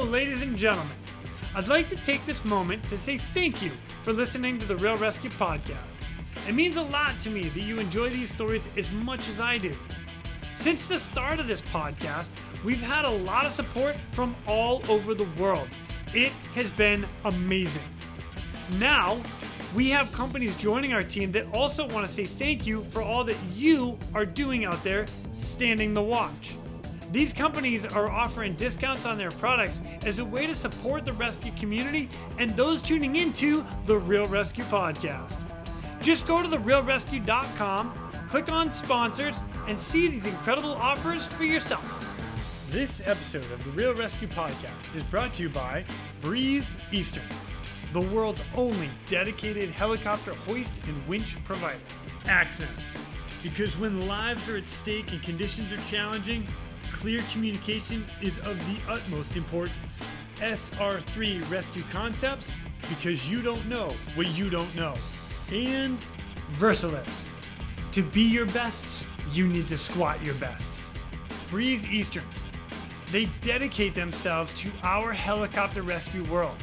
Ladies 0.00 0.40
and 0.40 0.56
gentlemen. 0.56 0.96
I'd 1.54 1.68
like 1.68 1.88
to 1.90 1.96
take 1.96 2.24
this 2.24 2.44
moment 2.46 2.82
to 2.88 2.96
say 2.96 3.18
thank 3.18 3.60
you 3.60 3.70
for 4.02 4.14
listening 4.14 4.56
to 4.58 4.66
the 4.66 4.74
Real 4.74 4.96
ResQ 4.96 5.30
Podcast. 5.34 6.48
It 6.48 6.54
means 6.54 6.76
a 6.76 6.82
lot 6.82 7.20
to 7.20 7.30
me 7.30 7.42
that 7.42 7.60
you 7.60 7.76
enjoy 7.76 8.08
these 8.08 8.30
stories 8.30 8.66
as 8.78 8.90
much 8.90 9.28
as 9.28 9.38
I 9.38 9.58
do. 9.58 9.76
Since 10.56 10.86
the 10.86 10.96
start 10.96 11.40
of 11.40 11.46
this 11.46 11.60
podcast, 11.60 12.28
we've 12.64 12.80
had 12.80 13.04
a 13.04 13.10
lot 13.10 13.44
of 13.44 13.52
support 13.52 13.94
from 14.12 14.34
all 14.48 14.82
over 14.90 15.14
the 15.14 15.28
world. 15.38 15.68
It 16.14 16.32
has 16.54 16.70
been 16.70 17.06
amazing. 17.26 17.82
Now, 18.78 19.20
we 19.76 19.90
have 19.90 20.10
companies 20.10 20.56
joining 20.56 20.94
our 20.94 21.04
team 21.04 21.32
that 21.32 21.46
also 21.54 21.86
want 21.88 22.06
to 22.06 22.12
say 22.12 22.24
thank 22.24 22.66
you 22.66 22.82
for 22.84 23.02
all 23.02 23.24
that 23.24 23.36
you 23.54 23.98
are 24.14 24.24
doing 24.24 24.64
out 24.64 24.82
there 24.82 25.04
standing 25.34 25.92
the 25.92 26.02
watch. 26.02 26.56
These 27.12 27.34
companies 27.34 27.84
are 27.84 28.10
offering 28.10 28.54
discounts 28.54 29.04
on 29.04 29.18
their 29.18 29.30
products 29.32 29.82
as 30.06 30.18
a 30.18 30.24
way 30.24 30.46
to 30.46 30.54
support 30.54 31.04
the 31.04 31.12
rescue 31.12 31.52
community 31.60 32.08
and 32.38 32.50
those 32.52 32.80
tuning 32.80 33.16
into 33.16 33.66
the 33.84 33.98
Real 33.98 34.24
ResQ 34.24 34.64
Podcast. 34.64 35.30
Just 36.00 36.26
go 36.26 36.42
to 36.42 36.48
therealrescue.com, 36.48 37.92
click 38.30 38.50
on 38.50 38.72
sponsors, 38.72 39.36
and 39.68 39.78
see 39.78 40.08
these 40.08 40.24
incredible 40.24 40.72
offers 40.72 41.26
for 41.26 41.44
yourself. 41.44 41.84
This 42.70 43.02
episode 43.04 43.44
of 43.52 43.62
the 43.62 43.70
Real 43.72 43.92
ResQ 43.92 44.28
Podcast 44.28 44.96
is 44.96 45.02
brought 45.02 45.34
to 45.34 45.42
you 45.42 45.50
by 45.50 45.84
Breeze 46.22 46.74
Eastern, 46.92 47.24
the 47.92 48.00
world's 48.00 48.42
only 48.56 48.88
dedicated 49.04 49.68
helicopter 49.68 50.32
hoist 50.32 50.76
and 50.88 51.06
winch 51.06 51.36
provider. 51.44 51.78
Axnes. 52.24 52.66
because 53.42 53.76
when 53.76 54.06
lives 54.08 54.48
are 54.48 54.56
at 54.56 54.66
stake 54.66 55.12
and 55.12 55.22
conditions 55.22 55.70
are 55.72 55.90
challenging, 55.90 56.46
clear 57.02 57.20
communication 57.32 58.06
is 58.20 58.38
of 58.38 58.56
the 58.68 58.78
utmost 58.88 59.36
importance. 59.36 60.00
SR3 60.36 61.50
Rescue 61.50 61.82
Concepts, 61.90 62.54
because 62.88 63.28
you 63.28 63.42
don't 63.42 63.66
know 63.66 63.88
what 64.14 64.28
you 64.38 64.48
don't 64.48 64.72
know. 64.76 64.94
And 65.50 65.98
Versalifts. 66.52 67.26
To 67.90 68.04
be 68.04 68.22
your 68.22 68.46
best, 68.46 69.04
you 69.32 69.48
need 69.48 69.66
to 69.66 69.76
squat 69.76 70.24
your 70.24 70.36
best. 70.36 70.72
Breeze 71.50 71.84
Eastern. 71.86 72.22
They 73.10 73.24
dedicate 73.40 73.96
themselves 73.96 74.54
to 74.60 74.70
our 74.84 75.12
helicopter 75.12 75.82
rescue 75.82 76.22
world. 76.30 76.62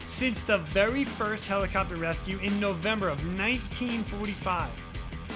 Since 0.00 0.42
the 0.42 0.58
very 0.58 1.06
first 1.06 1.46
helicopter 1.46 1.96
rescue 1.96 2.38
in 2.40 2.60
November 2.60 3.08
of 3.08 3.24
1945, 3.38 4.68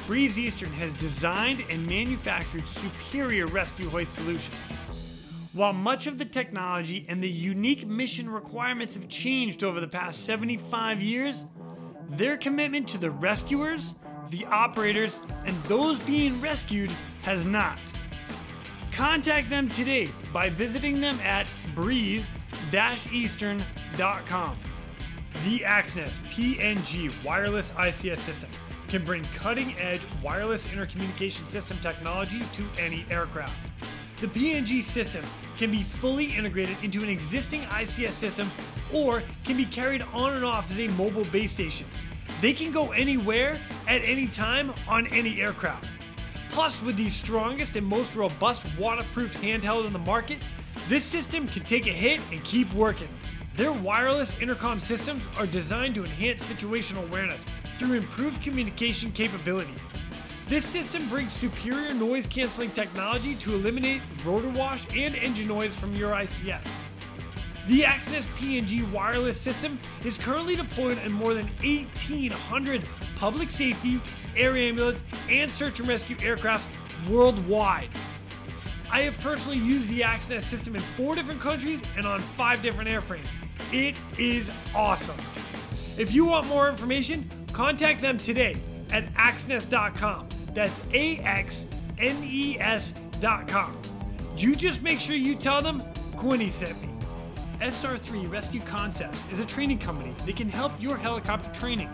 Breeze 0.06 0.38
Eastern 0.38 0.70
has 0.70 0.94
designed 0.94 1.64
and 1.68 1.84
manufactured 1.84 2.68
superior 2.68 3.46
rescue 3.46 3.88
hoist 3.88 4.12
solutions. 4.12 4.54
While 5.52 5.72
much 5.72 6.06
of 6.06 6.16
the 6.16 6.24
technology 6.24 7.04
and 7.08 7.20
the 7.20 7.28
unique 7.28 7.84
mission 7.84 8.30
requirements 8.30 8.94
have 8.94 9.08
changed 9.08 9.64
over 9.64 9.80
the 9.80 9.88
past 9.88 10.24
75 10.24 11.02
years, 11.02 11.44
their 12.10 12.36
commitment 12.36 12.86
to 12.88 12.98
the 12.98 13.10
rescuers, 13.10 13.94
the 14.30 14.44
operators, 14.46 15.18
and 15.44 15.56
those 15.64 15.98
being 16.00 16.40
rescued 16.40 16.92
has 17.22 17.44
not. 17.44 17.80
Contact 18.92 19.50
them 19.50 19.68
today 19.68 20.06
by 20.32 20.50
visiting 20.50 21.00
them 21.00 21.18
at 21.24 21.52
breeze-eastern.com. 21.74 24.56
The 25.44 25.58
Axnes 25.60 26.18
PNG 26.30 27.24
wireless 27.24 27.70
ICS 27.72 28.18
system 28.18 28.50
can 28.88 29.04
bring 29.04 29.22
cutting 29.34 29.74
edge 29.78 30.00
wireless 30.22 30.68
intercommunication 30.68 31.48
system 31.48 31.78
technology 31.82 32.40
to 32.52 32.64
any 32.78 33.04
aircraft. 33.10 33.54
The 34.18 34.28
PNG 34.28 34.82
system 34.82 35.24
can 35.58 35.70
be 35.70 35.82
fully 35.82 36.26
integrated 36.26 36.76
into 36.82 37.02
an 37.02 37.08
existing 37.08 37.62
ICS 37.62 38.12
system 38.12 38.50
or 38.92 39.22
can 39.44 39.56
be 39.56 39.66
carried 39.66 40.02
on 40.12 40.34
and 40.34 40.44
off 40.44 40.70
as 40.70 40.78
a 40.78 40.88
mobile 40.88 41.24
base 41.24 41.52
station. 41.52 41.86
They 42.40 42.52
can 42.52 42.72
go 42.72 42.92
anywhere 42.92 43.60
at 43.88 44.06
any 44.08 44.26
time 44.26 44.72
on 44.88 45.06
any 45.08 45.40
aircraft. 45.40 45.90
Plus, 46.50 46.80
with 46.82 46.96
the 46.96 47.10
strongest 47.10 47.76
and 47.76 47.86
most 47.86 48.14
robust 48.14 48.62
waterproof 48.78 49.34
handheld 49.42 49.86
in 49.86 49.92
the 49.92 49.98
market, 49.98 50.44
this 50.88 51.04
system 51.04 51.46
can 51.46 51.64
take 51.64 51.86
a 51.86 51.90
hit 51.90 52.20
and 52.32 52.42
keep 52.44 52.72
working. 52.72 53.08
Their 53.56 53.72
wireless 53.72 54.38
intercom 54.40 54.80
systems 54.80 55.22
are 55.38 55.46
designed 55.46 55.94
to 55.96 56.04
enhance 56.04 56.50
situational 56.50 57.06
awareness 57.08 57.44
through 57.78 57.94
improved 57.94 58.42
communication 58.42 59.12
capability. 59.12 59.74
This 60.48 60.64
system 60.64 61.08
brings 61.08 61.32
superior 61.32 61.92
noise 61.92 62.26
canceling 62.26 62.70
technology 62.70 63.34
to 63.36 63.54
eliminate 63.54 64.00
rotor 64.24 64.50
wash 64.50 64.84
and 64.94 65.14
engine 65.16 65.48
noise 65.48 65.74
from 65.74 65.94
your 65.94 66.12
ICS. 66.12 66.60
The 67.66 67.80
Axnes 67.80 68.26
PNG 68.36 68.88
wireless 68.92 69.40
system 69.40 69.80
is 70.04 70.16
currently 70.16 70.54
deployed 70.54 70.98
in 71.04 71.10
more 71.10 71.34
than 71.34 71.46
1,800 71.64 72.84
public 73.16 73.50
safety, 73.50 74.00
air 74.36 74.56
ambulance, 74.56 75.02
and 75.28 75.50
search 75.50 75.80
and 75.80 75.88
rescue 75.88 76.14
aircrafts 76.16 76.68
worldwide. 77.08 77.90
I 78.88 79.02
have 79.02 79.18
personally 79.18 79.58
used 79.58 79.88
the 79.88 80.02
Axnes 80.02 80.42
system 80.42 80.76
in 80.76 80.82
four 80.96 81.14
different 81.14 81.40
countries 81.40 81.82
and 81.96 82.06
on 82.06 82.20
five 82.20 82.62
different 82.62 82.88
airframes. 82.88 83.26
It 83.72 84.00
is 84.16 84.48
awesome. 84.72 85.16
If 85.98 86.12
you 86.12 86.26
want 86.26 86.46
more 86.46 86.68
information, 86.68 87.28
contact 87.56 88.02
them 88.02 88.18
today 88.18 88.54
at 88.92 89.02
axnes.com. 89.14 90.28
That's 90.52 90.78
A 90.92 91.16
X 91.20 91.64
N 91.98 92.22
E 92.22 92.60
S.com. 92.60 93.78
You 94.36 94.54
just 94.54 94.82
make 94.82 95.00
sure 95.00 95.16
you 95.16 95.34
tell 95.34 95.62
them 95.62 95.82
Quinny 96.16 96.50
sent 96.50 96.80
me. 96.82 96.90
SR3 97.60 98.30
Rescue 98.30 98.60
Concepts 98.60 99.18
is 99.32 99.38
a 99.38 99.46
training 99.46 99.78
company 99.78 100.12
that 100.26 100.36
can 100.36 100.50
help 100.50 100.70
your 100.78 100.98
helicopter 100.98 101.50
training. 101.58 101.88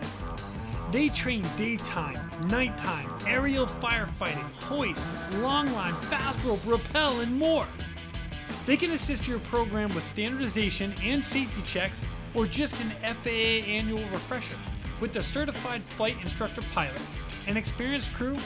They 0.91 1.07
train 1.07 1.45
daytime, 1.57 2.19
nighttime, 2.49 3.09
aerial 3.25 3.65
firefighting, 3.65 4.43
hoist, 4.63 5.01
long 5.37 5.71
line, 5.71 5.93
fast 5.93 6.43
rope, 6.43 6.59
rappel, 6.65 7.21
and 7.21 7.33
more. 7.39 7.67
They 8.65 8.75
can 8.75 8.91
assist 8.91 9.29
your 9.29 9.39
program 9.39 9.95
with 9.95 10.03
standardization 10.03 10.93
and 11.01 11.23
safety 11.23 11.61
checks 11.61 12.01
or 12.33 12.47
just 12.47 12.81
an 12.81 12.89
FAA 13.01 13.65
annual 13.65 14.03
refresher. 14.09 14.57
With 14.99 15.13
the 15.13 15.21
certified 15.21 15.83
flight 15.83 16.17
instructor 16.21 16.61
pilots 16.73 17.19
and 17.47 17.57
experienced 17.57 18.13
crew, 18.13 18.37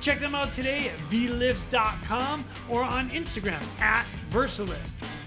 Check 0.00 0.18
them 0.18 0.34
out 0.34 0.52
today 0.52 0.88
at 0.88 0.96
vlifts.com 1.10 2.44
or 2.68 2.82
on 2.82 3.10
Instagram 3.10 3.62
at 3.80 4.06
Versalift. 4.30 4.78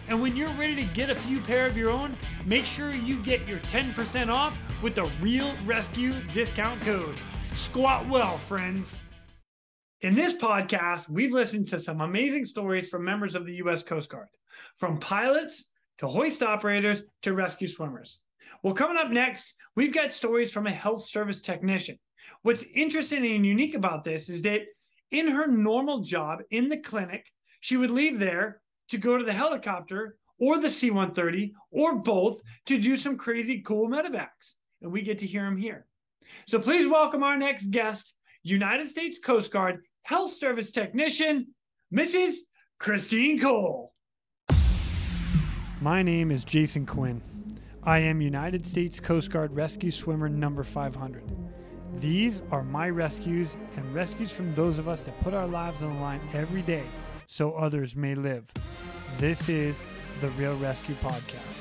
And 0.10 0.22
when 0.22 0.36
you're 0.36 0.50
ready 0.50 0.76
to 0.76 0.84
get 0.94 1.10
a 1.10 1.16
few 1.16 1.40
pair 1.40 1.66
of 1.66 1.78
your 1.78 1.90
own, 1.90 2.18
make 2.46 2.66
sure 2.66 2.92
you 2.92 3.22
get 3.24 3.48
your 3.48 3.60
10% 3.60 4.30
off 4.30 4.58
with 4.82 4.96
the 4.96 5.10
Real 5.22 5.52
ResQ 5.66 6.32
discount 6.34 6.82
code. 6.82 7.22
Squat 7.56 8.08
well, 8.10 8.38
friends. 8.38 9.00
In 10.02 10.16
this 10.16 10.34
podcast, 10.34 11.08
we've 11.08 11.32
listened 11.32 11.70
to 11.70 11.80
some 11.80 12.02
amazing 12.02 12.44
stories 12.44 12.90
from 12.90 13.06
members 13.06 13.36
of 13.36 13.46
the 13.46 13.54
U.S. 13.56 13.84
Coast 13.84 14.10
Guard, 14.10 14.28
from 14.76 15.00
pilots 15.00 15.66
to 16.00 16.08
hoist 16.08 16.44
operators 16.44 17.02
to 17.22 17.34
rescue 17.34 17.68
swimmers. 17.68 18.20
Well, 18.62 18.74
coming 18.74 18.98
up 18.98 19.10
next, 19.10 19.54
we've 19.76 19.94
got 19.94 20.14
stories 20.14 20.52
from 20.52 20.68
a 20.68 20.72
health 20.72 21.08
service 21.08 21.42
technician. 21.42 21.98
What's 22.42 22.64
interesting 22.64 23.26
and 23.26 23.46
unique 23.46 23.76
about 23.76 24.04
this 24.04 24.30
is 24.30 24.42
that 24.44 24.62
in 25.12 25.28
her 25.28 25.48
normal 25.48 26.02
job 26.02 26.40
in 26.50 26.70
the 26.70 26.78
clinic, 26.78 27.28
she 27.62 27.78
would 27.78 27.92
leave 27.92 28.20
there 28.20 28.62
to 28.90 28.98
go 28.98 29.18
to 29.18 29.24
the 29.24 29.34
helicopter 29.34 30.18
or 30.40 30.58
the 30.58 30.70
C 30.70 30.90
130 30.90 31.54
or 31.72 31.96
both 31.96 32.42
to 32.66 32.78
do 32.78 32.98
some 32.98 33.18
crazy 33.18 33.62
cool 33.62 33.88
medevacs. 33.88 34.56
And 34.82 34.92
we 34.92 35.02
get 35.02 35.20
to 35.20 35.28
hear 35.28 35.46
him 35.46 35.58
here. 35.58 35.86
So 36.48 36.60
please 36.60 36.88
welcome 36.88 37.24
our 37.24 37.38
next 37.38 37.70
guest, 37.70 38.14
United 38.44 38.90
States 38.90 39.20
Coast 39.20 39.52
Guard 39.52 39.82
Health 40.04 40.34
Service 40.34 40.72
Technician, 40.72 41.48
Mrs. 41.94 42.36
Christine 42.80 43.40
Cole. 43.40 43.93
My 45.84 46.02
name 46.02 46.32
is 46.32 46.46
Jason 46.46 46.86
Quinn. 46.86 47.22
I 47.84 48.00
am 48.00 48.22
United 48.22 48.66
States 48.66 49.02
Coast 49.02 49.32
Guard 49.32 49.54
Rescue 49.54 49.92
Swimmer 49.92 50.30
number 50.30 50.64
500. 50.64 51.26
These 51.96 52.42
are 52.52 52.64
my 52.64 52.90
rescues 52.90 53.58
and 53.76 53.94
rescues 53.94 54.32
from 54.32 54.56
those 54.56 54.80
of 54.80 54.88
us 54.88 55.02
that 55.02 55.20
put 55.20 55.34
our 55.34 55.46
lives 55.46 55.82
on 55.84 55.94
the 55.94 56.00
line 56.00 56.22
every 56.34 56.62
day 56.62 56.86
so 57.28 57.52
others 57.52 57.98
may 57.98 58.16
live. 58.16 58.46
This 59.18 59.50
is 59.50 59.84
the 60.22 60.30
Real 60.30 60.56
ResQ 60.56 60.94
Podcast. 61.02 61.60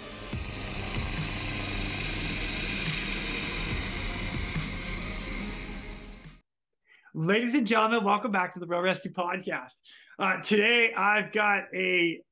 Ladies 7.12 7.54
and 7.56 7.66
gentlemen, 7.66 8.04
welcome 8.04 8.30
back 8.30 8.54
to 8.54 8.60
the 8.60 8.66
Real 8.66 8.82
ResQ 8.82 9.14
Podcast. 9.14 9.72
Uh, 10.16 10.40
today, 10.42 10.92
I've 10.94 11.32
got 11.32 11.64
a 11.74 12.22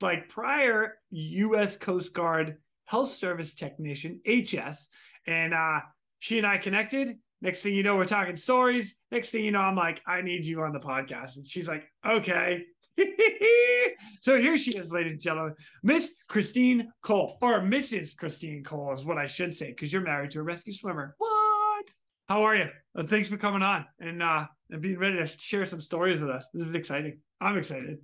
like 0.00 0.28
prior 0.28 0.98
U.S. 1.10 1.76
Coast 1.76 2.12
Guard 2.12 2.56
Health 2.84 3.12
Service 3.12 3.54
technician, 3.54 4.20
HS, 4.26 4.88
and 5.26 5.54
uh, 5.54 5.80
she 6.18 6.38
and 6.38 6.46
I 6.46 6.58
connected. 6.58 7.18
Next 7.42 7.62
thing 7.62 7.74
you 7.74 7.82
know, 7.82 7.96
we're 7.96 8.04
talking 8.04 8.36
stories. 8.36 8.96
Next 9.10 9.30
thing 9.30 9.44
you 9.44 9.52
know, 9.52 9.60
I'm 9.60 9.76
like, 9.76 10.02
I 10.06 10.20
need 10.20 10.44
you 10.44 10.62
on 10.62 10.72
the 10.72 10.80
podcast, 10.80 11.36
and 11.36 11.46
she's 11.46 11.68
like, 11.68 11.84
okay. 12.06 12.64
so 14.20 14.36
here 14.36 14.58
she 14.58 14.76
is, 14.76 14.90
ladies 14.90 15.12
and 15.12 15.22
gentlemen, 15.22 15.54
Miss 15.82 16.10
Christine 16.28 16.92
Cole, 17.02 17.38
or 17.40 17.60
Mrs. 17.60 18.16
Christine 18.16 18.62
Cole 18.62 18.92
is 18.92 19.04
what 19.04 19.18
I 19.18 19.26
should 19.26 19.54
say, 19.54 19.68
because 19.68 19.92
you're 19.92 20.02
married 20.02 20.32
to 20.32 20.40
a 20.40 20.42
rescue 20.42 20.74
swimmer. 20.74 21.14
What? 21.18 21.86
How 22.28 22.44
are 22.44 22.56
you? 22.56 22.68
Uh, 22.96 23.04
thanks 23.04 23.28
for 23.28 23.36
coming 23.36 23.62
on 23.62 23.86
and 23.98 24.22
uh 24.22 24.46
and 24.70 24.80
being 24.80 24.98
ready 24.98 25.16
to 25.16 25.26
share 25.26 25.66
some 25.66 25.80
stories 25.80 26.20
with 26.20 26.30
us. 26.30 26.46
This 26.52 26.68
is 26.68 26.74
exciting. 26.74 27.20
I'm 27.40 27.58
excited. 27.58 27.98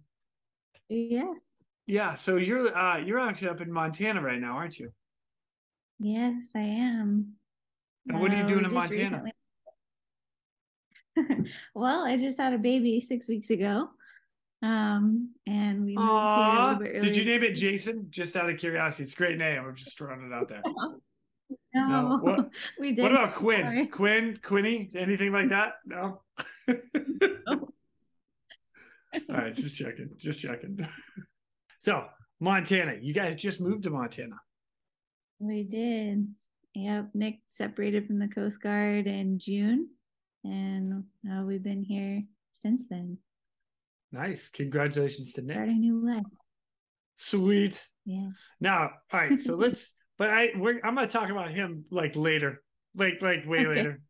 Yeah. 0.88 1.32
Yeah. 1.86 2.14
So 2.14 2.36
you're 2.36 2.76
uh 2.76 2.98
you're 2.98 3.20
actually 3.20 3.48
up 3.48 3.60
in 3.60 3.70
Montana 3.70 4.20
right 4.20 4.40
now, 4.40 4.56
aren't 4.56 4.78
you? 4.78 4.90
Yes, 5.98 6.34
I 6.54 6.60
am. 6.60 7.34
And 8.08 8.20
what 8.20 8.32
are 8.32 8.36
you 8.36 8.46
doing 8.46 8.64
in 8.64 8.72
Montana? 8.72 9.00
Recently... 9.00 9.32
well, 11.74 12.04
I 12.04 12.16
just 12.16 12.38
had 12.38 12.52
a 12.52 12.58
baby 12.58 13.00
six 13.00 13.28
weeks 13.28 13.50
ago. 13.50 13.88
Um, 14.62 15.34
and 15.46 15.84
we 15.84 15.94
moved 15.94 16.08
Aww. 16.08 16.34
here 16.34 16.44
a 16.44 16.62
little 16.62 16.78
bit 16.78 17.02
Did 17.02 17.16
you 17.16 17.24
name 17.24 17.42
it 17.42 17.54
Jason? 17.54 18.06
Just 18.10 18.36
out 18.36 18.48
of 18.48 18.58
curiosity. 18.58 19.04
It's 19.04 19.12
a 19.12 19.16
great 19.16 19.38
name. 19.38 19.62
I'm 19.64 19.74
just 19.74 19.96
throwing 19.98 20.30
it 20.30 20.34
out 20.34 20.48
there. 20.48 20.62
No, 21.72 21.86
no. 21.86 22.18
What, 22.22 22.50
we 22.80 22.92
did. 22.92 23.02
What 23.02 23.12
about 23.12 23.34
Quinn? 23.34 23.60
Sorry. 23.60 23.86
Quinn, 23.86 24.38
Quinny, 24.42 24.90
anything 24.96 25.30
like 25.30 25.50
that? 25.50 25.74
No. 25.84 26.22
no. 26.66 27.68
All 29.14 29.36
right, 29.36 29.54
just 29.54 29.74
checking, 29.76 30.10
just 30.16 30.40
checking. 30.40 30.88
So, 31.86 32.04
Montana, 32.40 32.96
you 33.00 33.14
guys 33.14 33.36
just 33.36 33.60
moved 33.60 33.84
to 33.84 33.90
Montana. 33.90 34.34
We 35.38 35.62
did. 35.62 36.26
Yep, 36.74 37.10
Nick 37.14 37.38
separated 37.46 38.08
from 38.08 38.18
the 38.18 38.26
Coast 38.26 38.60
Guard 38.60 39.06
in 39.06 39.38
June, 39.38 39.90
and 40.42 41.04
uh, 41.30 41.44
we've 41.44 41.62
been 41.62 41.84
here 41.84 42.24
since 42.54 42.88
then. 42.88 43.18
Nice. 44.10 44.48
Congratulations 44.48 45.34
to 45.34 45.42
Nick. 45.42 45.54
Starting 45.54 45.76
a 45.76 45.78
new 45.78 46.04
life. 46.04 46.24
Sweet. 47.14 47.86
Yeah. 48.04 48.30
Now, 48.60 48.90
all 49.12 49.20
right. 49.20 49.38
So 49.38 49.54
let's 49.54 49.92
but 50.18 50.30
I 50.30 50.50
we're, 50.56 50.80
I'm 50.82 50.96
gonna 50.96 51.06
talk 51.06 51.30
about 51.30 51.52
him 51.52 51.84
like 51.92 52.16
later, 52.16 52.64
like 52.96 53.22
like 53.22 53.46
way 53.46 53.60
okay. 53.60 53.68
later. 53.68 54.00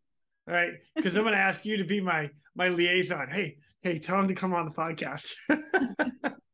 All 0.49 0.55
right, 0.55 0.73
because 0.94 1.14
I'm 1.14 1.25
gonna 1.25 1.37
ask 1.37 1.67
you 1.67 1.76
to 1.76 1.84
be 1.84 2.00
my 2.00 2.31
my 2.55 2.70
liaison. 2.70 3.28
Hey, 3.28 3.58
hey, 3.82 3.99
tell 3.99 4.19
him 4.19 4.28
to 4.28 4.34
come 4.34 4.55
on 4.55 4.64
the 4.64 4.75
podcast. 4.75 5.34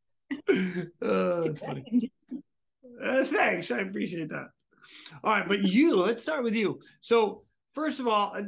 funny. 1.59 2.13
Uh, 3.03 3.25
thanks, 3.25 3.71
I 3.71 3.81
appreciate 3.81 4.29
that. 4.31 4.49
All 5.25 5.33
right, 5.33 5.49
but 5.49 5.63
you, 5.63 5.97
let's 5.97 6.23
start 6.23 6.45
with 6.45 6.55
you. 6.55 6.81
So, 7.01 7.43
first 7.75 8.01
of 8.01 8.09
all, 8.09 8.33
uh, 8.37 8.43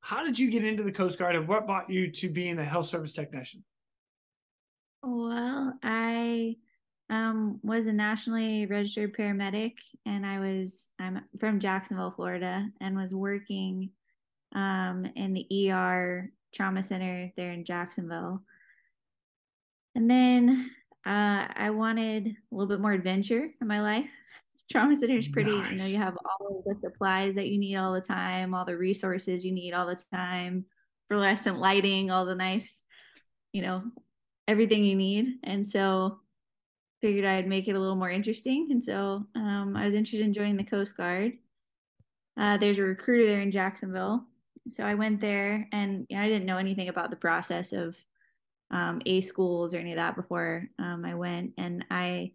how 0.00 0.24
did 0.24 0.38
you 0.38 0.50
get 0.50 0.64
into 0.64 0.82
the 0.82 0.92
Coast 0.92 1.18
Guard, 1.18 1.36
and 1.36 1.46
what 1.46 1.66
brought 1.66 1.90
you 1.90 2.10
to 2.10 2.28
being 2.28 2.58
a 2.58 2.64
health 2.64 2.86
service 2.86 3.12
technician? 3.12 3.64
Well, 5.02 5.74
I 5.82 6.56
um, 7.10 7.60
was 7.62 7.86
a 7.86 7.92
nationally 7.92 8.66
registered 8.66 9.16
paramedic, 9.16 9.74
and 10.06 10.24
I 10.24 10.38
was 10.38 10.88
I'm 10.98 11.22
from 11.38 11.60
Jacksonville, 11.60 12.12
Florida, 12.12 12.68
and 12.80 12.96
was 12.96 13.14
working 13.14 13.90
um, 14.54 15.06
in 15.16 15.34
the 15.34 15.70
ER 15.70 16.30
trauma 16.52 16.82
center 16.82 17.32
there 17.36 17.50
in 17.50 17.64
Jacksonville. 17.64 18.42
And 19.94 20.10
then 20.10 20.70
uh, 21.06 21.46
I 21.54 21.70
wanted 21.70 22.28
a 22.28 22.54
little 22.54 22.68
bit 22.68 22.80
more 22.80 22.92
adventure 22.92 23.48
in 23.60 23.66
my 23.66 23.80
life. 23.80 24.10
trauma 24.70 24.94
center 24.94 25.16
is 25.16 25.28
pretty, 25.28 25.50
nice. 25.50 25.72
you 25.72 25.78
know, 25.78 25.86
you 25.86 25.96
have 25.96 26.16
all 26.24 26.62
the 26.64 26.74
supplies 26.74 27.34
that 27.34 27.48
you 27.48 27.58
need 27.58 27.76
all 27.76 27.92
the 27.92 28.00
time, 28.00 28.54
all 28.54 28.64
the 28.64 28.76
resources 28.76 29.44
you 29.44 29.52
need 29.52 29.74
all 29.74 29.86
the 29.86 30.00
time, 30.12 30.64
fluorescent 31.08 31.58
lighting, 31.58 32.10
all 32.10 32.24
the 32.24 32.34
nice, 32.34 32.84
you 33.52 33.62
know, 33.62 33.82
everything 34.48 34.84
you 34.84 34.96
need. 34.96 35.28
And 35.44 35.66
so 35.66 36.20
figured 37.00 37.24
I'd 37.24 37.48
make 37.48 37.68
it 37.68 37.74
a 37.74 37.80
little 37.80 37.96
more 37.96 38.10
interesting. 38.10 38.68
And 38.70 38.82
so 38.82 39.26
um, 39.34 39.74
I 39.76 39.84
was 39.86 39.94
interested 39.94 40.24
in 40.24 40.32
joining 40.32 40.56
the 40.56 40.64
Coast 40.64 40.96
Guard. 40.96 41.32
Uh, 42.38 42.56
there's 42.56 42.78
a 42.78 42.82
recruiter 42.82 43.26
there 43.26 43.40
in 43.40 43.50
Jacksonville. 43.50 44.24
So 44.68 44.84
I 44.84 44.94
went 44.94 45.20
there 45.20 45.68
and 45.72 46.06
you 46.08 46.16
know, 46.16 46.22
I 46.22 46.28
didn't 46.28 46.46
know 46.46 46.56
anything 46.56 46.88
about 46.88 47.10
the 47.10 47.16
process 47.16 47.72
of 47.72 47.96
um, 48.72 49.00
A 49.06 49.20
schools 49.20 49.74
or 49.74 49.78
any 49.78 49.92
of 49.92 49.98
that 49.98 50.16
before 50.16 50.68
um, 50.78 51.04
I 51.04 51.14
went. 51.14 51.52
And 51.58 51.84
I 51.90 52.32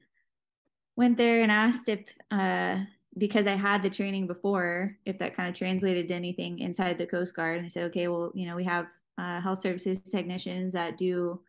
went 0.96 1.18
there 1.18 1.42
and 1.42 1.52
asked 1.52 1.90
if, 1.90 2.02
uh, 2.32 2.78
because 3.18 3.48
I 3.48 3.56
had 3.56 3.82
the 3.82 3.90
training 3.90 4.28
before, 4.28 4.96
if 5.06 5.18
that 5.20 5.36
kind 5.36 5.50
of 5.50 5.56
translated 5.56 6.08
to 6.08 6.14
anything 6.14 6.60
inside 6.60 6.98
the 6.98 7.06
Coast 7.06 7.36
Guard. 7.36 7.58
And 7.58 7.66
I 7.66 7.70
said, 7.70 7.86
okay, 7.86 8.08
well, 8.08 8.32
you 8.36 8.48
know, 8.48 8.56
we 8.56 8.64
have 8.64 8.88
uh, 9.18 9.42
health 9.42 9.60
services 9.60 10.00
technicians 10.00 10.74
that 10.74 10.98
do 10.98 11.40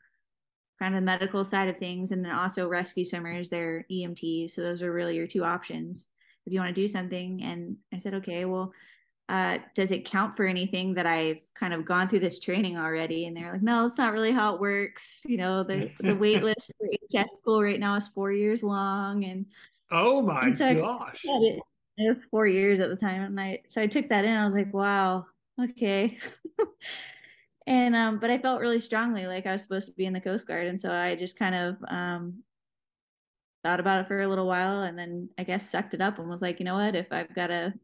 kind 0.78 0.95
of 0.95 1.00
the 1.00 1.04
medical 1.04 1.45
side 1.45 1.68
of 1.68 1.76
things 1.76 2.12
and 2.12 2.25
then 2.25 2.33
also 2.33 2.68
rescue 2.68 3.04
swimmers 3.04 3.50
they're 3.50 3.85
emts 3.90 4.50
so 4.50 4.62
those 4.62 4.80
are 4.80 4.92
really 4.92 5.16
your 5.16 5.26
two 5.26 5.45
options 5.45 6.09
if 6.47 6.52
you 6.52 6.61
want 6.61 6.75
to 6.75 6.80
do 6.80 6.87
something 6.87 7.42
and 7.42 7.76
i 7.92 7.99
said 7.99 8.14
okay 8.14 8.45
well 8.45 8.73
uh, 9.28 9.58
does 9.75 9.92
it 9.92 10.06
count 10.06 10.37
for 10.37 10.47
anything 10.47 10.94
that 10.94 11.06
i've 11.06 11.42
kind 11.54 11.75
of 11.75 11.85
gone 11.85 12.08
through 12.08 12.20
this 12.20 12.38
training 12.38 12.78
already? 12.78 13.26
And 13.26 13.37
they're 13.37 13.52
like 13.52 13.62
no 13.62 13.87
it's 13.87 13.99
not 13.99 14.12
really 14.12 14.32
how 14.32 14.54
it 14.54 14.61
works. 14.61 15.23
You 15.26 15.37
know 15.37 15.62
the, 15.62 15.90
the 16.00 16.14
wait 16.16 16.42
list 16.42 16.73
for 16.78 16.88
hs 17.12 17.37
school 17.37 17.62
right 17.62 17.80
now 17.80 17.94
is 17.97 18.08
four 18.08 18.32
years 18.32 18.62
long 18.62 19.25
and 19.25 19.47
oh 19.90 20.23
my 20.23 20.47
and 20.47 20.58
so 20.58 20.75
gosh. 20.75 21.20
it, 21.25 21.61
it 21.99 22.08
was 22.08 22.25
four 22.30 22.47
years 22.47 22.80
at 22.80 22.88
the 22.90 22.97
time 22.97 23.23
and 23.23 23.40
i 23.40 23.61
so 23.68 23.82
i 23.82 23.87
took 23.87 24.08
that 24.08 24.25
in 24.25 24.35
i 24.35 24.44
was 24.44 24.54
like 24.54 24.73
wow 24.73 25.25
okay. 25.62 26.16
And 27.66 27.94
um 27.94 28.18
but 28.18 28.30
i 28.30 28.38
felt 28.38 28.62
really 28.62 28.80
strongly 28.80 29.26
like 29.26 29.44
i 29.44 29.52
was 29.52 29.61
supposed 29.61 29.88
to 29.88 29.92
be 29.92 30.06
in 30.06 30.14
the 30.14 30.23
coast 30.23 30.47
guard 30.47 30.66
and 30.66 30.80
so 30.80 30.90
i 30.90 31.14
just 31.14 31.38
kind 31.38 31.54
of 31.54 31.76
um 31.88 32.42
thought 33.62 33.78
about 33.78 34.00
it 34.00 34.08
for 34.08 34.23
a 34.23 34.26
little 34.26 34.47
while 34.47 34.85
and 34.85 34.99
then 34.99 35.28
i 35.37 35.44
guess 35.44 35.68
sucked 35.68 35.92
it 35.92 36.00
up 36.00 36.18
and 36.18 36.30
was 36.30 36.40
like 36.40 36.61
you 36.61 36.64
know 36.64 36.76
what? 36.76 36.97
If 36.97 37.12
i've 37.12 37.35
got 37.35 37.49
to 37.49 37.75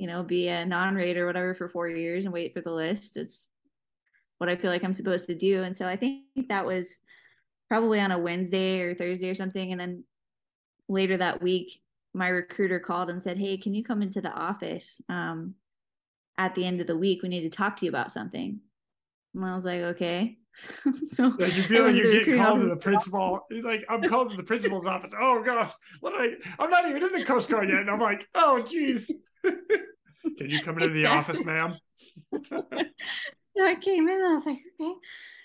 you 0.00 0.06
know 0.06 0.22
be 0.22 0.48
a 0.48 0.64
non-rate 0.64 1.18
or 1.18 1.26
whatever 1.26 1.54
for 1.54 1.68
four 1.68 1.86
years 1.86 2.24
and 2.24 2.32
wait 2.32 2.54
for 2.54 2.62
the 2.62 2.72
list. 2.72 3.18
It's 3.18 3.48
what 4.38 4.48
i 4.48 4.56
feel 4.56 4.70
like 4.70 4.82
i'm 4.82 4.94
supposed 4.94 5.26
to 5.26 5.34
do. 5.34 5.62
And 5.62 5.76
so 5.76 5.86
i 5.86 5.94
think 5.94 6.24
that 6.48 6.64
was 6.64 6.96
probably 7.68 8.00
on 8.00 8.10
a 8.10 8.18
wednesday 8.18 8.80
or 8.80 8.94
thursday 8.94 9.28
or 9.28 9.34
something. 9.34 9.70
And 9.70 9.80
then 9.80 10.04
later 10.88 11.18
that 11.18 11.42
week 11.42 11.82
my 12.14 12.28
recruiter 12.28 12.80
called 12.80 13.10
and 13.10 13.22
said 13.22 13.36
hey 13.36 13.58
can 13.58 13.74
you 13.74 13.84
come 13.84 14.00
into 14.00 14.22
the 14.22 14.32
office 14.32 15.02
um, 15.10 15.54
at 16.38 16.54
the 16.54 16.64
end 16.64 16.80
of 16.80 16.86
the 16.86 16.96
week? 16.96 17.22
We 17.22 17.28
need 17.28 17.42
to 17.42 17.50
talk 17.50 17.76
to 17.76 17.84
you 17.84 17.90
about 17.90 18.10
something. 18.10 18.60
And 19.34 19.44
I 19.44 19.54
was 19.54 19.66
like, 19.66 19.82
okay. 19.82 20.38
so 21.06 21.32
like 21.38 21.56
you 21.56 21.62
feel 21.62 21.84
like 21.84 21.96
you're 21.96 22.12
getting 22.12 22.36
called 22.36 22.60
to 22.60 22.66
the 22.66 22.76
principal. 22.76 23.46
Like 23.62 23.84
I'm 23.88 24.02
called 24.02 24.30
to 24.30 24.36
the 24.36 24.42
principal's 24.42 24.86
office. 24.86 25.12
Oh 25.18 25.42
gosh, 25.42 25.72
what 26.00 26.14
I 26.16 26.34
I'm 26.58 26.70
not 26.70 26.88
even 26.88 27.02
in 27.02 27.12
the 27.12 27.24
Coast 27.24 27.48
Guard 27.48 27.68
yet. 27.68 27.80
And 27.80 27.90
I'm 27.90 28.00
like, 28.00 28.28
oh 28.34 28.62
geez. 28.62 29.10
Can 29.42 30.50
you 30.50 30.60
come 30.62 30.76
into 30.78 30.92
the 30.92 31.06
office, 31.06 31.42
ma'am? 31.44 31.76
so 32.48 33.64
I 33.64 33.74
came 33.76 34.08
in, 34.08 34.14
and 34.14 34.24
I 34.24 34.32
was 34.32 34.46
like, 34.46 34.58
okay. 34.80 34.94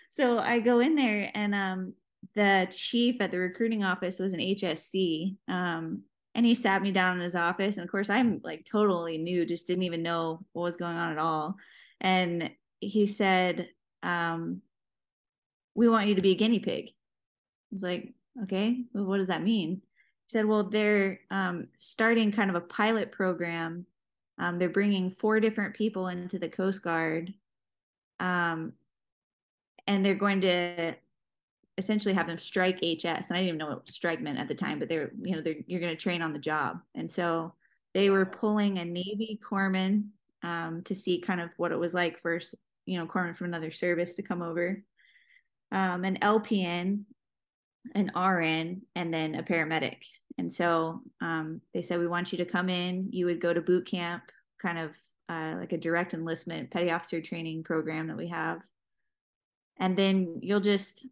So 0.09 0.39
I 0.39 0.59
go 0.59 0.79
in 0.79 0.95
there 0.95 1.29
and 1.33 1.53
um 1.53 1.93
the 2.35 2.67
chief 2.71 3.21
at 3.21 3.31
the 3.31 3.39
recruiting 3.39 3.83
office 3.83 4.19
was 4.19 4.33
an 4.33 4.39
HSC. 4.39 5.37
Um, 5.47 6.03
and 6.33 6.45
he 6.45 6.53
sat 6.53 6.81
me 6.81 6.91
down 6.91 7.15
in 7.15 7.23
his 7.23 7.35
office. 7.35 7.77
And 7.77 7.85
of 7.85 7.91
course, 7.91 8.09
I'm 8.09 8.41
like 8.43 8.65
totally 8.65 9.17
new, 9.17 9.45
just 9.45 9.67
didn't 9.67 9.83
even 9.83 10.03
know 10.03 10.41
what 10.51 10.63
was 10.63 10.77
going 10.77 10.97
on 10.97 11.13
at 11.13 11.17
all. 11.17 11.55
And 12.01 12.51
he 12.81 13.07
said, 13.07 13.69
um, 14.03 14.61
We 15.75 15.87
want 15.87 16.07
you 16.07 16.15
to 16.15 16.21
be 16.21 16.31
a 16.31 16.35
guinea 16.35 16.59
pig. 16.59 16.89
It's 17.71 17.83
like, 17.83 18.13
Okay, 18.43 18.83
well, 18.93 19.05
what 19.05 19.17
does 19.17 19.29
that 19.29 19.43
mean? 19.43 19.81
He 20.27 20.31
said, 20.31 20.45
Well, 20.45 20.63
they're 20.63 21.19
um, 21.31 21.67
starting 21.77 22.31
kind 22.31 22.49
of 22.49 22.55
a 22.55 22.61
pilot 22.61 23.11
program. 23.11 23.85
Um, 24.37 24.59
they're 24.59 24.69
bringing 24.69 25.11
four 25.11 25.39
different 25.39 25.75
people 25.75 26.07
into 26.07 26.37
the 26.37 26.49
Coast 26.49 26.81
Guard. 26.81 27.33
Um, 28.19 28.73
and 29.87 30.05
they're 30.05 30.15
going 30.15 30.41
to 30.41 30.95
essentially 31.77 32.15
have 32.15 32.27
them 32.27 32.39
strike 32.39 32.79
HS. 32.79 33.29
And 33.29 33.31
I 33.31 33.35
didn't 33.35 33.47
even 33.47 33.57
know 33.57 33.67
what 33.67 33.89
strike 33.89 34.21
meant 34.21 34.39
at 34.39 34.47
the 34.47 34.55
time, 34.55 34.79
but 34.79 34.89
they're, 34.89 35.11
you 35.21 35.35
know, 35.35 35.41
they're, 35.41 35.55
you're 35.67 35.79
going 35.79 35.95
to 35.95 36.01
train 36.01 36.21
on 36.21 36.33
the 36.33 36.39
job. 36.39 36.79
And 36.95 37.09
so 37.09 37.53
they 37.93 38.09
were 38.09 38.25
pulling 38.25 38.77
a 38.79 38.85
Navy 38.85 39.39
corpsman 39.47 40.07
um, 40.43 40.81
to 40.83 40.95
see 40.95 41.19
kind 41.19 41.39
of 41.39 41.49
what 41.57 41.71
it 41.71 41.79
was 41.79 41.93
like 41.93 42.21
for, 42.21 42.39
you 42.85 42.97
know, 42.97 43.05
corpsman 43.05 43.37
from 43.37 43.47
another 43.47 43.71
service 43.71 44.15
to 44.15 44.21
come 44.21 44.41
over, 44.41 44.81
um, 45.71 46.03
an 46.05 46.17
LPN, 46.21 47.03
an 47.93 48.11
RN, 48.15 48.81
and 48.95 49.13
then 49.13 49.35
a 49.35 49.43
paramedic. 49.43 49.97
And 50.37 50.51
so 50.51 51.01
um, 51.21 51.61
they 51.73 51.81
said, 51.81 51.99
we 51.99 52.07
want 52.07 52.31
you 52.31 52.37
to 52.39 52.45
come 52.45 52.69
in. 52.69 53.09
You 53.11 53.25
would 53.27 53.39
go 53.39 53.53
to 53.53 53.61
boot 53.61 53.85
camp, 53.87 54.23
kind 54.61 54.77
of 54.77 54.95
uh, 55.29 55.55
like 55.57 55.71
a 55.71 55.77
direct 55.77 56.13
enlistment 56.13 56.71
petty 56.71 56.91
officer 56.91 57.21
training 57.21 57.63
program 57.63 58.07
that 58.07 58.17
we 58.17 58.27
have. 58.27 58.59
And 59.79 59.97
then 59.97 60.39
you'll 60.41 60.59
just 60.59 61.05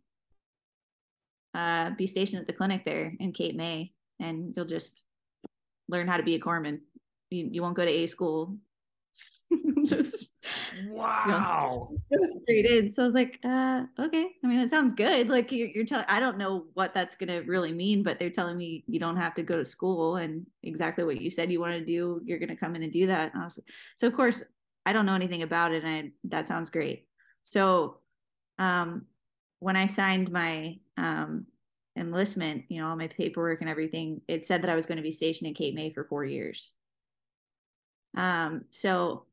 uh, 1.53 1.91
be 1.91 2.07
stationed 2.07 2.41
at 2.41 2.48
the 2.48 2.53
clinic 2.53 2.86
there 2.86 3.13
in 3.19 3.31
Cape 3.31 3.55
May, 3.55 3.91
and 4.19 4.53
you'll 4.55 4.65
just 4.65 5.03
learn 5.89 6.07
how 6.07 6.17
to 6.17 6.24
be 6.24 6.36
a 6.36 6.39
corpsman. 6.39 6.79
You, 7.29 7.50
you 7.51 7.62
won't 7.62 7.75
go 7.75 7.86
to 7.86 7.91
a 7.91 8.07
school. 8.07 8.57
just 9.86 10.31
wow, 10.89 11.89
you 12.12 12.19
know, 12.19 12.25
straight 12.41 12.65
in. 12.65 12.89
So 12.89 13.03
I 13.03 13.05
was 13.05 13.15
like, 13.15 13.39
uh, 13.43 13.83
okay. 14.00 14.31
I 14.43 14.48
mean, 14.48 14.57
that 14.60 14.69
sounds 14.69 14.93
good. 14.93 15.29
Like 15.29 15.51
you're, 15.51 15.67
you're 15.67 15.86
telling. 15.86 16.05
I 16.07 16.19
don't 16.19 16.38
know 16.38 16.65
what 16.74 16.93
that's 16.93 17.15
gonna 17.15 17.41
really 17.43 17.74
mean, 17.74 18.03
but 18.03 18.19
they're 18.19 18.29
telling 18.29 18.57
me 18.57 18.83
you 18.88 19.00
don't 19.00 19.17
have 19.17 19.33
to 19.36 19.43
go 19.43 19.57
to 19.57 19.65
school, 19.65 20.17
and 20.17 20.45
exactly 20.63 21.03
what 21.03 21.22
you 21.22 21.29
said 21.29 21.51
you 21.51 21.60
want 21.60 21.74
to 21.74 21.86
do, 21.86 22.22
you're 22.25 22.39
gonna 22.39 22.55
come 22.55 22.75
in 22.75 22.83
and 22.83 22.93
do 22.93 23.07
that. 23.07 23.33
And 23.33 23.43
was, 23.43 23.60
so 23.98 24.07
of 24.07 24.13
course, 24.13 24.43
I 24.86 24.93
don't 24.93 25.05
know 25.05 25.15
anything 25.15 25.43
about 25.43 25.74
it, 25.74 25.83
and 25.83 25.93
I, 25.93 26.12
that 26.25 26.48
sounds 26.48 26.69
great. 26.69 27.07
So, 27.43 28.00
um, 28.60 29.05
when 29.60 29.75
I 29.75 29.86
signed 29.86 30.31
my 30.31 30.77
um, 30.98 31.45
enlistment, 31.95 32.65
you 32.69 32.81
know, 32.81 32.89
all 32.89 32.95
my 32.95 33.07
paperwork 33.07 33.62
and 33.62 33.69
everything, 33.69 34.22
it 34.27 34.45
said 34.45 34.62
that 34.62 34.69
I 34.69 34.75
was 34.75 34.86
going 34.86 34.98
to 34.98 35.03
be 35.03 35.12
stationed 35.12 35.48
in 35.48 35.53
Cape 35.53 35.75
May 35.75 35.91
for 35.91 36.03
four 36.03 36.25
years. 36.25 36.72
Um, 38.15 38.65
so 38.72 39.25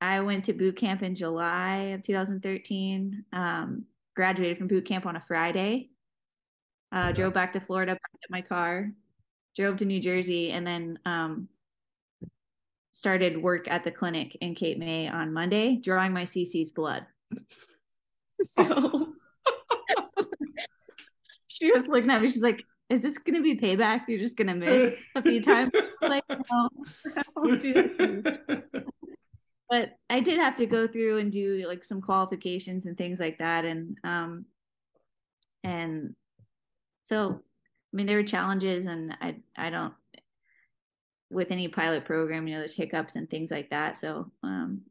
I 0.00 0.20
went 0.20 0.44
to 0.46 0.52
boot 0.52 0.76
camp 0.76 1.02
in 1.02 1.14
July 1.14 1.94
of 1.94 2.02
2013. 2.02 3.24
Um, 3.32 3.84
graduated 4.14 4.58
from 4.58 4.66
boot 4.66 4.84
camp 4.84 5.06
on 5.06 5.16
a 5.16 5.20
Friday. 5.20 5.90
Uh, 6.92 7.12
drove 7.12 7.34
back 7.34 7.52
to 7.52 7.60
Florida, 7.60 7.92
packed 7.92 8.24
up 8.24 8.30
my 8.30 8.40
car, 8.40 8.90
drove 9.54 9.76
to 9.76 9.84
New 9.84 10.00
Jersey, 10.00 10.50
and 10.50 10.66
then 10.66 10.98
um, 11.04 11.48
started 12.92 13.40
work 13.42 13.68
at 13.68 13.84
the 13.84 13.90
clinic 13.90 14.36
in 14.40 14.54
Cape 14.54 14.78
May 14.78 15.08
on 15.08 15.32
Monday, 15.32 15.76
drawing 15.76 16.12
my 16.12 16.24
CC's 16.24 16.70
blood. 16.70 17.04
so 18.42 19.12
she 21.48 21.70
was 21.72 21.86
looking 21.86 22.10
at 22.10 22.22
me. 22.22 22.28
She's 22.28 22.42
like, 22.42 22.62
"Is 22.88 23.02
this 23.02 23.18
gonna 23.18 23.42
be 23.42 23.58
payback? 23.58 24.02
You're 24.08 24.20
just 24.20 24.36
gonna 24.36 24.54
miss 24.54 25.04
a 25.14 25.22
few 25.22 25.42
times." 25.42 25.72
like, 26.02 26.24
no, 26.28 26.68
I 27.16 27.22
won't 27.34 27.60
do 27.60 27.74
that. 27.74 28.84
But 29.68 29.96
I 30.08 30.20
did 30.20 30.38
have 30.38 30.56
to 30.56 30.66
go 30.66 30.86
through 30.86 31.18
and 31.18 31.32
do 31.32 31.64
like 31.66 31.84
some 31.84 32.00
qualifications 32.00 32.86
and 32.86 32.96
things 32.96 33.18
like 33.18 33.38
that, 33.38 33.64
and 33.64 33.96
um, 34.04 34.44
and 35.64 36.14
so 37.04 37.40
I 37.92 37.96
mean 37.96 38.06
there 38.06 38.16
were 38.16 38.22
challenges, 38.22 38.86
and 38.86 39.16
I 39.20 39.36
I 39.56 39.70
don't 39.70 39.94
with 41.30 41.50
any 41.50 41.68
pilot 41.68 42.04
program, 42.04 42.46
you 42.46 42.54
know, 42.54 42.60
there's 42.60 42.76
hiccups 42.76 43.16
and 43.16 43.28
things 43.28 43.50
like 43.50 43.70
that. 43.70 43.98
So 43.98 44.30
um, 44.42 44.82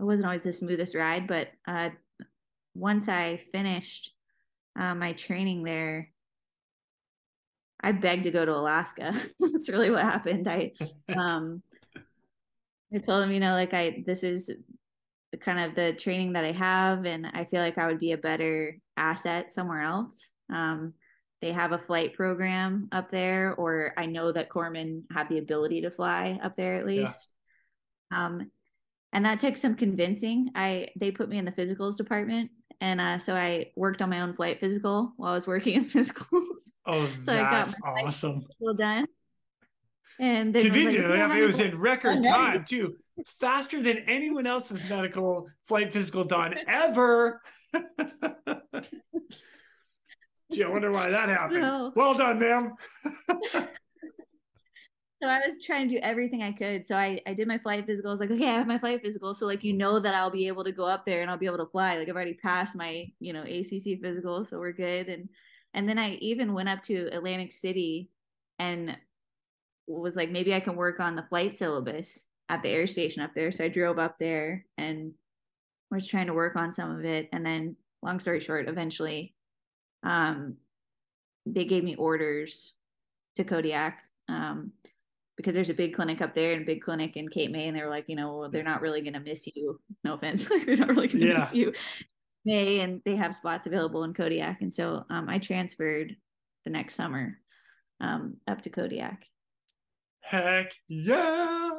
it 0.00 0.02
wasn't 0.02 0.26
always 0.26 0.42
the 0.42 0.52
smoothest 0.52 0.94
ride, 0.94 1.26
but 1.26 1.48
uh, 1.66 1.90
once 2.74 3.08
I 3.08 3.36
finished 3.36 4.12
uh, 4.78 4.94
my 4.94 5.12
training 5.12 5.62
there, 5.62 6.10
I 7.80 7.92
begged 7.92 8.24
to 8.24 8.30
go 8.30 8.44
to 8.44 8.54
Alaska. 8.54 9.14
That's 9.40 9.68
really 9.68 9.90
what 9.90 10.02
happened. 10.02 10.48
I 10.48 10.72
um 11.16 11.62
I 12.94 12.98
told 12.98 13.22
him, 13.22 13.30
you 13.30 13.40
know, 13.40 13.54
like 13.54 13.74
I 13.74 14.02
this 14.06 14.22
is 14.22 14.50
kind 15.40 15.60
of 15.60 15.74
the 15.74 15.92
training 15.92 16.32
that 16.32 16.44
I 16.44 16.52
have 16.52 17.04
and 17.04 17.26
I 17.26 17.44
feel 17.44 17.60
like 17.60 17.76
I 17.76 17.86
would 17.86 18.00
be 18.00 18.12
a 18.12 18.18
better 18.18 18.78
asset 18.96 19.52
somewhere 19.52 19.82
else. 19.82 20.30
Um 20.52 20.94
they 21.40 21.52
have 21.52 21.72
a 21.72 21.78
flight 21.78 22.14
program 22.14 22.88
up 22.90 23.10
there 23.10 23.54
or 23.54 23.92
I 23.96 24.06
know 24.06 24.32
that 24.32 24.48
corpsmen 24.48 25.02
have 25.12 25.28
the 25.28 25.38
ability 25.38 25.82
to 25.82 25.90
fly 25.90 26.40
up 26.42 26.56
there 26.56 26.76
at 26.76 26.86
least. 26.86 27.28
Yeah. 28.10 28.26
Um 28.26 28.50
and 29.12 29.24
that 29.24 29.40
took 29.40 29.56
some 29.56 29.74
convincing. 29.74 30.50
I 30.54 30.88
they 30.96 31.10
put 31.10 31.28
me 31.28 31.38
in 31.38 31.44
the 31.44 31.52
physicals 31.52 31.96
department 31.96 32.50
and 32.80 33.00
uh, 33.00 33.18
so 33.18 33.34
I 33.34 33.72
worked 33.76 34.02
on 34.02 34.10
my 34.10 34.20
own 34.20 34.34
flight 34.34 34.60
physical 34.60 35.12
while 35.16 35.32
I 35.32 35.34
was 35.34 35.46
working 35.46 35.74
in 35.74 35.84
physicals. 35.90 36.42
Oh, 36.86 37.10
so 37.20 37.34
I 37.34 37.40
got 37.40 37.74
my 37.82 37.90
awesome. 38.02 38.46
Well 38.60 38.74
done. 38.74 39.06
And 40.20 40.54
then 40.54 40.64
conveniently, 40.64 41.16
like, 41.16 41.20
I 41.20 41.26
mean, 41.28 41.42
it 41.42 41.46
was 41.46 41.60
in 41.60 41.78
record 41.78 42.24
time 42.24 42.64
too, 42.68 42.96
faster 43.26 43.82
than 43.82 43.98
anyone 44.08 44.46
else's 44.46 44.88
medical 44.88 45.48
flight 45.64 45.92
physical 45.92 46.24
done 46.24 46.54
ever. 46.66 47.40
Gee, 50.52 50.64
I 50.64 50.68
wonder 50.68 50.90
why 50.90 51.10
that 51.10 51.28
happened. 51.28 51.62
So, 51.62 51.92
well 51.94 52.14
done, 52.14 52.38
ma'am. 52.38 52.74
so 55.22 55.28
I 55.28 55.40
was 55.44 55.62
trying 55.62 55.88
to 55.88 55.96
do 55.96 56.00
everything 56.00 56.42
I 56.42 56.52
could. 56.52 56.86
So 56.86 56.96
I, 56.96 57.20
I 57.26 57.34
did 57.34 57.46
my 57.46 57.58
flight 57.58 57.84
physical. 57.84 58.10
I 58.10 58.12
was 58.12 58.20
like, 58.20 58.30
okay, 58.30 58.48
I 58.48 58.54
have 58.54 58.66
my 58.66 58.78
flight 58.78 59.02
physical. 59.02 59.34
So 59.34 59.46
like, 59.46 59.62
you 59.62 59.74
know 59.74 59.98
that 59.98 60.14
I'll 60.14 60.30
be 60.30 60.48
able 60.48 60.64
to 60.64 60.72
go 60.72 60.86
up 60.86 61.04
there 61.04 61.20
and 61.20 61.30
I'll 61.30 61.36
be 61.36 61.46
able 61.46 61.58
to 61.58 61.66
fly. 61.66 61.98
Like 61.98 62.08
I've 62.08 62.14
already 62.14 62.34
passed 62.34 62.74
my, 62.74 63.06
you 63.20 63.34
know, 63.34 63.42
ACC 63.42 64.00
physical. 64.00 64.44
So 64.46 64.58
we're 64.58 64.72
good. 64.72 65.08
And, 65.08 65.28
and 65.74 65.86
then 65.86 65.98
I 65.98 66.12
even 66.14 66.54
went 66.54 66.70
up 66.70 66.82
to 66.84 67.10
Atlantic 67.12 67.52
City 67.52 68.08
and 68.58 68.96
was 69.88 70.16
like, 70.16 70.30
maybe 70.30 70.54
I 70.54 70.60
can 70.60 70.76
work 70.76 71.00
on 71.00 71.16
the 71.16 71.26
flight 71.28 71.54
syllabus 71.54 72.26
at 72.48 72.62
the 72.62 72.68
air 72.68 72.86
station 72.86 73.22
up 73.22 73.30
there. 73.34 73.50
So 73.52 73.64
I 73.64 73.68
drove 73.68 73.98
up 73.98 74.16
there 74.18 74.64
and 74.76 75.12
was 75.90 76.06
trying 76.06 76.26
to 76.26 76.34
work 76.34 76.56
on 76.56 76.72
some 76.72 76.90
of 76.90 77.04
it. 77.04 77.28
And 77.32 77.44
then 77.44 77.76
long 78.02 78.20
story 78.20 78.40
short, 78.40 78.68
eventually, 78.68 79.34
um, 80.02 80.56
they 81.46 81.64
gave 81.64 81.84
me 81.84 81.96
orders 81.96 82.74
to 83.36 83.44
Kodiak. 83.44 84.00
Um, 84.28 84.72
because 85.38 85.54
there's 85.54 85.70
a 85.70 85.74
big 85.74 85.94
clinic 85.94 86.20
up 86.20 86.32
there 86.32 86.52
and 86.52 86.62
a 86.62 86.66
big 86.66 86.82
clinic 86.82 87.16
in 87.16 87.28
Cape 87.28 87.52
May, 87.52 87.68
and 87.68 87.76
they 87.76 87.82
were 87.82 87.88
like, 87.88 88.06
you 88.08 88.16
know, 88.16 88.48
they're 88.48 88.64
not 88.64 88.82
really 88.82 89.00
gonna 89.00 89.20
miss 89.20 89.46
you. 89.46 89.80
No 90.04 90.14
offense, 90.14 90.48
they're 90.66 90.76
not 90.76 90.88
really 90.88 91.08
gonna 91.08 91.24
yeah. 91.24 91.38
miss 91.38 91.52
you. 91.52 91.72
May 92.44 92.80
and 92.80 93.00
they 93.04 93.16
have 93.16 93.34
spots 93.34 93.66
available 93.66 94.04
in 94.04 94.14
Kodiak, 94.14 94.62
and 94.62 94.74
so 94.74 95.04
um, 95.10 95.28
I 95.28 95.38
transferred 95.38 96.16
the 96.64 96.70
next 96.70 96.96
summer 96.96 97.38
um, 98.00 98.36
up 98.48 98.62
to 98.62 98.70
Kodiak. 98.70 99.24
Heck 100.28 100.74
yeah! 100.88 101.70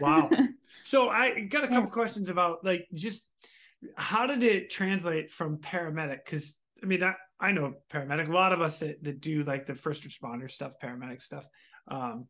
Wow. 0.00 0.30
so 0.84 1.08
I 1.08 1.40
got 1.40 1.64
a 1.64 1.68
couple 1.68 1.90
questions 1.90 2.28
about 2.28 2.64
like 2.64 2.86
just 2.94 3.22
how 3.96 4.26
did 4.26 4.42
it 4.42 4.70
translate 4.70 5.30
from 5.30 5.58
paramedic? 5.58 6.24
Because 6.24 6.56
I 6.82 6.86
mean, 6.86 7.02
I, 7.02 7.14
I 7.40 7.52
know 7.52 7.74
paramedic. 7.92 8.28
A 8.28 8.32
lot 8.32 8.52
of 8.52 8.60
us 8.60 8.78
that, 8.80 9.02
that 9.02 9.20
do 9.20 9.42
like 9.44 9.66
the 9.66 9.74
first 9.74 10.06
responder 10.06 10.50
stuff, 10.50 10.72
paramedic 10.82 11.22
stuff 11.22 11.44
um, 11.90 12.26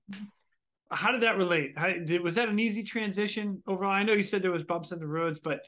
how 0.91 1.13
did 1.13 1.23
that 1.23 1.37
relate? 1.37 1.75
How, 1.77 1.89
did, 1.89 2.21
was 2.23 2.35
that 2.35 2.49
an 2.49 2.59
easy 2.59 2.83
transition 2.83 3.63
overall? 3.67 3.93
I 3.93 4.03
know 4.03 4.13
you 4.13 4.25
said 4.25 4.43
there 4.43 4.51
was 4.51 4.65
bumps 4.65 4.93
in 4.93 4.99
the 4.99 5.07
roads, 5.07 5.39
but 5.39 5.61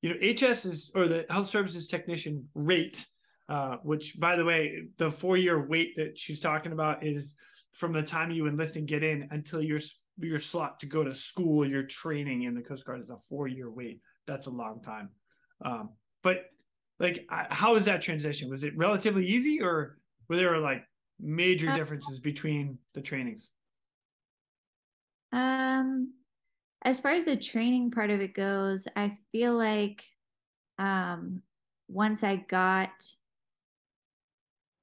you 0.00 0.10
know, 0.10 0.16
HS 0.16 0.64
is 0.64 0.90
or 0.94 1.06
the 1.06 1.26
health 1.28 1.48
services 1.48 1.86
technician 1.86 2.48
rate, 2.54 3.06
uh, 3.48 3.76
which 3.82 4.18
by 4.18 4.36
the 4.36 4.44
way, 4.44 4.84
the 4.96 5.10
four 5.10 5.36
year 5.36 5.66
wait 5.66 5.94
that 5.96 6.18
she's 6.18 6.40
talking 6.40 6.72
about 6.72 7.04
is 7.04 7.34
from 7.72 7.92
the 7.92 8.02
time 8.02 8.30
you 8.30 8.46
enlist 8.46 8.76
and 8.76 8.86
get 8.86 9.02
in 9.02 9.28
until 9.30 9.62
your 9.62 9.80
your 10.18 10.38
slot 10.38 10.80
to 10.80 10.86
go 10.86 11.02
to 11.02 11.14
school, 11.14 11.68
your 11.68 11.82
training 11.82 12.42
in 12.42 12.54
the 12.54 12.60
Coast 12.60 12.84
Guard 12.84 13.00
is 13.00 13.10
a 13.10 13.16
four 13.28 13.48
year 13.48 13.70
wait. 13.70 14.00
That's 14.26 14.46
a 14.46 14.50
long 14.50 14.82
time. 14.82 15.10
Um, 15.64 15.90
but 16.22 16.46
like, 16.98 17.26
how 17.28 17.74
was 17.74 17.86
that 17.86 18.02
transition? 18.02 18.50
Was 18.50 18.62
it 18.62 18.76
relatively 18.76 19.26
easy, 19.26 19.60
or 19.60 19.98
were 20.28 20.36
there 20.36 20.58
like 20.58 20.84
major 21.18 21.70
uh, 21.70 21.74
differences 21.74 22.20
between 22.20 22.78
the 22.94 23.00
trainings? 23.00 23.50
Um, 25.32 26.12
as 26.82 27.00
far 27.00 27.12
as 27.12 27.24
the 27.24 27.36
training 27.36 27.90
part 27.90 28.10
of 28.10 28.20
it 28.20 28.34
goes, 28.34 28.86
I 28.94 29.18
feel 29.32 29.56
like 29.56 30.04
um 30.78 31.42
once 31.88 32.24
I 32.24 32.36
got 32.36 32.90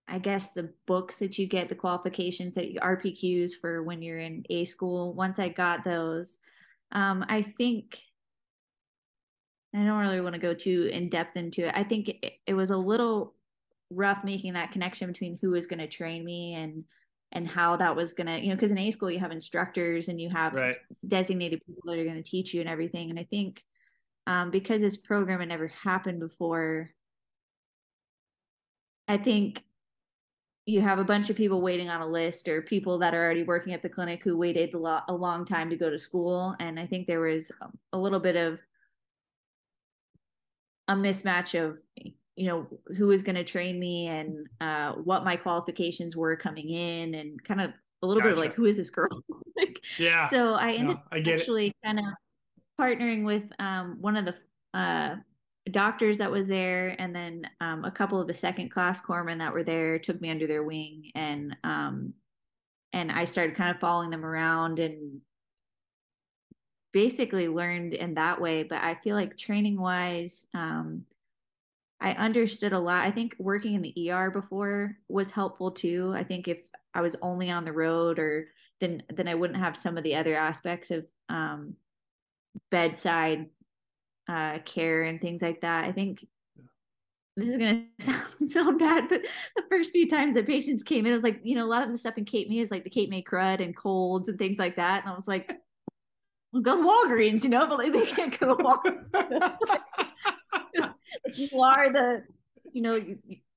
I 0.10 0.20
guess 0.20 0.52
the 0.52 0.72
books 0.86 1.20
that 1.20 1.38
you 1.38 1.48
get, 1.48 1.70
the 1.70 1.76
qualifications 1.76 2.56
that 2.56 2.72
you, 2.72 2.80
RPQs 2.80 3.52
for 3.60 3.84
when 3.84 4.02
you're 4.02 4.20
in 4.20 4.44
A 4.50 4.66
school, 4.66 5.14
once 5.14 5.40
I 5.40 5.50
got 5.50 5.84
those, 5.84 6.40
um, 6.92 7.26
I 7.30 7.42
think 7.42 8.00
I 9.76 9.78
don't 9.78 10.00
really 10.00 10.22
want 10.22 10.34
to 10.34 10.42
go 10.42 10.54
too 10.54 10.90
in 10.92 11.10
depth 11.10 11.38
into 11.38 11.68
it. 11.68 11.74
I 11.76 11.84
think 11.84 12.10
it, 12.10 12.34
it 12.48 12.54
was 12.54 12.72
a 12.72 12.78
little 12.78 13.36
rough 13.92 14.24
making 14.24 14.54
that 14.54 14.72
connection 14.72 15.08
between 15.08 15.38
who 15.40 15.52
was 15.52 15.68
going 15.68 15.80
to 15.80 15.88
train 15.88 16.24
me 16.26 16.56
and 16.56 16.84
and 17.32 17.48
how 17.48 17.76
that 17.76 17.96
was 17.96 18.14
going 18.14 18.26
to, 18.26 18.40
you 18.40 18.50
know, 18.50 18.56
because 18.56 18.72
in 18.72 18.78
A 18.80 18.90
school 18.90 19.12
you 19.12 19.20
have 19.20 19.32
instructors 19.32 20.08
and 20.08 20.20
you 20.20 20.32
have 20.32 20.54
right. 20.54 20.76
designated 21.08 21.62
people 21.64 21.84
that 21.86 22.00
are 22.00 22.04
going 22.04 22.16
to 22.16 22.24
teach 22.24 22.56
you 22.56 22.62
and 22.62 22.70
everything. 22.70 23.12
And 23.12 23.20
I 23.20 23.24
think 23.24 23.64
um, 24.26 24.50
because 24.50 24.82
this 24.82 24.98
program 24.98 25.40
had 25.40 25.50
never 25.50 25.68
happened 25.68 26.20
before, 26.20 26.90
I 29.08 29.18
think 29.18 29.64
you 30.70 30.82
have 30.82 31.00
a 31.00 31.04
bunch 31.04 31.30
of 31.30 31.36
people 31.36 31.62
waiting 31.62 31.90
on 31.90 32.02
a 32.02 32.08
list 32.08 32.48
or 32.48 32.62
people 32.62 33.00
that 33.00 33.16
are 33.16 33.24
already 33.24 33.44
working 33.44 33.74
at 33.74 33.82
the 33.82 33.90
clinic 33.90 34.24
who 34.24 34.38
waited 34.38 34.74
a, 34.74 34.78
lot, 34.78 35.04
a 35.08 35.14
long 35.14 35.44
time 35.44 35.70
to 35.70 35.76
go 35.76 35.90
to 35.90 35.98
school 35.98 36.56
and 36.60 36.80
i 36.80 36.86
think 36.86 37.08
there 37.08 37.22
was 37.22 37.52
a 37.94 37.98
little 37.98 38.20
bit 38.20 38.36
of 38.36 38.60
a 40.88 40.94
mismatch 40.94 41.60
of 41.60 41.80
you 42.36 42.48
know 42.48 42.68
who 42.98 43.08
was 43.08 43.22
going 43.22 43.36
to 43.36 43.44
train 43.44 43.80
me 43.80 44.08
and 44.08 44.48
uh, 44.62 44.94
what 44.94 45.26
my 45.26 45.36
qualifications 45.36 46.16
were 46.16 46.36
coming 46.36 46.70
in 46.70 47.16
and 47.16 47.44
kind 47.44 47.62
of 47.62 47.72
a 48.02 48.08
little 48.08 48.22
gotcha. 48.22 48.36
bit 48.36 48.40
of 48.40 48.46
like 48.46 48.54
who 48.54 48.66
is 48.66 48.78
this 48.78 48.90
girl 48.90 49.10
like, 49.58 49.80
yeah 49.98 50.30
so 50.30 50.54
i 50.54 50.72
ended 50.74 50.98
no, 50.98 51.02
I 51.12 51.20
actually 51.32 51.68
it. 51.68 51.76
kind 51.84 52.00
of 52.00 52.06
partnering 52.80 53.26
with 53.26 53.52
um, 53.60 53.98
one 54.00 54.16
of 54.16 54.26
the 54.26 54.36
uh, 54.74 55.16
doctors 55.72 56.18
that 56.18 56.32
was 56.32 56.48
there 56.48 56.96
and 57.00 57.16
then 57.16 57.50
um, 57.62 57.86
a 57.86 57.92
couple 57.92 58.20
of 58.20 58.28
the 58.28 58.34
second 58.34 58.70
class 58.70 59.02
corpsmen 59.02 59.40
that 59.40 59.54
were 59.54 59.64
there 59.64 60.00
took 60.00 60.20
me 60.20 60.32
under 60.32 60.48
their 60.48 60.64
wing 60.64 61.12
and 61.16 61.56
um, 61.64 62.14
and 62.92 63.12
I 63.12 63.26
started 63.26 63.56
kind 63.56 63.70
of 63.70 63.80
following 63.80 64.10
them 64.10 64.26
around 64.26 64.80
and 64.80 65.22
basically 66.92 67.48
learned 67.48 67.94
in 67.94 68.16
that 68.16 68.42
way. 68.42 68.64
But 68.64 68.84
I 68.84 68.96
feel 68.96 69.16
like 69.16 69.38
training 69.38 69.80
wise 69.80 70.48
um, 70.56 71.06
I 72.02 72.14
understood 72.14 72.74
a 72.74 72.80
lot. 72.80 73.06
I 73.06 73.12
think 73.12 73.36
working 73.40 73.74
in 73.74 73.82
the 73.82 74.12
ER 74.12 74.32
before 74.32 74.96
was 75.10 75.32
helpful 75.32 75.72
too. 75.72 76.14
I 76.16 76.24
think 76.24 76.48
if 76.48 76.60
I 76.94 77.02
was 77.02 77.16
only 77.22 77.52
on 77.52 77.66
the 77.66 77.74
road 77.74 78.20
or 78.20 78.48
then 78.80 79.04
then 79.10 79.28
I 79.28 79.36
wouldn't 79.36 79.60
have 79.60 79.78
some 79.78 79.98
of 79.98 80.04
the 80.04 80.16
other 80.16 80.36
aspects 80.36 80.92
of 80.92 81.06
um, 81.28 81.76
bedside 82.72 83.48
uh, 84.30 84.60
care 84.60 85.04
and 85.04 85.20
things 85.20 85.42
like 85.42 85.62
that. 85.62 85.86
I 85.86 85.92
think 85.92 86.26
this 87.36 87.50
is 87.50 87.58
going 87.58 87.88
to 88.00 88.06
sound, 88.06 88.24
sound 88.44 88.80
bad, 88.80 89.10
but 89.10 89.22
the 89.56 89.64
first 89.70 89.92
few 89.92 90.08
times 90.08 90.36
that 90.36 90.46
patients 90.46 90.84
came 90.84 91.06
in, 91.06 91.12
it 91.12 91.16
was 91.16 91.24
like, 91.24 91.42
you 91.44 91.56
know, 91.56 91.66
a 91.66 91.68
lot 91.68 91.84
of 91.84 91.92
the 91.92 91.98
stuff 91.98 92.18
in 92.18 92.26
Cape 92.26 92.48
May 92.50 92.60
is 92.60 92.72
like 92.72 92.84
the 92.84 92.90
Cape 92.90 93.10
May 93.10 93.24
crud 93.24 93.62
and 93.62 93.76
colds 93.76 94.30
and 94.30 94.38
things 94.38 94.60
like 94.60 94.76
that. 94.76 95.04
And 95.04 95.12
I 95.12 95.16
was 95.16 95.28
like, 95.28 95.52
well, 96.54 96.62
go 96.62 96.78
to 96.78 96.88
Walgreens, 96.88 97.44
you 97.44 97.50
know, 97.50 97.68
but 97.68 97.80
like 97.80 97.92
they 97.92 98.06
can't 98.06 98.40
go 98.40 98.56
to 98.56 98.64
Walgreens. 98.64 99.56
you 101.36 101.62
are 101.62 101.92
the, 101.92 102.24
you 102.72 102.82
know, 102.82 103.04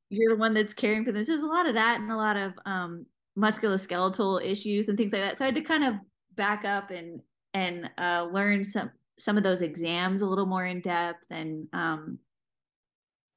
you're 0.08 0.34
the 0.34 0.40
one 0.40 0.54
that's 0.54 0.74
caring 0.74 1.04
for 1.04 1.12
this. 1.12 1.26
There's 1.26 1.42
a 1.42 1.46
lot 1.46 1.66
of 1.66 1.74
that 1.74 2.00
and 2.00 2.10
a 2.10 2.16
lot 2.16 2.36
of 2.36 2.52
um, 2.64 3.06
musculoskeletal 3.38 4.44
issues 4.44 4.88
and 4.88 4.96
things 4.96 5.12
like 5.12 5.22
that. 5.22 5.38
So 5.38 5.44
I 5.44 5.48
had 5.48 5.54
to 5.54 5.62
kind 5.62 5.84
of 5.84 5.94
back 6.34 6.64
up 6.64 6.90
and 6.90 7.20
and 7.54 7.90
uh, 7.98 8.26
learn 8.32 8.64
some 8.64 8.90
some 9.22 9.36
of 9.36 9.44
those 9.44 9.62
exams 9.62 10.20
a 10.20 10.26
little 10.26 10.46
more 10.46 10.66
in 10.66 10.80
depth 10.80 11.26
and 11.30 11.68
um 11.72 12.18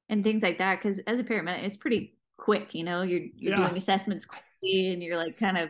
and 0.08 0.24
things 0.24 0.42
like 0.42 0.58
that 0.58 0.82
because 0.82 0.98
as 1.00 1.20
a 1.20 1.24
paramedic 1.24 1.62
it's 1.62 1.76
pretty 1.76 2.16
quick 2.36 2.74
you 2.74 2.82
know 2.82 3.02
you're 3.02 3.22
you're 3.36 3.56
yeah. 3.56 3.68
doing 3.68 3.76
assessments 3.76 4.24
quickly 4.24 4.92
and 4.92 5.00
you're 5.00 5.16
like 5.16 5.38
kind 5.38 5.56
of 5.56 5.68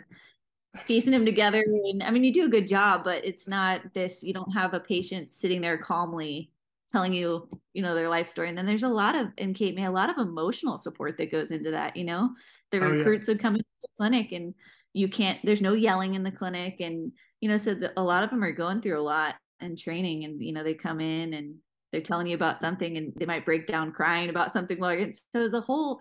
piecing 0.87 1.13
them 1.13 1.27
together 1.27 1.63
and 1.63 2.03
i 2.03 2.11
mean 2.11 2.25
you 2.25 2.33
do 2.33 2.47
a 2.47 2.51
good 2.51 2.67
job 2.67 3.05
but 3.05 3.23
it's 3.27 3.47
not 3.47 3.83
this 3.93 4.23
you 4.23 4.33
don't 4.33 4.53
have 4.53 4.73
a 4.73 4.81
patient 4.81 5.31
sitting 5.31 5.61
there 5.61 5.77
calmly 5.77 6.51
telling 6.91 7.13
you 7.13 7.47
you 7.75 7.83
know 7.83 7.95
their 7.95 8.09
life 8.09 8.27
story 8.27 8.49
and 8.49 8.57
then 8.57 8.65
there's 8.65 8.85
a 8.85 8.89
lot 8.89 9.15
of 9.15 9.29
in 9.37 9.53
Cape 9.53 9.75
May 9.75 9.85
a 9.85 9.91
lot 9.91 10.09
of 10.09 10.17
emotional 10.17 10.79
support 10.79 11.19
that 11.19 11.33
goes 11.33 11.51
into 11.51 11.73
that 11.73 11.95
you 11.95 12.05
know 12.05 12.31
the 12.71 12.79
oh, 12.79 12.89
recruits 12.89 13.29
yeah. 13.29 13.33
would 13.33 13.43
come 13.43 13.55
into 13.55 13.67
the 13.83 13.89
clinic 13.99 14.33
and 14.33 14.55
you 14.95 15.09
can't 15.09 15.39
there's 15.45 15.61
no 15.61 15.75
yelling 15.75 16.15
in 16.15 16.23
the 16.23 16.31
clinic 16.31 16.81
and 16.81 17.13
you 17.41 17.51
know 17.51 17.57
so 17.59 17.75
the, 17.75 17.93
a 18.01 18.03
lot 18.03 18.23
of 18.23 18.31
them 18.31 18.43
are 18.43 18.53
going 18.53 18.81
through 18.81 18.99
a 18.99 19.03
lot 19.03 19.35
and 19.61 19.79
training 19.79 20.25
and 20.25 20.43
you 20.43 20.53
know 20.53 20.63
they 20.63 20.75
come 20.75 21.01
in 21.01 21.35
and 21.35 21.57
they're 21.93 22.01
telling 22.01 22.27
you 22.27 22.35
about 22.35 22.61
something 22.61 22.97
and 22.97 23.13
they 23.17 23.27
might 23.27 23.45
break 23.45 23.67
down 23.67 23.93
crying 23.93 24.29
about 24.29 24.53
something 24.53 24.79
like 24.79 25.17
so 25.35 25.41
as 25.41 25.55
a 25.55 25.61
whole 25.61 26.01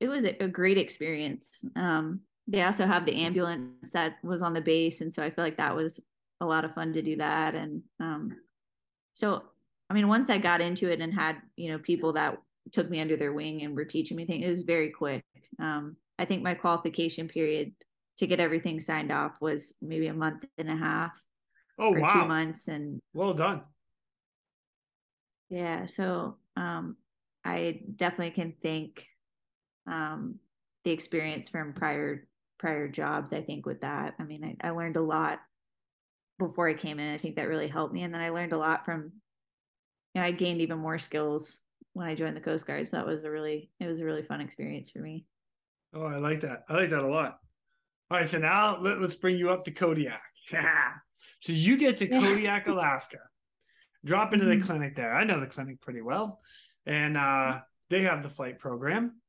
it 0.00 0.08
was 0.08 0.24
a, 0.24 0.42
a 0.42 0.48
great 0.48 0.78
experience. 0.78 1.64
Um, 1.74 2.20
they 2.48 2.62
also 2.62 2.86
have 2.86 3.06
the 3.06 3.16
ambulance 3.16 3.92
that 3.92 4.16
was 4.22 4.42
on 4.42 4.52
the 4.52 4.60
base 4.60 5.00
and 5.00 5.12
so 5.12 5.22
i 5.22 5.30
feel 5.30 5.44
like 5.44 5.56
that 5.56 5.74
was 5.74 6.00
a 6.40 6.46
lot 6.46 6.64
of 6.64 6.74
fun 6.74 6.92
to 6.92 7.02
do 7.02 7.16
that 7.16 7.54
and 7.54 7.82
um, 8.00 8.36
so 9.14 9.42
i 9.90 9.94
mean 9.94 10.08
once 10.08 10.30
i 10.30 10.38
got 10.38 10.60
into 10.60 10.90
it 10.90 11.00
and 11.00 11.12
had 11.12 11.36
you 11.56 11.70
know 11.70 11.78
people 11.78 12.12
that 12.12 12.38
took 12.72 12.88
me 12.90 13.00
under 13.00 13.16
their 13.16 13.32
wing 13.32 13.62
and 13.62 13.74
were 13.74 13.84
teaching 13.84 14.16
me 14.16 14.26
things 14.26 14.44
it 14.44 14.48
was 14.48 14.62
very 14.62 14.90
quick. 14.90 15.24
Um, 15.58 15.96
i 16.18 16.24
think 16.24 16.42
my 16.42 16.54
qualification 16.54 17.26
period 17.28 17.72
to 18.18 18.26
get 18.26 18.40
everything 18.40 18.80
signed 18.80 19.10
off 19.10 19.32
was 19.40 19.74
maybe 19.82 20.06
a 20.06 20.14
month 20.14 20.44
and 20.56 20.70
a 20.70 20.76
half 20.76 21.20
oh 21.78 21.92
for 21.92 22.00
wow. 22.00 22.12
two 22.12 22.28
months 22.28 22.68
and 22.68 23.00
well 23.12 23.34
done. 23.34 23.62
Yeah 25.48 25.86
so 25.86 26.36
um 26.56 26.96
i 27.44 27.80
definitely 27.94 28.30
can 28.30 28.54
thank 28.62 29.06
um 29.86 30.36
the 30.84 30.90
experience 30.90 31.48
from 31.48 31.72
prior 31.72 32.26
prior 32.58 32.88
jobs 32.88 33.32
i 33.32 33.40
think 33.40 33.66
with 33.66 33.82
that. 33.82 34.14
I 34.18 34.24
mean 34.24 34.56
I, 34.62 34.68
I 34.68 34.70
learned 34.70 34.96
a 34.96 35.02
lot 35.02 35.40
before 36.38 36.68
i 36.68 36.74
came 36.74 36.98
in. 36.98 37.12
I 37.12 37.18
think 37.18 37.36
that 37.36 37.48
really 37.48 37.68
helped 37.68 37.94
me 37.94 38.02
and 38.02 38.12
then 38.12 38.20
i 38.20 38.30
learned 38.30 38.52
a 38.52 38.58
lot 38.58 38.84
from 38.84 39.12
you 40.14 40.20
know 40.20 40.26
i 40.26 40.30
gained 40.30 40.60
even 40.60 40.78
more 40.78 40.98
skills 40.98 41.60
when 41.92 42.06
i 42.06 42.14
joined 42.14 42.36
the 42.36 42.40
coast 42.40 42.66
guard 42.66 42.88
so 42.88 42.96
that 42.96 43.06
was 43.06 43.24
a 43.24 43.30
really 43.30 43.70
it 43.80 43.86
was 43.86 44.00
a 44.00 44.04
really 44.04 44.22
fun 44.22 44.40
experience 44.40 44.90
for 44.90 44.98
me. 44.98 45.24
Oh 45.94 46.04
i 46.06 46.16
like 46.16 46.40
that. 46.40 46.64
I 46.68 46.74
like 46.74 46.90
that 46.90 47.04
a 47.04 47.06
lot. 47.06 47.38
All 48.10 48.18
right 48.18 48.28
so 48.28 48.38
now 48.38 48.80
let, 48.80 48.98
us 48.98 49.14
bring 49.14 49.36
you 49.36 49.50
up 49.50 49.64
to 49.66 49.70
kodiak 49.70 50.20
So 51.46 51.52
you 51.52 51.76
get 51.76 51.98
to 51.98 52.08
Kodiak, 52.08 52.66
Alaska, 52.66 53.18
drop 54.04 54.32
into 54.32 54.46
the 54.46 54.56
mm-hmm. 54.56 54.66
clinic 54.66 54.96
there. 54.96 55.14
I 55.14 55.22
know 55.22 55.38
the 55.38 55.46
clinic 55.46 55.80
pretty 55.80 56.00
well, 56.02 56.40
and 56.86 57.16
uh, 57.16 57.60
they 57.88 58.02
have 58.02 58.24
the 58.24 58.28
flight 58.28 58.58
program. 58.58 59.20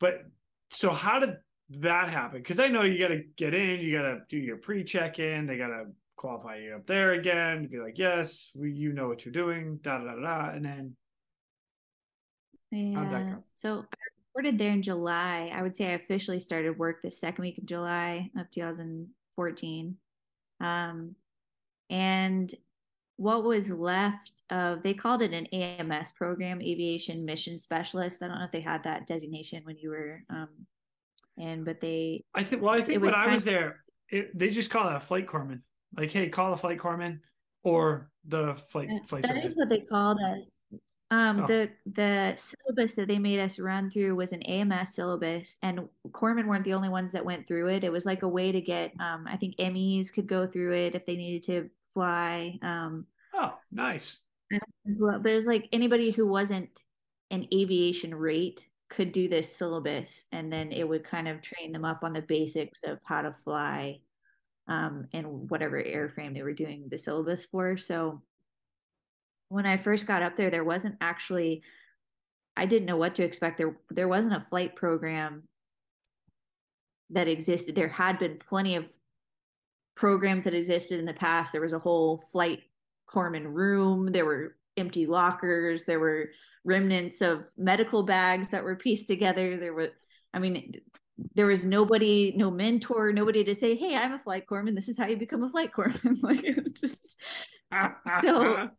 But 0.00 0.24
so 0.70 0.90
how 0.90 1.20
did 1.20 1.36
that 1.78 2.08
happen? 2.08 2.38
Because 2.40 2.58
I 2.58 2.66
know 2.66 2.82
you 2.82 2.98
got 2.98 3.14
to 3.14 3.22
get 3.36 3.54
in, 3.54 3.78
you 3.78 3.96
got 3.96 4.02
to 4.02 4.20
do 4.28 4.36
your 4.36 4.56
pre-check 4.56 5.20
in, 5.20 5.46
they 5.46 5.56
got 5.56 5.68
to 5.68 5.84
qualify 6.16 6.58
you 6.58 6.74
up 6.74 6.88
there 6.88 7.12
again 7.12 7.62
to 7.62 7.68
be 7.68 7.78
like, 7.78 7.98
yes, 7.98 8.50
we, 8.56 8.72
you 8.72 8.92
know 8.92 9.06
what 9.06 9.24
you're 9.24 9.32
doing, 9.32 9.78
da 9.80 9.98
da 9.98 10.16
da 10.16 10.20
da, 10.20 10.50
and 10.50 10.64
then. 10.64 10.96
Yeah. 12.72 13.36
So 13.54 13.84
I 13.92 13.96
reported 14.26 14.58
there 14.58 14.72
in 14.72 14.82
July. 14.82 15.52
I 15.54 15.62
would 15.62 15.76
say 15.76 15.86
I 15.86 15.92
officially 15.92 16.40
started 16.40 16.76
work 16.76 17.00
the 17.00 17.12
second 17.12 17.42
week 17.42 17.58
of 17.58 17.66
July 17.66 18.32
of 18.36 18.50
2014. 18.50 19.96
Um, 20.60 21.14
and 21.94 22.52
what 23.16 23.44
was 23.44 23.70
left 23.70 24.32
of 24.50 24.82
they 24.82 24.92
called 24.92 25.22
it 25.22 25.32
an 25.32 25.46
AMS 25.46 26.12
program, 26.12 26.60
aviation 26.60 27.24
mission 27.24 27.56
specialist. 27.56 28.20
I 28.22 28.26
don't 28.26 28.38
know 28.38 28.44
if 28.44 28.50
they 28.50 28.60
had 28.60 28.82
that 28.82 29.06
designation 29.06 29.62
when 29.64 29.78
you 29.78 29.90
were 29.90 30.22
um 30.28 30.48
in, 31.36 31.62
but 31.62 31.80
they 31.80 32.24
I 32.34 32.42
think 32.42 32.62
well, 32.62 32.74
I 32.74 32.82
think 32.82 33.00
when 33.00 33.14
I 33.14 33.28
was 33.28 33.44
there, 33.44 33.84
it, 34.08 34.36
they 34.36 34.50
just 34.50 34.70
call 34.70 34.88
it 34.88 34.96
a 34.96 35.00
flight 35.00 35.26
corpsman. 35.26 35.60
Like, 35.96 36.10
hey, 36.10 36.28
call 36.28 36.52
a 36.52 36.56
flight 36.56 36.78
corpsman 36.78 37.20
or 37.62 38.10
the 38.26 38.56
flight 38.70 38.88
flight. 39.06 39.22
That 39.22 39.28
surgeon. 39.28 39.46
is 39.46 39.56
what 39.56 39.68
they 39.68 39.80
called 39.80 40.18
us. 40.20 40.58
Um, 41.10 41.40
oh. 41.40 41.46
the 41.46 41.70
the 41.86 42.34
syllabus 42.34 42.96
that 42.96 43.06
they 43.06 43.20
made 43.20 43.38
us 43.38 43.60
run 43.60 43.88
through 43.88 44.16
was 44.16 44.32
an 44.32 44.42
AMS 44.42 44.96
syllabus, 44.96 45.58
and 45.62 45.88
corpsmen 46.10 46.46
weren't 46.46 46.64
the 46.64 46.74
only 46.74 46.88
ones 46.88 47.12
that 47.12 47.24
went 47.24 47.46
through 47.46 47.68
it. 47.68 47.84
It 47.84 47.92
was 47.92 48.04
like 48.04 48.22
a 48.22 48.28
way 48.28 48.50
to 48.50 48.60
get, 48.60 48.92
um, 48.98 49.26
I 49.28 49.36
think 49.36 49.54
MEs 49.58 50.10
could 50.10 50.26
go 50.26 50.46
through 50.46 50.74
it 50.74 50.96
if 50.96 51.06
they 51.06 51.14
needed 51.14 51.44
to 51.44 51.70
fly. 51.94 52.58
Um, 52.62 53.06
oh, 53.34 53.54
nice. 53.72 54.18
But 54.50 55.26
it 55.26 55.34
was 55.34 55.46
like 55.46 55.68
anybody 55.72 56.10
who 56.10 56.26
wasn't 56.26 56.82
an 57.30 57.48
aviation 57.52 58.14
rate 58.14 58.66
could 58.90 59.12
do 59.12 59.28
this 59.28 59.54
syllabus, 59.54 60.26
and 60.30 60.52
then 60.52 60.70
it 60.70 60.86
would 60.86 61.04
kind 61.04 61.26
of 61.26 61.40
train 61.40 61.72
them 61.72 61.84
up 61.84 62.04
on 62.04 62.12
the 62.12 62.22
basics 62.22 62.80
of 62.84 62.98
how 63.04 63.22
to 63.22 63.34
fly 63.44 64.00
um, 64.68 65.06
in 65.12 65.24
whatever 65.48 65.82
airframe 65.82 66.34
they 66.34 66.42
were 66.42 66.52
doing 66.52 66.84
the 66.90 66.98
syllabus 66.98 67.46
for. 67.46 67.76
So 67.76 68.22
when 69.48 69.66
I 69.66 69.76
first 69.76 70.06
got 70.06 70.22
up 70.22 70.36
there, 70.36 70.50
there 70.50 70.64
wasn't 70.64 70.96
actually 71.00 71.62
I 72.56 72.66
didn't 72.66 72.86
know 72.86 72.96
what 72.96 73.16
to 73.16 73.24
expect. 73.24 73.58
There 73.58 73.76
there 73.90 74.08
wasn't 74.08 74.36
a 74.36 74.40
flight 74.40 74.76
program 74.76 75.44
that 77.10 77.28
existed. 77.28 77.74
There 77.74 77.88
had 77.88 78.18
been 78.18 78.38
plenty 78.38 78.76
of 78.76 78.88
programs 79.94 80.44
that 80.44 80.54
existed 80.54 80.98
in 80.98 81.06
the 81.06 81.14
past. 81.14 81.52
There 81.52 81.60
was 81.60 81.72
a 81.72 81.78
whole 81.78 82.24
flight 82.32 82.60
corpsman 83.08 83.52
room. 83.52 84.12
There 84.12 84.24
were 84.24 84.56
empty 84.76 85.06
lockers. 85.06 85.84
There 85.84 86.00
were 86.00 86.30
remnants 86.64 87.20
of 87.20 87.44
medical 87.56 88.02
bags 88.02 88.48
that 88.48 88.64
were 88.64 88.76
pieced 88.76 89.06
together. 89.06 89.56
There 89.56 89.74
were, 89.74 89.90
I 90.32 90.38
mean, 90.38 90.72
there 91.34 91.46
was 91.46 91.64
nobody, 91.64 92.34
no 92.36 92.50
mentor, 92.50 93.12
nobody 93.12 93.44
to 93.44 93.54
say, 93.54 93.76
"Hey, 93.76 93.94
I'm 93.94 94.12
a 94.12 94.18
flight 94.18 94.46
corpsman. 94.46 94.74
This 94.74 94.88
is 94.88 94.98
how 94.98 95.06
you 95.06 95.16
become 95.16 95.44
a 95.44 95.50
flight 95.50 95.72
corpsman." 95.72 96.16
like 96.22 96.42
it 96.42 96.62
was 96.62 96.72
just 96.72 97.16
so. 98.22 98.70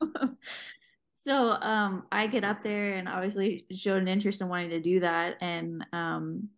so 1.16 1.50
um, 1.50 2.04
I 2.10 2.26
get 2.26 2.44
up 2.44 2.62
there 2.62 2.94
and 2.94 3.08
obviously 3.08 3.66
showed 3.70 4.02
an 4.02 4.08
interest 4.08 4.40
in 4.40 4.48
wanting 4.48 4.70
to 4.70 4.80
do 4.80 5.00
that, 5.00 5.36
and 5.40 5.84
um, 5.92 6.48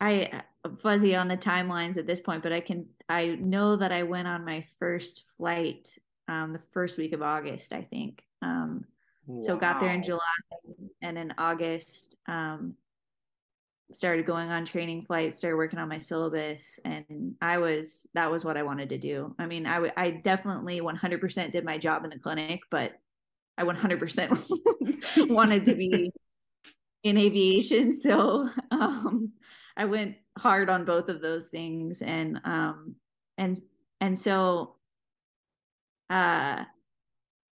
I 0.00 0.42
fuzzy 0.78 1.14
on 1.14 1.28
the 1.28 1.36
timelines 1.36 1.96
at 1.96 2.06
this 2.06 2.20
point, 2.20 2.42
but 2.42 2.52
I 2.52 2.60
can 2.60 2.86
I 3.08 3.36
know 3.40 3.76
that 3.76 3.92
I 3.92 4.02
went 4.02 4.28
on 4.28 4.44
my 4.44 4.64
first 4.78 5.24
flight 5.36 5.96
um, 6.28 6.52
the 6.52 6.60
first 6.72 6.96
week 6.96 7.12
of 7.12 7.22
August, 7.22 7.72
I 7.72 7.82
think. 7.82 8.22
Um, 8.40 8.84
wow. 9.26 9.40
So 9.42 9.56
got 9.56 9.80
there 9.80 9.92
in 9.92 10.02
July, 10.02 10.20
and 11.02 11.18
in 11.18 11.34
August 11.38 12.16
um, 12.28 12.74
started 13.92 14.26
going 14.26 14.50
on 14.50 14.64
training 14.64 15.04
flights, 15.06 15.38
started 15.38 15.56
working 15.56 15.78
on 15.78 15.88
my 15.88 15.98
syllabus, 15.98 16.78
and 16.84 17.34
I 17.40 17.58
was 17.58 18.06
that 18.14 18.30
was 18.30 18.44
what 18.44 18.56
I 18.56 18.62
wanted 18.62 18.90
to 18.90 18.98
do. 18.98 19.34
I 19.38 19.46
mean, 19.46 19.66
I, 19.66 19.74
w- 19.74 19.92
I 19.96 20.10
definitely 20.10 20.80
100% 20.80 21.52
did 21.52 21.64
my 21.64 21.78
job 21.78 22.04
in 22.04 22.10
the 22.10 22.18
clinic, 22.18 22.60
but 22.70 22.92
I 23.58 23.64
100% 23.64 25.28
wanted 25.30 25.64
to 25.66 25.74
be 25.74 26.10
in 27.02 27.18
aviation. 27.18 27.92
So 27.92 28.48
um, 28.70 29.32
I 29.76 29.84
went 29.84 30.16
hard 30.38 30.70
on 30.70 30.84
both 30.84 31.08
of 31.08 31.20
those 31.20 31.46
things, 31.46 32.02
and 32.02 32.40
um, 32.44 32.96
and 33.38 33.60
and 34.00 34.18
so 34.18 34.76
uh 36.10 36.64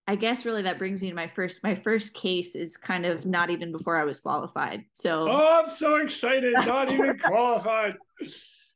I 0.07 0.15
guess 0.15 0.45
really 0.45 0.61
that 0.61 0.77
brings 0.77 1.01
me 1.01 1.09
to 1.09 1.15
my 1.15 1.27
first 1.27 1.63
my 1.63 1.73
first 1.73 2.13
case 2.13 2.55
is 2.55 2.77
kind 2.77 3.05
of 3.05 3.25
not 3.25 3.49
even 3.49 3.71
before 3.71 3.99
I 3.99 4.05
was 4.05 4.19
qualified. 4.19 4.85
So 4.93 5.27
Oh, 5.29 5.63
I'm 5.63 5.69
so 5.69 5.95
excited. 5.97 6.53
Not 6.65 6.91
even 6.91 7.17
qualified. 7.17 7.95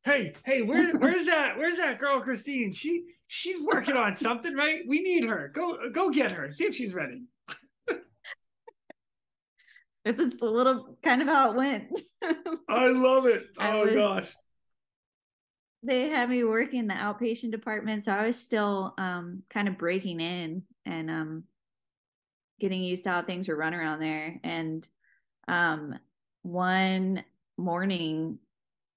Hey, 0.03 0.33
hey, 0.43 0.63
where 0.63 0.91
where's 0.97 1.27
that 1.27 1.57
where's 1.57 1.77
that 1.77 1.99
girl 1.99 2.19
Christine? 2.19 2.71
She 2.73 3.05
she's 3.27 3.61
working 3.61 3.95
on 3.95 4.15
something, 4.15 4.55
right? 4.55 4.81
We 4.87 5.01
need 5.01 5.25
her. 5.25 5.51
Go 5.53 5.91
go 5.91 6.09
get 6.09 6.31
her. 6.31 6.51
See 6.51 6.65
if 6.65 6.75
she's 6.75 6.95
ready. 6.95 7.21
It's 10.17 10.41
a 10.41 10.45
little 10.45 10.97
kind 11.03 11.21
of 11.21 11.27
how 11.27 11.51
it 11.51 11.55
went. 11.55 11.85
I 12.69 12.87
love 12.87 13.25
it. 13.25 13.43
Oh 13.59 13.85
was, 13.85 13.95
gosh 13.95 14.29
they 15.83 16.09
had 16.09 16.29
me 16.29 16.43
working 16.43 16.79
in 16.79 16.87
the 16.87 16.93
outpatient 16.93 17.51
department 17.51 18.03
so 18.03 18.11
i 18.11 18.25
was 18.25 18.37
still 18.37 18.93
um, 18.97 19.43
kind 19.49 19.67
of 19.67 19.77
breaking 19.77 20.19
in 20.19 20.63
and 20.85 21.09
um, 21.09 21.43
getting 22.59 22.81
used 22.81 23.03
to 23.03 23.09
how 23.09 23.21
things 23.21 23.47
were 23.47 23.55
run 23.55 23.73
around 23.73 23.99
there 23.99 24.39
and 24.43 24.87
um, 25.47 25.97
one 26.41 27.23
morning 27.57 28.37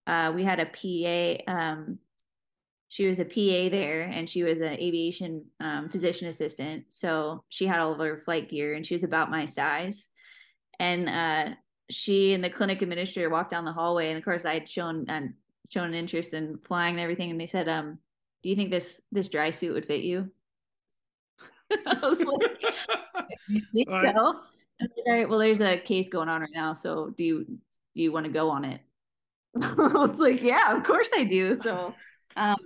uh, 0.07 0.33
we 0.35 0.43
had 0.43 0.61
a 0.61 0.67
pa 0.67 1.53
um, 1.53 1.99
she 2.89 3.07
was 3.07 3.21
a 3.21 3.25
pa 3.25 3.71
there 3.71 4.03
and 4.03 4.29
she 4.29 4.43
was 4.43 4.61
an 4.61 4.75
aviation 4.75 5.45
um, 5.61 5.89
physician 5.89 6.29
assistant 6.29 6.85
so 6.91 7.45
she 7.49 7.67
had 7.67 7.79
all 7.79 7.93
of 7.93 7.99
her 7.99 8.19
flight 8.19 8.49
gear 8.49 8.75
and 8.75 8.85
she 8.85 8.95
was 8.95 9.05
about 9.05 9.31
my 9.31 9.47
size 9.47 10.09
and 10.83 11.09
uh, 11.09 11.55
she 11.89 12.35
and 12.35 12.45
the 12.45 12.51
clinic 12.51 12.83
administrator 12.83 13.31
walked 13.31 13.51
down 13.51 13.65
the 13.65 13.73
hallway 13.73 14.09
and 14.09 14.19
of 14.19 14.25
course 14.25 14.45
i 14.45 14.55
had 14.55 14.69
shown 14.69 15.07
um, 15.09 15.35
shown 15.73 15.89
an 15.89 15.95
interest 15.95 16.35
in 16.35 16.59
flying 16.59 16.95
and 16.95 17.01
everything, 17.01 17.31
and 17.31 17.41
they 17.41 17.47
said, 17.47 17.69
um, 17.69 17.99
"Do 18.43 18.51
you 18.51 18.57
think 18.57 18.71
this 18.71 19.01
this 19.11 19.29
dry 19.29 19.51
suit 19.51 19.73
would 19.73 19.87
fit 19.87 20.03
you?" 20.03 20.31
I 21.87 21.99
was 22.03 22.21
like, 22.21 22.63
"You 23.49 23.63
think 23.73 23.89
so?" 24.03 24.41
Like, 24.81 24.91
All 25.07 25.13
right. 25.13 25.29
Well, 25.29 25.39
there's 25.39 25.63
a 25.63 25.79
case 25.79 26.09
going 26.09 26.29
on 26.29 26.43
right 26.43 26.51
now, 26.55 26.75
so 26.75 27.11
do 27.17 27.25
you 27.25 27.45
do 27.45 28.03
you 28.03 28.13
want 28.13 28.27
to 28.27 28.33
go 28.33 28.51
on 28.51 28.65
it? 28.65 28.81
I 29.61 29.75
was 29.75 30.19
like, 30.19 30.43
"Yeah, 30.43 30.77
of 30.77 30.85
course 30.85 31.11
I 31.15 31.25
do." 31.25 31.55
So, 31.55 31.95
um, 32.37 32.57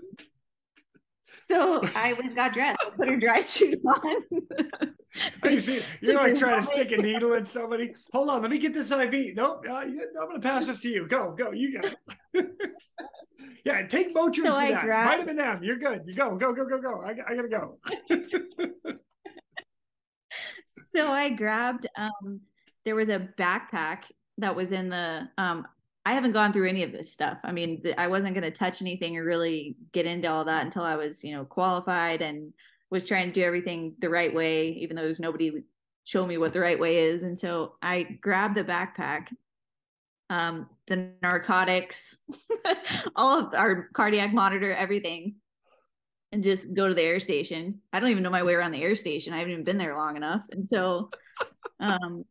so 1.48 1.80
I 1.94 2.12
went 2.14 2.34
got 2.34 2.52
dressed, 2.52 2.78
put 2.96 3.08
her 3.08 3.16
dry 3.16 3.40
suit 3.40 3.78
on. 3.86 4.22
you 5.44 5.60
see, 5.60 5.80
you're 6.00 6.14
like 6.14 6.36
trying 6.36 6.60
to 6.60 6.66
stick 6.66 6.90
a 6.92 6.96
needle 6.96 7.34
in 7.34 7.46
somebody. 7.46 7.94
Hold 8.12 8.30
on, 8.30 8.42
let 8.42 8.50
me 8.50 8.58
get 8.58 8.74
this 8.74 8.90
IV. 8.90 9.36
Nope, 9.36 9.64
uh, 9.68 9.74
I'm 9.74 9.94
going 9.94 10.40
to 10.40 10.40
pass 10.40 10.66
this 10.66 10.80
to 10.80 10.88
you. 10.88 11.06
Go, 11.06 11.32
go, 11.32 11.52
you 11.52 11.80
got 11.80 11.94
it. 12.34 12.48
yeah, 13.64 13.86
take 13.86 14.14
Motrin 14.14 14.36
so 14.36 14.42
for 14.44 14.52
I 14.52 14.72
that. 14.72 14.84
Grabbed... 14.84 15.26
Vitamin 15.26 15.44
M, 15.44 15.62
you're 15.62 15.78
good. 15.78 16.02
You 16.06 16.14
go, 16.14 16.34
go, 16.36 16.52
go, 16.52 16.66
go, 16.66 16.80
go. 16.80 17.02
I, 17.02 17.10
I 17.10 17.36
gotta 17.36 17.48
go. 17.48 17.78
so 20.94 21.12
I 21.12 21.30
grabbed. 21.30 21.86
Um, 21.96 22.40
there 22.84 22.96
was 22.96 23.08
a 23.08 23.28
backpack 23.38 24.04
that 24.38 24.54
was 24.54 24.72
in 24.72 24.88
the 24.88 25.28
um, 25.38 25.66
I 26.06 26.12
haven't 26.12 26.32
gone 26.32 26.52
through 26.52 26.68
any 26.68 26.84
of 26.84 26.92
this 26.92 27.12
stuff. 27.12 27.38
I 27.42 27.50
mean, 27.50 27.82
I 27.98 28.06
wasn't 28.06 28.34
going 28.34 28.44
to 28.44 28.52
touch 28.52 28.80
anything 28.80 29.16
or 29.16 29.24
really 29.24 29.74
get 29.92 30.06
into 30.06 30.30
all 30.30 30.44
that 30.44 30.64
until 30.64 30.84
I 30.84 30.94
was, 30.94 31.24
you 31.24 31.34
know, 31.34 31.44
qualified 31.44 32.22
and 32.22 32.52
was 32.90 33.06
trying 33.06 33.26
to 33.26 33.32
do 33.32 33.42
everything 33.42 33.96
the 33.98 34.08
right 34.08 34.32
way, 34.32 34.68
even 34.68 34.94
though 34.94 35.02
there's 35.02 35.18
nobody 35.18 35.64
show 36.04 36.24
me 36.24 36.38
what 36.38 36.52
the 36.52 36.60
right 36.60 36.78
way 36.78 36.98
is. 36.98 37.24
And 37.24 37.36
so 37.36 37.74
I 37.82 38.04
grabbed 38.04 38.56
the 38.56 38.62
backpack, 38.62 39.26
um, 40.30 40.68
the 40.86 41.10
narcotics, 41.20 42.18
all 43.16 43.40
of 43.40 43.54
our 43.54 43.88
cardiac 43.92 44.32
monitor, 44.32 44.72
everything, 44.72 45.34
and 46.30 46.44
just 46.44 46.72
go 46.72 46.86
to 46.86 46.94
the 46.94 47.02
air 47.02 47.18
station. 47.18 47.80
I 47.92 47.98
don't 47.98 48.10
even 48.10 48.22
know 48.22 48.30
my 48.30 48.44
way 48.44 48.54
around 48.54 48.70
the 48.70 48.84
air 48.84 48.94
station. 48.94 49.32
I 49.32 49.38
haven't 49.38 49.54
even 49.54 49.64
been 49.64 49.78
there 49.78 49.96
long 49.96 50.16
enough. 50.16 50.42
And 50.52 50.68
so, 50.68 51.10
um, 51.80 52.24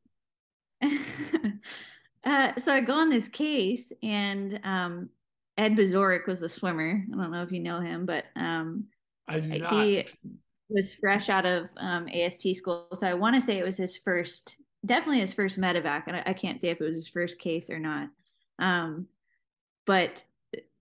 Uh, 2.25 2.53
so 2.57 2.73
I 2.73 2.81
go 2.81 2.93
on 2.93 3.09
this 3.09 3.27
case, 3.27 3.91
and 4.01 4.59
um, 4.63 5.09
Ed 5.57 5.75
Bazorek 5.75 6.25
was 6.25 6.39
the 6.39 6.49
swimmer. 6.49 7.03
I 7.11 7.15
don't 7.15 7.31
know 7.31 7.43
if 7.43 7.51
you 7.51 7.59
know 7.59 7.79
him, 7.79 8.05
but 8.05 8.25
um, 8.35 8.85
he 9.29 10.05
was 10.69 10.93
fresh 10.93 11.29
out 11.29 11.45
of 11.45 11.69
um, 11.77 12.07
AST 12.07 12.55
school. 12.55 12.87
So 12.95 13.07
I 13.07 13.13
want 13.13 13.35
to 13.35 13.41
say 13.41 13.57
it 13.57 13.65
was 13.65 13.77
his 13.77 13.95
first, 13.95 14.55
definitely 14.85 15.19
his 15.19 15.33
first 15.33 15.59
medevac, 15.59 16.03
and 16.07 16.17
I, 16.17 16.23
I, 16.27 16.33
can't 16.33 16.59
say 16.59 16.69
if 16.69 16.81
it 16.81 16.83
was 16.83 16.95
his 16.95 17.07
first 17.07 17.37
case 17.37 17.69
or 17.69 17.79
not. 17.79 18.09
Um, 18.57 19.07
but 19.85 20.23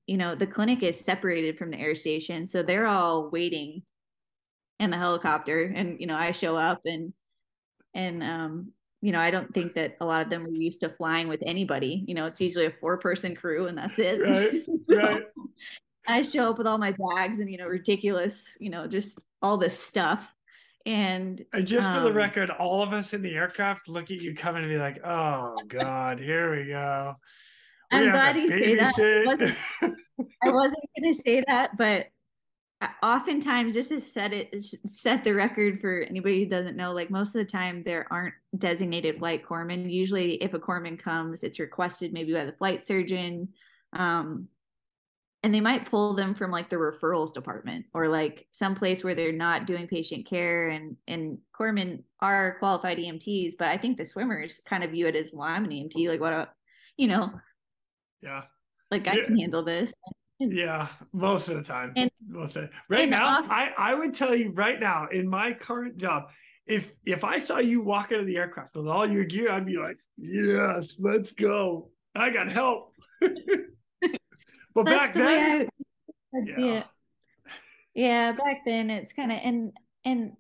you 0.07 0.17
know, 0.17 0.35
the 0.35 0.47
clinic 0.47 0.83
is 0.83 0.99
separated 0.99 1.59
from 1.59 1.71
the 1.71 1.79
air 1.79 1.95
station, 1.95 2.47
so 2.47 2.63
they're 2.63 2.87
all 2.87 3.31
waiting 3.31 3.83
in 4.81 4.91
the 4.91 4.97
helicopter, 4.97 5.63
and 5.63 6.01
you 6.01 6.07
know, 6.07 6.17
I 6.17 6.33
show 6.33 6.57
up 6.57 6.81
and 6.87 7.13
and 7.95 8.23
um 8.23 8.73
you 9.05 9.13
know, 9.13 9.21
I 9.21 9.31
don't 9.31 9.53
think 9.53 9.75
that 9.75 9.99
a 10.01 10.07
lot 10.07 10.23
of 10.23 10.31
them 10.31 10.47
are 10.47 10.49
used 10.49 10.81
to 10.81 10.89
flying 10.89 11.29
with 11.29 11.43
anybody. 11.45 12.03
You 12.09 12.15
know, 12.15 12.25
it's 12.25 12.41
usually 12.41 12.65
a 12.65 12.71
four 12.71 12.97
person 12.97 13.35
crew 13.35 13.67
and 13.67 13.77
that's 13.77 13.99
it. 13.99 14.19
Right. 14.19 14.65
so 14.81 14.97
right. 14.97 15.23
I 16.09 16.23
show 16.23 16.49
up 16.49 16.57
with 16.57 16.67
all 16.67 16.79
my 16.79 16.93
bags 16.93 17.41
and, 17.41 17.51
you 17.51 17.59
know, 17.59 17.67
ridiculous, 17.67 18.57
you 18.61 18.71
know, 18.71 18.87
just 18.87 19.23
all 19.43 19.59
this 19.59 19.79
stuff. 19.79 20.27
And, 20.87 21.45
and 21.53 21.67
just 21.67 21.87
um, 21.87 21.97
for 21.97 22.01
the 22.01 22.09
um, 22.09 22.17
record, 22.17 22.49
all 22.49 22.83
of 22.83 22.95
us 22.95 23.13
in 23.13 23.21
the 23.21 23.35
aircraft 23.35 23.91
look 23.91 24.05
at 24.05 24.23
you 24.23 24.35
coming 24.35 24.63
and 24.63 24.73
be 24.73 24.79
like, 24.79 25.05
oh 25.05 25.55
God, 25.69 26.19
here 26.19 26.57
we 26.57 26.69
go. 26.69 27.15
We're 27.93 28.07
I'm 28.07 28.11
glad 28.11 28.37
you 28.39 28.49
say 28.49 28.75
that. 28.77 28.95
I 28.99 29.27
wasn't, 29.27 29.55
I 29.83 30.51
wasn't 30.51 30.85
going 30.99 31.13
to 31.13 31.21
say 31.23 31.45
that, 31.47 31.77
but 31.77 32.07
oftentimes 33.03 33.75
just 33.75 33.91
to 33.91 34.01
set 34.01 34.33
it 34.33 34.63
set 34.63 35.23
the 35.23 35.35
record 35.35 35.81
for 35.81 36.03
anybody 36.03 36.43
who 36.43 36.49
doesn't 36.49 36.77
know 36.77 36.93
like 36.93 37.11
most 37.11 37.35
of 37.35 37.41
the 37.41 37.45
time 37.45 37.83
there 37.85 38.07
aren't 38.11 38.35
designated 38.59 39.19
flight 39.19 39.45
corpsmen. 39.45 39.91
Usually 39.91 40.35
if 40.35 40.55
a 40.55 40.59
corpsman 40.59 40.99
comes 40.99 41.43
it's 41.43 41.61
requested 41.61 42.13
maybe 42.13 42.33
by 42.33 42.45
the 42.45 42.53
flight 42.53 42.83
surgeon 42.83 43.49
um, 43.93 44.49
and 45.43 45.55
they 45.55 45.61
might 45.61 45.91
pull 45.91 46.15
them 46.15 46.35
from 46.35 46.51
like 46.51 46.69
the 46.69 46.77
referrals 46.77 47.33
department 47.33 47.87
or 47.95 48.09
like 48.09 48.47
someplace 48.51 49.05
where 49.05 49.15
they're 49.15 49.33
not 49.33 49.67
doing 49.67 49.87
patient 49.87 50.27
care 50.27 50.71
and 50.71 50.97
and 51.07 51.39
corpsmen 51.59 52.03
are 52.21 52.57
qualified 52.59 52.99
EMTs 52.99 53.53
but 53.59 53.69
I 53.69 53.77
think 53.77 53.97
the 53.97 54.07
swimmers 54.07 54.61
kind 54.65 54.83
of 54.83 54.91
view 54.91 55.07
it 55.07 55.17
as 55.17 55.31
well 55.33 55.49
I'm 55.49 55.65
an 55.65 55.71
EMT 55.71 56.09
like 56.09 56.21
what 56.21 56.33
a 56.33 56.49
you 56.97 57.09
know? 57.09 57.33
Yeah. 58.23 58.43
Like 58.91 59.07
I 59.07 59.17
yeah. 59.17 59.25
can 59.25 59.39
handle 59.39 59.63
this 59.63 59.93
yeah, 60.53 60.89
most 61.13 61.49
of 61.49 61.57
the 61.57 61.63
time. 61.63 61.93
And, 61.97 62.11
most 62.27 62.57
of 62.57 62.69
right 62.89 63.09
now, 63.09 63.43
I 63.49 63.73
I 63.77 63.95
would 63.95 64.15
tell 64.15 64.35
you 64.35 64.51
right 64.53 64.81
now 64.81 65.07
in 65.07 65.29
my 65.29 65.53
current 65.53 65.97
job, 65.97 66.31
if 66.67 66.91
if 67.05 67.25
I 67.25 67.39
saw 67.39 67.59
you 67.59 67.83
walk 67.83 68.13
out 68.13 68.21
of 68.21 68.27
the 68.27 68.37
aircraft 68.37 68.77
with 68.77 68.89
all 68.89 69.09
your 69.09 69.25
gear, 69.25 69.51
I'd 69.53 69.67
be 69.67 69.77
like, 69.77 69.99
yes, 70.17 70.97
let's 70.99 71.33
go. 71.33 71.91
I 72.15 72.31
got 72.31 72.51
help. 72.51 72.93
but 74.75 74.85
back 74.85 75.15
then, 75.15 75.69
I, 76.35 76.39
yeah. 76.59 76.83
yeah, 77.95 78.33
back 78.33 78.65
then 78.65 78.91
it's 78.91 79.13
kind 79.13 79.33
of 79.33 79.39
and 79.43 79.73
and 80.05 80.33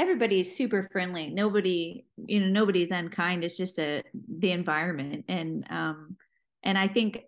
everybody's 0.00 0.56
super 0.56 0.88
friendly. 0.90 1.28
Nobody, 1.28 2.06
you 2.16 2.40
know, 2.40 2.48
nobody's 2.48 2.90
unkind. 2.90 3.44
It's 3.44 3.56
just 3.56 3.78
a 3.78 4.02
the 4.38 4.52
environment, 4.52 5.26
and 5.28 5.66
um, 5.70 6.16
and 6.62 6.78
I 6.78 6.88
think, 6.88 7.20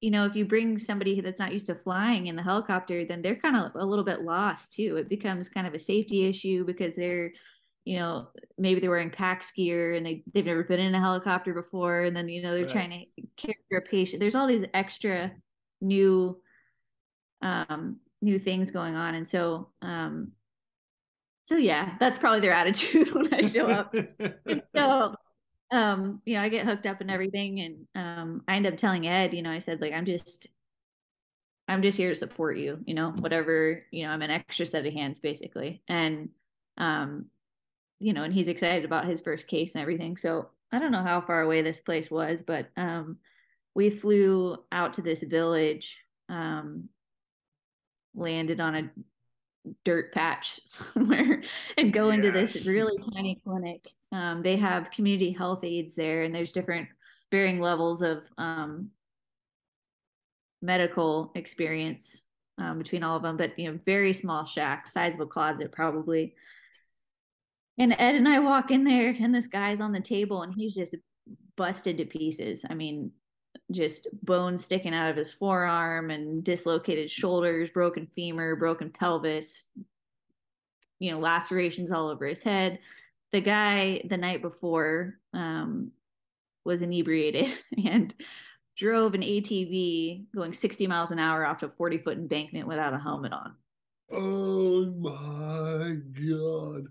you 0.00 0.10
know, 0.10 0.24
if 0.24 0.34
you 0.34 0.44
bring 0.46 0.78
somebody 0.78 1.20
that's 1.20 1.38
not 1.38 1.52
used 1.52 1.66
to 1.66 1.74
flying 1.74 2.26
in 2.26 2.36
the 2.36 2.42
helicopter, 2.42 3.04
then 3.04 3.20
they're 3.20 3.36
kind 3.36 3.56
of 3.56 3.72
a 3.74 3.84
little 3.84 4.04
bit 4.04 4.22
lost 4.22 4.72
too. 4.72 4.96
It 4.96 5.08
becomes 5.08 5.48
kind 5.48 5.66
of 5.66 5.74
a 5.74 5.78
safety 5.78 6.26
issue 6.26 6.64
because 6.64 6.96
they're 6.96 7.32
you 7.84 7.98
know 7.98 8.28
maybe 8.58 8.80
they're 8.80 8.90
wearing 8.90 9.10
PAX 9.10 9.50
gear 9.52 9.94
and 9.94 10.04
they 10.04 10.22
they've 10.32 10.44
never 10.44 10.64
been 10.64 10.80
in 10.80 10.94
a 10.94 11.00
helicopter 11.00 11.54
before 11.54 12.02
and 12.02 12.16
then 12.16 12.28
you 12.28 12.42
know 12.42 12.52
they're 12.52 12.64
right. 12.64 12.72
trying 12.72 12.90
to 13.16 13.22
care 13.36 13.54
for 13.68 13.78
a 13.78 13.82
patient 13.82 14.20
there's 14.20 14.34
all 14.34 14.46
these 14.46 14.64
extra 14.74 15.32
new 15.80 16.38
um 17.42 17.96
new 18.20 18.38
things 18.38 18.70
going 18.70 18.96
on 18.96 19.14
and 19.14 19.26
so 19.26 19.70
um 19.80 20.32
so 21.44 21.56
yeah 21.56 21.94
that's 21.98 22.18
probably 22.18 22.40
their 22.40 22.52
attitude 22.62 23.12
when 23.14 23.32
i 23.32 23.40
show 23.40 23.66
up 23.66 23.94
so 24.68 25.14
um 25.72 26.20
you 26.24 26.34
know 26.34 26.42
i 26.42 26.48
get 26.48 26.66
hooked 26.66 26.86
up 26.86 27.00
and 27.00 27.10
everything 27.10 27.60
and 27.60 27.86
um 27.94 28.42
i 28.48 28.56
end 28.56 28.66
up 28.66 28.76
telling 28.76 29.06
ed 29.06 29.34
you 29.34 29.42
know 29.42 29.50
i 29.50 29.58
said 29.58 29.80
like 29.80 29.92
i'm 29.92 30.04
just 30.04 30.48
i'm 31.68 31.82
just 31.82 31.96
here 31.96 32.08
to 32.08 32.14
support 32.14 32.56
you 32.56 32.78
you 32.86 32.94
know 32.94 33.10
whatever 33.18 33.84
you 33.90 34.04
know 34.04 34.10
i'm 34.10 34.22
an 34.22 34.30
extra 34.30 34.66
set 34.66 34.84
of 34.86 34.92
hands 34.92 35.18
basically 35.18 35.82
and 35.88 36.28
um 36.78 37.26
you 37.98 38.12
know 38.12 38.22
and 38.22 38.34
he's 38.34 38.48
excited 38.48 38.84
about 38.84 39.06
his 39.06 39.20
first 39.20 39.46
case 39.46 39.74
and 39.74 39.82
everything 39.82 40.16
so 40.16 40.48
i 40.72 40.78
don't 40.78 40.92
know 40.92 41.04
how 41.04 41.20
far 41.20 41.42
away 41.42 41.62
this 41.62 41.80
place 41.80 42.10
was 42.10 42.42
but 42.42 42.68
um 42.76 43.16
we 43.74 43.90
flew 43.90 44.56
out 44.72 44.94
to 44.94 45.02
this 45.02 45.22
village 45.22 45.98
um 46.28 46.88
landed 48.14 48.60
on 48.60 48.74
a 48.74 48.90
dirt 49.84 50.12
patch 50.12 50.60
somewhere 50.64 51.42
and 51.76 51.92
go 51.92 52.08
yes. 52.08 52.16
into 52.16 52.32
this 52.32 52.66
really 52.66 52.98
tiny 53.14 53.40
clinic. 53.44 53.86
Um, 54.12 54.42
they 54.42 54.56
have 54.56 54.90
community 54.90 55.32
health 55.32 55.64
aides 55.64 55.94
there, 55.94 56.22
and 56.22 56.34
there's 56.34 56.52
different 56.52 56.88
varying 57.30 57.60
levels 57.60 58.02
of 58.02 58.22
um, 58.38 58.90
medical 60.62 61.32
experience 61.34 62.22
um, 62.58 62.78
between 62.78 63.02
all 63.02 63.16
of 63.16 63.22
them. 63.22 63.36
But 63.36 63.58
you 63.58 63.70
know, 63.70 63.78
very 63.84 64.12
small 64.12 64.44
shack, 64.44 64.88
size 64.88 65.14
of 65.14 65.20
a 65.20 65.26
closet, 65.26 65.72
probably. 65.72 66.34
And 67.78 67.92
Ed 67.92 68.16
and 68.16 68.28
I 68.28 68.40
walk 68.40 68.70
in 68.70 68.84
there, 68.84 69.14
and 69.18 69.34
this 69.34 69.46
guy's 69.46 69.80
on 69.80 69.92
the 69.92 70.00
table, 70.00 70.42
and 70.42 70.52
he's 70.52 70.74
just 70.74 70.94
busted 71.56 71.98
to 71.98 72.04
pieces. 72.04 72.64
I 72.68 72.74
mean, 72.74 73.12
just 73.70 74.08
bones 74.22 74.64
sticking 74.64 74.94
out 74.94 75.10
of 75.10 75.16
his 75.16 75.32
forearm 75.32 76.10
and 76.10 76.42
dislocated 76.44 77.10
shoulders, 77.10 77.70
broken 77.70 78.06
femur, 78.14 78.56
broken 78.56 78.90
pelvis, 78.90 79.64
you 80.98 81.10
know, 81.10 81.18
lacerations 81.18 81.92
all 81.92 82.08
over 82.08 82.26
his 82.26 82.42
head. 82.42 82.80
The 83.32 83.40
guy 83.40 84.02
the 84.08 84.16
night 84.16 84.42
before 84.42 85.14
um, 85.32 85.92
was 86.64 86.82
inebriated 86.82 87.52
and 87.86 88.14
drove 88.76 89.14
an 89.14 89.22
ATV 89.22 90.24
going 90.34 90.52
60 90.52 90.86
miles 90.86 91.10
an 91.10 91.18
hour 91.18 91.46
off 91.46 91.62
a 91.62 91.68
40 91.68 91.98
foot 91.98 92.18
embankment 92.18 92.66
without 92.66 92.94
a 92.94 92.98
helmet 92.98 93.32
on. 93.32 93.54
Oh 94.12 94.86
my 94.86 95.96
God. 96.18 96.86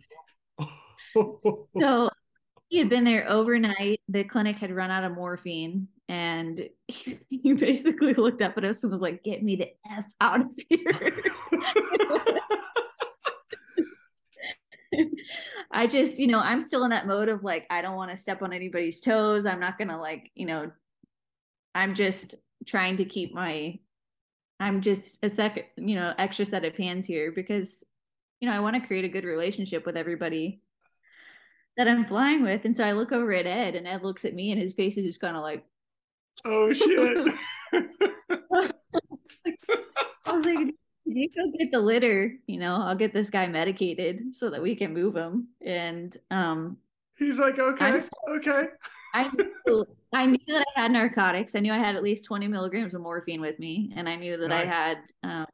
so 1.80 2.10
he 2.70 2.78
had 2.78 2.90
been 2.90 3.04
there 3.04 3.28
overnight. 3.28 4.00
The 4.08 4.24
clinic 4.24 4.58
had 4.58 4.72
run 4.72 4.92
out 4.92 5.04
of 5.04 5.14
morphine, 5.14 5.88
and 6.08 6.70
he 6.88 7.54
basically 7.54 8.14
looked 8.14 8.42
up 8.42 8.58
at 8.58 8.66
us 8.66 8.84
and 8.84 8.92
was 8.92 9.02
like, 9.02 9.24
"Get 9.24 9.44
me 9.44 9.56
the 9.56 9.72
f 9.90 10.06
out 10.22 10.42
of 10.42 10.48
here." 10.70 11.12
I 15.72 15.88
just, 15.88 16.20
you 16.20 16.28
know, 16.28 16.40
I'm 16.40 16.60
still 16.60 16.84
in 16.84 16.92
that 16.92 17.08
mode 17.08 17.30
of 17.30 17.44
like, 17.44 17.66
I 17.70 17.82
don't 17.82 17.96
want 17.96 18.12
to 18.12 18.18
step 18.18 18.42
on 18.42 18.54
anybody's 18.54 19.02
toes. 19.02 19.46
I'm 19.46 19.60
not 19.60 19.78
gonna 19.78 20.00
like, 20.00 20.32
you 20.36 20.46
know, 20.46 20.72
I'm 21.76 21.96
just 21.96 22.36
trying 22.66 22.98
to 22.98 23.06
keep 23.06 23.34
my, 23.34 23.80
I'm 24.60 24.82
just 24.82 25.20
a 25.24 25.30
second, 25.30 25.66
you 25.78 25.96
know, 25.96 26.14
extra 26.18 26.46
set 26.46 26.66
of 26.66 26.76
hands 26.76 27.06
here 27.06 27.32
because, 27.32 27.84
you 28.40 28.50
know, 28.50 28.56
I 28.56 28.60
want 28.60 28.76
to 28.76 28.88
create 28.88 29.06
a 29.06 29.10
good 29.10 29.24
relationship 29.24 29.86
with 29.86 29.98
everybody 29.98 30.62
that 31.78 31.88
I'm 31.88 32.06
flying 32.06 32.44
with. 32.44 32.66
And 32.66 32.76
so 32.76 32.84
I 32.84 32.92
look 32.92 33.12
over 33.12 33.32
at 33.32 33.48
Ed 33.48 33.76
and 33.76 33.88
Ed 33.88 34.04
looks 34.04 34.26
at 34.26 34.34
me 34.34 34.52
and 34.52 34.62
his 34.62 34.74
face 34.74 34.98
is 34.98 35.06
just 35.06 35.22
kind 35.22 35.38
of 35.38 35.44
like, 35.44 35.64
oh 36.46 36.74
shit. 36.74 37.34
I 40.26 40.32
was 40.32 40.46
like, 40.46 40.76
you 41.16 41.30
go 41.36 41.52
get 41.58 41.72
the 41.72 41.80
litter, 41.80 42.34
you 42.48 42.60
know, 42.60 42.76
I'll 42.76 42.96
get 42.96 43.14
this 43.14 43.30
guy 43.30 43.48
medicated 43.48 44.36
so 44.36 44.50
that 44.50 44.62
we 44.62 44.76
can 44.76 44.94
move 44.94 45.16
him. 45.16 45.48
And 45.66 46.16
um 46.32 46.78
he's 47.18 47.38
like, 47.38 47.60
okay, 47.60 48.00
okay. 48.30 48.68
I 49.14 49.30
knew, 49.66 49.86
I 50.14 50.26
knew 50.28 50.38
that 50.48 50.66
I 50.76 50.82
had 50.82 50.92
narcotics. 50.92 51.56
I 51.56 51.60
knew 51.60 51.74
I 51.74 51.80
had 51.80 51.96
at 51.96 52.04
least 52.04 52.26
20 52.26 52.48
milligrams 52.48 52.94
of 52.94 53.02
morphine 53.02 53.42
with 53.42 53.58
me. 53.58 53.92
And 53.96 54.08
I 54.08 54.16
knew 54.16 54.38
that 54.38 54.50
nice. 54.50 54.68
I 54.68 54.70
had 54.70 54.98
um 55.24 55.46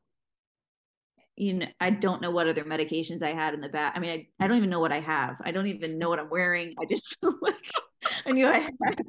you 1.38 1.54
know, 1.54 1.68
I 1.82 1.90
don't 1.90 2.22
know 2.22 2.32
what 2.32 2.48
other 2.48 2.64
medications 2.64 3.22
I 3.22 3.34
had 3.34 3.54
in 3.54 3.60
the 3.60 3.68
back. 3.68 3.94
I 3.96 4.00
mean, 4.00 4.10
I, 4.40 4.44
I 4.44 4.48
don't 4.48 4.56
even 4.58 4.70
know 4.70 4.80
what 4.80 4.94
I 4.94 5.02
have. 5.02 5.36
I 5.44 5.52
don't 5.52 5.68
even 5.68 6.00
know 6.00 6.08
what 6.08 6.20
I'm 6.20 6.30
wearing. 6.30 6.74
I 6.80 6.86
just 6.86 7.18
I 8.26 8.32
knew 8.32 8.48
I 8.48 8.60
had 8.60 9.02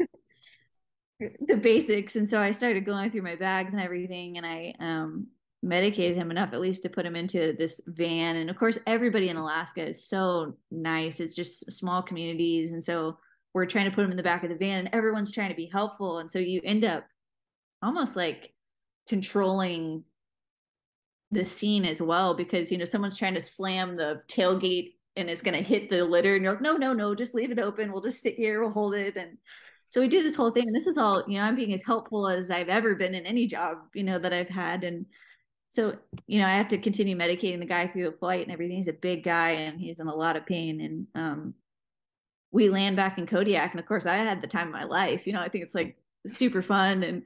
the 1.20 1.56
basics. 1.56 2.16
And 2.16 2.28
so 2.28 2.40
I 2.40 2.50
started 2.50 2.84
going 2.84 3.10
through 3.10 3.22
my 3.22 3.36
bags 3.36 3.72
and 3.72 3.82
everything. 3.82 4.38
And 4.38 4.46
I 4.46 4.74
um, 4.80 5.28
medicated 5.66 6.16
him 6.16 6.30
enough, 6.30 6.52
at 6.52 6.60
least 6.60 6.82
to 6.82 6.88
put 6.88 7.04
him 7.04 7.16
into 7.16 7.54
this 7.58 7.80
van. 7.86 8.36
And 8.36 8.48
of 8.48 8.56
course, 8.56 8.78
everybody 8.86 9.28
in 9.28 9.36
Alaska 9.36 9.86
is 9.86 10.08
so 10.08 10.56
nice. 10.70 11.20
It's 11.20 11.34
just 11.34 11.70
small 11.72 12.02
communities. 12.02 12.72
And 12.72 12.82
so 12.82 13.18
we're 13.52 13.66
trying 13.66 13.86
to 13.86 13.90
put 13.90 14.04
him 14.04 14.10
in 14.10 14.16
the 14.16 14.22
back 14.22 14.44
of 14.44 14.50
the 14.50 14.56
van 14.56 14.78
and 14.78 14.90
everyone's 14.92 15.32
trying 15.32 15.50
to 15.50 15.56
be 15.56 15.68
helpful. 15.70 16.18
And 16.18 16.30
so 16.30 16.38
you 16.38 16.60
end 16.62 16.84
up 16.84 17.04
almost 17.82 18.16
like 18.16 18.54
controlling 19.08 20.04
the 21.30 21.44
scene 21.44 21.84
as 21.84 22.00
well 22.00 22.34
because 22.34 22.70
you 22.70 22.78
know 22.78 22.84
someone's 22.84 23.16
trying 23.16 23.34
to 23.34 23.40
slam 23.40 23.96
the 23.96 24.22
tailgate 24.28 24.94
and 25.16 25.28
it's 25.28 25.42
going 25.42 25.56
to 25.56 25.62
hit 25.62 25.90
the 25.90 26.04
litter 26.04 26.34
and 26.36 26.44
you're 26.44 26.52
like 26.52 26.62
no 26.62 26.76
no 26.76 26.92
no 26.92 27.14
just 27.14 27.34
leave 27.34 27.50
it 27.50 27.58
open 27.58 27.90
we'll 27.90 28.00
just 28.00 28.22
sit 28.22 28.34
here 28.34 28.60
we'll 28.60 28.70
hold 28.70 28.94
it 28.94 29.16
and 29.16 29.36
so 29.88 30.00
we 30.00 30.06
do 30.06 30.22
this 30.22 30.36
whole 30.36 30.50
thing 30.50 30.66
and 30.68 30.74
this 30.74 30.86
is 30.86 30.96
all 30.96 31.24
you 31.26 31.36
know 31.36 31.44
i'm 31.44 31.56
being 31.56 31.74
as 31.74 31.82
helpful 31.84 32.28
as 32.28 32.48
i've 32.50 32.68
ever 32.68 32.94
been 32.94 33.14
in 33.14 33.26
any 33.26 33.46
job 33.46 33.78
you 33.92 34.04
know 34.04 34.20
that 34.20 34.32
i've 34.32 34.48
had 34.48 34.84
and 34.84 35.04
so 35.76 35.94
you 36.26 36.40
know 36.40 36.46
i 36.46 36.56
have 36.56 36.68
to 36.68 36.78
continue 36.78 37.14
medicating 37.14 37.60
the 37.60 37.66
guy 37.66 37.86
through 37.86 38.04
the 38.04 38.16
flight 38.16 38.42
and 38.42 38.50
everything. 38.50 38.78
He's 38.78 38.88
a 38.88 38.94
big 38.94 39.22
guy 39.22 39.50
and 39.50 39.78
he's 39.78 40.00
in 40.00 40.06
a 40.06 40.14
lot 40.14 40.36
of 40.36 40.46
pain. 40.46 40.80
And 40.80 41.06
um 41.14 41.54
we 42.50 42.70
land 42.70 42.96
back 42.96 43.18
in 43.18 43.26
kodiak 43.26 43.72
and 43.72 43.80
of 43.80 43.86
course 43.86 44.06
i 44.06 44.16
had 44.16 44.40
the 44.40 44.48
time 44.48 44.68
of 44.68 44.72
my 44.72 44.84
life. 44.84 45.26
You 45.26 45.34
know 45.34 45.42
i 45.42 45.48
think 45.48 45.64
it's 45.64 45.74
like 45.74 45.98
super 46.26 46.62
fun. 46.62 47.02
And 47.02 47.24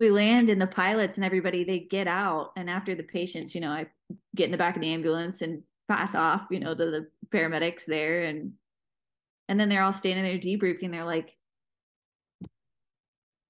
we 0.00 0.10
land 0.10 0.50
and 0.50 0.60
the 0.60 0.66
pilots 0.66 1.16
and 1.16 1.24
everybody 1.24 1.62
they 1.62 1.78
get 1.78 2.08
out. 2.08 2.52
And 2.56 2.68
after 2.68 2.96
the 2.96 3.04
patients 3.04 3.54
you 3.54 3.60
know 3.60 3.70
i 3.70 3.86
get 4.34 4.46
in 4.46 4.50
the 4.50 4.58
back 4.58 4.74
of 4.74 4.82
the 4.82 4.92
ambulance 4.92 5.40
and 5.40 5.62
pass 5.88 6.16
off 6.16 6.42
you 6.50 6.58
know 6.58 6.74
to 6.74 6.90
the 6.90 7.06
paramedics 7.28 7.84
there. 7.86 8.24
And 8.24 8.54
and 9.48 9.60
then 9.60 9.68
they're 9.68 9.82
all 9.82 9.92
standing 9.92 10.24
there 10.24 10.38
debriefing. 10.38 10.90
They're 10.90 11.04
like 11.04 11.36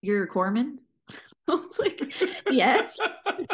you're 0.03 0.25
a 0.25 0.29
corpsman 0.29 0.79
i 1.49 1.55
was 1.55 1.79
like 1.79 2.15
yes 2.51 2.99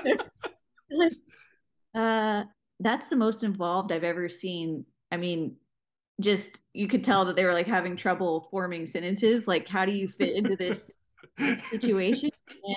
uh 1.94 2.44
that's 2.80 3.08
the 3.08 3.16
most 3.16 3.42
involved 3.42 3.92
i've 3.92 4.04
ever 4.04 4.28
seen. 4.28 4.84
I 5.10 5.16
mean 5.16 5.56
just 6.20 6.58
you 6.72 6.88
could 6.88 7.04
tell 7.04 7.24
that 7.26 7.36
they 7.36 7.44
were 7.44 7.52
like 7.52 7.66
having 7.66 7.96
trouble 7.96 8.48
forming 8.50 8.86
sentences. 8.86 9.46
Like 9.46 9.68
how 9.68 9.84
do 9.84 9.92
you 9.92 10.08
fit 10.08 10.34
into 10.34 10.56
this 10.56 10.96
situation? 11.70 12.30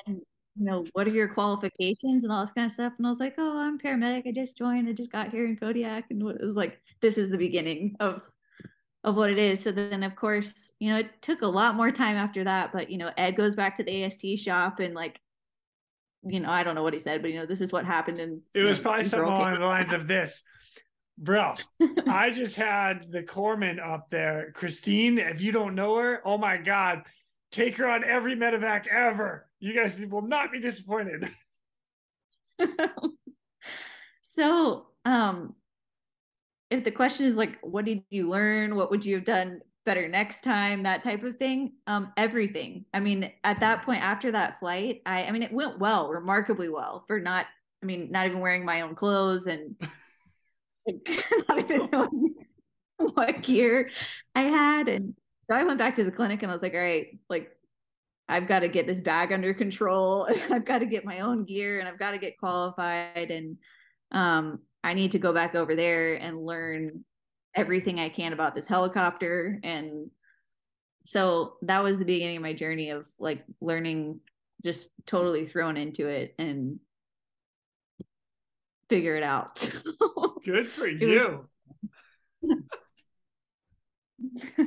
And 0.05 0.21
you 0.55 0.65
know 0.65 0.85
what 0.93 1.07
are 1.07 1.11
your 1.11 1.29
qualifications 1.29 2.23
and 2.23 2.33
all 2.33 2.45
this 2.45 2.53
kind 2.53 2.65
of 2.65 2.71
stuff? 2.71 2.93
And 2.97 3.07
i 3.07 3.09
was 3.09 3.19
like 3.19 3.35
oh 3.37 3.57
i'm 3.57 3.79
paramedic. 3.79 4.27
I 4.27 4.31
just 4.31 4.57
joined. 4.57 4.89
I 4.89 4.93
just 4.93 5.11
got 5.11 5.31
here 5.31 5.45
in 5.45 5.55
kodiak. 5.55 6.05
And 6.09 6.21
it 6.21 6.41
was 6.41 6.55
like 6.55 6.79
this 7.01 7.17
is 7.17 7.29
the 7.29 7.37
beginning 7.37 7.95
of 7.99 8.21
of 9.05 9.15
what 9.15 9.29
it 9.29 9.39
is. 9.39 9.61
So 9.63 9.71
then 9.71 10.03
of 10.03 10.15
course 10.15 10.71
you 10.79 10.91
know 10.91 10.99
it 10.99 11.21
took 11.21 11.41
a 11.41 11.47
lot 11.47 11.75
more 11.75 11.91
time 11.91 12.17
after 12.17 12.43
that. 12.43 12.73
But 12.73 12.89
you 12.89 12.97
know 12.97 13.11
ed 13.17 13.37
goes 13.37 13.55
back 13.55 13.77
to 13.77 13.83
the 13.83 14.03
ast 14.03 14.25
shop 14.37 14.79
and 14.79 14.93
like 14.93 15.19
you 16.23 16.39
know 16.39 16.49
i 16.49 16.63
don't 16.63 16.75
know 16.75 16.83
what 16.83 16.93
he 16.93 16.99
said 16.99 17.21
but 17.21 17.31
you 17.31 17.39
know 17.39 17.45
this 17.45 17.61
is 17.61 17.71
what 17.71 17.85
happened 17.85 18.19
and 18.19 18.41
it 18.53 18.63
was 18.63 18.79
probably 18.79 19.05
something 19.05 19.27
along 19.27 19.59
the 19.59 19.65
lines 19.65 19.93
of 19.93 20.07
this 20.07 20.43
bro 21.17 21.53
i 22.07 22.29
just 22.29 22.55
had 22.55 23.05
the 23.11 23.23
corpsman 23.23 23.79
up 23.79 24.09
there 24.09 24.51
christine 24.53 25.17
if 25.17 25.41
you 25.41 25.51
don't 25.51 25.75
know 25.75 25.95
her 25.97 26.21
oh 26.25 26.37
my 26.37 26.57
god 26.57 27.03
Take 27.51 27.77
her 27.77 27.87
on 27.87 28.03
every 28.03 28.35
medevac 28.35 28.87
ever. 28.87 29.47
You 29.59 29.73
guys 29.73 29.99
will 29.99 30.21
not 30.21 30.51
be 30.51 30.59
disappointed. 30.59 31.29
so, 34.21 34.87
um, 35.05 35.55
if 36.69 36.83
the 36.83 36.91
question 36.91 37.25
is 37.25 37.35
like, 37.35 37.57
what 37.61 37.85
did 37.85 38.03
you 38.09 38.29
learn? 38.29 38.75
What 38.75 38.91
would 38.91 39.03
you 39.03 39.15
have 39.15 39.23
done 39.23 39.61
better 39.85 40.07
next 40.07 40.41
time? 40.41 40.83
That 40.83 41.03
type 41.03 41.23
of 41.23 41.37
thing. 41.37 41.73
Um, 41.87 42.11
everything. 42.17 42.85
I 42.93 42.99
mean, 42.99 43.31
at 43.43 43.59
that 43.61 43.83
point, 43.83 44.03
after 44.03 44.31
that 44.31 44.59
flight, 44.59 45.01
I, 45.05 45.25
I 45.25 45.31
mean, 45.31 45.43
it 45.43 45.51
went 45.51 45.79
well, 45.79 46.09
remarkably 46.09 46.69
well 46.69 47.03
for 47.07 47.19
not, 47.19 47.45
I 47.81 47.85
mean, 47.85 48.11
not 48.11 48.27
even 48.27 48.39
wearing 48.39 48.65
my 48.65 48.81
own 48.81 48.95
clothes 48.95 49.47
and 49.47 49.75
not 51.49 51.59
even 51.59 51.89
knowing 51.91 52.35
what 52.97 53.41
gear 53.41 53.89
I 54.35 54.41
had. 54.41 54.89
And 54.89 55.15
so 55.49 55.55
I 55.55 55.63
went 55.63 55.79
back 55.79 55.95
to 55.95 56.03
the 56.03 56.11
clinic 56.11 56.43
and 56.43 56.51
I 56.51 56.55
was 56.55 56.61
like, 56.61 56.73
all 56.73 56.79
right, 56.79 57.07
like 57.29 57.51
I've 58.27 58.47
got 58.47 58.59
to 58.59 58.67
get 58.67 58.87
this 58.87 58.99
bag 58.99 59.33
under 59.33 59.53
control. 59.53 60.27
I've 60.51 60.65
got 60.65 60.79
to 60.79 60.85
get 60.85 61.05
my 61.05 61.21
own 61.21 61.45
gear 61.45 61.79
and 61.79 61.87
I've 61.87 61.99
got 61.99 62.11
to 62.11 62.17
get 62.17 62.37
qualified. 62.37 63.31
And 63.31 63.57
um, 64.11 64.59
I 64.83 64.93
need 64.93 65.11
to 65.13 65.19
go 65.19 65.33
back 65.33 65.55
over 65.55 65.75
there 65.75 66.15
and 66.15 66.45
learn 66.45 67.03
everything 67.59 67.99
I 67.99 68.09
can 68.09 68.33
about 68.33 68.55
this 68.55 68.67
helicopter. 68.67 69.59
And 69.63 70.09
so 71.05 71.55
that 71.63 71.83
was 71.83 71.97
the 71.97 72.05
beginning 72.05 72.37
of 72.37 72.43
my 72.43 72.53
journey 72.53 72.91
of 72.91 73.07
like 73.19 73.43
learning, 73.61 74.19
just 74.63 74.89
totally 75.05 75.45
thrown 75.45 75.77
into 75.77 76.07
it 76.07 76.35
and 76.37 76.79
figure 78.89 79.15
it 79.15 79.23
out. 79.23 79.71
Good 80.45 80.69
for 80.69 80.87
you. 80.87 81.47
Was... 82.41 82.57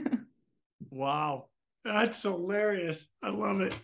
wow. 0.90 1.46
That's 1.84 2.22
hilarious. 2.22 3.04
I 3.22 3.30
love 3.30 3.60
it. 3.60 3.74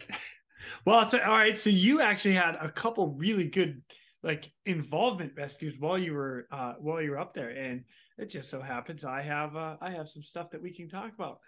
Well, 0.84 0.98
all 0.98 1.18
right. 1.18 1.58
So 1.58 1.70
you 1.70 2.00
actually 2.00 2.34
had 2.34 2.56
a 2.60 2.70
couple 2.70 3.14
really 3.14 3.44
good 3.44 3.82
like 4.22 4.50
involvement 4.66 5.32
rescues 5.36 5.78
while 5.78 5.96
you 5.96 6.12
were 6.12 6.48
uh 6.50 6.74
while 6.78 7.00
you 7.00 7.12
were 7.12 7.18
up 7.18 7.34
there. 7.34 7.50
And 7.50 7.84
it 8.18 8.30
just 8.30 8.50
so 8.50 8.60
happens 8.60 9.04
I 9.04 9.22
have 9.22 9.56
uh 9.56 9.76
I 9.80 9.90
have 9.90 10.08
some 10.08 10.22
stuff 10.22 10.50
that 10.50 10.62
we 10.62 10.72
can 10.72 10.88
talk 10.88 11.12
about. 11.14 11.38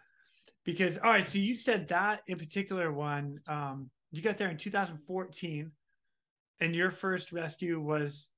Because 0.65 0.99
all 0.99 1.11
right, 1.11 1.27
so 1.27 1.39
you 1.39 1.57
said 1.57 1.89
that 1.89 2.21
in 2.27 2.39
particular 2.39 2.93
one, 2.93 3.41
um, 3.49 3.91
you 4.13 4.23
got 4.23 4.37
there 4.37 4.51
in 4.51 4.59
2014, 4.59 5.71
and 6.61 6.75
your 6.75 6.91
first 6.91 7.33
rescue 7.33 7.81
was 7.81 8.29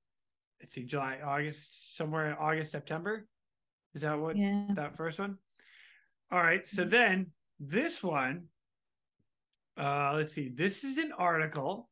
let's 0.61 0.73
see, 0.73 0.85
July, 0.85 1.19
August, 1.25 1.97
somewhere 1.97 2.41
August, 2.41 2.71
September. 2.71 3.27
Is 3.95 4.03
that 4.03 4.19
what 4.19 4.37
yeah. 4.37 4.67
that 4.75 4.97
first 4.97 5.19
one? 5.19 5.37
All 6.31 6.43
right. 6.43 6.67
So 6.67 6.83
mm-hmm. 6.83 6.91
then 6.91 7.27
this 7.61 8.03
one, 8.03 8.45
uh, 9.77 10.13
let's 10.15 10.33
see, 10.33 10.49
this 10.49 10.85
is 10.85 10.99
an 10.99 11.13
article 11.17 11.91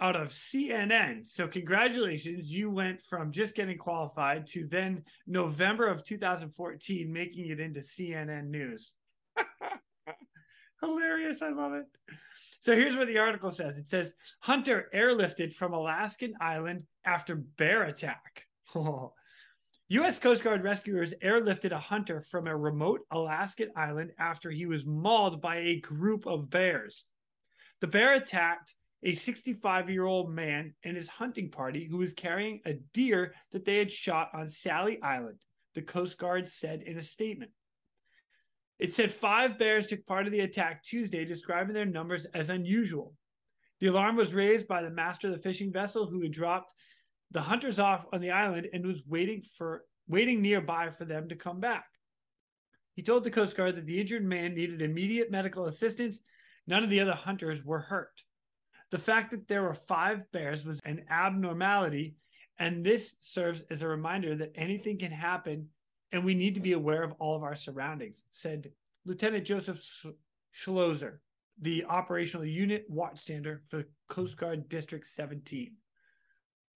out 0.00 0.16
of 0.16 0.28
CNN. 0.28 1.26
So 1.26 1.48
congratulations, 1.48 2.52
you 2.52 2.70
went 2.70 3.02
from 3.02 3.32
just 3.32 3.54
getting 3.54 3.78
qualified 3.78 4.46
to 4.48 4.66
then 4.66 5.04
November 5.26 5.86
of 5.86 6.04
2014 6.04 7.12
making 7.12 7.50
it 7.50 7.60
into 7.60 7.80
CNN 7.80 8.48
News. 8.48 8.92
Hilarious, 10.82 11.40
I 11.42 11.50
love 11.50 11.72
it. 11.72 11.86
So 12.60 12.74
here's 12.74 12.96
what 12.96 13.06
the 13.06 13.18
article 13.18 13.50
says. 13.50 13.78
It 13.78 13.88
says 13.88 14.14
Hunter 14.40 14.88
airlifted 14.94 15.52
from 15.54 15.72
Alaskan 15.72 16.34
island 16.40 16.84
after 17.04 17.36
bear 17.36 17.84
attack. 17.84 18.44
U.S. 19.88 20.18
Coast 20.18 20.42
Guard 20.42 20.64
rescuers 20.64 21.14
airlifted 21.22 21.70
a 21.70 21.78
hunter 21.78 22.20
from 22.20 22.48
a 22.48 22.56
remote 22.56 23.02
Alaskan 23.12 23.70
island 23.76 24.10
after 24.18 24.50
he 24.50 24.66
was 24.66 24.84
mauled 24.84 25.40
by 25.40 25.58
a 25.58 25.80
group 25.80 26.26
of 26.26 26.50
bears. 26.50 27.04
The 27.80 27.86
bear 27.86 28.14
attacked 28.14 28.74
a 29.06 29.14
65 29.14 29.88
year 29.88 30.04
old 30.04 30.30
man 30.30 30.74
and 30.82 30.96
his 30.96 31.06
hunting 31.06 31.48
party 31.48 31.86
who 31.88 31.96
was 31.96 32.12
carrying 32.12 32.60
a 32.66 32.74
deer 32.92 33.32
that 33.52 33.64
they 33.64 33.76
had 33.76 33.90
shot 33.90 34.30
on 34.34 34.50
Sally 34.50 35.00
Island, 35.00 35.38
the 35.76 35.82
Coast 35.82 36.18
Guard 36.18 36.48
said 36.48 36.82
in 36.82 36.98
a 36.98 37.02
statement. 37.02 37.52
It 38.80 38.92
said 38.92 39.12
five 39.12 39.58
bears 39.58 39.86
took 39.86 40.04
part 40.06 40.26
of 40.26 40.32
the 40.32 40.40
attack 40.40 40.82
Tuesday, 40.82 41.24
describing 41.24 41.72
their 41.72 41.86
numbers 41.86 42.26
as 42.34 42.50
unusual. 42.50 43.14
The 43.80 43.86
alarm 43.86 44.16
was 44.16 44.34
raised 44.34 44.66
by 44.66 44.82
the 44.82 44.90
master 44.90 45.28
of 45.28 45.34
the 45.34 45.42
fishing 45.42 45.72
vessel 45.72 46.08
who 46.08 46.20
had 46.22 46.32
dropped 46.32 46.72
the 47.30 47.40
hunters 47.40 47.78
off 47.78 48.06
on 48.12 48.20
the 48.20 48.32
island 48.32 48.68
and 48.72 48.84
was 48.84 49.02
waiting 49.06 49.42
for 49.56 49.84
waiting 50.08 50.42
nearby 50.42 50.90
for 50.90 51.04
them 51.04 51.28
to 51.28 51.36
come 51.36 51.60
back. 51.60 51.84
He 52.94 53.02
told 53.02 53.22
the 53.22 53.30
Coast 53.30 53.56
Guard 53.56 53.76
that 53.76 53.86
the 53.86 54.00
injured 54.00 54.24
man 54.24 54.54
needed 54.54 54.82
immediate 54.82 55.30
medical 55.30 55.66
assistance. 55.66 56.20
None 56.66 56.82
of 56.82 56.90
the 56.90 57.00
other 57.00 57.14
hunters 57.14 57.64
were 57.64 57.80
hurt. 57.80 58.22
The 58.96 59.02
fact 59.02 59.30
that 59.32 59.46
there 59.46 59.60
were 59.60 59.74
five 59.74 60.22
bears 60.32 60.64
was 60.64 60.80
an 60.86 61.04
abnormality, 61.10 62.14
and 62.58 62.82
this 62.82 63.14
serves 63.20 63.62
as 63.68 63.82
a 63.82 63.86
reminder 63.86 64.34
that 64.36 64.52
anything 64.54 64.98
can 64.98 65.12
happen 65.12 65.68
and 66.12 66.24
we 66.24 66.32
need 66.32 66.54
to 66.54 66.62
be 66.62 66.72
aware 66.72 67.02
of 67.02 67.12
all 67.18 67.36
of 67.36 67.42
our 67.42 67.56
surroundings, 67.56 68.22
said 68.30 68.70
Lieutenant 69.04 69.44
Joseph 69.44 69.84
Schlozer, 70.54 71.18
the 71.60 71.84
operational 71.84 72.46
unit 72.46 72.90
watchstander 72.90 73.60
for 73.68 73.84
Coast 74.08 74.38
Guard 74.38 74.66
District 74.70 75.06
17. 75.06 75.76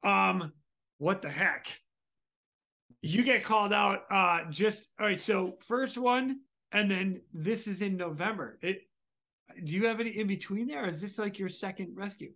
Um, 0.05 0.53
what 0.99 1.23
the 1.23 1.31
heck? 1.31 1.69
You 3.01 3.23
get 3.23 3.45
called 3.45 3.73
out 3.73 4.03
uh 4.11 4.41
just 4.51 4.89
all 5.01 5.07
right, 5.07 5.19
so 5.19 5.57
first 5.67 5.97
one 5.97 6.41
and 6.73 6.91
then 6.91 7.23
this 7.33 7.67
is 7.67 7.81
in 7.81 7.97
November. 7.97 8.59
It 8.61 8.90
do 9.65 9.73
you 9.73 9.87
have 9.87 10.01
any 10.01 10.19
in 10.19 10.27
between 10.27 10.67
there? 10.67 10.89
is 10.89 11.01
this 11.01 11.19
like 11.19 11.39
your 11.39 11.49
second 11.49 11.93
rescue? 11.95 12.33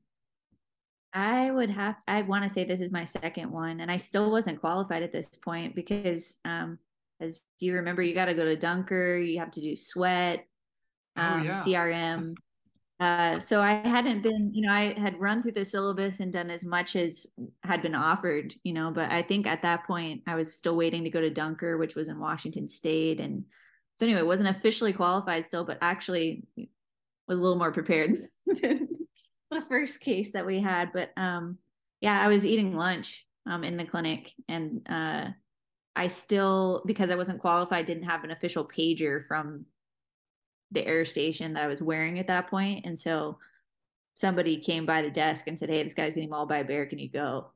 I 1.13 1.51
would 1.51 1.71
have 1.71 1.97
I 2.09 2.23
want 2.23 2.43
to 2.43 2.49
say 2.49 2.65
this 2.65 2.81
is 2.81 2.91
my 2.91 3.05
second 3.05 3.51
one 3.51 3.81
and 3.81 3.91
I 3.91 3.99
still 3.99 4.31
wasn't 4.31 4.61
qualified 4.61 5.03
at 5.03 5.13
this 5.13 5.29
point 5.29 5.75
because 5.75 6.39
um 6.45 6.79
as 7.21 7.43
you 7.61 7.75
remember 7.75 8.03
you 8.03 8.15
got 8.15 8.27
to 8.27 8.35
go 8.35 8.45
to 8.45 8.57
Dunker, 8.57 9.17
you 9.17 9.39
have 9.39 9.53
to 9.53 9.61
do 9.61 9.77
SWET, 9.77 10.45
oh, 11.17 11.23
um, 11.23 11.41
oh, 11.41 11.45
yeah. 11.45 11.63
CRM. 11.63 12.35
Uh, 13.01 13.41
so 13.41 13.61
I 13.61 13.75
hadn't 13.75 14.23
been, 14.23 14.51
you 14.55 14.63
know, 14.63 14.73
I 14.73 14.99
had 14.99 15.19
run 15.19 15.43
through 15.43 15.53
the 15.53 15.65
syllabus 15.65 16.21
and 16.21 16.33
done 16.33 16.51
as 16.51 16.65
much 16.65 16.97
as 16.97 17.27
had 17.65 17.83
been 17.83 17.95
offered, 17.95 18.55
you 18.63 18.73
know, 18.73 18.91
but 18.91 19.11
I 19.11 19.23
think 19.23 19.47
at 19.47 19.63
that 19.63 19.85
point 19.87 20.23
I 20.27 20.37
was 20.37 20.57
still 20.57 20.77
waiting 20.77 21.05
to 21.05 21.11
go 21.11 21.21
to 21.21 21.31
Dunker, 21.31 21.77
which 21.77 21.97
was 21.97 22.09
in 22.09 22.21
Washington 22.21 22.69
State. 22.69 23.21
And 23.21 23.45
so 23.97 24.07
anyway, 24.07 24.23
wasn't 24.23 24.57
officially 24.57 24.93
qualified 24.93 25.45
still, 25.45 25.65
but 25.65 25.79
actually 25.81 26.45
was 27.27 27.39
a 27.39 27.43
little 27.43 27.59
more 27.59 27.73
prepared 27.73 28.17
than 28.47 28.89
the 29.51 29.63
first 29.69 30.01
case 30.01 30.33
that 30.33 30.47
we 30.47 30.61
had. 30.61 30.93
But 30.93 31.11
um, 31.17 31.59
yeah, 32.01 32.21
I 32.21 32.29
was 32.29 32.45
eating 32.45 32.77
lunch 32.77 33.27
um, 33.47 33.65
in 33.65 33.77
the 33.77 33.85
clinic 33.85 34.33
and 34.49 34.87
uh, 34.89 35.29
I 35.97 36.09
still, 36.09 36.83
because 36.87 37.11
I 37.11 37.17
wasn't 37.17 37.41
qualified, 37.41 37.87
didn't 37.87 38.05
have 38.05 38.25
an 38.25 38.31
official 38.31 38.65
pager 38.65 39.25
from 39.25 39.67
the 40.71 40.85
air 40.87 41.05
station 41.05 41.55
that 41.55 41.65
I 41.65 41.69
was 41.69 41.83
wearing 41.83 42.19
at 42.19 42.27
that 42.27 42.49
point. 42.49 42.85
And 42.85 42.99
so 42.99 43.39
somebody 44.15 44.57
came 44.57 44.87
by 44.87 45.03
the 45.03 45.11
desk 45.11 45.45
and 45.47 45.59
said, 45.59 45.71
Hey, 45.71 45.83
this 45.83 45.95
guy's 45.95 46.15
getting 46.15 46.31
mauled 46.31 46.49
by 46.49 46.59
a 46.59 46.65
bear. 46.65 46.87
Can 46.87 46.99
you 46.99 47.11
go? 47.11 47.53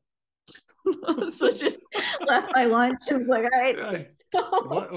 so 1.32 1.50
just 1.50 1.80
left 2.26 2.52
my 2.54 2.64
lunch. 2.64 2.98
I 3.10 3.16
was 3.16 3.28
like, 3.28 3.44
all 3.44 3.50
right. 3.50 4.08
what, 4.66 4.92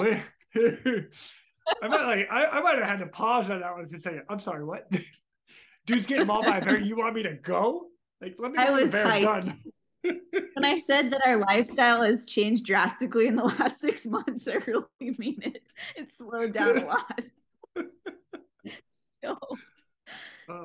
I 1.82 1.88
might 1.88 2.06
like 2.06 2.28
I, 2.32 2.46
I 2.46 2.62
might 2.62 2.78
have 2.78 2.88
had 2.88 3.00
to 3.00 3.08
pause 3.08 3.50
on 3.50 3.62
that 3.62 3.74
one 3.74 3.90
to 3.90 4.00
say, 4.00 4.20
I'm 4.30 4.40
sorry, 4.40 4.64
what? 4.64 4.92
Dude's 5.86 6.06
getting 6.06 6.28
mauled 6.28 6.46
by 6.46 6.58
a 6.58 6.66
bear. 6.66 6.80
You 6.80 6.96
want 6.96 7.16
me 7.16 7.24
to 7.24 7.34
go? 7.34 7.88
Like 8.22 8.36
let 8.38 8.52
me 8.52 8.58
I 8.60 8.70
was 8.70 8.92
hyped. 8.92 9.56
when 10.02 10.66
I 10.66 10.78
said 10.78 11.12
that 11.12 11.22
our 11.26 11.38
lifestyle 11.38 12.02
has 12.02 12.26
changed 12.26 12.66
drastically 12.66 13.28
in 13.28 13.36
the 13.36 13.44
last 13.44 13.80
six 13.80 14.06
months, 14.06 14.48
I 14.48 14.56
really 14.66 14.86
mean 15.00 15.42
it. 15.44 15.64
It's 15.96 16.18
slowed 16.18 16.54
down 16.54 16.78
a 16.78 16.86
lot. 16.86 17.22
so, 19.24 19.38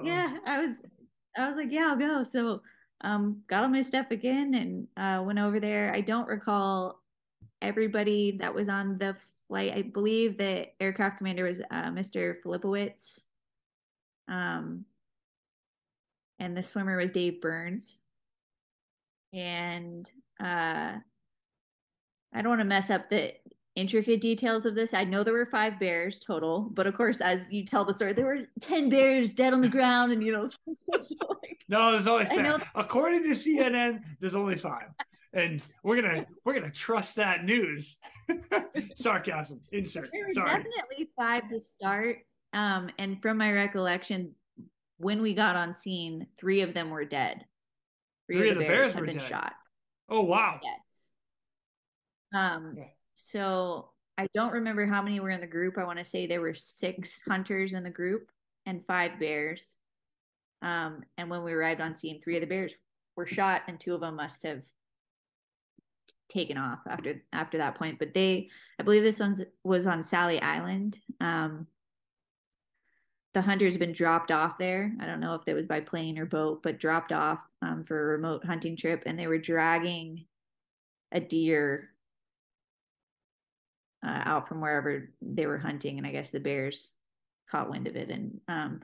yeah, 0.02 0.38
I 0.46 0.62
was, 0.62 0.82
I 1.36 1.48
was 1.48 1.56
like, 1.56 1.70
yeah, 1.70 1.88
I'll 1.90 1.96
go. 1.96 2.24
So, 2.24 2.62
um, 3.02 3.42
got 3.46 3.62
on 3.62 3.72
my 3.72 3.82
step 3.82 4.10
again 4.10 4.54
and 4.54 4.88
uh, 4.96 5.22
went 5.22 5.38
over 5.38 5.60
there. 5.60 5.92
I 5.94 6.00
don't 6.00 6.28
recall 6.28 7.02
everybody 7.60 8.38
that 8.40 8.54
was 8.54 8.68
on 8.68 8.96
the 8.98 9.16
flight. 9.48 9.72
I 9.74 9.82
believe 9.82 10.36
the 10.36 10.66
aircraft 10.80 11.18
commander 11.18 11.44
was 11.44 11.60
uh, 11.60 11.90
Mr. 11.90 12.36
Filipowicz. 12.44 13.20
Um, 14.28 14.84
and 16.38 16.56
the 16.56 16.62
swimmer 16.62 16.96
was 16.96 17.12
Dave 17.12 17.40
Burns 17.40 17.98
and 19.36 20.10
uh, 20.40 20.92
I 22.32 22.42
don't 22.42 22.48
want 22.48 22.60
to 22.60 22.64
mess 22.64 22.90
up 22.90 23.10
the 23.10 23.34
intricate 23.74 24.20
details 24.20 24.64
of 24.64 24.74
this. 24.74 24.94
I 24.94 25.04
know 25.04 25.22
there 25.22 25.34
were 25.34 25.46
five 25.46 25.78
bears 25.78 26.18
total, 26.18 26.70
but 26.72 26.86
of 26.86 26.96
course, 26.96 27.20
as 27.20 27.46
you 27.50 27.64
tell 27.64 27.84
the 27.84 27.94
story, 27.94 28.14
there 28.14 28.26
were 28.26 28.48
ten 28.60 28.88
bears 28.88 29.32
dead 29.32 29.52
on 29.52 29.60
the 29.60 29.68
ground, 29.76 30.12
and 30.12 30.22
you 30.22 30.32
know. 30.32 30.48
so 31.00 31.14
like, 31.28 31.60
no, 31.68 31.92
there's 31.92 32.06
only 32.06 32.24
five. 32.24 32.62
According 32.74 33.22
to 33.24 33.30
CNN, 33.30 34.02
there's 34.20 34.34
only 34.34 34.56
five, 34.56 34.88
and 35.36 35.62
we're 35.82 36.00
gonna 36.00 36.26
we're 36.44 36.54
gonna 36.54 36.70
trust 36.70 37.14
that 37.16 37.44
news. 37.44 37.96
Sarcasm. 38.94 39.60
Insert. 39.70 40.08
There 40.12 40.26
were 40.26 40.32
Sorry. 40.32 40.48
definitely 40.48 41.10
five 41.16 41.48
to 41.48 41.60
start, 41.60 42.18
um, 42.52 42.90
and 42.98 43.20
from 43.20 43.36
my 43.36 43.52
recollection, 43.52 44.34
when 44.96 45.20
we 45.20 45.34
got 45.34 45.54
on 45.54 45.74
scene, 45.74 46.26
three 46.38 46.62
of 46.62 46.72
them 46.74 46.90
were 46.90 47.04
dead. 47.04 47.44
Three, 48.26 48.38
Three 48.38 48.50
of 48.50 48.58
the, 48.58 48.64
bears, 48.64 48.92
bears 48.92 48.92
have 48.94 49.06
been 49.06 49.18
dead. 49.18 49.28
shot. 49.28 49.52
Oh 50.08 50.22
wow! 50.22 50.58
Yes. 50.62 51.12
Um. 52.34 52.74
Yeah. 52.76 52.84
So 53.14 53.90
I 54.18 54.26
don't 54.34 54.52
remember 54.54 54.86
how 54.86 55.02
many 55.02 55.20
were 55.20 55.30
in 55.30 55.40
the 55.42 55.46
group. 55.46 55.76
I 55.78 55.84
want 55.84 55.98
to 55.98 56.04
say 56.04 56.26
there 56.26 56.40
were 56.40 56.54
six 56.54 57.20
hunters 57.28 57.74
in 57.74 57.84
the 57.84 57.90
group 57.90 58.30
and 58.64 58.84
five 58.86 59.20
bears. 59.20 59.76
Um. 60.62 61.02
And 61.18 61.28
when 61.28 61.44
we 61.44 61.52
arrived 61.52 61.82
on 61.82 61.94
scene, 61.94 62.22
three 62.22 62.36
of 62.36 62.40
the 62.40 62.46
bears 62.46 62.74
were 63.16 63.26
shot, 63.26 63.62
and 63.68 63.78
two 63.78 63.94
of 63.94 64.00
them 64.00 64.16
must 64.16 64.42
have 64.42 64.62
taken 66.28 66.56
off 66.56 66.80
after 66.88 67.22
after 67.32 67.58
that 67.58 67.76
point. 67.76 67.98
But 67.98 68.14
they, 68.14 68.50
I 68.78 68.82
believe 68.82 69.02
this 69.02 69.20
one 69.20 69.36
was 69.64 69.86
on 69.86 70.02
Sally 70.02 70.40
Island. 70.40 70.98
Um, 71.20 71.66
the 73.34 73.42
hunter's 73.42 73.76
been 73.76 73.92
dropped 73.92 74.32
off 74.32 74.56
there. 74.56 74.92
I 74.98 75.04
don't 75.04 75.20
know 75.20 75.34
if 75.34 75.42
it 75.46 75.54
was 75.54 75.66
by 75.66 75.80
plane 75.80 76.18
or 76.18 76.24
boat, 76.24 76.62
but 76.62 76.78
dropped 76.78 77.12
off 77.12 77.46
um, 77.60 77.84
for 77.84 78.00
a 78.00 78.16
remote 78.16 78.46
hunting 78.46 78.76
trip, 78.76 79.02
and 79.04 79.18
they 79.18 79.26
were 79.26 79.36
dragging 79.38 80.24
a 81.12 81.20
deer 81.20 81.90
uh, 84.04 84.22
out 84.24 84.48
from 84.48 84.60
wherever 84.60 85.10
they 85.20 85.46
were 85.46 85.58
hunting, 85.58 85.98
and 85.98 86.06
I 86.06 86.12
guess 86.12 86.30
the 86.30 86.40
bears 86.40 86.94
caught 87.50 87.70
wind 87.70 87.86
of 87.86 87.96
it, 87.96 88.10
and 88.10 88.40
um, 88.48 88.80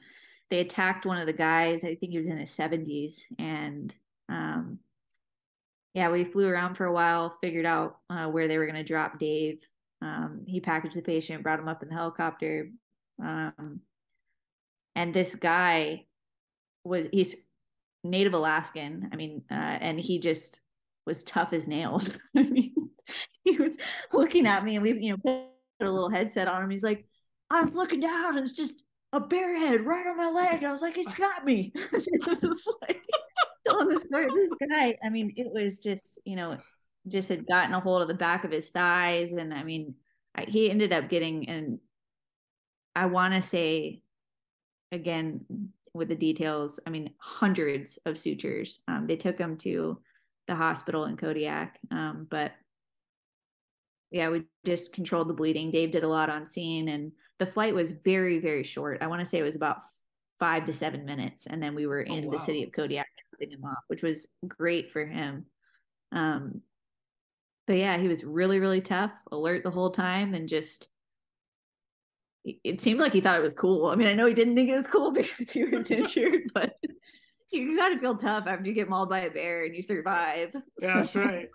they 0.50 0.60
attacked 0.60 1.06
one 1.06 1.18
of 1.18 1.26
the 1.26 1.32
guys. 1.32 1.82
I 1.82 1.94
think 1.94 2.12
he 2.12 2.18
was 2.18 2.28
in 2.28 2.36
his 2.36 2.50
seventies, 2.50 3.26
and 3.38 3.94
um, 4.28 4.78
yeah, 5.94 6.10
we 6.10 6.24
flew 6.24 6.48
around 6.48 6.76
for 6.76 6.86
a 6.86 6.92
while, 6.92 7.36
figured 7.40 7.66
out 7.66 7.98
uh, 8.08 8.26
where 8.26 8.48
they 8.48 8.58
were 8.58 8.66
going 8.66 8.76
to 8.76 8.82
drop 8.82 9.18
Dave. 9.18 9.60
Um, 10.00 10.44
he 10.46 10.60
packaged 10.60 10.96
the 10.96 11.02
patient, 11.02 11.42
brought 11.42 11.60
him 11.60 11.68
up 11.68 11.82
in 11.82 11.88
the 11.88 11.94
helicopter. 11.94 12.70
Um, 13.22 13.80
and 14.94 15.14
this 15.14 15.34
guy 15.34 16.06
was 16.84 17.08
he's 17.12 17.36
native 18.04 18.34
Alaskan. 18.34 19.10
I 19.12 19.16
mean, 19.16 19.42
uh, 19.50 19.54
and 19.54 20.00
he 20.00 20.18
just 20.18 20.60
was 21.06 21.22
tough 21.22 21.52
as 21.52 21.68
nails. 21.68 22.16
I 22.36 22.42
mean, 22.42 22.74
he 23.44 23.58
was 23.58 23.76
looking 24.12 24.46
at 24.46 24.64
me, 24.64 24.76
and 24.76 24.82
we, 24.82 24.98
you 24.98 25.12
know, 25.12 25.18
put 25.18 25.88
a 25.88 25.90
little 25.90 26.10
headset 26.10 26.48
on 26.48 26.62
him. 26.62 26.70
He's 26.70 26.82
like, 26.82 27.06
I 27.50 27.60
was 27.60 27.74
looking 27.74 28.00
down, 28.00 28.36
and 28.36 28.46
it's 28.46 28.56
just 28.56 28.82
a 29.12 29.20
bear 29.20 29.58
head 29.58 29.84
right 29.84 30.06
on 30.06 30.16
my 30.16 30.30
leg. 30.30 30.64
I 30.64 30.72
was 30.72 30.82
like, 30.82 30.98
it's 30.98 31.14
got 31.14 31.44
me. 31.44 31.72
it's 31.92 32.68
like 32.80 33.02
telling 33.66 33.88
the 33.88 33.98
story 33.98 34.26
this 34.26 34.68
guy. 34.70 34.96
I 35.04 35.08
mean, 35.10 35.32
it 35.36 35.48
was 35.52 35.78
just, 35.78 36.20
you 36.24 36.36
know, 36.36 36.58
just 37.08 37.28
had 37.28 37.46
gotten 37.46 37.74
a 37.74 37.80
hold 37.80 38.02
of 38.02 38.08
the 38.08 38.14
back 38.14 38.44
of 38.44 38.50
his 38.50 38.70
thighs, 38.70 39.32
and 39.32 39.52
I 39.52 39.64
mean, 39.64 39.94
I, 40.34 40.44
he 40.48 40.70
ended 40.70 40.92
up 40.92 41.08
getting 41.08 41.48
and 41.48 41.78
I 42.94 43.06
want 43.06 43.34
to 43.34 43.42
say 43.42 44.02
again 44.92 45.44
with 45.94 46.08
the 46.08 46.14
details 46.14 46.78
i 46.86 46.90
mean 46.90 47.10
hundreds 47.18 47.98
of 48.06 48.18
sutures 48.18 48.80
um, 48.88 49.06
they 49.06 49.16
took 49.16 49.38
him 49.38 49.56
to 49.56 49.98
the 50.46 50.54
hospital 50.54 51.04
in 51.06 51.16
kodiak 51.16 51.78
um, 51.90 52.26
but 52.30 52.52
yeah 54.12 54.28
we 54.28 54.44
just 54.64 54.92
controlled 54.92 55.28
the 55.28 55.34
bleeding 55.34 55.70
dave 55.70 55.90
did 55.90 56.04
a 56.04 56.08
lot 56.08 56.30
on 56.30 56.46
scene 56.46 56.88
and 56.88 57.12
the 57.38 57.46
flight 57.46 57.74
was 57.74 57.90
very 57.90 58.38
very 58.38 58.62
short 58.62 59.02
i 59.02 59.06
want 59.06 59.20
to 59.20 59.26
say 59.26 59.38
it 59.38 59.44
was 59.44 59.56
about 59.56 59.78
five 60.38 60.64
to 60.64 60.72
seven 60.72 61.04
minutes 61.04 61.46
and 61.46 61.62
then 61.62 61.74
we 61.74 61.86
were 61.86 62.04
oh, 62.08 62.12
in 62.14 62.24
oh, 62.24 62.28
wow. 62.28 62.32
the 62.32 62.38
city 62.38 62.62
of 62.62 62.72
kodiak 62.72 63.06
dropping 63.30 63.56
him 63.56 63.64
off 63.64 63.82
which 63.88 64.02
was 64.02 64.26
great 64.46 64.90
for 64.90 65.04
him 65.04 65.46
um, 66.12 66.60
but 67.66 67.76
yeah 67.76 67.96
he 67.96 68.08
was 68.08 68.24
really 68.24 68.58
really 68.58 68.80
tough 68.80 69.12
alert 69.30 69.62
the 69.62 69.70
whole 69.70 69.90
time 69.90 70.34
and 70.34 70.48
just 70.48 70.88
it 72.44 72.80
seemed 72.80 73.00
like 73.00 73.12
he 73.12 73.20
thought 73.20 73.36
it 73.36 73.42
was 73.42 73.54
cool. 73.54 73.86
I 73.86 73.94
mean, 73.94 74.08
I 74.08 74.14
know 74.14 74.26
he 74.26 74.34
didn't 74.34 74.56
think 74.56 74.68
it 74.68 74.76
was 74.76 74.86
cool 74.86 75.10
because 75.12 75.50
he 75.50 75.64
was 75.64 75.90
injured, 75.90 76.50
but 76.54 76.76
you 77.52 77.76
gotta 77.76 77.98
feel 77.98 78.16
tough 78.16 78.44
after 78.46 78.66
you 78.66 78.74
get 78.74 78.88
mauled 78.88 79.10
by 79.10 79.20
a 79.20 79.30
bear 79.30 79.64
and 79.64 79.74
you 79.74 79.82
survive. 79.82 80.50
Yeah, 80.80 81.04
so. 81.04 81.14
that's 81.14 81.14
right. 81.14 81.48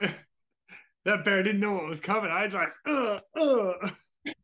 That 1.08 1.24
bear 1.24 1.42
didn't 1.42 1.62
know 1.62 1.74
what 1.74 1.88
was 1.88 2.02
coming. 2.02 2.30
I 2.30 2.46
was 2.46 2.54
like, 2.54 2.74
ugh, 2.86 3.22
ugh. 3.40 3.94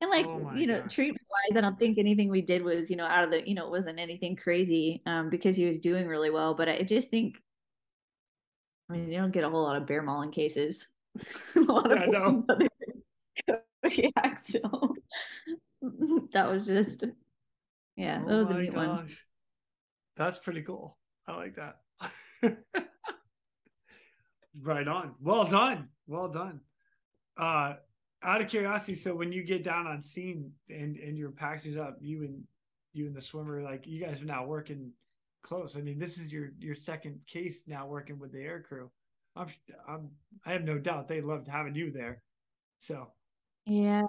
and 0.00 0.10
like 0.10 0.24
oh 0.26 0.52
you 0.54 0.66
know, 0.66 0.80
treatment 0.88 1.20
wise, 1.30 1.58
I 1.58 1.60
don't 1.60 1.78
think 1.78 1.98
anything 1.98 2.30
we 2.30 2.40
did 2.40 2.64
was 2.64 2.90
you 2.90 2.96
know 2.96 3.04
out 3.04 3.24
of 3.24 3.30
the 3.30 3.46
you 3.46 3.54
know 3.54 3.66
it 3.66 3.70
wasn't 3.70 4.00
anything 4.00 4.36
crazy 4.36 5.02
um, 5.04 5.28
because 5.28 5.54
he 5.54 5.66
was 5.66 5.78
doing 5.78 6.08
really 6.08 6.30
well. 6.30 6.54
But 6.54 6.70
I 6.70 6.80
just 6.80 7.10
think, 7.10 7.36
I 8.88 8.94
mean, 8.94 9.10
you 9.10 9.18
don't 9.18 9.32
get 9.32 9.44
a 9.44 9.50
whole 9.50 9.64
lot 9.64 9.76
of 9.76 9.86
bear 9.86 10.02
mauling 10.02 10.32
cases. 10.32 10.88
a 11.56 11.60
lot 11.60 11.90
yeah, 11.90 12.04
of 12.04 12.08
no. 12.08 12.46
yeah, 13.90 14.34
so 14.34 14.94
that 16.32 16.50
was 16.50 16.66
just 16.66 17.04
yeah, 17.96 18.18
that 18.20 18.32
oh 18.32 18.38
was 18.38 18.48
a 18.48 18.54
neat 18.54 18.72
gosh. 18.72 18.86
one. 18.86 19.10
That's 20.16 20.38
pretty 20.38 20.62
cool. 20.62 20.96
I 21.28 21.36
like 21.36 21.56
that. 21.56 22.86
right 24.60 24.86
on. 24.86 25.14
Well 25.20 25.44
done. 25.44 25.88
Well 26.06 26.28
done. 26.28 26.60
Uh 27.36 27.74
out 28.22 28.40
of 28.40 28.48
curiosity, 28.48 28.94
so 28.94 29.14
when 29.14 29.32
you 29.32 29.44
get 29.44 29.62
down 29.62 29.86
on 29.86 30.02
scene 30.02 30.50
and 30.70 30.96
and 30.96 31.16
you're 31.18 31.30
packaging 31.30 31.78
up, 31.78 31.98
you 32.00 32.22
and 32.22 32.42
you 32.92 33.06
and 33.06 33.14
the 33.14 33.20
swimmer, 33.20 33.62
like 33.62 33.86
you 33.86 34.00
guys 34.02 34.22
are 34.22 34.26
now 34.26 34.46
working 34.46 34.90
close. 35.42 35.76
I 35.76 35.80
mean, 35.80 35.98
this 35.98 36.18
is 36.18 36.32
your 36.32 36.50
your 36.58 36.74
second 36.74 37.20
case 37.26 37.62
now 37.66 37.86
working 37.86 38.18
with 38.18 38.32
the 38.32 38.40
air 38.40 38.62
crew. 38.66 38.90
I'm, 39.36 39.48
I'm 39.86 40.10
I 40.46 40.52
have 40.52 40.64
no 40.64 40.78
doubt 40.78 41.08
they 41.08 41.20
loved 41.20 41.46
having 41.46 41.74
you 41.74 41.92
there. 41.92 42.22
So 42.80 43.08
yeah. 43.66 44.02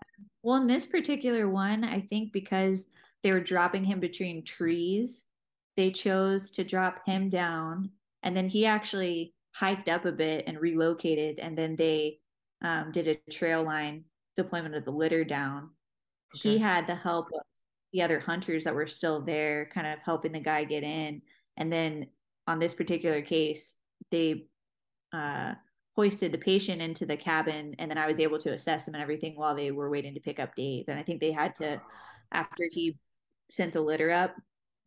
Well, 0.43 0.61
in 0.61 0.67
this 0.67 0.87
particular 0.87 1.49
one, 1.49 1.83
I 1.83 2.01
think 2.01 2.33
because 2.33 2.87
they 3.23 3.31
were 3.31 3.39
dropping 3.39 3.83
him 3.83 3.99
between 3.99 4.43
trees, 4.43 5.27
they 5.75 5.91
chose 5.91 6.51
to 6.51 6.63
drop 6.63 7.05
him 7.05 7.29
down. 7.29 7.91
And 8.23 8.35
then 8.35 8.49
he 8.49 8.65
actually 8.65 9.33
hiked 9.55 9.87
up 9.87 10.05
a 10.05 10.11
bit 10.11 10.43
and 10.47 10.59
relocated. 10.59 11.39
And 11.39 11.57
then 11.57 11.75
they 11.75 12.19
um, 12.61 12.91
did 12.91 13.07
a 13.07 13.31
trail 13.31 13.63
line 13.63 14.03
deployment 14.35 14.75
of 14.75 14.83
the 14.83 14.91
litter 14.91 15.23
down. 15.23 15.69
Okay. 16.35 16.49
He 16.49 16.57
had 16.57 16.87
the 16.87 16.95
help 16.95 17.27
of 17.33 17.41
the 17.93 18.01
other 18.01 18.19
hunters 18.19 18.65
that 18.65 18.75
were 18.75 18.87
still 18.87 19.21
there, 19.21 19.69
kind 19.73 19.87
of 19.87 19.99
helping 20.03 20.33
the 20.33 20.39
guy 20.39 20.65
get 20.65 20.83
in. 20.83 21.21
And 21.55 21.71
then 21.71 22.07
on 22.47 22.59
this 22.59 22.73
particular 22.73 23.21
case, 23.21 23.77
they 24.11 24.47
uh, 25.13 25.53
hoisted 25.95 26.33
the 26.33 26.37
patient 26.37 26.81
into 26.81 27.05
the 27.05 27.15
cabin 27.15 27.75
and 27.79 27.89
then 27.89 27.97
I 27.97 28.07
was 28.07 28.19
able 28.19 28.37
to 28.39 28.51
assess 28.51 28.85
him 28.85 28.95
and 28.95 29.01
everything 29.01 29.37
while 29.37 29.55
they 29.55 29.71
were 29.71 29.89
waiting 29.89 30.13
to 30.15 30.19
pick 30.19 30.41
up 30.41 30.53
Dave. 30.55 30.85
And 30.89 30.99
I 30.99 31.03
think 31.03 31.21
they 31.21 31.31
had 31.31 31.55
to, 31.55 31.81
after 32.33 32.67
he 32.69 32.97
sent 33.49 33.71
the 33.71 33.81
litter 33.81 34.11
up, 34.11 34.35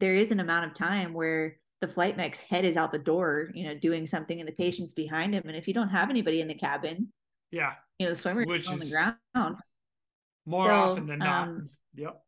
there 0.01 0.15
is 0.15 0.31
an 0.31 0.41
amount 0.41 0.67
of 0.67 0.75
time 0.75 1.15
where 1.15 1.57
the 1.81 1.89
flight 1.89 2.17
mech's 2.17 2.41
head 2.41 2.65
is 2.65 2.77
out 2.77 2.93
the 2.93 2.99
door, 2.99 3.51
you 3.55 3.65
know, 3.65 3.75
doing 3.75 4.07
something 4.07 4.41
and 4.41 4.49
the 4.49 4.53
patient's 4.53 4.95
behind 4.95 5.35
him. 5.35 5.45
And 5.47 5.57
if 5.57 5.69
you 5.69 5.75
don't 5.75 5.91
have 5.91 6.11
anybody 6.11 6.41
in 6.41 6.49
the 6.49 6.55
cabin, 6.55 7.13
yeah, 7.51 7.75
you 7.99 8.07
know, 8.07 8.13
the 8.13 8.17
swimmer 8.17 8.43
is 8.55 8.67
on 8.67 8.79
the 8.79 8.91
ground. 8.91 9.57
More 10.47 10.67
so, 10.67 10.75
often 10.75 11.07
than 11.07 11.21
not. 11.21 11.49
Um, 11.49 11.69
yep. 11.95 12.23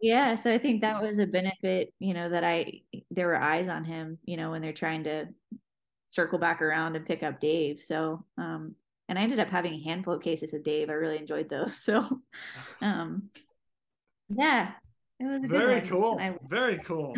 Yeah, 0.00 0.34
so 0.34 0.52
I 0.52 0.58
think 0.58 0.80
that 0.80 1.00
was 1.00 1.18
a 1.18 1.26
benefit, 1.26 1.94
you 2.00 2.12
know, 2.12 2.28
that 2.28 2.42
I 2.42 2.80
there 3.10 3.28
were 3.28 3.40
eyes 3.40 3.68
on 3.68 3.84
him, 3.84 4.18
you 4.24 4.36
know, 4.36 4.50
when 4.50 4.62
they're 4.62 4.72
trying 4.72 5.04
to 5.04 5.26
circle 6.08 6.38
back 6.38 6.60
around 6.60 6.96
and 6.96 7.06
pick 7.06 7.22
up 7.22 7.40
Dave. 7.40 7.80
So, 7.80 8.24
um, 8.36 8.74
and 9.08 9.18
I 9.18 9.22
ended 9.22 9.38
up 9.38 9.48
having 9.48 9.74
a 9.74 9.82
handful 9.82 10.14
of 10.14 10.22
cases 10.22 10.52
with 10.52 10.64
Dave. 10.64 10.90
I 10.90 10.94
really 10.94 11.18
enjoyed 11.18 11.48
those. 11.48 11.76
So, 11.82 12.20
um, 12.80 13.30
yeah, 14.28 14.72
it 15.20 15.24
was 15.24 15.42
very 15.48 15.82
cool. 15.82 16.18
I, 16.20 16.34
very 16.48 16.78
cool. 16.78 17.14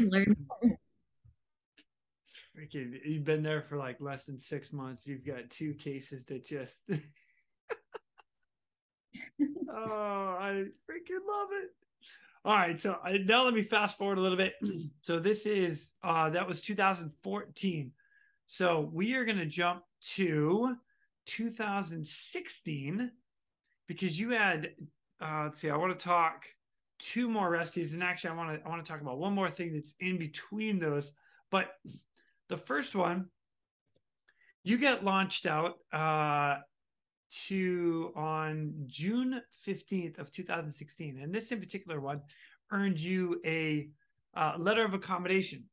Freaking, 2.64 2.98
you've 3.04 3.24
been 3.24 3.42
there 3.42 3.62
for 3.62 3.76
like 3.76 4.00
less 4.00 4.24
than 4.24 4.38
six 4.38 4.72
months. 4.72 5.02
You've 5.04 5.26
got 5.26 5.50
two 5.50 5.74
cases 5.74 6.24
that 6.26 6.46
just. 6.46 6.78
oh, 6.90 6.96
I 10.40 10.64
freaking 10.88 11.24
love 11.28 11.48
it. 11.52 11.70
All 12.44 12.54
right, 12.54 12.78
so 12.78 12.98
uh, 13.04 13.12
now 13.24 13.44
let 13.44 13.54
me 13.54 13.62
fast 13.62 13.96
forward 13.96 14.18
a 14.18 14.20
little 14.20 14.36
bit. 14.36 14.54
so 15.02 15.18
this 15.18 15.46
is 15.46 15.92
uh 16.02 16.30
that 16.30 16.46
was 16.46 16.60
2014. 16.62 17.92
So 18.46 18.90
we 18.92 19.14
are 19.14 19.24
going 19.24 19.38
to 19.38 19.46
jump 19.46 19.82
to 20.14 20.76
2016 21.26 23.10
because 23.88 24.18
you 24.18 24.30
had 24.30 24.70
uh, 25.20 25.44
let's 25.44 25.60
see 25.60 25.70
i 25.70 25.76
want 25.76 25.98
to 25.98 26.04
talk 26.04 26.44
two 26.98 27.28
more 27.28 27.50
rescues 27.50 27.92
and 27.92 28.02
actually 28.02 28.30
i 28.30 28.34
want 28.34 28.58
to 28.58 28.66
i 28.66 28.68
want 28.68 28.84
to 28.84 28.90
talk 28.90 29.00
about 29.00 29.18
one 29.18 29.32
more 29.32 29.50
thing 29.50 29.72
that's 29.72 29.94
in 30.00 30.18
between 30.18 30.78
those 30.78 31.12
but 31.50 31.76
the 32.48 32.56
first 32.56 32.94
one 32.94 33.26
you 34.62 34.78
get 34.78 35.04
launched 35.04 35.46
out 35.46 35.74
uh, 35.92 36.56
to 37.46 38.12
on 38.16 38.72
june 38.86 39.40
15th 39.66 40.18
of 40.18 40.30
2016 40.30 41.20
and 41.22 41.34
this 41.34 41.52
in 41.52 41.60
particular 41.60 42.00
one 42.00 42.20
earned 42.70 43.00
you 43.00 43.40
a 43.44 43.88
uh, 44.36 44.54
letter 44.58 44.84
of 44.84 44.94
accommodation. 44.94 45.64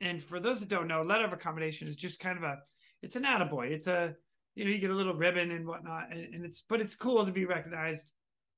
And 0.00 0.22
for 0.22 0.40
those 0.40 0.60
that 0.60 0.68
don't 0.68 0.88
know, 0.88 1.02
letter 1.02 1.24
of 1.24 1.32
accommodation 1.32 1.88
is 1.88 1.96
just 1.96 2.20
kind 2.20 2.36
of 2.36 2.44
a, 2.44 2.58
it's 3.02 3.16
an 3.16 3.22
attaboy. 3.22 3.70
It's 3.70 3.86
a, 3.86 4.14
you 4.54 4.64
know, 4.64 4.70
you 4.70 4.78
get 4.78 4.90
a 4.90 4.94
little 4.94 5.14
ribbon 5.14 5.52
and 5.52 5.66
whatnot, 5.66 6.08
and, 6.10 6.34
and 6.34 6.44
it's, 6.44 6.62
but 6.68 6.80
it's 6.80 6.94
cool 6.94 7.24
to 7.24 7.32
be 7.32 7.46
recognized 7.46 8.12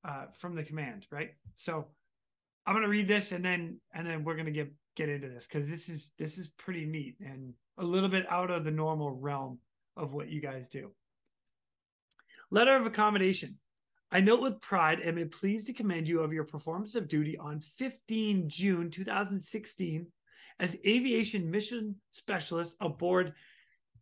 uh, 0.07 0.25
from 0.37 0.55
the 0.55 0.63
command, 0.63 1.07
right? 1.11 1.29
So 1.55 1.87
I'm 2.65 2.75
gonna 2.75 2.87
read 2.87 3.07
this 3.07 3.31
and 3.31 3.43
then 3.43 3.79
and 3.93 4.07
then 4.07 4.23
we're 4.23 4.35
gonna 4.35 4.51
get 4.51 4.71
get 4.95 5.09
into 5.09 5.27
this 5.27 5.47
because 5.47 5.67
this 5.67 5.89
is 5.89 6.11
this 6.17 6.37
is 6.37 6.49
pretty 6.49 6.85
neat 6.85 7.17
and 7.19 7.53
a 7.77 7.83
little 7.83 8.09
bit 8.09 8.25
out 8.29 8.51
of 8.51 8.63
the 8.63 8.71
normal 8.71 9.11
realm 9.11 9.59
of 9.95 10.13
what 10.13 10.29
you 10.29 10.41
guys 10.41 10.69
do. 10.69 10.91
Letter 12.51 12.75
of 12.75 12.85
accommodation. 12.85 13.57
I 14.11 14.19
note 14.19 14.41
with 14.41 14.61
pride 14.61 14.99
and 14.99 15.17
am 15.17 15.29
pleased 15.29 15.67
to 15.67 15.73
commend 15.73 16.07
you 16.07 16.19
of 16.19 16.33
your 16.33 16.43
performance 16.43 16.93
of 16.93 17.07
duty 17.07 17.35
on 17.37 17.59
15 17.59 18.47
June 18.47 18.91
2016 18.91 20.05
as 20.59 20.77
aviation 20.85 21.49
mission 21.49 21.95
specialist 22.11 22.75
aboard 22.79 23.33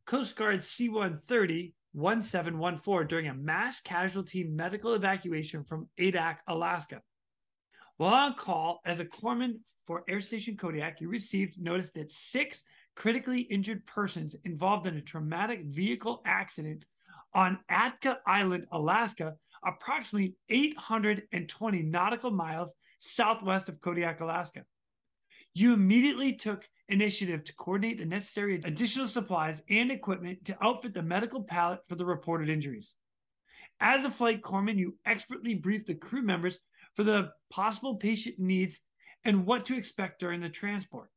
Coast 0.06 0.36
Guard 0.36 0.64
C 0.64 0.90
130 0.90 1.74
1714 1.94 3.08
during 3.08 3.28
a 3.28 3.34
mass 3.34 3.80
casualty 3.82 4.44
medical 4.44 4.94
evacuation 4.94 5.64
from 5.64 5.88
Adak, 6.00 6.38
Alaska. 6.48 7.02
While 7.98 8.14
on 8.14 8.34
call 8.34 8.82
as 8.86 9.00
a 9.00 9.06
corpsman 9.06 9.60
for 9.88 10.04
Air 10.10 10.22
Station 10.22 10.58
Kodiak, 10.58 11.02
you 11.02 11.10
received 11.10 11.62
notice 11.62 11.92
that 11.92 12.12
six 12.12 12.64
critically 12.96 13.42
injured 13.42 13.86
persons 13.86 14.36
involved 14.46 14.88
in 14.88 14.98
a 14.98 15.02
traumatic 15.02 15.64
vehicle 15.66 16.22
accident 16.26 16.86
on 17.34 17.60
Atka 17.70 18.18
Island, 18.26 18.68
Alaska, 18.72 19.36
approximately 19.66 20.36
820 20.50 21.84
nautical 21.84 22.32
miles 22.32 22.74
southwest 23.00 23.70
of 23.70 23.82
Kodiak, 23.82 24.20
Alaska. 24.20 24.66
You 25.54 25.74
immediately 25.74 26.34
took 26.34 26.68
initiative 26.88 27.44
to 27.44 27.56
coordinate 27.56 27.98
the 27.98 28.06
necessary 28.06 28.62
additional 28.64 29.08
supplies 29.08 29.62
and 29.70 29.92
equipment 29.92 30.46
to 30.46 30.58
outfit 30.62 30.94
the 30.94 31.02
medical 31.02 31.44
pallet 31.44 31.80
for 31.88 31.96
the 31.96 32.06
reported 32.06 32.50
injuries. 32.50 32.96
As 33.80 34.06
a 34.06 34.12
flight 34.12 34.42
corpsman, 34.42 34.78
you 34.78 34.98
expertly 35.06 35.56
briefed 35.56 35.88
the 35.88 35.96
crew 35.96 36.22
members 36.22 36.60
for 36.96 37.04
the 37.04 37.32
possible 37.50 37.96
patient 37.96 38.38
needs 38.38 38.80
and 39.26 39.46
what 39.46 39.66
to 39.66 39.78
expect 39.78 40.20
during 40.20 40.42
the 40.42 40.50
transport. 40.50 41.10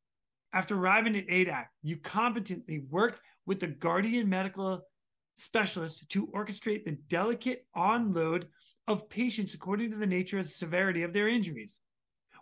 After 0.54 0.76
arriving 0.76 1.16
at 1.16 1.26
Adak, 1.26 1.66
you 1.82 1.96
competently 1.96 2.84
worked 2.88 3.20
with 3.44 3.58
the 3.58 3.66
Guardian 3.66 4.28
medical 4.28 4.82
specialist 5.36 6.08
to 6.10 6.28
orchestrate 6.28 6.84
the 6.84 6.96
delicate 7.08 7.66
onload 7.76 8.44
of 8.86 9.08
patients 9.08 9.54
according 9.54 9.90
to 9.90 9.96
the 9.96 10.06
nature 10.06 10.38
and 10.38 10.46
severity 10.46 11.02
of 11.02 11.12
their 11.12 11.26
injuries. 11.28 11.78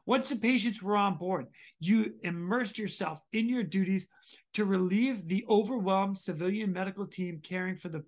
Once 0.05 0.29
the 0.29 0.37
patients 0.37 0.83
were 0.83 0.95
on 0.95 1.17
board, 1.17 1.47
you 1.81 2.13
immersed 2.23 2.77
yourself 2.77 3.21
in 3.33 3.49
your 3.49 3.63
duties 3.63 4.07
to 4.53 4.67
relieve 4.67 5.27
the 5.27 5.47
overwhelmed 5.49 6.19
civilian 6.19 6.71
medical 6.71 7.07
team 7.07 7.41
caring 7.43 7.79
for 7.79 7.89
the 7.89 8.05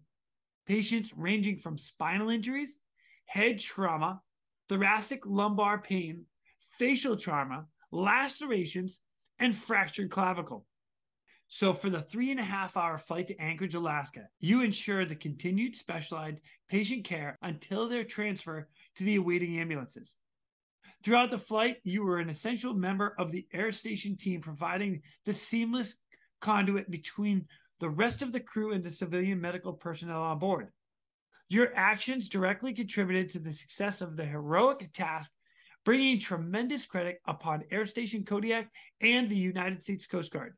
patients 0.66 1.14
ranging 1.16 1.56
from 1.56 1.78
spinal 1.78 2.28
injuries, 2.28 2.76
head 3.24 3.58
trauma, 3.58 4.20
thoracic 4.68 5.24
lumbar 5.24 5.80
pain, 5.80 6.26
facial 6.78 7.16
trauma, 7.16 7.64
lacerations, 7.90 9.00
and 9.38 9.56
fractured 9.56 10.10
clavicle. 10.10 10.66
So, 11.48 11.72
for 11.72 11.90
the 11.90 12.02
three 12.02 12.30
and 12.30 12.40
a 12.40 12.44
half 12.44 12.76
hour 12.76 12.98
flight 12.98 13.28
to 13.28 13.38
Anchorage, 13.38 13.74
Alaska, 13.74 14.28
you 14.40 14.62
ensured 14.62 15.08
the 15.08 15.14
continued 15.14 15.76
specialized 15.76 16.38
patient 16.68 17.04
care 17.04 17.38
until 17.42 17.88
their 17.88 18.04
transfer 18.04 18.68
to 18.96 19.04
the 19.04 19.16
awaiting 19.16 19.58
ambulances. 19.58 20.14
Throughout 21.04 21.30
the 21.30 21.38
flight, 21.38 21.76
you 21.84 22.02
were 22.02 22.18
an 22.18 22.30
essential 22.30 22.72
member 22.72 23.14
of 23.18 23.30
the 23.30 23.46
air 23.52 23.72
station 23.72 24.16
team, 24.16 24.40
providing 24.40 25.02
the 25.26 25.34
seamless 25.34 25.96
conduit 26.40 26.90
between 26.90 27.46
the 27.80 27.90
rest 27.90 28.22
of 28.22 28.32
the 28.32 28.40
crew 28.40 28.72
and 28.72 28.82
the 28.82 28.90
civilian 28.90 29.40
medical 29.40 29.74
personnel 29.74 30.22
on 30.22 30.38
board. 30.38 30.70
Your 31.50 31.72
actions 31.76 32.30
directly 32.30 32.72
contributed 32.72 33.30
to 33.30 33.38
the 33.38 33.52
success 33.52 34.00
of 34.00 34.16
the 34.16 34.24
heroic 34.24 34.90
task, 34.94 35.30
bringing 35.84 36.18
tremendous 36.18 36.86
credit 36.86 37.20
upon 37.26 37.64
Air 37.70 37.86
Station 37.86 38.24
Kodiak 38.24 38.68
and 39.00 39.28
the 39.28 39.36
United 39.36 39.82
States 39.82 40.06
Coast 40.06 40.32
Guard. 40.32 40.54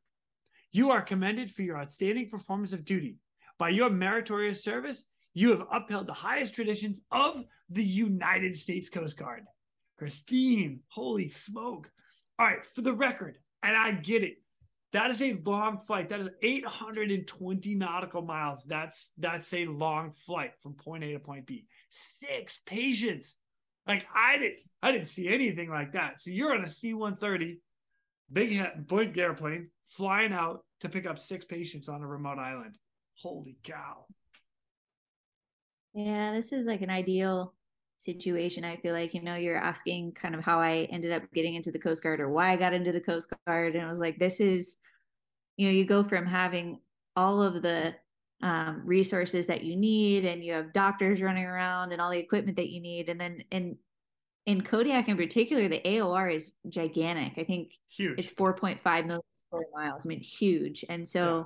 You 0.73 0.91
are 0.91 1.03
commended 1.03 1.51
for 1.51 1.63
your 1.63 1.79
outstanding 1.79 2.31
performance 2.31 2.73
of 2.73 2.85
duty. 2.85 3.17
By 3.59 3.71
your 3.71 3.91
meritorious 3.91 4.63
service, 4.63 5.07
you 5.35 5.51
have 5.51 5.67
upheld 5.73 6.07
the 6.07 6.13
highest 6.13 6.55
traditions 6.55 7.01
of 7.11 7.45
the 7.71 7.85
United 7.85 8.57
States 8.57 8.89
Coast 8.89 9.17
Guard. 9.17 9.45
Christine, 9.99 10.81
holy 10.89 11.29
smoke. 11.31 11.91
All 12.39 12.47
right, 12.47 12.65
for 12.75 12.83
the 12.83 12.93
record, 12.93 13.39
and 13.63 13.77
I 13.77 13.93
get 13.93 14.23
it. 14.23 14.37
That 14.93 15.11
is 15.11 15.21
a 15.21 15.39
long 15.45 15.79
flight. 15.87 16.09
That 16.11 16.21
is 16.21 16.29
820 16.43 17.75
nautical 17.75 18.23
miles. 18.23 18.65
That's 18.65 19.11
that's 19.19 19.53
a 19.53 19.67
long 19.67 20.13
flight 20.13 20.53
from 20.63 20.75
point 20.75 21.05
A 21.05 21.13
to 21.13 21.19
point 21.19 21.47
B. 21.47 21.67
Six 21.91 22.61
patients. 22.65 23.37
Like 23.87 24.07
I 24.15 24.39
didn't 24.39 24.59
I 24.83 24.93
didn't 24.93 25.09
see 25.09 25.29
anything 25.29 25.71
like 25.71 25.93
that. 25.93 26.21
So 26.21 26.31
you're 26.31 26.55
on 26.55 26.65
a 26.65 26.69
C-130, 26.69 27.59
big 28.33 28.87
big 28.87 29.19
airplane, 29.19 29.71
flying 29.89 30.33
out 30.33 30.65
to 30.81 30.89
pick 30.89 31.07
up 31.07 31.19
six 31.19 31.45
patients 31.45 31.89
on 31.89 32.03
a 32.03 32.07
remote 32.07 32.39
island. 32.39 32.77
Holy 33.21 33.57
cow. 33.63 34.07
Yeah, 35.95 36.33
this 36.35 36.53
is 36.53 36.67
like 36.67 36.83
an 36.83 36.91
ideal 36.91 37.55
situation. 37.97 38.65
I 38.65 38.77
feel 38.77 38.93
like, 38.93 39.15
you 39.15 39.23
know, 39.23 39.37
you're 39.37 39.57
asking 39.57 40.13
kind 40.13 40.35
of 40.35 40.45
how 40.45 40.61
I 40.61 40.87
ended 40.91 41.13
up 41.13 41.23
getting 41.33 41.55
into 41.55 41.73
the 41.73 41.79
Coast 41.79 42.03
Guard 42.03 42.21
or 42.21 42.29
why 42.29 42.53
I 42.53 42.57
got 42.57 42.75
into 42.75 42.93
the 42.93 43.01
Coast 43.01 43.29
Guard. 43.47 43.75
And 43.75 43.87
I 43.87 43.91
was 43.91 43.99
like, 43.99 44.19
this 44.19 44.41
is, 44.41 44.77
you 45.57 45.67
know, 45.67 45.73
you 45.73 45.87
go 45.87 46.03
from 46.03 46.27
having 46.27 46.81
all 47.15 47.43
of 47.43 47.63
the 47.63 47.95
um, 48.43 48.83
resources 48.85 49.47
that 49.47 49.65
you 49.65 49.77
need 49.77 50.25
and 50.25 50.45
you 50.45 50.53
have 50.53 50.73
doctors 50.73 51.23
running 51.23 51.45
around 51.45 51.93
and 51.93 52.01
all 52.01 52.11
the 52.11 52.19
equipment 52.19 52.57
that 52.57 52.71
you 52.71 52.81
need. 52.81 53.09
And 53.09 53.21
then 53.21 53.45
in, 53.51 53.77
in 54.45 54.63
Kodiak 54.63 55.09
in 55.09 55.17
particular, 55.17 55.69
the 55.69 55.81
AOR 55.81 56.35
is 56.35 56.53
gigantic. 56.69 57.33
I 57.37 57.45
think 57.45 57.73
huge. 57.89 58.19
It's 58.19 58.33
4.5 58.33 58.83
million 59.07 59.23
square 59.35 59.63
miles. 59.75 60.07
I 60.07 60.09
mean, 60.09 60.21
huge. 60.21 60.85
And 60.89 61.09
so 61.09 61.39
yeah. 61.39 61.45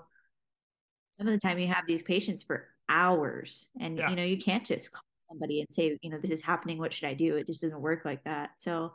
some 1.12 1.28
of 1.28 1.32
the 1.32 1.40
time 1.40 1.58
you 1.58 1.68
have 1.68 1.86
these 1.86 2.02
patients 2.02 2.42
for 2.42 2.66
hours 2.88 3.70
and, 3.80 3.98
yeah. 3.98 4.10
you 4.10 4.16
know, 4.16 4.24
you 4.24 4.38
can't 4.38 4.66
just 4.66 4.92
call 4.92 5.02
somebody 5.18 5.60
and 5.60 5.68
say, 5.70 5.96
you 6.02 6.10
know, 6.10 6.18
this 6.18 6.30
is 6.30 6.42
happening. 6.42 6.78
What 6.78 6.92
should 6.92 7.08
I 7.08 7.14
do? 7.14 7.36
It 7.36 7.46
just 7.46 7.62
doesn't 7.62 7.80
work 7.80 8.04
like 8.04 8.24
that. 8.24 8.50
So, 8.58 8.94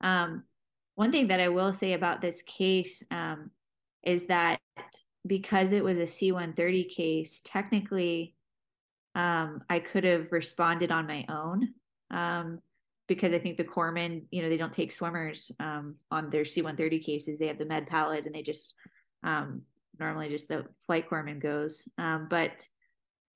um, 0.00 0.44
one 0.94 1.10
thing 1.10 1.28
that 1.28 1.40
I 1.40 1.48
will 1.48 1.72
say 1.72 1.92
about 1.92 2.20
this 2.20 2.42
case 2.42 3.02
um, 3.10 3.50
is 4.02 4.26
that 4.26 4.60
because 5.26 5.72
it 5.72 5.84
was 5.84 5.98
a 5.98 6.06
C 6.06 6.32
130 6.32 6.84
case, 6.84 7.42
technically, 7.44 8.34
um, 9.14 9.62
I 9.70 9.78
could 9.78 10.04
have 10.04 10.32
responded 10.32 10.90
on 10.90 11.06
my 11.06 11.24
own 11.28 11.68
um, 12.10 12.60
because 13.06 13.32
I 13.32 13.38
think 13.38 13.56
the 13.56 13.64
corpsmen, 13.64 14.24
you 14.30 14.42
know, 14.42 14.48
they 14.48 14.56
don't 14.56 14.72
take 14.72 14.92
swimmers 14.92 15.52
um, 15.60 15.96
on 16.10 16.30
their 16.30 16.44
C 16.44 16.62
130 16.62 16.98
cases. 16.98 17.38
They 17.38 17.46
have 17.46 17.58
the 17.58 17.64
med 17.64 17.86
pallet 17.86 18.26
and 18.26 18.34
they 18.34 18.42
just 18.42 18.74
um, 19.22 19.62
normally 19.98 20.28
just 20.28 20.48
the 20.48 20.64
flight 20.86 21.08
corpsman 21.08 21.40
goes. 21.40 21.88
Um, 21.98 22.26
but 22.28 22.66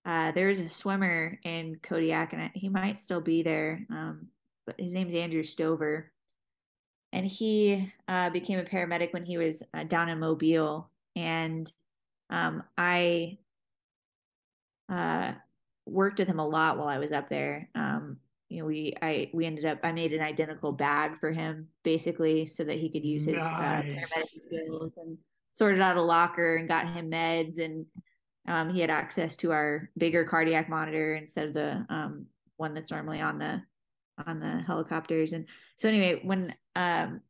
uh, 0.04 0.32
there's 0.32 0.58
a 0.58 0.68
swimmer 0.68 1.38
in 1.44 1.78
Kodiak, 1.82 2.32
and 2.32 2.50
he 2.54 2.68
might 2.68 3.00
still 3.00 3.20
be 3.20 3.42
there. 3.42 3.84
Um, 3.90 4.28
but 4.66 4.80
his 4.80 4.94
name's 4.94 5.14
Andrew 5.14 5.42
Stover, 5.42 6.12
and 7.12 7.26
he 7.26 7.92
uh, 8.06 8.30
became 8.30 8.58
a 8.58 8.64
paramedic 8.64 9.12
when 9.12 9.24
he 9.24 9.38
was 9.38 9.62
uh, 9.74 9.84
down 9.84 10.08
in 10.08 10.18
Mobile. 10.18 10.90
And 11.18 11.70
um, 12.30 12.62
I 12.76 13.38
uh, 14.88 15.32
worked 15.86 16.20
with 16.20 16.28
him 16.28 16.38
a 16.38 16.46
lot 16.46 16.78
while 16.78 16.88
I 16.88 16.98
was 16.98 17.12
up 17.12 17.28
there. 17.28 17.68
Um, 17.74 18.18
you 18.48 18.60
know, 18.60 18.66
we 18.66 18.94
I 19.02 19.30
we 19.34 19.44
ended 19.44 19.64
up 19.64 19.80
I 19.82 19.92
made 19.92 20.12
an 20.12 20.22
identical 20.22 20.72
bag 20.72 21.18
for 21.18 21.32
him 21.32 21.68
basically 21.82 22.46
so 22.46 22.64
that 22.64 22.78
he 22.78 22.88
could 22.88 23.04
use 23.04 23.26
his 23.26 23.40
uh, 23.40 23.82
paramedic 23.82 24.42
skills 24.46 24.92
and 24.96 25.18
sorted 25.52 25.80
out 25.80 25.96
a 25.96 26.02
locker 26.02 26.56
and 26.56 26.68
got 26.68 26.92
him 26.92 27.10
meds 27.10 27.58
and 27.58 27.84
um, 28.46 28.70
he 28.70 28.80
had 28.80 28.88
access 28.90 29.36
to 29.38 29.52
our 29.52 29.90
bigger 29.98 30.24
cardiac 30.24 30.70
monitor 30.70 31.14
instead 31.14 31.48
of 31.48 31.54
the 31.54 31.84
um, 31.90 32.26
one 32.56 32.72
that's 32.72 32.90
normally 32.90 33.20
on 33.20 33.38
the 33.38 33.60
on 34.26 34.40
the 34.40 34.62
helicopters. 34.66 35.32
And 35.34 35.46
so 35.76 35.88
anyway, 35.88 36.20
when 36.24 36.54
um, 36.74 37.20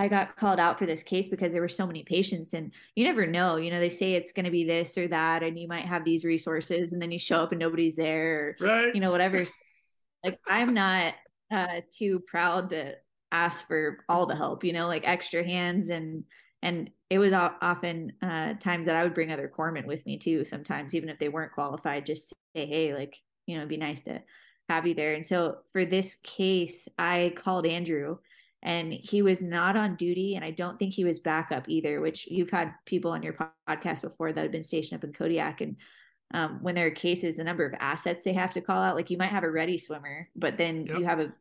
I 0.00 0.08
got 0.08 0.34
called 0.36 0.58
out 0.58 0.78
for 0.78 0.86
this 0.86 1.02
case 1.02 1.28
because 1.28 1.52
there 1.52 1.60
were 1.60 1.68
so 1.68 1.86
many 1.86 2.02
patients, 2.02 2.54
and 2.54 2.72
you 2.96 3.04
never 3.04 3.26
know. 3.26 3.56
You 3.56 3.70
know, 3.70 3.80
they 3.80 3.90
say 3.90 4.14
it's 4.14 4.32
going 4.32 4.46
to 4.46 4.50
be 4.50 4.64
this 4.64 4.96
or 4.96 5.06
that, 5.08 5.42
and 5.42 5.58
you 5.58 5.68
might 5.68 5.84
have 5.84 6.06
these 6.06 6.24
resources, 6.24 6.94
and 6.94 7.02
then 7.02 7.12
you 7.12 7.18
show 7.18 7.42
up 7.42 7.52
and 7.52 7.58
nobody's 7.58 7.96
there, 7.96 8.56
or, 8.60 8.66
right? 8.66 8.94
You 8.94 9.02
know, 9.02 9.10
whatever. 9.10 9.44
like 10.24 10.38
I'm 10.48 10.72
not 10.72 11.12
uh, 11.52 11.82
too 11.94 12.20
proud 12.26 12.70
to 12.70 12.94
ask 13.30 13.66
for 13.66 13.98
all 14.08 14.24
the 14.24 14.36
help. 14.36 14.64
You 14.64 14.72
know, 14.72 14.86
like 14.86 15.06
extra 15.06 15.44
hands 15.44 15.90
and 15.90 16.24
and 16.62 16.90
it 17.10 17.18
was 17.18 17.34
often 17.34 18.12
uh, 18.22 18.54
times 18.54 18.86
that 18.86 18.96
I 18.96 19.04
would 19.04 19.14
bring 19.14 19.32
other 19.32 19.52
corpsmen 19.54 19.84
with 19.84 20.06
me 20.06 20.18
too. 20.18 20.46
Sometimes, 20.46 20.94
even 20.94 21.10
if 21.10 21.18
they 21.18 21.28
weren't 21.28 21.52
qualified, 21.52 22.06
just 22.06 22.32
say, 22.56 22.64
"Hey, 22.64 22.94
like 22.94 23.18
you 23.44 23.56
know, 23.56 23.60
it'd 23.60 23.68
be 23.68 23.76
nice 23.76 24.00
to 24.02 24.22
have 24.70 24.86
you 24.86 24.94
there." 24.94 25.12
And 25.12 25.26
so 25.26 25.58
for 25.74 25.84
this 25.84 26.16
case, 26.22 26.88
I 26.98 27.34
called 27.36 27.66
Andrew, 27.66 28.16
and 28.62 28.92
he 28.92 29.22
was 29.22 29.42
not 29.42 29.76
on 29.76 29.96
duty, 29.96 30.34
and 30.36 30.44
I 30.44 30.50
don't 30.50 30.78
think 30.78 30.92
he 30.92 31.04
was 31.04 31.18
backup 31.18 31.68
either. 31.68 32.00
Which 32.00 32.26
you've 32.26 32.50
had 32.50 32.74
people 32.84 33.10
on 33.10 33.22
your 33.22 33.36
podcast 33.68 34.02
before 34.02 34.32
that 34.32 34.42
have 34.42 34.52
been 34.52 34.64
stationed 34.64 34.98
up 34.98 35.04
in 35.04 35.12
Kodiak, 35.12 35.60
and 35.60 35.76
um, 36.32 36.58
when 36.62 36.74
there 36.74 36.86
are 36.86 36.92
cases, 36.92 37.36
the 37.36 37.44
number 37.44 37.64
of 37.64 37.74
assets 37.80 38.22
they 38.22 38.34
have 38.34 38.54
to 38.54 38.60
call 38.60 38.82
out, 38.82 38.96
like 38.96 39.10
you 39.10 39.18
might 39.18 39.30
have 39.30 39.44
a 39.44 39.50
ready 39.50 39.78
swimmer, 39.78 40.28
but 40.36 40.58
then 40.58 40.86
yep. 40.86 40.98
you 40.98 41.04
have 41.04 41.20
a 41.20 41.32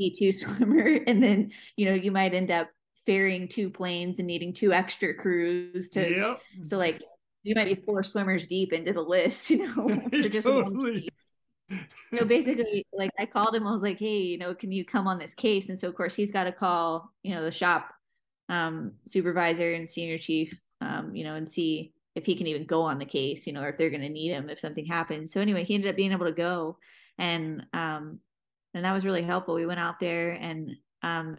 P2 0.00 0.34
swimmer, 0.58 1.00
and 1.06 1.22
then 1.22 1.52
you 1.76 1.86
know 1.86 1.94
you 1.94 2.10
might 2.10 2.34
end 2.34 2.50
up 2.50 2.70
ferrying 3.06 3.48
two 3.48 3.68
planes 3.68 4.18
and 4.18 4.26
needing 4.26 4.54
two 4.54 4.72
extra 4.72 5.12
crews 5.12 5.90
to 5.90 6.08
yep. 6.08 6.40
so 6.62 6.78
like 6.78 7.02
you 7.44 7.54
might 7.54 7.66
be 7.66 7.74
four 7.74 8.02
swimmers 8.02 8.46
deep 8.46 8.72
into 8.72 8.92
the 8.92 9.02
list, 9.02 9.50
you 9.50 9.66
know, 9.66 9.88
just 10.12 10.46
totally. 10.46 11.08
So 12.14 12.24
basically 12.24 12.86
like 12.92 13.10
I 13.18 13.26
called 13.26 13.54
him, 13.54 13.66
I 13.66 13.70
was 13.70 13.82
like, 13.82 13.98
Hey, 13.98 14.18
you 14.18 14.38
know, 14.38 14.54
can 14.54 14.70
you 14.70 14.84
come 14.84 15.06
on 15.06 15.18
this 15.18 15.34
case? 15.34 15.68
And 15.68 15.78
so 15.78 15.88
of 15.88 15.94
course 15.94 16.14
he's 16.14 16.30
got 16.30 16.44
to 16.44 16.52
call, 16.52 17.10
you 17.22 17.34
know, 17.34 17.42
the 17.42 17.50
shop 17.50 17.90
um 18.50 18.92
supervisor 19.06 19.72
and 19.72 19.88
senior 19.88 20.18
chief, 20.18 20.58
um, 20.80 21.14
you 21.16 21.24
know, 21.24 21.34
and 21.34 21.48
see 21.48 21.94
if 22.14 22.26
he 22.26 22.34
can 22.34 22.46
even 22.46 22.64
go 22.64 22.82
on 22.82 22.98
the 22.98 23.04
case, 23.04 23.46
you 23.46 23.52
know, 23.52 23.62
or 23.62 23.68
if 23.68 23.78
they're 23.78 23.90
going 23.90 24.02
to 24.02 24.08
need 24.08 24.30
him 24.30 24.48
if 24.48 24.60
something 24.60 24.86
happens. 24.86 25.32
So 25.32 25.40
anyway, 25.40 25.64
he 25.64 25.74
ended 25.74 25.90
up 25.90 25.96
being 25.96 26.12
able 26.12 26.26
to 26.26 26.32
go, 26.32 26.78
and 27.18 27.66
um, 27.72 28.20
and 28.72 28.84
that 28.84 28.92
was 28.92 29.04
really 29.04 29.22
helpful. 29.22 29.54
We 29.54 29.66
went 29.66 29.80
out 29.80 29.98
there, 29.98 30.32
and 30.32 30.76
um, 31.02 31.36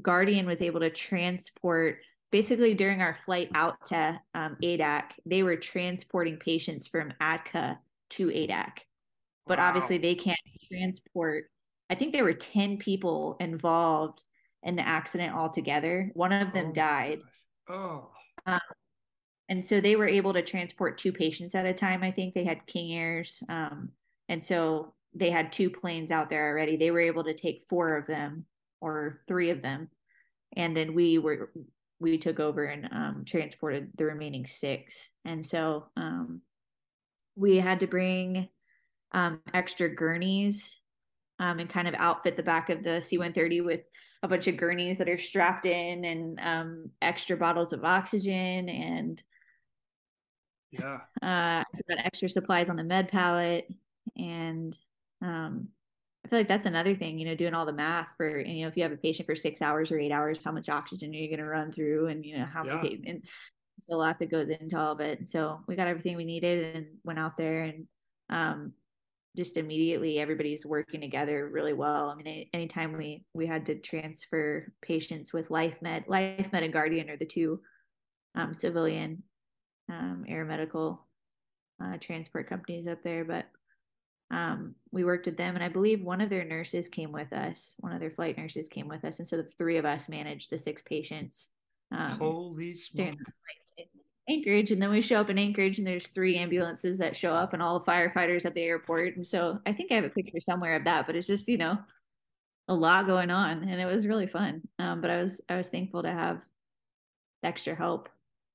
Guardian 0.00 0.46
was 0.46 0.62
able 0.62 0.80
to 0.80 0.90
transport 0.90 1.98
basically 2.30 2.74
during 2.74 3.02
our 3.02 3.14
flight 3.14 3.50
out 3.54 3.86
to 3.86 4.20
um, 4.34 4.56
Adak, 4.62 5.12
they 5.26 5.42
were 5.42 5.56
transporting 5.56 6.38
patients 6.38 6.88
from 6.88 7.12
Atka 7.20 7.76
to 8.12 8.28
Adak, 8.28 8.78
but 9.46 9.58
wow. 9.58 9.68
obviously 9.68 9.98
they 9.98 10.14
can't 10.14 10.38
transport. 10.70 11.44
I 11.90 11.94
think 11.94 12.12
there 12.12 12.24
were 12.24 12.32
ten 12.32 12.78
people 12.78 13.36
involved 13.40 14.22
in 14.62 14.76
the 14.76 14.86
accident 14.86 15.34
altogether. 15.34 16.10
One 16.14 16.32
of 16.32 16.52
them 16.52 16.68
oh 16.68 16.72
died. 16.72 17.20
Oh. 17.68 18.10
Um, 18.46 18.60
and 19.48 19.64
so 19.64 19.80
they 19.80 19.96
were 19.96 20.06
able 20.08 20.32
to 20.32 20.42
transport 20.42 20.98
two 20.98 21.12
patients 21.12 21.54
at 21.54 21.66
a 21.66 21.74
time. 21.74 22.02
I 22.02 22.10
think 22.10 22.32
they 22.32 22.44
had 22.44 22.66
King 22.66 22.92
Airs. 22.92 23.42
Um, 23.48 23.90
and 24.28 24.42
so 24.42 24.94
they 25.14 25.30
had 25.30 25.52
two 25.52 25.68
planes 25.68 26.10
out 26.10 26.30
there 26.30 26.48
already. 26.48 26.76
They 26.76 26.90
were 26.90 27.00
able 27.00 27.24
to 27.24 27.34
take 27.34 27.66
four 27.68 27.96
of 27.96 28.06
them 28.06 28.46
or 28.80 29.20
three 29.28 29.50
of 29.50 29.62
them. 29.62 29.88
And 30.56 30.76
then 30.76 30.94
we 30.94 31.18
were, 31.18 31.52
we 32.00 32.18
took 32.18 32.40
over 32.40 32.64
and 32.64 32.88
um, 32.92 33.24
transported 33.26 33.90
the 33.96 34.06
remaining 34.06 34.46
six. 34.46 35.10
And 35.24 35.44
so 35.44 35.86
um, 35.96 36.40
we 37.36 37.56
had 37.56 37.80
to 37.80 37.86
bring 37.86 38.48
um, 39.12 39.40
extra 39.52 39.88
gurneys 39.88 40.80
um, 41.38 41.58
and 41.58 41.68
kind 41.68 41.88
of 41.88 41.94
outfit 41.94 42.36
the 42.36 42.42
back 42.42 42.70
of 42.70 42.82
the 42.82 43.00
C 43.00 43.18
130 43.18 43.60
with 43.62 43.80
a 44.22 44.28
bunch 44.28 44.46
of 44.46 44.56
gurneys 44.56 44.98
that 44.98 45.08
are 45.08 45.18
strapped 45.18 45.66
in 45.66 46.04
and 46.04 46.40
um, 46.40 46.90
extra 47.00 47.36
bottles 47.36 47.72
of 47.72 47.84
oxygen 47.84 48.68
and 48.68 49.22
yeah 50.70 51.00
uh 51.22 51.62
got 51.88 52.04
extra 52.04 52.28
supplies 52.28 52.70
on 52.70 52.76
the 52.76 52.84
med 52.84 53.08
pallet 53.08 53.68
and 54.16 54.78
um 55.20 55.68
i 56.24 56.28
feel 56.28 56.38
like 56.38 56.48
that's 56.48 56.66
another 56.66 56.94
thing 56.94 57.18
you 57.18 57.26
know 57.26 57.34
doing 57.34 57.52
all 57.54 57.66
the 57.66 57.72
math 57.72 58.14
for 58.16 58.40
you 58.40 58.62
know 58.62 58.68
if 58.68 58.76
you 58.76 58.82
have 58.82 58.92
a 58.92 58.96
patient 58.96 59.26
for 59.26 59.36
six 59.36 59.60
hours 59.60 59.92
or 59.92 59.98
eight 59.98 60.12
hours 60.12 60.40
how 60.42 60.50
much 60.50 60.70
oxygen 60.70 61.10
are 61.10 61.18
you 61.18 61.28
going 61.28 61.38
to 61.38 61.44
run 61.44 61.70
through 61.70 62.06
and 62.06 62.24
you 62.24 62.38
know 62.38 62.46
how 62.46 62.64
yeah. 62.64 62.76
many 62.76 63.02
and 63.06 63.22
a 63.90 63.96
lot 63.96 64.18
that 64.18 64.30
goes 64.30 64.48
into 64.48 64.78
all 64.78 64.92
of 64.92 65.00
it 65.00 65.28
so 65.28 65.60
we 65.66 65.76
got 65.76 65.88
everything 65.88 66.16
we 66.16 66.24
needed 66.24 66.76
and 66.76 66.86
went 67.04 67.18
out 67.18 67.36
there 67.36 67.62
and 67.62 67.86
um 68.30 68.72
just 69.36 69.56
immediately 69.56 70.18
everybody's 70.18 70.66
working 70.66 71.00
together 71.00 71.48
really 71.48 71.72
well. 71.72 72.10
I 72.10 72.22
mean, 72.22 72.48
anytime 72.52 72.96
we 72.96 73.24
we 73.32 73.46
had 73.46 73.66
to 73.66 73.76
transfer 73.76 74.72
patients 74.82 75.32
with 75.32 75.48
LifeMed, 75.48 76.06
LifeMed 76.06 76.64
and 76.64 76.72
Guardian 76.72 77.08
are 77.08 77.16
the 77.16 77.24
two 77.24 77.60
um, 78.34 78.52
civilian 78.52 79.22
um, 79.90 80.24
air 80.28 80.44
medical 80.44 81.06
uh, 81.82 81.96
transport 81.98 82.48
companies 82.48 82.86
up 82.86 83.02
there, 83.02 83.24
but 83.24 83.46
um, 84.30 84.74
we 84.90 85.04
worked 85.04 85.26
with 85.26 85.36
them, 85.36 85.54
and 85.54 85.64
I 85.64 85.68
believe 85.68 86.02
one 86.02 86.20
of 86.20 86.30
their 86.30 86.44
nurses 86.44 86.88
came 86.88 87.12
with 87.12 87.32
us. 87.32 87.76
One 87.80 87.92
of 87.92 88.00
their 88.00 88.10
flight 88.10 88.36
nurses 88.38 88.68
came 88.68 88.88
with 88.88 89.04
us, 89.04 89.18
and 89.18 89.28
so 89.28 89.36
the 89.36 89.44
three 89.44 89.78
of 89.78 89.84
us 89.84 90.08
managed 90.08 90.50
the 90.50 90.58
six 90.58 90.82
patients. 90.82 91.48
Um, 91.92 92.18
Holy 92.18 92.74
smokes! 92.74 93.22
Anchorage, 94.28 94.70
and 94.70 94.80
then 94.80 94.90
we 94.90 95.00
show 95.00 95.20
up 95.20 95.30
in 95.30 95.38
Anchorage, 95.38 95.78
and 95.78 95.86
there's 95.86 96.06
three 96.06 96.36
ambulances 96.36 96.98
that 96.98 97.16
show 97.16 97.34
up, 97.34 97.52
and 97.52 97.62
all 97.62 97.78
the 97.78 97.84
firefighters 97.84 98.46
at 98.46 98.54
the 98.54 98.62
airport. 98.62 99.16
And 99.16 99.26
so 99.26 99.58
I 99.66 99.72
think 99.72 99.90
I 99.90 99.96
have 99.96 100.04
a 100.04 100.10
picture 100.10 100.38
somewhere 100.48 100.76
of 100.76 100.84
that, 100.84 101.06
but 101.06 101.16
it's 101.16 101.26
just 101.26 101.48
you 101.48 101.58
know 101.58 101.78
a 102.68 102.74
lot 102.74 103.06
going 103.06 103.30
on, 103.30 103.68
and 103.68 103.80
it 103.80 103.86
was 103.86 104.06
really 104.06 104.26
fun. 104.26 104.62
Um, 104.78 105.00
but 105.00 105.10
I 105.10 105.20
was 105.20 105.40
I 105.48 105.56
was 105.56 105.68
thankful 105.68 106.02
to 106.04 106.10
have 106.10 106.40
extra 107.42 107.74
help, 107.74 108.08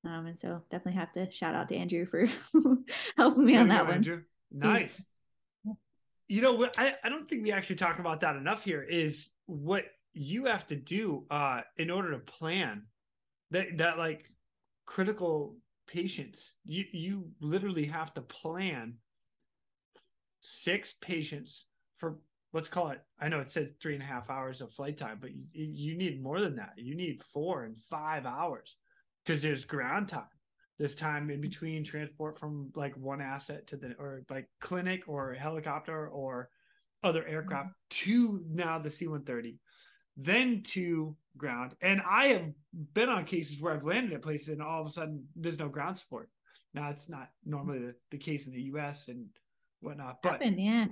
um, 0.06 0.26
and 0.26 0.40
so 0.40 0.62
definitely 0.72 1.00
have 1.00 1.12
to 1.14 1.30
shout 1.32 1.54
out 1.54 1.68
to 1.70 1.76
Andrew 1.76 2.06
for 2.06 2.28
helping 3.18 3.46
me 3.46 3.58
on 3.58 3.68
that 3.68 3.82
go, 3.82 3.86
one. 3.86 3.96
Andrew. 3.96 4.22
Nice. 4.52 5.04
You 6.30 6.42
know 6.42 6.54
what? 6.54 6.78
I, 6.78 6.96
I 7.04 7.10
don't 7.10 7.30
think 7.30 7.44
we 7.44 7.52
actually 7.52 7.78
talk 7.78 8.00
about 8.00 8.22
that 8.22 8.38
enough 8.38 8.64
here. 8.64 8.84
Is 8.84 9.30
what 9.46 9.84
you 10.14 10.46
have 10.46 10.66
to 10.68 10.76
do 10.76 11.26
uh, 11.30 11.62
in 11.78 11.92
order 11.92 12.12
to 12.12 12.20
plan 12.20 12.84
that 13.52 13.78
that 13.78 13.98
like 13.98 14.30
critical 14.86 15.56
patients. 15.88 16.54
You 16.66 16.86
you 16.92 17.30
literally 17.40 17.86
have 17.86 18.14
to 18.16 18.22
plan 18.22 18.96
six 20.40 20.96
patients 21.02 21.66
for 21.98 22.20
let's 22.54 22.70
call 22.70 22.90
it. 22.90 23.02
I 23.20 23.30
know 23.30 23.40
it 23.40 23.50
says 23.50 23.74
three 23.82 23.94
and 23.94 24.04
a 24.04 24.06
half 24.06 24.30
hours 24.30 24.62
of 24.62 24.74
flight 24.74 24.98
time, 24.98 25.18
but 25.22 25.32
you, 25.32 25.46
you 25.54 25.98
need 25.98 26.22
more 26.22 26.40
than 26.40 26.56
that. 26.56 26.74
You 26.78 26.96
need 26.96 27.24
four 27.24 27.64
and 27.64 27.78
five 27.90 28.26
hours 28.26 28.76
because 29.26 29.42
there's 29.42 29.66
ground 29.66 30.08
time. 30.08 30.24
this 30.80 30.96
time 30.96 31.30
in 31.30 31.42
between 31.42 31.84
transport 31.84 32.40
from 32.40 32.72
like 32.76 32.96
one 32.96 33.22
asset 33.22 33.68
to 33.68 33.78
the 33.78 33.94
or 34.00 34.24
like 34.30 34.48
clinic 34.62 35.04
or 35.08 35.34
helicopter 35.34 36.08
or 36.08 36.50
other 37.04 37.26
aircraft 37.28 37.70
mm-hmm. 37.70 38.12
to 38.12 38.42
now 38.50 38.80
the 38.80 38.90
C-130 38.90 39.58
then 40.18 40.64
to 40.64 41.16
ground. 41.38 41.76
And 41.82 42.02
I 42.08 42.28
have 42.28 42.52
been 42.94 43.10
on 43.10 43.26
cases 43.26 43.60
where 43.60 43.74
I've 43.74 43.84
landed 43.84 44.14
at 44.14 44.22
places 44.22 44.50
and 44.50 44.62
all 44.62 44.82
of 44.82 44.88
a 44.88 44.92
sudden 44.92 45.26
there's 45.36 45.60
no 45.60 45.70
ground 45.70 45.98
support. 45.98 46.30
Now 46.74 46.90
it's 46.90 47.10
not 47.10 47.30
normally 47.46 47.80
the, 47.80 47.96
the 48.12 48.18
case 48.18 48.48
in 48.48 48.54
the 48.54 48.62
US 48.74 49.08
and 49.08 49.28
whatnot. 49.82 50.18
But 50.22 50.34
Happened, 50.34 50.60
yeah. 50.60 50.86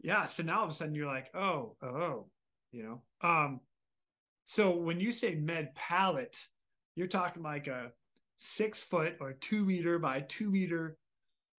Yeah. 0.00 0.26
So 0.26 0.42
now 0.42 0.58
all 0.58 0.64
of 0.64 0.70
a 0.70 0.74
sudden 0.74 0.94
you're 0.94 1.06
like, 1.06 1.30
oh, 1.34 1.76
oh, 1.82 2.26
you 2.72 2.82
know. 2.82 3.02
Um, 3.28 3.60
so 4.46 4.70
when 4.76 5.00
you 5.00 5.12
say 5.12 5.34
med 5.34 5.74
pallet, 5.74 6.36
you're 6.94 7.08
talking 7.08 7.42
like 7.42 7.66
a 7.66 7.90
six 8.38 8.80
foot 8.80 9.16
or 9.20 9.32
two 9.32 9.64
meter 9.64 9.98
by 9.98 10.20
two 10.20 10.50
meter, 10.50 10.96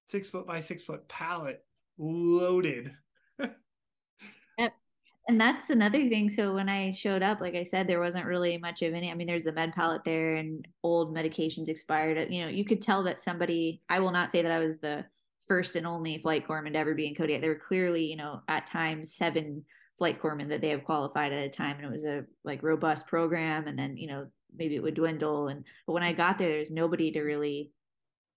six 0.09 0.29
foot 0.29 0.47
by 0.47 0.61
six 0.61 0.83
foot 0.83 1.07
pallet 1.07 1.63
loaded 1.97 2.93
and 5.27 5.39
that's 5.39 5.69
another 5.69 6.07
thing. 6.07 6.29
So 6.29 6.53
when 6.53 6.69
I 6.69 6.91
showed 6.91 7.21
up, 7.21 7.41
like 7.41 7.55
I 7.55 7.63
said, 7.63 7.87
there 7.87 7.99
wasn't 7.99 8.25
really 8.25 8.57
much 8.57 8.81
of 8.81 8.93
any. 8.93 9.11
I 9.11 9.13
mean, 9.13 9.27
there's 9.27 9.43
the 9.43 9.51
med 9.51 9.73
pallet 9.73 10.03
there, 10.05 10.35
and 10.35 10.65
old 10.83 11.13
medications 11.13 11.67
expired. 11.67 12.17
Uh, 12.17 12.33
you 12.33 12.41
know, 12.41 12.47
you 12.47 12.63
could 12.63 12.81
tell 12.81 13.03
that 13.03 13.19
somebody. 13.19 13.81
I 13.89 13.99
will 13.99 14.11
not 14.11 14.31
say 14.31 14.41
that 14.41 14.51
I 14.51 14.59
was 14.59 14.77
the 14.77 15.05
first 15.45 15.75
and 15.75 15.85
only 15.85 16.17
flight 16.19 16.47
corpsman 16.47 16.73
to 16.73 16.79
ever 16.79 16.95
be 16.95 17.07
in 17.07 17.15
Kodiak. 17.15 17.41
There 17.41 17.51
were 17.51 17.59
clearly, 17.67 18.05
you 18.05 18.15
know, 18.15 18.41
at 18.47 18.67
times 18.67 19.15
seven 19.15 19.65
flight 19.97 20.21
corpsmen 20.21 20.49
that 20.49 20.61
they 20.61 20.69
have 20.69 20.85
qualified 20.85 21.33
at 21.33 21.43
a 21.43 21.49
time, 21.49 21.75
and 21.77 21.85
it 21.85 21.91
was 21.91 22.05
a 22.05 22.23
like 22.45 22.63
robust 22.63 23.07
program. 23.07 23.67
And 23.67 23.77
then, 23.77 23.97
you 23.97 24.07
know, 24.07 24.27
maybe 24.55 24.75
it 24.75 24.83
would 24.83 24.95
dwindle. 24.95 25.49
And 25.49 25.65
but 25.85 25.93
when 25.93 26.03
I 26.03 26.13
got 26.13 26.37
there, 26.37 26.49
there's 26.49 26.71
nobody 26.71 27.11
to 27.11 27.21
really, 27.21 27.71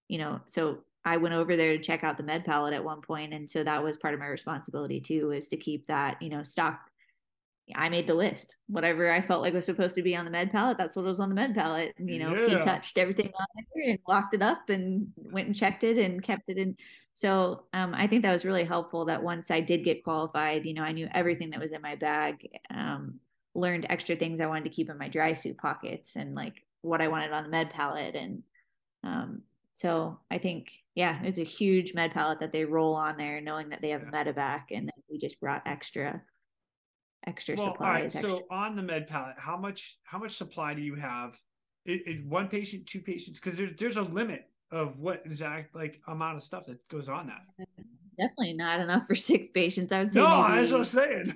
you 0.08 0.18
know, 0.18 0.40
so 0.46 0.78
I 1.04 1.16
went 1.16 1.34
over 1.34 1.56
there 1.56 1.76
to 1.76 1.82
check 1.82 2.04
out 2.04 2.16
the 2.16 2.22
med 2.22 2.44
pallet 2.44 2.74
at 2.74 2.84
one 2.84 3.00
point, 3.00 3.32
and 3.32 3.48
so 3.48 3.64
that 3.64 3.82
was 3.82 3.96
part 3.96 4.14
of 4.14 4.20
my 4.20 4.26
responsibility 4.26 5.00
too, 5.00 5.32
is 5.32 5.48
to 5.48 5.56
keep 5.56 5.86
that 5.86 6.20
you 6.20 6.28
know 6.28 6.42
stock. 6.42 6.80
I 7.74 7.88
made 7.88 8.08
the 8.08 8.14
list. 8.14 8.56
Whatever 8.66 9.12
I 9.12 9.20
felt 9.20 9.42
like 9.42 9.54
was 9.54 9.64
supposed 9.64 9.94
to 9.94 10.02
be 10.02 10.16
on 10.16 10.24
the 10.24 10.30
med 10.30 10.50
pallet, 10.50 10.76
that's 10.76 10.96
what 10.96 11.04
was 11.04 11.20
on 11.20 11.28
the 11.28 11.36
med 11.36 11.54
pallet. 11.54 11.94
And, 11.98 12.10
you 12.10 12.18
know, 12.18 12.34
yeah. 12.34 12.58
he 12.58 12.64
touched 12.64 12.98
everything 12.98 13.26
on 13.38 13.46
there 13.74 13.90
and 13.90 13.98
locked 14.08 14.34
it 14.34 14.42
up 14.42 14.68
and 14.70 15.06
went 15.16 15.46
and 15.46 15.54
checked 15.54 15.84
it 15.84 15.96
and 15.96 16.20
kept 16.20 16.48
it 16.48 16.58
in. 16.58 16.76
So 17.14 17.66
um, 17.72 17.94
I 17.94 18.08
think 18.08 18.22
that 18.22 18.32
was 18.32 18.44
really 18.44 18.64
helpful. 18.64 19.04
That 19.04 19.22
once 19.22 19.52
I 19.52 19.60
did 19.60 19.84
get 19.84 20.02
qualified, 20.02 20.66
you 20.66 20.74
know, 20.74 20.82
I 20.82 20.90
knew 20.90 21.08
everything 21.14 21.50
that 21.50 21.60
was 21.60 21.70
in 21.70 21.80
my 21.80 21.94
bag. 21.94 22.48
Um, 22.74 23.20
learned 23.54 23.86
extra 23.88 24.16
things 24.16 24.40
I 24.40 24.46
wanted 24.46 24.64
to 24.64 24.70
keep 24.70 24.90
in 24.90 24.98
my 24.98 25.08
dry 25.08 25.34
suit 25.34 25.58
pockets 25.58 26.16
and 26.16 26.34
like 26.34 26.64
what 26.82 27.00
I 27.00 27.08
wanted 27.08 27.32
on 27.32 27.44
the 27.44 27.50
med 27.50 27.70
pallet, 27.70 28.14
and 28.14 28.42
um, 29.04 29.42
so 29.80 30.20
I 30.30 30.36
think, 30.36 30.72
yeah, 30.94 31.20
it's 31.22 31.38
a 31.38 31.42
huge 31.42 31.94
med 31.94 32.12
pallet 32.12 32.38
that 32.40 32.52
they 32.52 32.66
roll 32.66 32.94
on 32.94 33.16
there, 33.16 33.40
knowing 33.40 33.70
that 33.70 33.80
they 33.80 33.88
have 33.88 34.02
yeah. 34.02 34.24
medevac, 34.24 34.64
and 34.72 34.86
then 34.86 35.02
we 35.08 35.16
just 35.16 35.40
brought 35.40 35.62
extra, 35.64 36.20
extra 37.26 37.54
well, 37.56 37.68
supplies. 37.68 37.86
All 37.86 37.94
right. 37.94 38.04
Extra. 38.04 38.28
So 38.28 38.42
on 38.50 38.76
the 38.76 38.82
med 38.82 39.08
pallet, 39.08 39.36
how 39.38 39.56
much 39.56 39.96
how 40.02 40.18
much 40.18 40.36
supply 40.36 40.74
do 40.74 40.82
you 40.82 40.96
have? 40.96 41.34
It, 41.86 42.02
it, 42.06 42.26
one 42.26 42.48
patient, 42.48 42.88
two 42.88 43.00
patients, 43.00 43.40
because 43.40 43.56
there's 43.56 43.72
there's 43.78 43.96
a 43.96 44.02
limit 44.02 44.50
of 44.70 44.98
what 44.98 45.22
exact 45.24 45.74
like 45.74 45.98
amount 46.08 46.36
of 46.36 46.42
stuff 46.42 46.66
that 46.66 46.86
goes 46.88 47.08
on 47.08 47.28
that. 47.28 47.66
Definitely 48.18 48.52
not 48.52 48.80
enough 48.80 49.06
for 49.06 49.14
six 49.14 49.48
patients. 49.48 49.92
I 49.92 50.00
would 50.00 50.12
say. 50.12 50.20
No, 50.20 50.42
maybe, 50.42 50.56
that's 50.58 50.72
what 50.72 50.80
I'm 50.80 50.84
saying. 50.84 51.34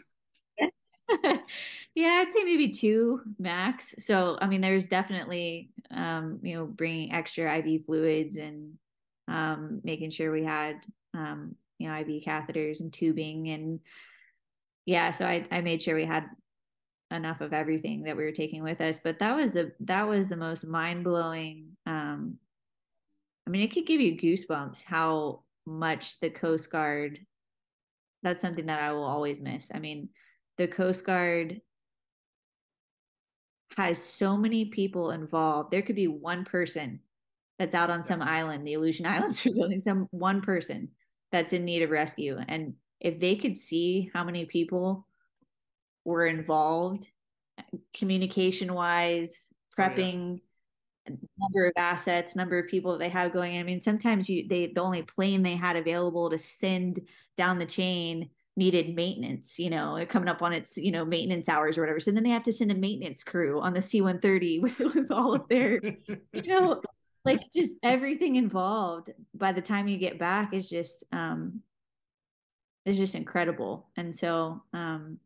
yeah, 1.95 2.23
I'd 2.23 2.31
say 2.31 2.45
maybe 2.45 2.71
two 2.71 3.21
max. 3.39 3.95
So, 3.99 4.39
I 4.41 4.47
mean, 4.47 4.61
there's 4.61 4.87
definitely, 4.87 5.71
um, 5.91 6.41
you 6.43 6.57
know, 6.57 6.67
bringing 6.67 7.13
extra 7.13 7.57
IV 7.59 7.85
fluids 7.87 8.37
and 8.37 8.75
um, 9.29 9.81
making 9.85 10.11
sure 10.11 10.33
we 10.33 10.45
had, 10.45 10.85
um, 11.15 11.55
you 11.79 11.89
know, 11.89 11.99
IV 11.99 12.23
catheters 12.25 12.81
and 12.81 12.93
tubing. 12.93 13.49
And 13.49 13.81
yeah, 14.87 15.11
so 15.11 15.27
I, 15.27 15.47
I 15.51 15.61
made 15.61 15.83
sure 15.83 15.95
we 15.95 16.05
had 16.05 16.27
enough 17.11 17.41
of 17.41 17.53
everything 17.53 18.05
that 18.05 18.17
we 18.17 18.25
were 18.25 18.33
taking 18.33 18.63
with 18.63 18.81
us. 18.81 19.01
But 19.03 19.19
that 19.21 19.37
was 19.37 19.53
the, 19.53 19.73
that 19.81 20.09
was 20.09 20.29
the 20.29 20.37
most 20.37 20.67
mind 20.67 21.05
blowing. 21.05 21.77
Um, 21.87 22.39
I 23.47 23.51
mean, 23.51 23.63
it 23.63 23.73
could 23.73 23.87
give 23.87 24.01
you 24.01 24.17
goosebumps 24.17 24.85
how 24.85 25.43
much 25.67 26.21
the 26.21 26.31
Coast 26.31 26.71
Guard, 26.71 27.21
that's 28.23 28.41
something 28.41 28.67
that 28.67 28.81
I 28.81 28.93
will 28.93 29.05
always 29.05 29.41
miss. 29.41 29.71
I 29.75 29.79
mean, 29.79 30.09
the 30.59 30.69
Coast 30.69 31.05
Guard 31.05 31.61
has 33.77 34.03
so 34.03 34.37
many 34.37 34.67
people 34.67 35.11
involved. 35.11 35.71
There 35.71 35.83
could 35.83 35.97
be 35.97 36.07
one 36.07 36.45
person 36.45 37.01
that's 37.59 37.75
out 37.75 37.91
on 37.91 38.05
some 38.05 38.23
island, 38.23 38.67
the 38.67 38.75
Aleutian 38.75 39.07
Islands, 39.07 39.45
or 39.47 39.51
something, 39.51 39.81
some 39.81 40.09
one 40.11 40.41
person 40.41 40.91
that's 41.33 41.53
in 41.53 41.65
need 41.65 41.83
of 41.83 41.91
rescue. 41.91 42.39
And 42.49 42.75
if 43.01 43.19
they 43.19 43.37
could 43.37 43.57
see 43.57 44.11
how 44.15 44.25
many 44.25 44.47
people 44.47 45.07
were 46.05 46.27
involved 46.27 47.07
communication 47.93 48.73
wise, 48.75 49.53
prepping, 49.79 50.39
oh, 50.39 50.41
yeah. 51.09 51.17
number 51.39 51.67
of 51.67 51.73
assets, 51.77 52.37
number 52.37 52.59
of 52.59 52.69
people 52.69 52.93
that 52.93 52.99
they 52.99 53.09
have 53.09 53.33
going. 53.33 53.59
I 53.59 53.63
mean, 53.63 53.81
sometimes 53.81 54.29
you 54.29 54.49
they 54.49 54.69
the 54.69 54.81
only 54.81 55.03
plane 55.03 55.43
they 55.43 55.57
had 55.57 55.77
available 55.77 56.31
to 56.31 56.39
send 56.39 57.01
down 57.37 57.59
the 57.59 57.67
chain 57.67 58.31
needed 58.57 58.95
maintenance, 58.95 59.59
you 59.59 59.71
know, 59.71 60.05
coming 60.09 60.29
up 60.29 60.43
on 60.43 60.53
its, 60.53 60.77
you 60.77 60.93
know, 60.93 61.05
maintenance 61.05 61.49
hours 61.49 61.77
or 61.77 61.83
whatever. 61.83 62.01
So 62.01 62.13
then 62.13 62.23
they 62.23 62.31
have 62.31 62.45
to 62.45 62.53
send 62.53 62.71
a 62.71 62.75
maintenance 62.75 63.25
crew 63.25 63.61
on 63.61 63.73
the 63.73 63.83
C-130 63.83 64.61
with, 64.63 64.79
with 64.79 65.11
all 65.11 65.35
of 65.35 65.49
their, 65.49 65.81
you 66.33 66.43
know, 66.47 66.81
like 67.25 67.51
just 67.53 67.77
everything 67.83 68.37
involved 68.37 69.11
by 69.35 69.53
the 69.53 69.63
time 69.63 69.89
you 69.89 69.97
get 69.97 70.19
back 70.19 70.53
is 70.53 70.69
just 70.69 71.05
um 71.13 71.63
is 72.85 72.99
just 72.99 73.15
incredible. 73.15 73.89
And 73.97 74.15
so 74.15 74.63
um 74.73 75.19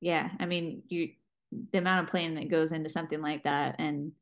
yeah, 0.00 0.30
I 0.38 0.46
mean, 0.46 0.82
you 0.88 1.10
the 1.72 1.78
amount 1.78 2.04
of 2.04 2.10
planning 2.10 2.34
that 2.34 2.50
goes 2.50 2.72
into 2.72 2.88
something 2.88 3.22
like 3.22 3.44
that 3.44 3.76
and 3.78 4.12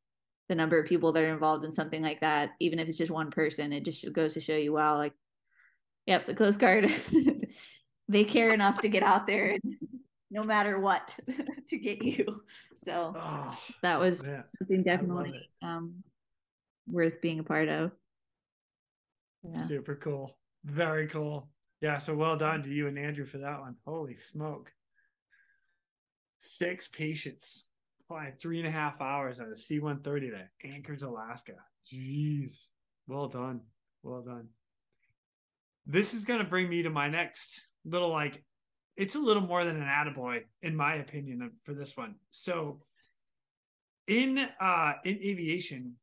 the 0.48 0.54
number 0.54 0.78
of 0.78 0.86
people 0.86 1.12
that 1.12 1.22
are 1.22 1.32
involved 1.32 1.64
in 1.64 1.72
something 1.72 2.02
like 2.02 2.20
that, 2.20 2.50
even 2.60 2.78
if 2.78 2.88
it's 2.88 2.98
just 2.98 3.10
one 3.10 3.30
person, 3.30 3.72
it 3.72 3.84
just 3.84 4.10
goes 4.12 4.34
to 4.34 4.40
show 4.40 4.54
you, 4.54 4.72
wow, 4.72 4.96
like, 4.96 5.14
yep, 6.06 6.26
the 6.26 6.34
Coast 6.34 6.58
Guard, 6.60 6.84
they 8.08 8.24
care 8.24 8.52
enough 8.52 8.80
to 8.80 8.88
get 8.88 9.02
out 9.02 9.26
there 9.26 9.58
no 10.30 10.42
matter 10.42 10.78
what 10.78 11.14
to 11.68 11.78
get 11.78 12.02
you. 12.02 12.42
So 12.76 13.14
oh, 13.16 13.56
that 13.82 14.00
was 14.00 14.26
man. 14.26 14.44
something 14.58 14.82
definitely 14.82 15.48
um, 15.62 16.02
worth 16.86 17.20
being 17.20 17.38
a 17.38 17.44
part 17.44 17.68
of. 17.68 17.92
Yeah. 19.42 19.66
Super 19.66 19.94
cool. 19.94 20.36
Very 20.64 21.06
cool. 21.06 21.48
Yeah. 21.80 21.98
So 21.98 22.14
well 22.14 22.36
done 22.36 22.62
to 22.62 22.70
you 22.70 22.88
and 22.88 22.98
Andrew 22.98 23.26
for 23.26 23.38
that 23.38 23.60
one. 23.60 23.76
Holy 23.86 24.16
smoke 24.16 24.72
six 26.40 26.88
patients 26.88 27.64
flying 28.08 28.34
three 28.38 28.58
and 28.58 28.68
a 28.68 28.70
half 28.70 29.00
hours 29.00 29.40
on 29.40 29.50
a 29.50 29.56
C 29.56 29.78
130 29.78 30.30
to 30.30 30.68
Anchorage, 30.68 31.02
Alaska. 31.02 31.54
Jeez. 31.90 32.66
Well 33.06 33.28
done. 33.28 33.60
Well 34.02 34.22
done. 34.22 34.48
This 35.86 36.14
is 36.14 36.24
going 36.24 36.40
to 36.40 36.44
bring 36.44 36.68
me 36.68 36.82
to 36.82 36.90
my 36.90 37.08
next 37.08 37.64
little 37.84 38.10
like, 38.10 38.42
it's 38.96 39.14
a 39.14 39.18
little 39.18 39.42
more 39.42 39.64
than 39.64 39.76
an 39.76 39.88
attaboy, 39.88 40.42
in 40.62 40.76
my 40.76 40.94
opinion, 40.94 41.50
for 41.64 41.74
this 41.74 41.96
one. 41.96 42.14
So, 42.30 42.80
in 44.06 44.38
uh 44.60 44.92
in 45.04 45.16
aviation, 45.16 45.94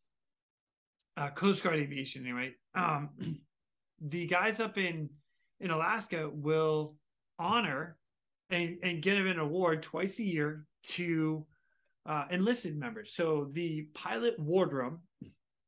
uh, 1.18 1.30
Coast 1.30 1.64
Guard 1.64 1.78
aviation, 1.78 2.24
anyway, 2.24 2.54
um, 2.76 3.10
the 4.02 4.26
guys 4.28 4.60
up 4.60 4.78
in 4.78 5.10
in 5.60 5.70
Alaska 5.70 6.30
will 6.34 6.96
honor 7.38 7.98
and, 8.50 8.78
and 8.84 9.02
get 9.02 9.18
an 9.18 9.40
award 9.40 9.82
twice 9.82 10.20
a 10.20 10.24
year 10.24 10.66
to 10.84 11.46
uh, 12.06 12.26
enlisted 12.30 12.78
members. 12.78 13.14
So 13.14 13.50
the 13.54 13.88
pilot 13.94 14.38
wardroom, 14.40 15.00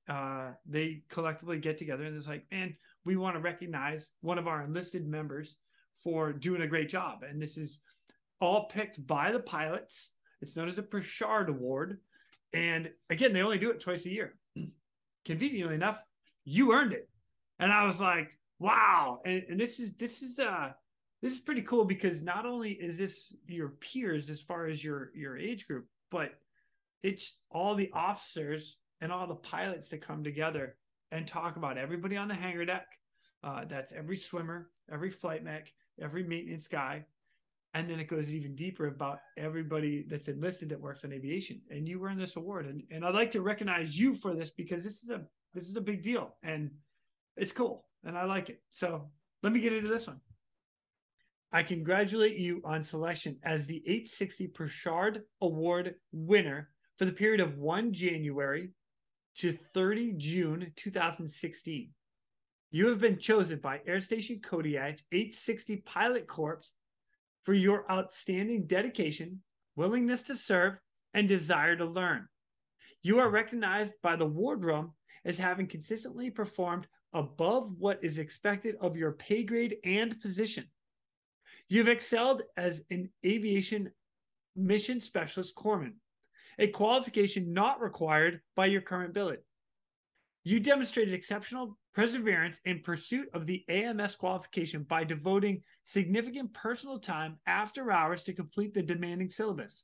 uh, 0.10 0.52
they 0.66 1.04
collectively 1.10 1.60
get 1.60 1.78
together 1.78 2.04
and 2.04 2.16
it's 2.16 2.28
like, 2.28 2.46
man, 2.52 2.76
we 3.06 3.16
want 3.16 3.36
to 3.36 3.42
recognize 3.42 4.12
one 4.22 4.38
of 4.38 4.48
our 4.48 4.64
enlisted 4.64 5.08
members 5.08 5.56
for 6.04 6.34
doing 6.34 6.62
a 6.62 6.68
great 6.68 6.90
job. 6.90 7.24
And 7.24 7.42
this 7.42 7.58
is 7.58 7.80
all 8.42 8.68
picked 8.68 9.06
by 9.08 9.32
the 9.32 9.40
pilots. 9.40 10.12
It's 10.42 10.56
known 10.56 10.68
as 10.68 10.78
a 10.78 10.84
Perchard 10.84 11.50
Award. 11.50 12.00
And 12.54 12.92
again, 13.10 13.34
they 13.34 13.42
only 13.42 13.58
do 13.58 13.72
it 13.72 13.80
twice 13.80 14.06
a 14.06 14.12
year. 14.12 14.36
Conveniently 15.26 15.76
enough, 15.76 16.00
you 16.46 16.74
earned 16.74 16.94
it. 16.94 17.10
And 17.60 17.72
I 17.72 17.86
was 17.86 18.02
like, 18.02 18.38
wow. 18.60 19.22
And, 19.26 19.44
and 19.50 19.60
this 19.60 19.80
is 19.80 19.96
this 19.96 20.22
is 20.22 20.40
uh 20.40 20.72
this 21.22 21.34
is 21.34 21.40
pretty 21.40 21.62
cool 21.62 21.86
because 21.86 22.22
not 22.22 22.46
only 22.46 22.72
is 22.72 22.98
this 22.98 23.34
your 23.48 23.70
peers 23.70 24.30
as 24.30 24.42
far 24.42 24.68
as 24.68 24.84
your 24.84 25.12
your 25.16 25.38
age 25.38 25.66
group, 25.66 25.86
but 26.12 26.32
it's 27.02 27.38
all 27.50 27.76
the 27.76 27.92
officers 27.94 28.78
and 29.02 29.12
all 29.12 29.28
the 29.28 29.36
pilots 29.36 29.90
that 29.90 30.02
come 30.02 30.24
together 30.24 30.76
and 31.12 31.28
talk 31.28 31.56
about 31.56 31.78
everybody 31.78 32.18
on 32.18 32.28
the 32.28 32.34
hangar 32.34 32.66
deck. 32.66 32.88
Uh, 33.44 33.66
that's 33.66 33.92
every 33.92 34.18
swimmer, 34.18 34.70
every 34.92 35.12
flight 35.12 35.44
mech, 35.44 35.72
every 36.02 36.24
maintenance 36.24 36.68
guy, 36.68 37.06
and 37.74 37.90
then 37.90 38.00
it 38.00 38.08
goes 38.08 38.34
even 38.34 38.56
deeper 38.56 38.88
about 38.88 39.20
everybody 39.38 40.06
that's 40.08 40.28
enlisted 40.28 40.70
that 40.70 40.80
works 40.80 41.04
on 41.04 41.12
aviation. 41.12 41.62
And 41.70 41.88
you 41.88 42.04
earned 42.04 42.20
this 42.20 42.36
award, 42.36 42.66
and 42.68 42.84
and 42.92 43.06
I'd 43.06 43.16
like 43.16 43.32
to 43.32 43.42
recognize 43.42 43.98
you 43.98 44.14
for 44.14 44.34
this 44.34 44.52
because 44.52 44.84
this 44.84 45.04
is 45.04 45.10
a 45.10 45.22
this 45.54 45.68
is 45.68 45.76
a 45.76 45.82
big 45.82 46.02
deal, 46.02 46.36
and 46.44 46.72
it's 47.38 47.52
cool, 47.52 47.86
and 48.04 48.18
I 48.18 48.26
like 48.26 48.50
it. 48.50 48.62
So 48.72 49.10
let 49.42 49.54
me 49.54 49.60
get 49.60 49.74
into 49.74 49.90
this 49.90 50.08
one. 50.08 50.20
I 51.52 51.62
congratulate 51.62 52.38
you 52.38 52.62
on 52.66 52.82
selection 52.82 53.38
as 53.44 53.68
the 53.68 53.84
H-60 53.86 54.52
Perchard 54.56 55.22
Award 55.42 55.96
winner 56.12 56.70
for 56.98 57.06
the 57.06 57.12
period 57.12 57.42
of 57.42 57.60
1 57.60 57.94
January 57.94 58.72
to 59.38 59.56
30 59.74 60.14
June 60.14 60.72
2016. 60.76 61.92
You 62.74 62.88
have 62.88 63.00
been 63.00 63.20
chosen 63.20 63.60
by 63.60 63.82
Air 63.86 64.02
Station 64.02 64.40
Kodiak 64.44 64.98
H-60 65.12 65.86
Pilot 65.86 66.26
Corps 66.26 66.72
for 67.44 67.54
your 67.54 67.86
outstanding 67.92 68.66
dedication, 68.66 69.44
willingness 69.76 70.24
to 70.24 70.36
serve, 70.36 70.80
and 71.14 71.28
desire 71.28 71.76
to 71.76 71.86
learn. 71.86 72.28
You 73.04 73.20
are 73.20 73.30
recognized 73.30 73.94
by 74.02 74.16
the 74.16 74.26
wardroom 74.26 74.94
as 75.24 75.38
having 75.38 75.68
consistently 75.68 76.32
performed 76.32 76.88
above 77.14 77.76
what 77.78 78.04
is 78.04 78.18
expected 78.18 78.76
of 78.82 78.98
your 78.98 79.12
pay 79.12 79.44
grade 79.44 79.76
and 79.84 80.20
position. 80.20 80.66
You've 81.70 81.90
excelled 81.90 82.42
as 82.58 82.82
an 82.90 83.12
aviation 83.24 83.92
mission 84.56 85.00
specialist 85.00 85.54
corpsman, 85.56 85.94
a 86.58 86.70
qualification 86.70 87.54
not 87.54 87.82
required 87.82 88.42
by 88.56 88.66
your 88.66 88.82
current 88.82 89.14
billet. 89.14 89.46
You 90.46 90.60
demonstrated 90.60 91.14
exceptional 91.14 91.78
perseverance 91.94 92.60
in 92.66 92.82
pursuit 92.82 93.30
of 93.34 93.46
the 93.46 93.64
AMS 93.70 94.16
qualification 94.16 94.84
by 94.84 95.06
devoting 95.06 95.64
significant 95.84 96.54
personal 96.54 97.00
time 97.00 97.38
after 97.48 97.92
hours 97.92 98.24
to 98.24 98.34
complete 98.34 98.74
the 98.74 98.82
demanding 98.82 99.30
syllabus. 99.30 99.84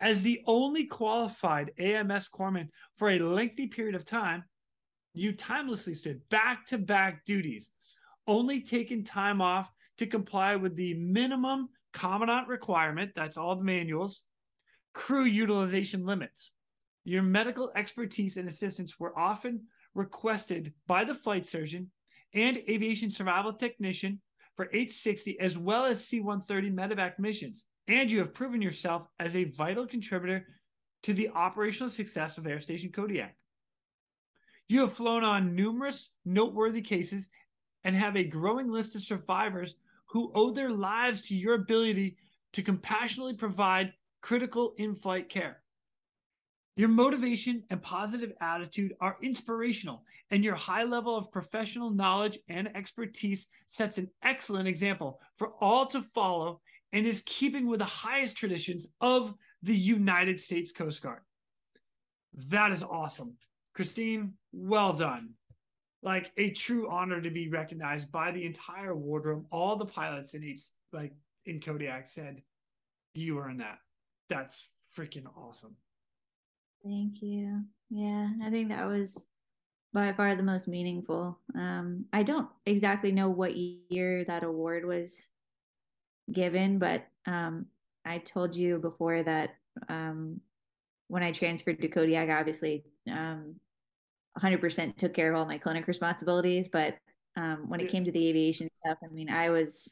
As 0.00 0.22
the 0.22 0.40
only 0.46 0.86
qualified 0.86 1.72
AMS 1.78 2.28
corpsman 2.32 2.68
for 2.96 3.10
a 3.10 3.18
lengthy 3.18 3.66
period 3.66 3.94
of 3.94 4.06
time, 4.06 4.44
you 5.12 5.32
timelessly 5.32 5.94
stood 5.94 6.26
back 6.30 6.66
to 6.66 6.78
back 6.78 7.24
duties, 7.26 7.68
only 8.26 8.62
taking 8.62 9.04
time 9.04 9.42
off 9.42 9.70
to 9.98 10.06
comply 10.06 10.56
with 10.56 10.76
the 10.76 10.94
minimum 10.94 11.68
commandant 11.92 12.48
requirement, 12.48 13.12
that's 13.14 13.36
all 13.36 13.54
the 13.54 13.64
manuals, 13.64 14.22
crew 14.94 15.24
utilization 15.24 16.06
limits. 16.06 16.52
Your 17.04 17.22
medical 17.22 17.70
expertise 17.76 18.38
and 18.38 18.48
assistance 18.48 18.98
were 18.98 19.16
often 19.18 19.66
requested 19.94 20.72
by 20.86 21.04
the 21.04 21.14
flight 21.14 21.46
surgeon 21.46 21.90
and 22.34 22.58
aviation 22.68 23.10
survival 23.10 23.52
technician 23.52 24.20
for 24.56 24.68
H-60 24.72 25.36
as 25.40 25.58
well 25.58 25.84
as 25.84 26.04
C-130 26.06 26.72
medevac 26.74 27.18
missions. 27.18 27.64
And 27.88 28.10
you 28.10 28.18
have 28.20 28.34
proven 28.34 28.62
yourself 28.62 29.06
as 29.20 29.36
a 29.36 29.44
vital 29.44 29.86
contributor 29.86 30.46
to 31.02 31.12
the 31.12 31.28
operational 31.30 31.90
success 31.90 32.38
of 32.38 32.46
Air 32.46 32.60
Station 32.60 32.90
Kodiak. 32.90 33.36
You 34.68 34.80
have 34.80 34.94
flown 34.94 35.22
on 35.22 35.54
numerous 35.54 36.10
noteworthy 36.24 36.80
cases 36.80 37.28
and 37.84 37.94
have 37.94 38.16
a 38.16 38.24
growing 38.24 38.70
list 38.70 38.94
of 38.94 39.02
survivors 39.02 39.74
who 40.06 40.32
owe 40.34 40.50
their 40.50 40.70
lives 40.70 41.22
to 41.22 41.36
your 41.36 41.54
ability 41.54 42.16
to 42.54 42.62
compassionately 42.62 43.34
provide 43.34 43.92
critical 44.22 44.74
in 44.78 44.94
flight 44.94 45.28
care. 45.28 45.63
Your 46.76 46.88
motivation 46.88 47.62
and 47.70 47.80
positive 47.80 48.32
attitude 48.40 48.94
are 49.00 49.16
inspirational, 49.22 50.04
and 50.30 50.42
your 50.42 50.56
high 50.56 50.82
level 50.82 51.16
of 51.16 51.30
professional 51.30 51.90
knowledge 51.90 52.38
and 52.48 52.74
expertise 52.76 53.46
sets 53.68 53.98
an 53.98 54.10
excellent 54.24 54.66
example 54.66 55.20
for 55.36 55.52
all 55.60 55.86
to 55.86 56.02
follow 56.02 56.60
and 56.92 57.06
is 57.06 57.22
keeping 57.26 57.68
with 57.68 57.78
the 57.78 57.84
highest 57.84 58.36
traditions 58.36 58.86
of 59.00 59.34
the 59.62 59.76
United 59.76 60.40
States 60.40 60.72
Coast 60.72 61.00
Guard. 61.00 61.20
That 62.48 62.72
is 62.72 62.82
awesome. 62.82 63.34
Christine, 63.74 64.34
well 64.52 64.92
done 64.92 65.34
like 66.04 66.30
a 66.36 66.50
true 66.50 66.88
honor 66.90 67.20
to 67.20 67.30
be 67.30 67.48
recognized 67.48 68.12
by 68.12 68.30
the 68.30 68.44
entire 68.44 68.94
wardroom. 68.94 69.46
All 69.50 69.76
the 69.76 69.86
pilots 69.86 70.34
in 70.34 70.44
each, 70.44 70.62
like 70.92 71.12
in 71.46 71.60
Kodiak, 71.60 72.06
said, 72.06 72.42
"You 73.14 73.38
earned 73.38 73.60
that." 73.60 73.78
That's 74.28 74.68
freaking 74.94 75.26
awesome. 75.36 75.76
Thank 76.84 77.22
you. 77.22 77.62
Yeah, 77.88 78.28
I 78.42 78.50
think 78.50 78.68
that 78.68 78.86
was 78.86 79.26
by 79.94 80.12
far 80.12 80.34
the 80.34 80.42
most 80.42 80.68
meaningful. 80.68 81.38
Um, 81.54 82.04
I 82.12 82.22
don't 82.22 82.48
exactly 82.66 83.10
know 83.10 83.30
what 83.30 83.56
year 83.56 84.24
that 84.24 84.44
award 84.44 84.84
was 84.84 85.28
given, 86.30 86.78
but 86.78 87.06
um, 87.26 87.66
I 88.04 88.18
told 88.18 88.54
you 88.54 88.78
before 88.78 89.22
that 89.22 89.54
um, 89.88 90.40
when 91.08 91.22
I 91.22 91.32
transferred 91.32 91.80
to 91.80 91.88
Kodiak, 91.88 92.28
obviously 92.28 92.84
um, 93.10 93.54
100% 94.38 94.96
took 94.96 95.14
care 95.14 95.32
of 95.32 95.38
all 95.38 95.46
my 95.46 95.58
clinic 95.58 95.86
responsibilities. 95.86 96.68
But 96.68 96.98
um, 97.36 97.64
when 97.68 97.80
it 97.80 97.88
came 97.88 98.04
to 98.04 98.12
the 98.12 98.28
aviation 98.28 98.68
stuff, 98.84 98.98
I 99.02 99.12
mean, 99.12 99.30
I 99.30 99.48
was, 99.50 99.88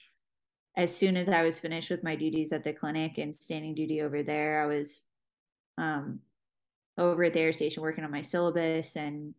as 0.76 0.94
soon 0.94 1.16
as 1.16 1.28
I 1.28 1.42
was 1.42 1.58
finished 1.58 1.90
with 1.90 2.04
my 2.04 2.16
duties 2.16 2.52
at 2.52 2.64
the 2.64 2.72
clinic 2.72 3.18
and 3.18 3.34
standing 3.34 3.74
duty 3.74 4.02
over 4.02 4.22
there, 4.22 4.62
I 4.62 4.66
was 4.66 5.04
um, 5.78 6.20
over 6.98 7.24
at 7.24 7.32
the 7.32 7.40
air 7.40 7.52
station 7.52 7.82
working 7.82 8.04
on 8.04 8.10
my 8.10 8.22
syllabus 8.22 8.96
and 8.96 9.34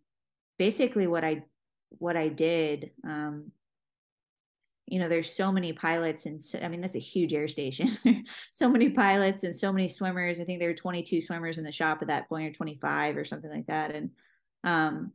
basically 0.57 1.07
what 1.07 1.23
I 1.23 1.43
what 1.89 2.17
I 2.17 2.27
did. 2.27 2.91
Um, 3.03 3.51
you 4.87 4.99
know, 4.99 5.07
there's 5.07 5.33
so 5.33 5.51
many 5.51 5.71
pilots, 5.71 6.25
and 6.25 6.43
so, 6.43 6.59
I 6.59 6.67
mean 6.67 6.81
that's 6.81 6.95
a 6.95 6.99
huge 6.99 7.33
air 7.33 7.47
station. 7.47 7.87
so 8.51 8.69
many 8.69 8.89
pilots 8.89 9.43
and 9.43 9.55
so 9.55 9.71
many 9.71 9.87
swimmers. 9.87 10.39
I 10.39 10.43
think 10.43 10.59
there 10.59 10.69
were 10.69 10.75
22 10.75 11.21
swimmers 11.21 11.57
in 11.57 11.63
the 11.63 11.71
shop 11.71 11.99
at 12.01 12.09
that 12.09 12.27
point, 12.27 12.49
or 12.49 12.53
25, 12.53 13.17
or 13.17 13.25
something 13.25 13.51
like 13.51 13.67
that. 13.67 13.95
And 13.95 14.09
um, 14.63 15.11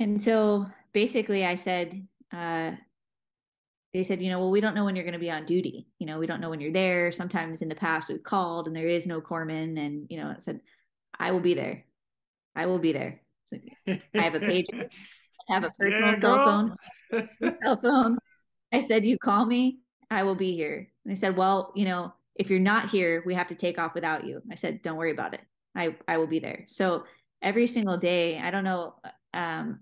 and 0.00 0.20
so 0.20 0.66
basically, 0.92 1.44
I 1.44 1.54
said, 1.54 2.06
uh, 2.32 2.72
they 3.92 4.04
said, 4.04 4.22
you 4.22 4.30
know, 4.30 4.38
well, 4.38 4.50
we 4.50 4.60
don't 4.60 4.74
know 4.74 4.84
when 4.84 4.96
you're 4.96 5.04
going 5.04 5.12
to 5.12 5.18
be 5.18 5.30
on 5.30 5.44
duty. 5.44 5.86
You 5.98 6.06
know, 6.06 6.18
we 6.18 6.26
don't 6.26 6.40
know 6.40 6.48
when 6.48 6.60
you're 6.60 6.72
there. 6.72 7.12
Sometimes 7.12 7.60
in 7.60 7.68
the 7.68 7.74
past 7.74 8.08
we've 8.08 8.22
called 8.22 8.66
and 8.66 8.74
there 8.74 8.88
is 8.88 9.06
no 9.06 9.20
corpsman, 9.20 9.78
and 9.78 10.06
you 10.08 10.18
know, 10.18 10.30
it 10.30 10.42
said, 10.42 10.60
I 11.18 11.30
will 11.30 11.40
be 11.40 11.54
there. 11.54 11.84
I 12.56 12.66
will 12.66 12.78
be 12.78 12.92
there. 12.92 13.20
So 13.46 13.58
I 13.86 14.00
have 14.14 14.34
a 14.34 14.40
pager. 14.40 14.88
I 15.50 15.54
have 15.54 15.64
a 15.64 15.70
personal 15.78 16.08
yeah, 16.08 16.14
cell 16.14 16.36
phone. 17.10 17.28
cell 17.62 17.80
phone. 17.80 18.18
I 18.72 18.80
said, 18.80 19.04
you 19.04 19.18
call 19.18 19.44
me, 19.44 19.80
I 20.10 20.22
will 20.22 20.34
be 20.34 20.54
here. 20.54 20.88
And 21.04 21.10
they 21.10 21.18
said, 21.18 21.36
well, 21.36 21.72
you 21.74 21.84
know, 21.84 22.14
if 22.34 22.48
you're 22.48 22.60
not 22.60 22.90
here, 22.90 23.22
we 23.26 23.34
have 23.34 23.48
to 23.48 23.54
take 23.54 23.78
off 23.78 23.94
without 23.94 24.26
you. 24.26 24.40
I 24.50 24.54
said, 24.54 24.80
don't 24.80 24.96
worry 24.96 25.10
about 25.10 25.34
it. 25.34 25.40
I 25.74 25.96
I 26.08 26.16
will 26.16 26.26
be 26.26 26.38
there. 26.38 26.64
So 26.68 27.04
every 27.40 27.66
single 27.66 27.98
day, 27.98 28.38
I 28.38 28.50
don't 28.50 28.64
know. 28.64 28.94
Um, 29.34 29.80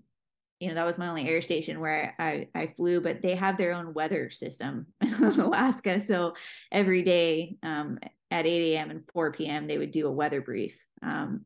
you 0.61 0.69
know 0.69 0.75
that 0.75 0.85
was 0.85 0.99
my 0.99 1.07
only 1.07 1.27
air 1.27 1.41
station 1.41 1.79
where 1.79 2.13
I 2.19 2.47
I 2.53 2.67
flew, 2.67 3.01
but 3.01 3.23
they 3.23 3.35
have 3.35 3.57
their 3.57 3.73
own 3.73 3.95
weather 3.95 4.29
system 4.29 4.85
in 5.01 5.11
Alaska. 5.39 5.99
So 5.99 6.35
every 6.71 7.01
day 7.01 7.57
um, 7.63 7.97
at 8.29 8.45
8 8.45 8.75
a.m. 8.75 8.91
and 8.91 9.03
4 9.11 9.31
p.m. 9.31 9.67
they 9.67 9.79
would 9.79 9.89
do 9.89 10.07
a 10.07 10.11
weather 10.11 10.39
brief. 10.39 10.77
Um, 11.01 11.45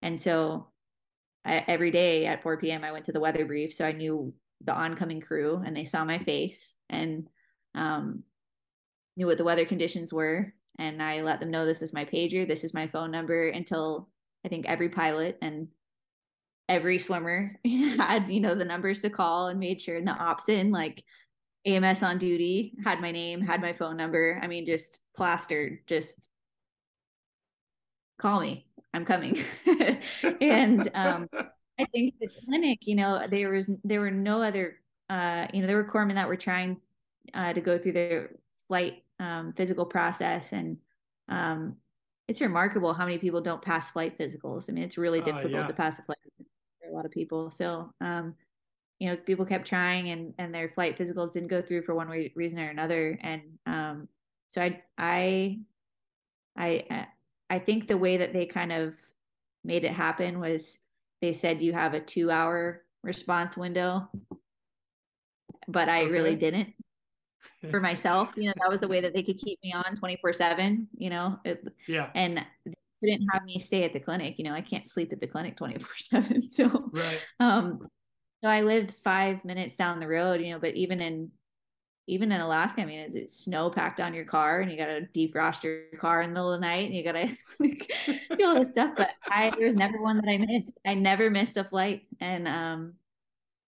and 0.00 0.18
so 0.18 0.68
I, 1.44 1.64
every 1.68 1.90
day 1.90 2.24
at 2.24 2.42
4 2.42 2.56
p.m. 2.56 2.82
I 2.82 2.92
went 2.92 3.04
to 3.04 3.12
the 3.12 3.20
weather 3.20 3.44
brief, 3.44 3.74
so 3.74 3.84
I 3.84 3.92
knew 3.92 4.32
the 4.64 4.72
oncoming 4.72 5.20
crew, 5.20 5.62
and 5.64 5.76
they 5.76 5.84
saw 5.84 6.02
my 6.06 6.18
face 6.18 6.76
and 6.88 7.28
um, 7.74 8.22
knew 9.18 9.26
what 9.26 9.36
the 9.36 9.44
weather 9.44 9.66
conditions 9.66 10.14
were. 10.14 10.54
And 10.78 11.02
I 11.02 11.20
let 11.20 11.40
them 11.40 11.50
know 11.50 11.66
this 11.66 11.82
is 11.82 11.92
my 11.92 12.06
pager, 12.06 12.48
this 12.48 12.64
is 12.64 12.72
my 12.72 12.86
phone 12.86 13.10
number 13.10 13.48
until 13.48 14.08
I 14.46 14.48
think 14.48 14.66
every 14.66 14.88
pilot 14.88 15.36
and 15.42 15.68
every 16.68 16.98
swimmer 16.98 17.58
had 17.64 18.28
you 18.28 18.40
know 18.40 18.54
the 18.54 18.64
numbers 18.64 19.00
to 19.00 19.10
call 19.10 19.48
and 19.48 19.60
made 19.60 19.80
sure 19.80 19.96
in 19.96 20.04
the 20.04 20.12
ops 20.12 20.48
in 20.48 20.72
like 20.72 21.02
AMS 21.66 22.02
on 22.02 22.18
duty 22.18 22.74
had 22.84 23.00
my 23.00 23.10
name, 23.10 23.40
had 23.40 23.60
my 23.60 23.72
phone 23.72 23.96
number. 23.96 24.38
I 24.40 24.46
mean, 24.46 24.64
just 24.64 25.00
plastered, 25.16 25.80
just 25.86 26.28
call 28.18 28.40
me. 28.40 28.66
I'm 28.94 29.04
coming. 29.04 29.36
and 30.40 30.88
um, 30.94 31.28
I 31.78 31.84
think 31.92 32.14
the 32.20 32.28
clinic, 32.44 32.86
you 32.86 32.94
know, 32.94 33.26
there 33.28 33.50
was 33.50 33.68
there 33.82 34.00
were 34.00 34.12
no 34.12 34.42
other 34.42 34.76
uh, 35.10 35.46
you 35.52 35.60
know, 35.60 35.66
there 35.66 35.76
were 35.76 35.84
corpsmen 35.84 36.14
that 36.14 36.28
were 36.28 36.36
trying 36.36 36.80
uh, 37.34 37.52
to 37.52 37.60
go 37.60 37.78
through 37.78 37.92
their 37.92 38.30
flight 38.68 39.02
um, 39.18 39.52
physical 39.56 39.86
process 39.86 40.52
and 40.52 40.78
um, 41.28 41.76
it's 42.28 42.40
remarkable 42.40 42.92
how 42.92 43.04
many 43.04 43.18
people 43.18 43.40
don't 43.40 43.62
pass 43.62 43.90
flight 43.90 44.18
physicals. 44.18 44.68
I 44.68 44.72
mean, 44.72 44.84
it's 44.84 44.98
really 44.98 45.20
oh, 45.20 45.24
difficult 45.24 45.54
uh, 45.54 45.58
yeah. 45.58 45.66
to 45.66 45.72
pass 45.72 45.98
a 45.98 46.02
flight 46.02 46.18
lot 46.96 47.04
of 47.04 47.12
people. 47.12 47.50
So, 47.50 47.92
um, 48.00 48.34
you 48.98 49.08
know, 49.08 49.16
people 49.16 49.44
kept 49.44 49.66
trying 49.66 50.10
and, 50.10 50.32
and 50.38 50.54
their 50.54 50.68
flight 50.68 50.96
physicals 50.96 51.32
didn't 51.32 51.48
go 51.48 51.60
through 51.60 51.82
for 51.82 51.94
one 51.94 52.08
way, 52.08 52.32
reason 52.34 52.58
or 52.58 52.70
another. 52.70 53.18
And, 53.22 53.42
um, 53.66 54.08
so 54.48 54.62
I, 54.62 54.82
I, 54.96 55.58
I, 56.56 57.06
I 57.50 57.58
think 57.58 57.88
the 57.88 57.98
way 57.98 58.16
that 58.16 58.32
they 58.32 58.46
kind 58.46 58.72
of 58.72 58.94
made 59.64 59.84
it 59.84 59.92
happen 59.92 60.40
was 60.40 60.78
they 61.20 61.32
said 61.32 61.60
you 61.60 61.72
have 61.72 61.94
a 61.94 62.00
two 62.00 62.30
hour 62.30 62.82
response 63.02 63.56
window, 63.56 64.08
but 65.68 65.88
I 65.88 66.02
okay. 66.02 66.10
really 66.10 66.36
didn't 66.36 66.74
for 67.70 67.80
myself. 67.90 68.30
You 68.36 68.48
know, 68.48 68.54
that 68.60 68.70
was 68.70 68.80
the 68.80 68.88
way 68.88 69.00
that 69.00 69.12
they 69.12 69.22
could 69.22 69.38
keep 69.38 69.58
me 69.62 69.72
on 69.72 69.96
24 69.96 70.32
seven, 70.32 70.88
you 70.96 71.10
know, 71.10 71.38
it, 71.44 71.66
yeah. 71.86 72.10
And 72.14 72.44
couldn't 73.02 73.26
have 73.32 73.44
me 73.44 73.58
stay 73.58 73.84
at 73.84 73.92
the 73.92 74.00
clinic. 74.00 74.38
You 74.38 74.44
know, 74.44 74.54
I 74.54 74.60
can't 74.60 74.88
sleep 74.88 75.12
at 75.12 75.20
the 75.20 75.26
clinic 75.26 75.56
24 75.56 75.88
seven. 75.98 76.42
So, 76.50 76.90
right. 76.92 77.20
um, 77.40 77.80
so 78.42 78.50
I 78.50 78.62
lived 78.62 78.94
five 79.04 79.44
minutes 79.44 79.76
down 79.76 80.00
the 80.00 80.08
road, 80.08 80.40
you 80.40 80.52
know, 80.52 80.58
but 80.58 80.74
even 80.74 81.00
in, 81.00 81.30
even 82.06 82.30
in 82.30 82.40
Alaska, 82.40 82.82
I 82.82 82.84
mean, 82.84 83.00
it's, 83.00 83.16
it's 83.16 83.44
snow 83.44 83.68
packed 83.68 84.00
on 84.00 84.14
your 84.14 84.24
car 84.24 84.60
and 84.60 84.70
you 84.70 84.78
got 84.78 84.86
to 84.86 85.08
defrost 85.14 85.64
your 85.64 85.98
car 86.00 86.22
in 86.22 86.30
the 86.30 86.34
middle 86.34 86.52
of 86.52 86.60
the 86.60 86.66
night 86.66 86.86
and 86.86 86.94
you 86.94 87.02
got 87.02 87.12
to 87.12 87.28
like, 87.60 87.90
do 88.36 88.46
all 88.46 88.54
this 88.54 88.70
stuff. 88.70 88.92
But 88.96 89.10
I, 89.28 89.52
there 89.56 89.66
was 89.66 89.76
never 89.76 90.00
one 90.00 90.16
that 90.18 90.28
I 90.28 90.38
missed. 90.38 90.78
I 90.86 90.94
never 90.94 91.30
missed 91.30 91.56
a 91.56 91.64
flight. 91.64 92.06
And, 92.20 92.46
um, 92.46 92.94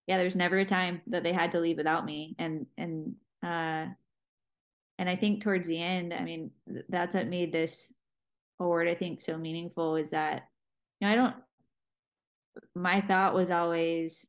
yeah, 0.07 0.19
there's 0.19 0.37
never 0.37 0.59
a 0.59 0.65
time 0.65 1.03
that 1.09 1.23
they 1.23 1.33
had 1.33 1.53
to 1.53 1.61
leave 1.61 1.77
without 1.77 2.05
me. 2.05 2.37
And, 2.39 2.67
and, 2.77 3.17
uh, 3.43 3.87
and 4.99 5.09
I 5.09 5.17
think 5.17 5.43
towards 5.43 5.69
the 5.69 5.81
end, 5.81 6.13
I 6.13 6.23
mean, 6.25 6.51
that's 6.89 7.15
what 7.15 7.27
made 7.27 7.53
this 7.53 7.93
forward, 8.59 8.89
I 8.89 8.95
think, 8.95 9.21
so 9.21 9.39
meaningful 9.39 9.97
is 9.97 10.11
that, 10.11 10.49
you 11.01 11.07
know, 11.07 11.13
I 11.13 11.17
don't, 11.17 11.35
my 12.75 13.01
thought 13.01 13.35
was 13.35 13.51
always 13.51 14.27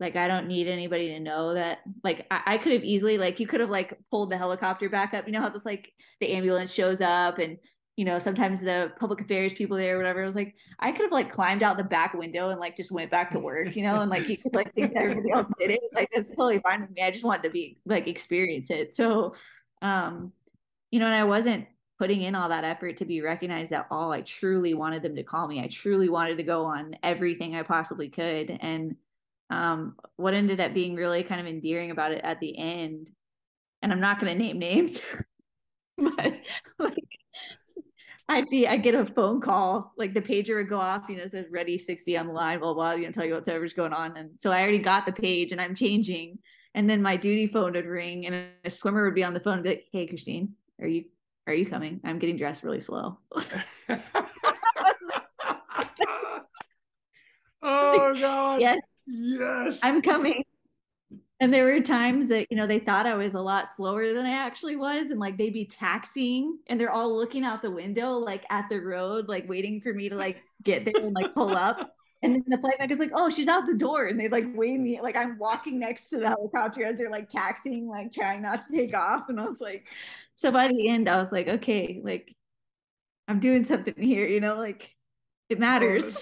like, 0.00 0.16
I 0.16 0.26
don't 0.26 0.48
need 0.48 0.66
anybody 0.66 1.08
to 1.08 1.20
know 1.20 1.54
that, 1.54 1.80
like, 2.02 2.26
I, 2.30 2.40
I 2.46 2.58
could 2.58 2.72
have 2.72 2.84
easily, 2.84 3.18
like, 3.18 3.38
you 3.38 3.46
could 3.46 3.60
have 3.60 3.70
like 3.70 3.98
pulled 4.10 4.30
the 4.30 4.38
helicopter 4.38 4.88
back 4.88 5.14
up. 5.14 5.26
You 5.26 5.32
know 5.32 5.40
how 5.40 5.48
this, 5.48 5.66
like, 5.66 5.92
the 6.20 6.32
ambulance 6.32 6.72
shows 6.72 7.00
up 7.00 7.38
and, 7.38 7.58
you 7.96 8.04
know, 8.04 8.20
sometimes 8.20 8.60
the 8.60 8.92
public 9.00 9.20
affairs 9.20 9.52
people 9.54 9.76
there 9.76 9.96
or 9.96 9.98
whatever. 9.98 10.22
I 10.22 10.24
was 10.24 10.36
like, 10.36 10.54
I 10.78 10.92
could 10.92 11.02
have 11.02 11.10
like 11.10 11.28
climbed 11.28 11.64
out 11.64 11.76
the 11.76 11.82
back 11.82 12.14
window 12.14 12.50
and 12.50 12.60
like 12.60 12.76
just 12.76 12.92
went 12.92 13.10
back 13.10 13.32
to 13.32 13.40
work, 13.40 13.74
you 13.74 13.82
know, 13.82 14.00
and 14.00 14.08
like 14.08 14.28
you 14.28 14.36
could 14.36 14.54
like 14.54 14.72
think 14.72 14.92
that 14.92 15.02
everybody 15.02 15.32
else 15.32 15.50
did 15.58 15.72
it. 15.72 15.80
Like 15.92 16.08
that's 16.14 16.30
totally 16.30 16.60
fine 16.60 16.82
with 16.82 16.92
me. 16.92 17.02
I 17.02 17.10
just 17.10 17.24
wanted 17.24 17.42
to 17.42 17.50
be 17.50 17.80
like 17.84 18.06
experience 18.06 18.70
it. 18.70 18.94
So 18.94 19.34
um, 19.82 20.30
you 20.92 21.00
know, 21.00 21.06
and 21.06 21.14
I 21.16 21.24
wasn't 21.24 21.66
putting 21.98 22.22
in 22.22 22.34
all 22.34 22.48
that 22.48 22.64
effort 22.64 22.96
to 22.98 23.04
be 23.04 23.20
recognized 23.20 23.72
at 23.72 23.86
all. 23.90 24.12
I 24.12 24.20
truly 24.20 24.72
wanted 24.72 25.02
them 25.02 25.16
to 25.16 25.24
call 25.24 25.48
me. 25.48 25.60
I 25.60 25.66
truly 25.66 26.08
wanted 26.08 26.36
to 26.36 26.44
go 26.44 26.64
on 26.64 26.96
everything 27.02 27.56
I 27.56 27.62
possibly 27.62 28.08
could. 28.08 28.56
And 28.60 28.96
um, 29.50 29.96
what 30.16 30.34
ended 30.34 30.60
up 30.60 30.74
being 30.74 30.94
really 30.94 31.22
kind 31.24 31.40
of 31.40 31.46
endearing 31.46 31.90
about 31.90 32.12
it 32.12 32.20
at 32.22 32.38
the 32.38 32.56
end, 32.56 33.10
and 33.82 33.92
I'm 33.92 34.00
not 34.00 34.20
going 34.20 34.32
to 34.32 34.38
name 34.38 34.58
names, 34.58 35.02
but 35.98 36.40
like 36.78 37.18
I'd 38.28 38.48
be, 38.48 38.68
I'd 38.68 38.82
get 38.82 38.94
a 38.94 39.04
phone 39.04 39.40
call, 39.40 39.92
like 39.96 40.14
the 40.14 40.22
pager 40.22 40.56
would 40.56 40.68
go 40.68 40.78
off, 40.78 41.04
you 41.08 41.16
know, 41.16 41.26
says 41.26 41.46
ready 41.50 41.78
60 41.78 42.16
on 42.16 42.26
the 42.28 42.32
line, 42.32 42.60
blah, 42.60 42.74
blah, 42.74 42.92
you 42.92 43.06
know, 43.06 43.12
tell 43.12 43.24
you 43.24 43.34
whatever's 43.34 43.72
going 43.72 43.92
on. 43.92 44.16
And 44.16 44.30
so 44.38 44.52
I 44.52 44.60
already 44.60 44.78
got 44.78 45.06
the 45.06 45.12
page 45.12 45.50
and 45.50 45.60
I'm 45.60 45.74
changing. 45.74 46.38
And 46.74 46.88
then 46.88 47.02
my 47.02 47.16
duty 47.16 47.46
phone 47.46 47.72
would 47.72 47.86
ring 47.86 48.26
and 48.26 48.50
a 48.64 48.70
swimmer 48.70 49.04
would 49.04 49.14
be 49.14 49.24
on 49.24 49.32
the 49.32 49.40
phone 49.40 49.54
and 49.54 49.62
be 49.64 49.70
like, 49.70 49.84
Hey, 49.90 50.06
Christine, 50.06 50.54
are 50.80 50.86
you 50.86 51.06
are 51.48 51.54
you 51.54 51.66
coming? 51.66 52.00
I'm 52.04 52.18
getting 52.18 52.36
dressed 52.36 52.62
really 52.62 52.80
slow. 52.80 53.18
oh 57.62 58.14
god. 58.20 58.60
Yes. 58.60 58.78
Yes. 59.06 59.80
I'm 59.82 60.02
coming. 60.02 60.44
And 61.40 61.54
there 61.54 61.64
were 61.64 61.80
times 61.80 62.28
that, 62.28 62.48
you 62.50 62.56
know, 62.56 62.66
they 62.66 62.80
thought 62.80 63.06
I 63.06 63.14
was 63.14 63.34
a 63.34 63.40
lot 63.40 63.70
slower 63.70 64.12
than 64.12 64.26
I 64.26 64.32
actually 64.32 64.74
was. 64.74 65.10
And 65.10 65.20
like 65.20 65.38
they'd 65.38 65.52
be 65.52 65.66
taxiing 65.66 66.58
and 66.66 66.80
they're 66.80 66.90
all 66.90 67.16
looking 67.16 67.44
out 67.44 67.62
the 67.62 67.70
window, 67.70 68.12
like 68.14 68.44
at 68.50 68.68
the 68.68 68.80
road, 68.80 69.28
like 69.28 69.48
waiting 69.48 69.80
for 69.80 69.94
me 69.94 70.08
to 70.08 70.16
like 70.16 70.42
get 70.64 70.84
there 70.84 70.94
and 70.96 71.14
like 71.14 71.34
pull 71.34 71.56
up. 71.56 71.94
And 72.22 72.34
then 72.34 72.44
the 72.48 72.58
flight 72.58 72.74
mech 72.80 72.90
is 72.90 72.98
like, 72.98 73.12
oh, 73.14 73.30
she's 73.30 73.46
out 73.46 73.66
the 73.66 73.76
door. 73.76 74.06
And 74.06 74.18
they 74.18 74.28
like 74.28 74.46
wave 74.54 74.80
me, 74.80 75.00
like 75.00 75.16
I'm 75.16 75.38
walking 75.38 75.78
next 75.78 76.08
to 76.10 76.18
the 76.18 76.28
helicopter 76.28 76.84
as 76.84 76.98
they're 76.98 77.10
like 77.10 77.28
taxiing, 77.28 77.88
like 77.88 78.12
trying 78.12 78.42
not 78.42 78.60
to 78.66 78.76
take 78.76 78.96
off. 78.96 79.28
And 79.28 79.40
I 79.40 79.44
was 79.44 79.60
like, 79.60 79.86
so 80.34 80.50
by 80.50 80.68
the 80.68 80.88
end, 80.88 81.08
I 81.08 81.20
was 81.20 81.30
like, 81.30 81.46
okay, 81.48 82.00
like 82.02 82.34
I'm 83.28 83.38
doing 83.38 83.62
something 83.62 83.94
here, 83.96 84.26
you 84.26 84.40
know, 84.40 84.56
like 84.56 84.94
it 85.48 85.58
matters. 85.58 86.18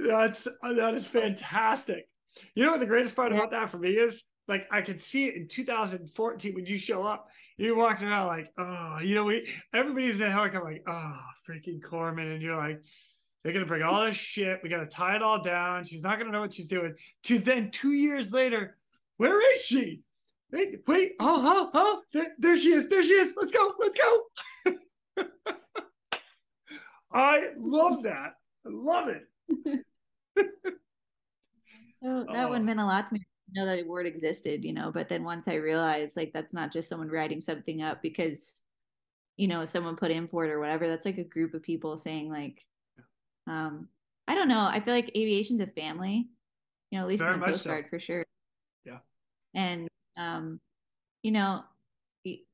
Oh, 0.00 0.06
that's 0.06 0.44
that 0.62 0.94
is 0.94 1.06
fantastic. 1.06 2.08
You 2.54 2.64
know 2.64 2.72
what 2.72 2.80
the 2.80 2.86
greatest 2.86 3.14
part 3.14 3.32
yeah. 3.32 3.38
about 3.38 3.52
that 3.52 3.70
for 3.70 3.78
me 3.78 3.90
is? 3.90 4.22
Like 4.48 4.66
I 4.70 4.82
could 4.82 5.00
see 5.00 5.26
it 5.26 5.36
in 5.36 5.48
2014 5.48 6.54
when 6.54 6.66
you 6.66 6.76
show 6.76 7.04
up. 7.04 7.28
You're 7.56 7.76
walking 7.76 8.08
around 8.08 8.26
like, 8.26 8.50
oh, 8.58 8.98
you 9.00 9.14
know, 9.14 9.24
we 9.24 9.48
everybody's 9.72 10.14
in 10.14 10.18
the 10.18 10.30
helicopter 10.30 10.68
like, 10.68 10.82
oh, 10.86 11.20
freaking 11.48 11.80
corpsman, 11.80 12.34
and 12.34 12.42
you're 12.42 12.56
like, 12.56 12.82
they're 13.44 13.52
gonna 13.52 13.66
bring 13.66 13.82
all 13.82 14.04
this 14.06 14.16
shit. 14.16 14.60
We 14.62 14.70
gotta 14.70 14.86
tie 14.86 15.16
it 15.16 15.22
all 15.22 15.42
down. 15.42 15.84
She's 15.84 16.02
not 16.02 16.18
gonna 16.18 16.32
know 16.32 16.40
what 16.40 16.54
she's 16.54 16.66
doing. 16.66 16.94
To 17.24 17.38
then 17.38 17.70
two 17.70 17.92
years 17.92 18.32
later, 18.32 18.76
where 19.18 19.54
is 19.54 19.60
she? 19.62 20.00
Wait, 20.50 20.80
wait, 20.86 21.12
oh, 21.20 21.42
oh, 21.44 21.70
oh, 21.74 22.02
there, 22.12 22.28
there 22.38 22.56
she 22.56 22.72
is. 22.72 22.88
There 22.88 23.02
she 23.02 23.12
is. 23.12 23.32
Let's 23.36 23.52
go. 23.52 23.72
Let's 23.78 24.00
go. 24.00 24.74
I 27.12 27.48
love 27.58 28.02
that. 28.04 28.34
I 28.66 28.70
love 28.70 29.08
it. 29.08 29.22
so 32.00 32.24
that 32.32 32.46
Oh. 32.46 32.48
one 32.48 32.64
meant 32.64 32.80
a 32.80 32.84
lot 32.84 33.06
to 33.08 33.14
me. 33.14 33.20
to 33.20 33.26
Know 33.60 33.66
that 33.66 33.86
word 33.86 34.06
existed, 34.06 34.64
you 34.64 34.72
know. 34.72 34.90
But 34.92 35.08
then 35.08 35.22
once 35.22 35.48
I 35.48 35.54
realized, 35.54 36.16
like, 36.16 36.32
that's 36.32 36.54
not 36.54 36.72
just 36.72 36.88
someone 36.88 37.08
writing 37.08 37.40
something 37.40 37.82
up 37.82 38.00
because, 38.02 38.54
you 39.36 39.48
know, 39.48 39.64
someone 39.64 39.96
put 39.96 40.10
in 40.10 40.28
for 40.28 40.44
it 40.44 40.50
or 40.50 40.60
whatever. 40.60 40.88
That's 40.88 41.06
like 41.06 41.18
a 41.18 41.24
group 41.24 41.54
of 41.54 41.62
people 41.62 41.98
saying, 41.98 42.30
like, 42.30 42.64
um, 43.46 43.88
I 44.26 44.34
don't 44.34 44.48
know. 44.48 44.66
I 44.66 44.80
feel 44.80 44.94
like 44.94 45.10
aviation's 45.10 45.60
a 45.60 45.66
family, 45.66 46.28
you 46.90 46.98
know, 46.98 47.04
at 47.04 47.08
least 47.08 47.22
Very 47.22 47.34
in 47.34 47.40
the 47.40 47.46
Coast 47.46 47.64
so. 47.64 47.70
Guard 47.70 47.86
for 47.90 47.98
sure. 47.98 48.24
Yeah. 48.84 48.98
And, 49.54 49.88
um, 50.16 50.60
you 51.22 51.30
know, 51.30 51.64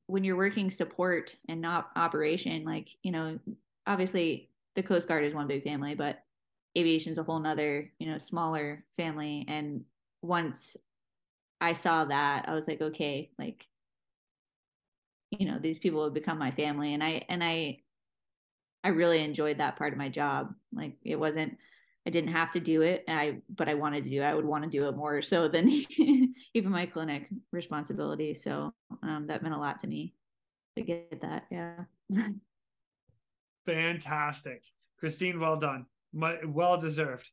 when 0.07 0.23
you're 0.23 0.35
working 0.35 0.69
support 0.69 1.37
and 1.47 1.61
not 1.61 1.89
operation, 1.95 2.65
like, 2.65 2.89
you 3.03 3.11
know, 3.11 3.39
obviously 3.87 4.49
the 4.75 4.83
Coast 4.83 5.07
Guard 5.07 5.23
is 5.23 5.33
one 5.33 5.47
big 5.47 5.63
family, 5.63 5.95
but 5.95 6.23
aviation's 6.77 7.17
a 7.17 7.23
whole 7.23 7.39
nother, 7.39 7.91
you 7.99 8.07
know, 8.07 8.17
smaller 8.17 8.83
family. 8.97 9.45
And 9.47 9.85
once 10.21 10.75
I 11.61 11.73
saw 11.73 12.05
that, 12.05 12.45
I 12.47 12.53
was 12.53 12.67
like, 12.67 12.81
okay, 12.81 13.31
like, 13.39 13.65
you 15.31 15.45
know, 15.45 15.59
these 15.59 15.79
people 15.79 16.03
have 16.03 16.13
become 16.13 16.37
my 16.37 16.51
family. 16.51 16.93
And 16.93 17.03
I, 17.03 17.23
and 17.29 17.41
I, 17.41 17.79
I 18.83 18.89
really 18.89 19.23
enjoyed 19.23 19.59
that 19.59 19.75
part 19.75 19.93
of 19.93 19.99
my 19.99 20.09
job. 20.09 20.53
Like 20.73 20.97
it 21.03 21.17
wasn't, 21.17 21.57
I 22.05 22.09
didn't 22.09 22.31
have 22.31 22.51
to 22.51 22.59
do 22.59 22.81
it. 22.81 23.03
I, 23.07 23.37
but 23.55 23.69
I 23.69 23.75
wanted 23.75 24.05
to 24.05 24.09
do. 24.09 24.21
I 24.21 24.33
would 24.33 24.45
want 24.45 24.63
to 24.63 24.69
do 24.69 24.87
it 24.87 24.95
more 24.95 25.21
so 25.21 25.47
than 25.47 25.69
even 26.53 26.71
my 26.71 26.85
clinic 26.85 27.27
responsibility. 27.51 28.33
So 28.33 28.73
um, 29.03 29.27
that 29.27 29.43
meant 29.43 29.55
a 29.55 29.59
lot 29.59 29.79
to 29.81 29.87
me 29.87 30.13
to 30.75 30.83
get 30.83 31.21
that. 31.21 31.45
Yeah. 31.51 31.83
Fantastic. 33.65 34.63
Christine, 34.99 35.39
well 35.39 35.55
done. 35.55 35.85
My, 36.13 36.37
well 36.45 36.79
deserved 36.79 37.29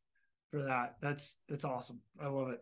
for 0.51 0.63
that. 0.63 0.97
That's 1.01 1.35
that's 1.49 1.65
awesome. 1.65 2.01
I 2.21 2.29
love 2.29 2.51
it. 2.51 2.61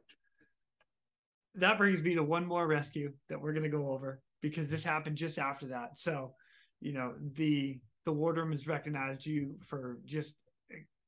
That 1.56 1.78
brings 1.78 2.02
me 2.02 2.14
to 2.14 2.22
one 2.22 2.46
more 2.46 2.66
rescue 2.66 3.12
that 3.28 3.40
we're 3.40 3.52
gonna 3.52 3.68
go 3.68 3.90
over 3.90 4.20
because 4.42 4.70
this 4.70 4.84
happened 4.84 5.16
just 5.16 5.38
after 5.38 5.68
that. 5.68 5.98
So, 5.98 6.34
you 6.80 6.92
know, 6.92 7.14
the 7.34 7.80
the 8.06 8.12
wardroom 8.12 8.52
has 8.52 8.66
recognized 8.66 9.26
you 9.26 9.56
for 9.62 9.98
just 10.06 10.36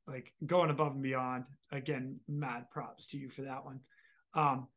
like 0.06 0.32
going 0.44 0.70
above 0.70 0.92
and 0.92 1.02
beyond. 1.02 1.44
Again, 1.72 2.20
mad 2.28 2.68
props 2.70 3.06
to 3.08 3.18
you 3.18 3.30
for 3.30 3.42
that 3.42 3.64
one. 3.64 3.80
Um, 4.34 4.68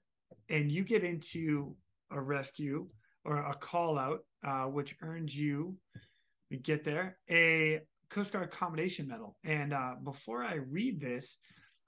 and 0.50 0.72
you 0.72 0.84
get 0.84 1.04
into 1.04 1.76
a 2.12 2.22
rescue 2.22 2.88
or 3.26 3.38
a 3.38 3.54
call 3.54 3.98
out, 3.98 4.22
uh, 4.46 4.66
which 4.66 4.96
earns 5.02 5.36
you 5.36 5.76
we 6.52 6.58
get 6.58 6.84
there 6.84 7.18
a 7.32 7.80
coast 8.10 8.32
guard 8.32 8.44
accommodation 8.44 9.08
medal 9.08 9.38
and 9.46 9.74
uh, 9.74 9.96
before 10.04 10.44
i 10.44 10.56
read 10.56 11.00
this 11.00 11.38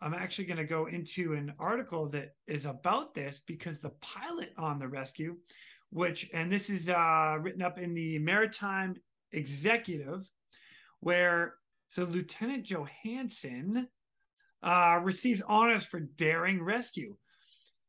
i'm 0.01 0.13
actually 0.13 0.45
going 0.45 0.57
to 0.57 0.63
go 0.63 0.87
into 0.87 1.33
an 1.33 1.53
article 1.59 2.09
that 2.09 2.29
is 2.47 2.65
about 2.65 3.13
this 3.13 3.41
because 3.45 3.79
the 3.79 3.91
pilot 4.01 4.53
on 4.57 4.79
the 4.79 4.87
rescue 4.87 5.35
which 5.91 6.29
and 6.33 6.51
this 6.51 6.69
is 6.69 6.89
uh, 6.89 7.37
written 7.41 7.61
up 7.61 7.77
in 7.77 7.93
the 7.93 8.17
maritime 8.19 8.95
executive 9.33 10.29
where 10.99 11.55
so 11.89 12.03
lieutenant 12.03 12.63
johansson 12.63 13.87
uh, 14.63 14.99
receives 15.03 15.41
honors 15.47 15.83
for 15.83 15.99
daring 15.99 16.63
rescue 16.63 17.15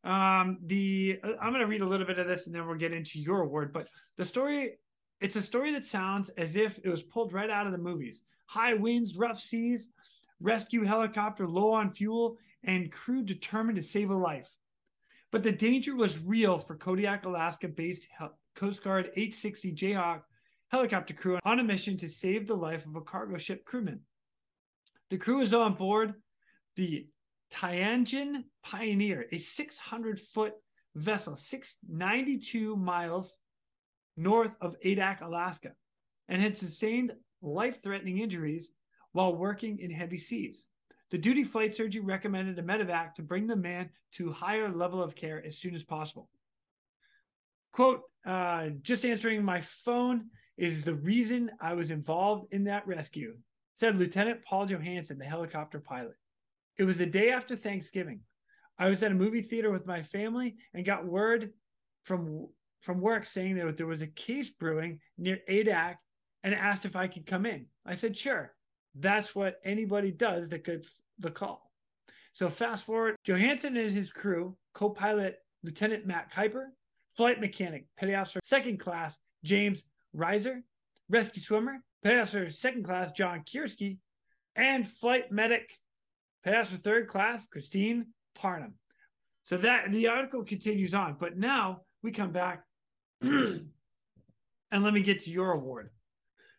um 0.04 0.58
the 0.66 1.18
i'm 1.40 1.50
going 1.50 1.60
to 1.60 1.66
read 1.66 1.80
a 1.80 1.86
little 1.86 2.06
bit 2.06 2.18
of 2.18 2.26
this 2.26 2.46
and 2.46 2.54
then 2.54 2.66
we'll 2.66 2.76
get 2.76 2.92
into 2.92 3.20
your 3.20 3.42
award 3.42 3.72
but 3.72 3.88
the 4.16 4.24
story 4.24 4.78
it's 5.24 5.36
a 5.36 5.42
story 5.42 5.72
that 5.72 5.86
sounds 5.86 6.28
as 6.36 6.54
if 6.54 6.78
it 6.84 6.88
was 6.90 7.02
pulled 7.02 7.32
right 7.32 7.48
out 7.48 7.64
of 7.64 7.72
the 7.72 7.78
movies. 7.78 8.22
High 8.44 8.74
winds, 8.74 9.16
rough 9.16 9.40
seas, 9.40 9.88
rescue 10.38 10.84
helicopter 10.84 11.48
low 11.48 11.72
on 11.72 11.92
fuel, 11.92 12.36
and 12.64 12.92
crew 12.92 13.22
determined 13.22 13.76
to 13.76 13.82
save 13.82 14.10
a 14.10 14.14
life. 14.14 14.50
But 15.32 15.42
the 15.42 15.50
danger 15.50 15.96
was 15.96 16.18
real 16.18 16.58
for 16.58 16.76
Kodiak, 16.76 17.24
Alaska 17.24 17.68
based 17.68 18.06
Coast 18.54 18.84
Guard 18.84 19.12
H-60 19.16 19.74
Jayhawk 19.74 20.22
helicopter 20.74 21.14
crew 21.14 21.38
on 21.44 21.60
a 21.60 21.62
mission 21.62 21.96
to 21.96 22.08
save 22.08 22.48
the 22.48 22.56
life 22.56 22.84
of 22.84 22.96
a 22.96 23.00
cargo 23.00 23.38
ship 23.38 23.64
crewman. 23.64 24.00
The 25.08 25.16
crew 25.16 25.40
is 25.40 25.54
on 25.54 25.74
board 25.74 26.14
the 26.74 27.06
Tianjin 27.52 28.42
Pioneer, 28.64 29.26
a 29.30 29.38
600 29.38 30.20
foot 30.20 30.54
vessel, 30.96 31.36
692 31.36 32.74
miles 32.74 33.38
north 34.16 34.56
of 34.60 34.74
Adak, 34.84 35.20
Alaska, 35.20 35.70
and 36.28 36.42
had 36.42 36.58
sustained 36.58 37.12
life 37.40 37.80
threatening 37.80 38.18
injuries 38.18 38.72
while 39.12 39.36
working 39.36 39.78
in 39.78 39.92
heavy 39.92 40.18
seas. 40.18 40.66
The 41.12 41.18
duty 41.18 41.44
flight 41.44 41.72
surgeon 41.72 42.04
recommended 42.04 42.58
a 42.58 42.62
medevac 42.64 43.14
to 43.14 43.22
bring 43.22 43.46
the 43.46 43.54
man 43.54 43.90
to 44.14 44.32
higher 44.32 44.68
level 44.68 45.00
of 45.00 45.14
care 45.14 45.40
as 45.46 45.56
soon 45.56 45.72
as 45.72 45.84
possible. 45.84 46.28
Quote, 47.70 48.02
uh, 48.26 48.70
just 48.82 49.06
answering 49.06 49.44
my 49.44 49.60
phone 49.60 50.30
is 50.56 50.82
the 50.82 50.94
reason 50.94 51.50
I 51.60 51.74
was 51.74 51.90
involved 51.90 52.52
in 52.52 52.64
that 52.64 52.86
rescue, 52.86 53.36
said 53.74 53.98
Lieutenant 53.98 54.44
Paul 54.44 54.66
Johansson, 54.66 55.18
the 55.18 55.24
helicopter 55.24 55.80
pilot. 55.80 56.16
It 56.76 56.84
was 56.84 56.98
the 56.98 57.06
day 57.06 57.30
after 57.30 57.56
Thanksgiving. 57.56 58.20
I 58.78 58.88
was 58.88 59.02
at 59.02 59.12
a 59.12 59.14
movie 59.14 59.40
theater 59.40 59.70
with 59.70 59.86
my 59.86 60.02
family 60.02 60.56
and 60.72 60.84
got 60.84 61.06
word 61.06 61.52
from 62.04 62.48
from 62.80 63.00
work 63.00 63.24
saying 63.24 63.56
that 63.56 63.76
there 63.78 63.86
was 63.86 64.02
a 64.02 64.06
case 64.08 64.50
brewing 64.50 65.00
near 65.16 65.38
Adak 65.48 65.96
and 66.42 66.54
asked 66.54 66.84
if 66.84 66.96
I 66.96 67.08
could 67.08 67.24
come 67.24 67.46
in. 67.46 67.64
I 67.86 67.94
said, 67.94 68.16
sure. 68.16 68.52
That's 68.94 69.34
what 69.34 69.58
anybody 69.64 70.10
does 70.10 70.50
that 70.50 70.64
gets 70.64 71.00
the 71.18 71.30
call. 71.30 71.70
So 72.34 72.50
fast 72.50 72.84
forward, 72.84 73.16
Johansson 73.24 73.76
and 73.78 73.90
his 73.90 74.12
crew, 74.12 74.54
co-pilot 74.74 75.38
Lieutenant 75.62 76.06
Matt 76.06 76.30
Kuiper, 76.30 76.66
flight 77.16 77.40
mechanic, 77.40 77.86
petty 77.96 78.14
officer 78.14 78.40
second 78.44 78.78
class 78.78 79.18
James 79.44 79.82
Reiser, 80.16 80.62
rescue 81.08 81.42
swimmer, 81.42 81.82
officer 82.04 82.50
second 82.50 82.84
class 82.84 83.12
John 83.12 83.42
Kierski, 83.44 83.98
and 84.56 84.86
flight 84.86 85.32
medic, 85.32 85.70
officer 86.46 86.76
third 86.76 87.08
class 87.08 87.46
Christine 87.46 88.06
Parnham. 88.34 88.74
So 89.42 89.58
that 89.58 89.90
the 89.92 90.08
article 90.08 90.44
continues 90.44 90.94
on, 90.94 91.16
but 91.18 91.36
now 91.36 91.82
we 92.02 92.12
come 92.12 92.32
back 92.32 92.62
and 93.20 93.68
let 94.72 94.94
me 94.94 95.02
get 95.02 95.20
to 95.20 95.30
your 95.30 95.52
award. 95.52 95.90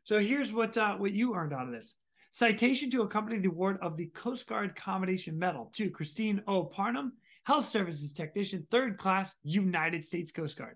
So 0.04 0.20
here's 0.20 0.52
what 0.52 0.78
uh, 0.78 0.96
what 0.96 1.12
you 1.12 1.34
earned 1.34 1.54
out 1.54 1.68
of 1.68 1.72
this: 1.72 1.96
citation 2.30 2.92
to 2.92 3.02
accompany 3.02 3.40
the 3.40 3.50
award 3.50 3.80
of 3.82 3.98
the 3.98 4.08
Coast 4.08 4.46
Guard 4.46 4.72
Accommodation 4.72 5.38
Medal 5.40 5.72
to 5.74 5.90
Christine 5.90 6.44
O. 6.48 6.64
Parnham, 6.64 7.14
Health 7.46 7.66
Services 7.66 8.14
Technician, 8.14 8.68
Third 8.70 9.00
Class, 9.00 9.34
United 9.44 10.06
States 10.06 10.32
Coast 10.32 10.56
Guard. 10.56 10.76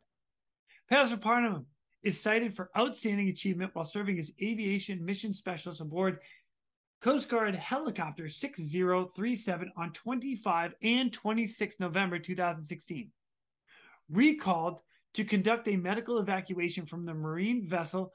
Pastor 0.90 1.18
Parnham 1.18 1.68
is 2.04 2.20
cited 2.20 2.56
for 2.56 2.70
outstanding 2.78 3.30
achievement 3.30 3.72
while 3.74 3.86
serving 3.86 4.20
as 4.20 4.32
aviation 4.42 5.04
mission 5.04 5.34
specialist 5.34 5.82
aboard 5.82 6.20
Coast 7.02 7.30
Guard 7.30 7.56
Helicopter 7.56 8.30
6037 8.30 9.72
on 9.78 9.94
25 9.94 10.74
and 10.82 11.14
26 11.14 11.80
November 11.80 12.20
2016. 12.20 13.10
Recalled 14.10 14.80
to 15.14 15.24
conduct 15.24 15.68
a 15.68 15.78
medical 15.78 16.20
evacuation 16.20 16.86
from 16.86 17.06
the 17.06 17.14
marine 17.14 17.68
vessel 17.68 18.12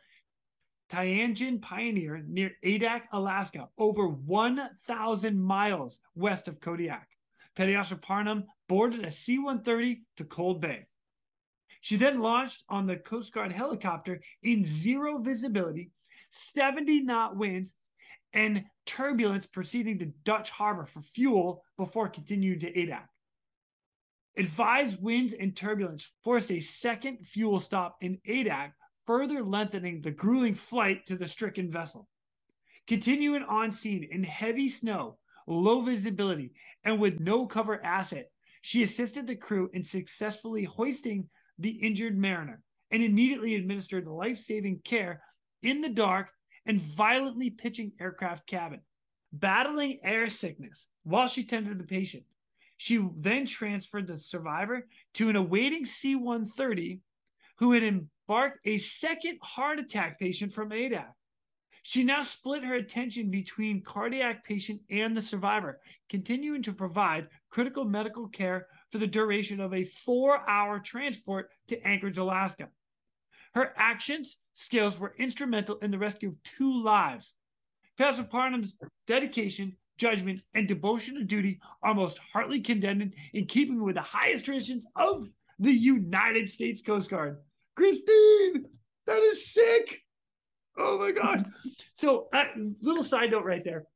Tianjin 0.92 1.62
Pioneer 1.62 2.22
near 2.26 2.52
Adak, 2.64 3.02
Alaska, 3.12 3.68
over 3.78 4.06
1,000 4.06 5.40
miles 5.40 5.98
west 6.14 6.46
of 6.46 6.60
Kodiak. 6.60 7.08
Petty 7.56 7.76
Officer 7.76 7.96
Parnham 7.96 8.44
boarded 8.68 9.04
a 9.04 9.10
C 9.10 9.38
130 9.38 10.02
to 10.16 10.24
Cold 10.24 10.60
Bay. 10.60 10.86
She 11.84 11.96
then 11.96 12.20
launched 12.20 12.64
on 12.70 12.86
the 12.86 12.96
Coast 12.96 13.30
Guard 13.34 13.52
helicopter 13.52 14.22
in 14.42 14.64
zero 14.64 15.18
visibility, 15.18 15.90
70 16.30 17.02
knot 17.02 17.36
winds, 17.36 17.74
and 18.32 18.64
turbulence 18.86 19.44
proceeding 19.46 19.98
to 19.98 20.06
Dutch 20.24 20.48
Harbor 20.48 20.86
for 20.86 21.02
fuel 21.02 21.62
before 21.76 22.08
continuing 22.08 22.58
to 22.60 22.72
Adak. 22.72 23.06
Advised 24.38 25.02
winds 25.02 25.34
and 25.38 25.54
turbulence 25.54 26.10
forced 26.22 26.50
a 26.50 26.60
second 26.60 27.18
fuel 27.26 27.60
stop 27.60 27.98
in 28.00 28.18
Adak, 28.26 28.72
further 29.06 29.42
lengthening 29.42 30.00
the 30.00 30.10
grueling 30.10 30.54
flight 30.54 31.04
to 31.04 31.16
the 31.16 31.28
stricken 31.28 31.70
vessel. 31.70 32.08
Continuing 32.86 33.42
on 33.42 33.72
scene 33.72 34.08
in 34.10 34.24
heavy 34.24 34.70
snow, 34.70 35.18
low 35.46 35.82
visibility, 35.82 36.54
and 36.82 36.98
with 36.98 37.20
no 37.20 37.44
cover 37.44 37.84
asset, 37.84 38.30
she 38.62 38.82
assisted 38.82 39.26
the 39.26 39.36
crew 39.36 39.68
in 39.74 39.84
successfully 39.84 40.64
hoisting 40.64 41.28
the 41.58 41.70
injured 41.70 42.16
mariner 42.16 42.60
and 42.90 43.02
immediately 43.02 43.54
administered 43.54 44.06
life 44.06 44.38
saving 44.38 44.80
care 44.84 45.22
in 45.62 45.80
the 45.80 45.88
dark 45.88 46.28
and 46.66 46.80
violently 46.80 47.50
pitching 47.50 47.92
aircraft 48.00 48.46
cabin. 48.46 48.80
Battling 49.32 49.98
air 50.04 50.28
sickness 50.28 50.86
while 51.02 51.26
she 51.26 51.44
tended 51.44 51.78
the 51.78 51.84
patient, 51.84 52.24
she 52.76 53.04
then 53.16 53.46
transferred 53.46 54.06
the 54.06 54.16
survivor 54.16 54.86
to 55.14 55.28
an 55.28 55.36
awaiting 55.36 55.86
C 55.86 56.14
130 56.14 57.00
who 57.58 57.72
had 57.72 57.82
embarked 57.82 58.60
a 58.64 58.78
second 58.78 59.38
heart 59.42 59.78
attack 59.78 60.18
patient 60.18 60.52
from 60.52 60.70
Adak. 60.70 61.12
She 61.82 62.02
now 62.02 62.22
split 62.22 62.64
her 62.64 62.76
attention 62.76 63.30
between 63.30 63.82
cardiac 63.82 64.44
patient 64.44 64.80
and 64.90 65.14
the 65.14 65.20
survivor, 65.20 65.80
continuing 66.08 66.62
to 66.62 66.72
provide 66.72 67.28
critical 67.50 67.84
medical 67.84 68.28
care 68.28 68.68
for 68.94 68.98
the 68.98 69.06
duration 69.08 69.58
of 69.58 69.74
a 69.74 69.82
four 69.82 70.48
hour 70.48 70.78
transport 70.78 71.50
to 71.66 71.84
Anchorage, 71.84 72.16
Alaska. 72.16 72.68
Her 73.52 73.74
actions, 73.76 74.36
skills 74.52 75.00
were 75.00 75.16
instrumental 75.18 75.78
in 75.78 75.90
the 75.90 75.98
rescue 75.98 76.28
of 76.28 76.36
two 76.56 76.80
lives. 76.80 77.32
Pastor 77.98 78.22
Parnham's 78.22 78.76
dedication, 79.08 79.76
judgment, 79.98 80.42
and 80.54 80.68
devotion 80.68 81.16
to 81.16 81.24
duty 81.24 81.58
are 81.82 81.92
most 81.92 82.20
heartily 82.32 82.60
condemned 82.60 83.14
in 83.32 83.46
keeping 83.46 83.82
with 83.82 83.96
the 83.96 84.00
highest 84.00 84.44
traditions 84.44 84.86
of 84.94 85.26
the 85.58 85.72
United 85.72 86.48
States 86.48 86.80
Coast 86.80 87.10
Guard. 87.10 87.38
Christine, 87.74 88.64
that 89.08 89.20
is 89.24 89.52
sick. 89.52 90.02
Oh 90.78 91.00
my 91.00 91.10
God. 91.10 91.50
So, 91.94 92.28
uh, 92.32 92.44
little 92.80 93.02
side 93.02 93.32
note 93.32 93.44
right 93.44 93.64
there. 93.64 93.86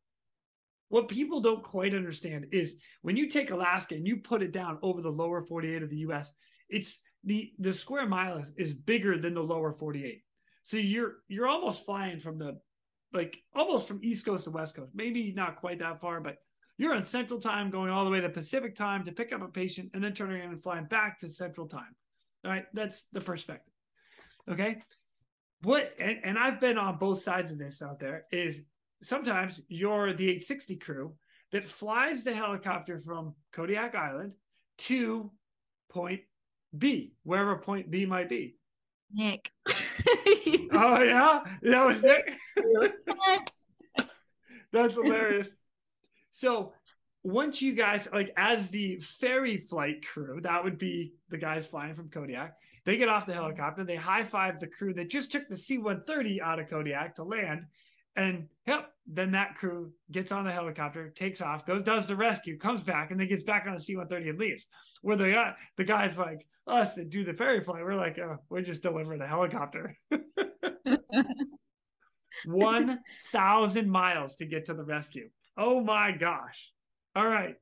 What 0.88 1.08
people 1.08 1.40
don't 1.40 1.62
quite 1.62 1.94
understand 1.94 2.46
is 2.52 2.76
when 3.02 3.16
you 3.16 3.28
take 3.28 3.50
Alaska 3.50 3.94
and 3.94 4.06
you 4.06 4.18
put 4.18 4.42
it 4.42 4.52
down 4.52 4.78
over 4.82 5.02
the 5.02 5.10
lower 5.10 5.42
48 5.42 5.82
of 5.82 5.90
the 5.90 5.98
US, 6.08 6.32
it's 6.68 7.00
the 7.24 7.52
the 7.58 7.72
square 7.72 8.06
mile 8.06 8.44
is, 8.56 8.74
bigger 8.74 9.18
than 9.18 9.34
the 9.34 9.42
lower 9.42 9.72
48. 9.72 10.22
So 10.62 10.76
you're 10.76 11.16
you're 11.28 11.48
almost 11.48 11.84
flying 11.84 12.20
from 12.20 12.38
the 12.38 12.58
like 13.12 13.38
almost 13.54 13.88
from 13.88 14.00
East 14.02 14.24
Coast 14.24 14.44
to 14.44 14.50
West 14.50 14.74
Coast. 14.74 14.92
Maybe 14.94 15.32
not 15.32 15.56
quite 15.56 15.78
that 15.80 16.00
far, 16.00 16.20
but 16.20 16.36
you're 16.76 16.94
on 16.94 17.04
Central 17.04 17.40
Time 17.40 17.70
going 17.70 17.90
all 17.90 18.04
the 18.04 18.10
way 18.10 18.20
to 18.20 18.28
Pacific 18.28 18.76
Time 18.76 19.04
to 19.04 19.12
pick 19.12 19.32
up 19.32 19.42
a 19.42 19.48
patient 19.48 19.90
and 19.94 20.02
then 20.02 20.14
turning 20.14 20.40
around 20.40 20.52
and 20.52 20.62
flying 20.62 20.84
back 20.84 21.18
to 21.20 21.30
Central 21.30 21.66
Time. 21.66 21.94
All 22.44 22.50
right, 22.50 22.66
that's 22.72 23.06
the 23.12 23.20
perspective. 23.20 23.74
Okay 24.48 24.78
what 25.62 25.92
and, 25.98 26.18
and 26.24 26.38
I've 26.38 26.60
been 26.60 26.78
on 26.78 26.98
both 26.98 27.22
sides 27.22 27.50
of 27.50 27.58
this 27.58 27.82
out 27.82 27.98
there 27.98 28.24
is 28.30 28.62
sometimes 29.02 29.60
you're 29.68 30.12
the 30.12 30.30
H-60 30.30 30.80
crew 30.80 31.14
that 31.52 31.64
flies 31.64 32.24
the 32.24 32.34
helicopter 32.34 33.00
from 33.04 33.34
Kodiak 33.52 33.94
Island 33.94 34.32
to 34.78 35.30
point 35.88 36.20
B, 36.76 37.14
wherever 37.22 37.56
point 37.56 37.90
B 37.90 38.06
might 38.06 38.28
be. 38.28 38.56
Nick. 39.12 39.50
oh 39.68 41.02
yeah, 41.02 41.40
that 41.62 41.86
was 41.86 42.02
Nick. 42.02 42.36
That's 44.72 44.94
hilarious. 44.94 45.48
So 46.30 46.74
once 47.22 47.62
you 47.62 47.72
guys 47.72 48.06
like 48.12 48.32
as 48.36 48.68
the 48.68 49.00
ferry 49.00 49.56
flight 49.58 50.06
crew, 50.06 50.40
that 50.42 50.62
would 50.62 50.78
be 50.78 51.14
the 51.30 51.38
guys 51.38 51.66
flying 51.66 51.94
from 51.94 52.10
Kodiak. 52.10 52.54
They 52.84 52.96
get 52.96 53.08
off 53.08 53.26
the 53.26 53.34
helicopter. 53.34 53.84
They 53.84 53.96
high 53.96 54.24
five 54.24 54.60
the 54.60 54.66
crew 54.66 54.94
that 54.94 55.10
just 55.10 55.32
took 55.32 55.48
the 55.48 55.56
C 55.56 55.78
130 55.78 56.40
out 56.40 56.58
of 56.58 56.68
Kodiak 56.68 57.16
to 57.16 57.24
land. 57.24 57.66
And 58.18 58.48
yep, 58.66 58.90
then 59.06 59.30
that 59.30 59.54
crew 59.54 59.92
gets 60.10 60.32
on 60.32 60.44
the 60.44 60.50
helicopter, 60.50 61.10
takes 61.10 61.40
off, 61.40 61.64
goes, 61.64 61.82
does 61.82 62.08
the 62.08 62.16
rescue, 62.16 62.58
comes 62.58 62.80
back, 62.80 63.12
and 63.12 63.20
then 63.20 63.28
gets 63.28 63.44
back 63.44 63.64
on 63.66 63.74
the 63.74 63.80
C 63.80 63.94
130 63.94 64.30
and 64.30 64.38
leaves. 64.40 64.66
Where 65.02 65.16
they 65.16 65.30
got 65.30 65.54
the 65.76 65.84
guys 65.84 66.18
like 66.18 66.44
us 66.66 66.96
that 66.96 67.10
do 67.10 67.24
the 67.24 67.32
ferry 67.32 67.62
flight, 67.62 67.84
we're 67.84 67.94
like, 67.94 68.18
oh, 68.18 68.38
we're 68.50 68.62
just 68.62 68.82
delivering 68.82 69.20
a 69.20 69.26
helicopter. 69.28 69.94
1,000 72.44 73.88
miles 73.88 74.34
to 74.36 74.46
get 74.46 74.64
to 74.64 74.74
the 74.74 74.84
rescue. 74.84 75.30
Oh 75.56 75.80
my 75.80 76.10
gosh. 76.10 76.72
All 77.14 77.26
right. 77.26 77.54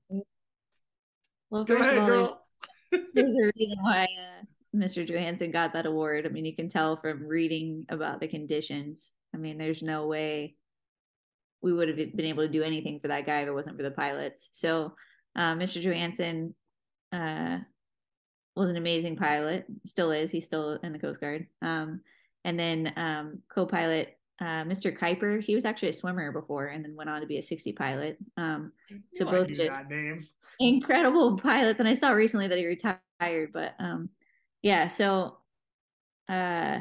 Well, 1.51 1.65
Go 1.65 1.77
ahead, 1.77 1.99
all, 1.99 2.07
girl. 2.07 2.47
There's, 2.91 3.05
there's 3.15 3.37
a 3.37 3.53
reason 3.57 3.77
why 3.83 4.05
uh, 4.05 4.45
Mr. 4.75 5.07
Johansson 5.07 5.51
got 5.51 5.75
that 5.75 5.85
award. 5.85 6.25
I 6.25 6.31
mean, 6.31 6.47
you 6.47 6.57
can 6.57 6.71
tell 6.71 6.97
from 6.97 7.27
reading 7.27 7.85
about 7.91 8.21
the 8.21 8.29
conditions. 8.29 9.13
I 9.37 9.41
mean, 9.41 9.59
there's 9.59 9.83
no 9.83 10.07
way 10.07 10.57
we 11.63 11.73
would 11.73 11.89
have 11.89 11.97
been 11.97 12.27
able 12.27 12.45
to 12.45 12.53
do 12.53 12.63
anything 12.63 13.01
for 13.01 13.09
that 13.09 13.27
guy 13.27 13.41
if 13.41 13.49
it 13.49 13.53
wasn't 13.55 13.77
for 13.77 13.83
the 13.83 13.91
pilots. 13.91 14.49
So, 14.53 14.95
uh, 15.35 15.55
Mr. 15.55 15.81
Johansson 15.83 16.55
uh, 17.13 17.59
was 18.55 18.71
an 18.71 18.77
amazing 18.77 19.17
pilot, 19.17 19.67
still 19.85 20.11
is. 20.11 20.31
He's 20.31 20.45
still 20.45 20.79
in 20.83 20.93
the 20.93 20.99
Coast 20.99 21.21
Guard. 21.21 21.47
Um, 21.63 22.01
and 22.45 22.59
then 22.59 22.93
um, 22.97 23.43
co-pilot 23.53 24.17
uh, 24.39 24.65
Mr. 24.65 24.97
Kuiper, 24.97 25.43
he 25.43 25.55
was 25.55 25.65
actually 25.65 25.89
a 25.89 25.95
swimmer 25.95 26.31
before, 26.31 26.67
and 26.67 26.85
then 26.85 26.95
went 26.95 27.09
on 27.09 27.23
to 27.23 27.27
be 27.27 27.39
a 27.39 27.43
60 27.43 27.73
pilot. 27.73 28.19
Um, 28.37 28.73
so 29.15 29.25
both 29.25 29.49
just 29.49 29.81
incredible 30.61 31.39
pilots. 31.43 31.81
And 31.81 31.89
I 31.89 31.95
saw 31.95 32.11
recently 32.11 32.47
that 32.49 32.59
he 32.59 32.67
retired, 32.67 33.51
but 33.55 33.75
um, 33.79 34.11
yeah 34.67 34.89
so 34.89 35.39
uh 36.29 36.81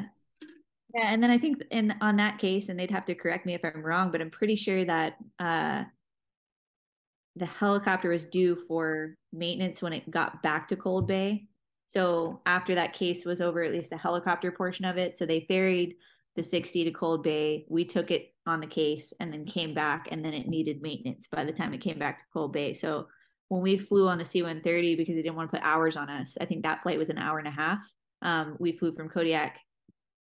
yeah 0.94 1.12
and 1.12 1.22
then 1.22 1.30
i 1.30 1.38
think 1.38 1.62
in 1.70 1.94
on 2.00 2.16
that 2.16 2.38
case 2.38 2.68
and 2.68 2.78
they'd 2.78 2.90
have 2.90 3.04
to 3.04 3.14
correct 3.14 3.46
me 3.46 3.54
if 3.54 3.64
i'm 3.64 3.82
wrong 3.82 4.10
but 4.10 4.20
i'm 4.20 4.30
pretty 4.30 4.56
sure 4.56 4.84
that 4.84 5.16
uh 5.38 5.82
the 7.36 7.46
helicopter 7.46 8.10
was 8.10 8.24
due 8.24 8.56
for 8.66 9.14
maintenance 9.32 9.82
when 9.82 9.92
it 9.92 10.10
got 10.10 10.42
back 10.42 10.68
to 10.68 10.76
cold 10.76 11.06
bay 11.06 11.46
so 11.86 12.40
after 12.46 12.74
that 12.74 12.92
case 12.92 13.24
was 13.24 13.40
over 13.40 13.62
at 13.62 13.72
least 13.72 13.90
the 13.90 13.96
helicopter 13.96 14.50
portion 14.50 14.84
of 14.84 14.96
it 14.96 15.16
so 15.16 15.26
they 15.26 15.40
ferried 15.48 15.94
the 16.34 16.42
60 16.42 16.84
to 16.84 16.90
cold 16.90 17.22
bay 17.22 17.64
we 17.68 17.84
took 17.84 18.10
it 18.10 18.32
on 18.46 18.60
the 18.60 18.66
case 18.66 19.12
and 19.20 19.32
then 19.32 19.44
came 19.44 19.74
back 19.74 20.08
and 20.10 20.24
then 20.24 20.34
it 20.34 20.46
needed 20.46 20.82
maintenance 20.82 21.26
by 21.30 21.44
the 21.44 21.52
time 21.52 21.74
it 21.74 21.80
came 21.80 21.98
back 21.98 22.18
to 22.18 22.24
cold 22.32 22.52
bay 22.52 22.72
so 22.72 23.06
when 23.48 23.62
we 23.62 23.76
flew 23.76 24.08
on 24.08 24.18
the 24.18 24.24
C-130 24.24 24.96
because 24.96 25.14
they 25.14 25.22
didn't 25.22 25.36
want 25.36 25.50
to 25.50 25.56
put 25.56 25.66
hours 25.66 25.96
on 25.96 26.10
us. 26.10 26.36
I 26.40 26.44
think 26.44 26.62
that 26.62 26.82
flight 26.82 26.98
was 26.98 27.10
an 27.10 27.18
hour 27.18 27.38
and 27.38 27.48
a 27.48 27.52
half. 27.52 27.78
Um, 28.22 28.56
we 28.58 28.72
flew 28.72 28.92
from 28.92 29.08
Kodiak 29.08 29.58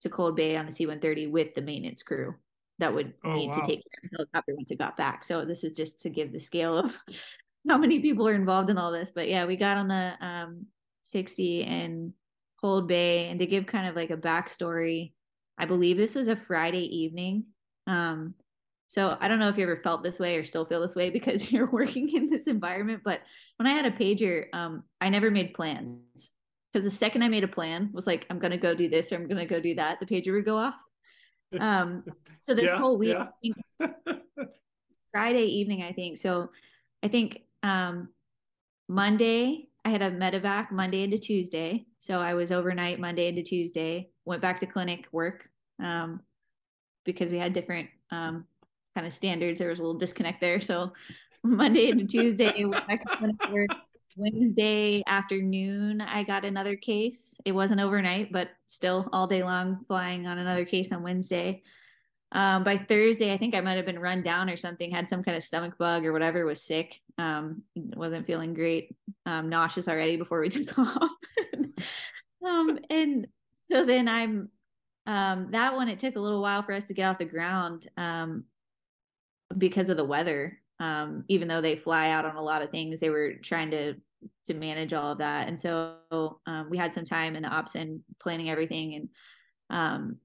to 0.06 0.10
Cold 0.10 0.36
Bay 0.36 0.56
on 0.56 0.68
the 0.68 0.72
C-130 0.72 1.32
with 1.32 1.56
the 1.56 1.64
maintenance 1.64 2.04
crew 2.04 2.36
that 2.78 2.94
would 2.94 3.14
oh, 3.24 3.34
need 3.34 3.48
wow. 3.48 3.54
to 3.54 3.62
take 3.62 3.82
care 3.82 4.04
of 4.04 4.10
the 4.12 4.18
helicopter 4.18 4.56
once 4.56 4.70
it 4.70 4.78
got 4.78 4.96
back. 4.96 5.24
So 5.24 5.46
this 5.46 5.64
is 5.64 5.74
just 5.74 6.00
to 6.02 6.10
give 6.10 6.32
the 6.32 6.40
scale 6.40 6.78
of 6.78 6.96
how 7.68 7.78
many 7.78 8.00
people 8.00 8.28
are 8.28 8.36
involved 8.36 8.70
in 8.70 8.78
all 8.78 8.92
this. 8.92 9.12
But 9.12 9.28
yeah, 9.28 9.46
we 9.46 9.56
got 9.56 9.78
on 9.78 9.88
the 9.88 10.14
um, 10.22 10.68
60 11.02 11.64
in 11.64 12.14
Cold 12.62 12.88
Bay 12.88 13.30
and 13.30 13.40
to 13.40 13.48
give 13.48 13.66
kind 13.66 13.88
of 13.88 13.96
like 13.96 14.12
a 14.12 14.18
backstory. 14.18 15.14
I 15.58 15.66
believe 15.66 15.98
this 15.98 16.14
was 16.14 16.28
a 16.28 16.36
Friday 16.36 16.86
evening. 16.98 17.46
Um, 17.88 18.36
so 18.88 19.18
I 19.20 19.28
don't 19.28 19.40
know 19.40 19.50
if 19.50 19.58
you 19.58 19.64
ever 19.64 19.78
felt 19.78 20.04
this 20.04 20.20
way 20.20 20.38
or 20.38 20.46
still 20.46 20.66
feel 20.66 20.82
this 20.82 20.96
way 20.96 21.10
because 21.12 21.52
you're 21.52 21.72
working 21.72 22.14
in 22.14 22.30
this 22.30 22.46
environment. 22.46 23.02
But 23.04 23.22
when 23.58 23.66
I 23.66 23.72
had 23.72 23.86
a 23.86 23.92
pager, 23.92 24.46
um, 24.54 24.84
I 25.02 25.10
never 25.10 25.32
made 25.32 25.56
plans 25.56 26.32
because 26.76 26.84
the 26.84 26.92
second 26.92 27.24
I 27.24 27.30
made 27.30 27.46
a 27.46 27.48
plan 27.48 27.90
was 27.94 28.06
like, 28.06 28.26
I'm 28.30 28.38
to 28.52 28.58
go 28.58 28.76
do 28.76 28.90
this 28.90 29.10
or 29.10 29.16
I'm 29.16 29.30
to 29.30 29.46
go 29.46 29.62
do 29.62 29.76
that, 29.76 30.02
the 30.02 30.06
pager 30.06 30.34
would 30.34 30.44
go 30.44 30.58
off. 30.58 30.76
Um, 31.58 32.04
so 32.42 32.54
this 32.54 32.66
yeah, 32.66 32.76
whole 32.76 32.98
week, 32.98 33.16
yeah. 33.42 33.54
Friday 35.14 35.46
evening, 35.46 35.84
I 35.84 35.94
think. 35.94 36.18
So 36.18 36.50
I 37.02 37.08
think 37.08 37.44
um, 37.64 38.10
Monday, 38.90 39.70
I 39.86 39.90
had 39.90 40.02
a 40.02 40.12
medevac 40.12 40.72
Monday 40.72 41.04
into 41.04 41.18
Tuesday. 41.18 41.86
So 42.00 42.20
I 42.20 42.34
was 42.34 42.52
overnight 42.52 43.00
Monday 43.00 43.30
into 43.30 43.42
Tuesday, 43.42 44.10
went 44.26 44.42
back 44.42 44.60
to 44.62 44.66
clinic 44.66 45.08
work 45.14 45.48
um, 45.82 46.20
because 47.06 47.32
we 47.32 47.38
had 47.38 47.54
different 47.54 47.88
um, 48.12 48.44
kind 48.96 49.08
of 49.08 49.14
standards. 49.14 49.60
There 49.60 49.70
was 49.70 49.80
a 49.80 49.84
little 49.84 50.00
disconnect 50.00 50.42
there. 50.42 50.60
So 50.60 50.92
Monday 51.44 51.90
into 51.90 52.06
Tuesday 52.06 52.66
went 52.66 52.88
back 52.88 53.02
to 53.04 53.18
Tuesday, 53.18 53.68
Wednesday 54.16 55.04
afternoon, 55.06 56.00
I 56.00 56.24
got 56.24 56.46
another 56.46 56.76
case. 56.78 57.36
It 57.44 57.52
wasn't 57.52 57.82
overnight, 57.82 58.32
but 58.32 58.50
still 58.68 59.10
all 59.12 59.28
day 59.28 59.44
long 59.44 59.84
flying 59.88 60.26
on 60.26 60.38
another 60.38 60.64
case 60.64 60.92
on 60.94 61.04
Wednesday. 61.04 61.64
Um, 62.32 62.64
by 62.64 62.78
Thursday, 62.78 63.34
I 63.34 63.38
think 63.38 63.56
I 63.56 63.62
might 63.62 63.76
have 63.76 63.86
been 63.86 64.00
run 64.00 64.24
down 64.24 64.50
or 64.50 64.58
something, 64.58 64.90
had 64.90 65.10
some 65.10 65.24
kind 65.24 65.36
of 65.36 65.44
stomach 65.44 65.78
bug 65.78 66.06
or 66.06 66.14
whatever, 66.14 66.46
was 66.46 66.64
sick. 66.64 67.00
Um, 67.18 67.64
wasn't 67.76 68.26
feeling 68.26 68.54
great, 68.54 68.96
um, 69.26 69.50
nauseous 69.50 69.88
already 69.88 70.16
before 70.16 70.40
we 70.40 70.50
took 70.50 70.78
off. 70.80 71.12
um, 72.46 72.80
and 72.90 73.28
so 73.70 73.86
then 73.86 74.08
I'm, 74.08 74.50
um, 75.08 75.50
that 75.52 75.76
one, 75.76 75.90
it 75.90 76.00
took 76.00 76.16
a 76.16 76.22
little 76.22 76.42
while 76.42 76.64
for 76.64 76.74
us 76.74 76.88
to 76.88 76.94
get 76.94 77.06
off 77.10 77.18
the 77.18 77.26
ground. 77.26 77.88
Um, 77.98 78.46
because 79.58 79.90
of 79.90 79.98
the 79.98 80.04
weather 80.04 80.60
even 81.30 81.48
though 81.48 81.62
they 81.62 81.76
fly 81.76 82.10
out 82.10 82.26
on 82.26 82.36
a 82.36 82.42
lot 82.42 82.62
of 82.62 82.70
things 82.70 83.00
they 83.00 83.10
were 83.10 83.36
trying 83.36 83.72
to 83.72 83.96
to 84.46 84.54
manage 84.54 84.94
all 84.94 85.12
of 85.12 85.18
that 85.20 85.48
and 85.48 85.60
so 85.60 85.98
um, 86.46 86.68
we 86.70 86.78
had 86.78 86.94
some 86.94 87.06
time 87.06 87.36
in 87.36 87.44
the 87.44 87.50
ops 87.50 87.76
and 87.76 88.02
planning 88.20 88.50
everything 88.50 88.96
and 88.96 89.10
um 89.70 90.18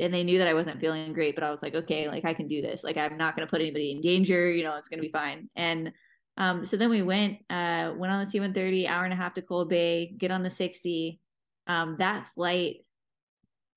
and 0.00 0.14
they 0.14 0.24
knew 0.24 0.38
that 0.38 0.48
I 0.48 0.54
wasn't 0.54 0.80
feeling 0.80 1.12
great, 1.12 1.34
but 1.34 1.44
I 1.44 1.50
was 1.50 1.62
like, 1.62 1.74
okay, 1.74 2.08
like 2.08 2.24
I 2.24 2.34
can 2.34 2.48
do 2.48 2.62
this. 2.62 2.82
Like 2.82 2.96
I'm 2.96 3.16
not 3.16 3.36
going 3.36 3.46
to 3.46 3.50
put 3.50 3.60
anybody 3.60 3.92
in 3.92 4.00
danger. 4.00 4.50
You 4.50 4.64
know, 4.64 4.76
it's 4.76 4.88
going 4.88 4.98
to 4.98 5.06
be 5.06 5.12
fine. 5.12 5.48
And 5.56 5.92
um, 6.36 6.64
so 6.64 6.76
then 6.76 6.90
we 6.90 7.02
went, 7.02 7.38
uh, 7.50 7.92
went 7.96 8.12
on 8.12 8.20
the 8.20 8.26
C-130, 8.26 8.88
hour 8.88 9.04
and 9.04 9.12
a 9.12 9.16
half 9.16 9.34
to 9.34 9.42
Cold 9.42 9.68
Bay, 9.68 10.14
get 10.16 10.30
on 10.30 10.42
the 10.42 10.50
60. 10.50 11.20
Um, 11.66 11.96
that 11.98 12.28
flight 12.34 12.76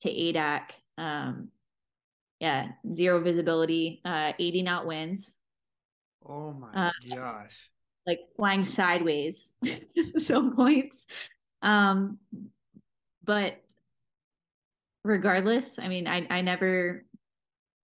to 0.02 0.10
Adak, 0.10 0.72
um, 0.98 1.50
yeah, 2.40 2.70
zero 2.94 3.20
visibility, 3.20 4.02
uh, 4.06 4.34
80 4.40 4.62
knot 4.64 4.86
winds. 4.86 5.38
Oh 6.26 6.54
my 6.54 6.88
uh, 6.88 6.92
gosh. 7.14 7.70
Like 8.06 8.20
flying 8.36 8.66
sideways 8.66 9.56
some 10.18 10.56
points. 10.56 11.08
Um, 11.62 12.20
but 13.24 13.62
regardless, 15.04 15.80
I 15.80 15.88
mean, 15.88 16.08
I, 16.08 16.28
I 16.30 16.42
never 16.42 17.06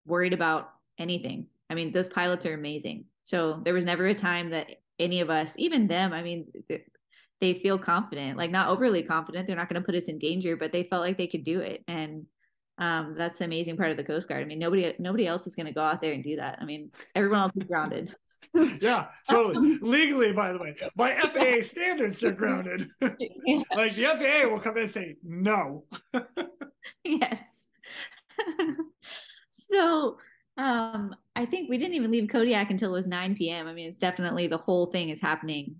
worried 0.05 0.33
about 0.33 0.71
anything. 0.97 1.47
I 1.69 1.75
mean, 1.75 1.91
those 1.91 2.09
pilots 2.09 2.45
are 2.45 2.53
amazing. 2.53 3.05
So 3.23 3.61
there 3.63 3.73
was 3.73 3.85
never 3.85 4.07
a 4.07 4.15
time 4.15 4.49
that 4.51 4.67
any 4.97 5.21
of 5.21 5.29
us, 5.29 5.55
even 5.57 5.87
them, 5.87 6.11
I 6.13 6.23
mean, 6.23 6.47
they 7.39 7.53
feel 7.53 7.77
confident, 7.77 8.37
like 8.37 8.51
not 8.51 8.69
overly 8.69 9.03
confident. 9.03 9.47
They're 9.47 9.55
not 9.55 9.69
going 9.69 9.81
to 9.81 9.85
put 9.85 9.95
us 9.95 10.09
in 10.09 10.19
danger, 10.19 10.57
but 10.57 10.71
they 10.71 10.83
felt 10.83 11.03
like 11.03 11.17
they 11.17 11.27
could 11.27 11.43
do 11.43 11.61
it. 11.61 11.83
And 11.87 12.25
um, 12.79 13.13
that's 13.17 13.39
the 13.39 13.45
amazing 13.45 13.75
part 13.77 13.91
of 13.91 13.97
the 13.97 14.03
Coast 14.03 14.27
Guard. 14.29 14.41
I 14.41 14.45
mean, 14.45 14.57
nobody 14.57 14.93
nobody 14.99 15.27
else 15.27 15.45
is 15.45 15.55
going 15.55 15.65
to 15.65 15.73
go 15.73 15.81
out 15.81 16.01
there 16.01 16.13
and 16.13 16.23
do 16.23 16.37
that. 16.37 16.57
I 16.61 16.65
mean, 16.65 16.91
everyone 17.13 17.39
else 17.39 17.55
is 17.57 17.65
grounded. 17.65 18.15
yeah, 18.81 19.07
totally. 19.29 19.77
Legally, 19.81 20.31
by 20.31 20.53
the 20.53 20.59
way, 20.59 20.75
by 20.95 21.15
FAA 21.19 21.61
standards, 21.61 22.19
they're 22.19 22.31
grounded. 22.31 22.89
yeah. 23.01 23.61
Like 23.75 23.95
the 23.95 24.05
FAA 24.05 24.49
will 24.49 24.61
come 24.61 24.77
in 24.77 24.83
and 24.83 24.91
say 24.91 25.17
no. 25.23 25.83
yes. 27.03 27.65
so 29.51 30.17
um, 30.57 31.13
I 31.35 31.45
think 31.45 31.69
we 31.69 31.77
didn't 31.77 31.95
even 31.95 32.11
leave 32.11 32.29
Kodiak 32.29 32.71
until 32.71 32.91
it 32.91 32.93
was 32.93 33.07
9 33.07 33.35
p.m. 33.35 33.67
I 33.67 33.73
mean, 33.73 33.89
it's 33.89 33.99
definitely 33.99 34.47
the 34.47 34.57
whole 34.57 34.85
thing 34.85 35.09
is 35.09 35.19
happening 35.19 35.75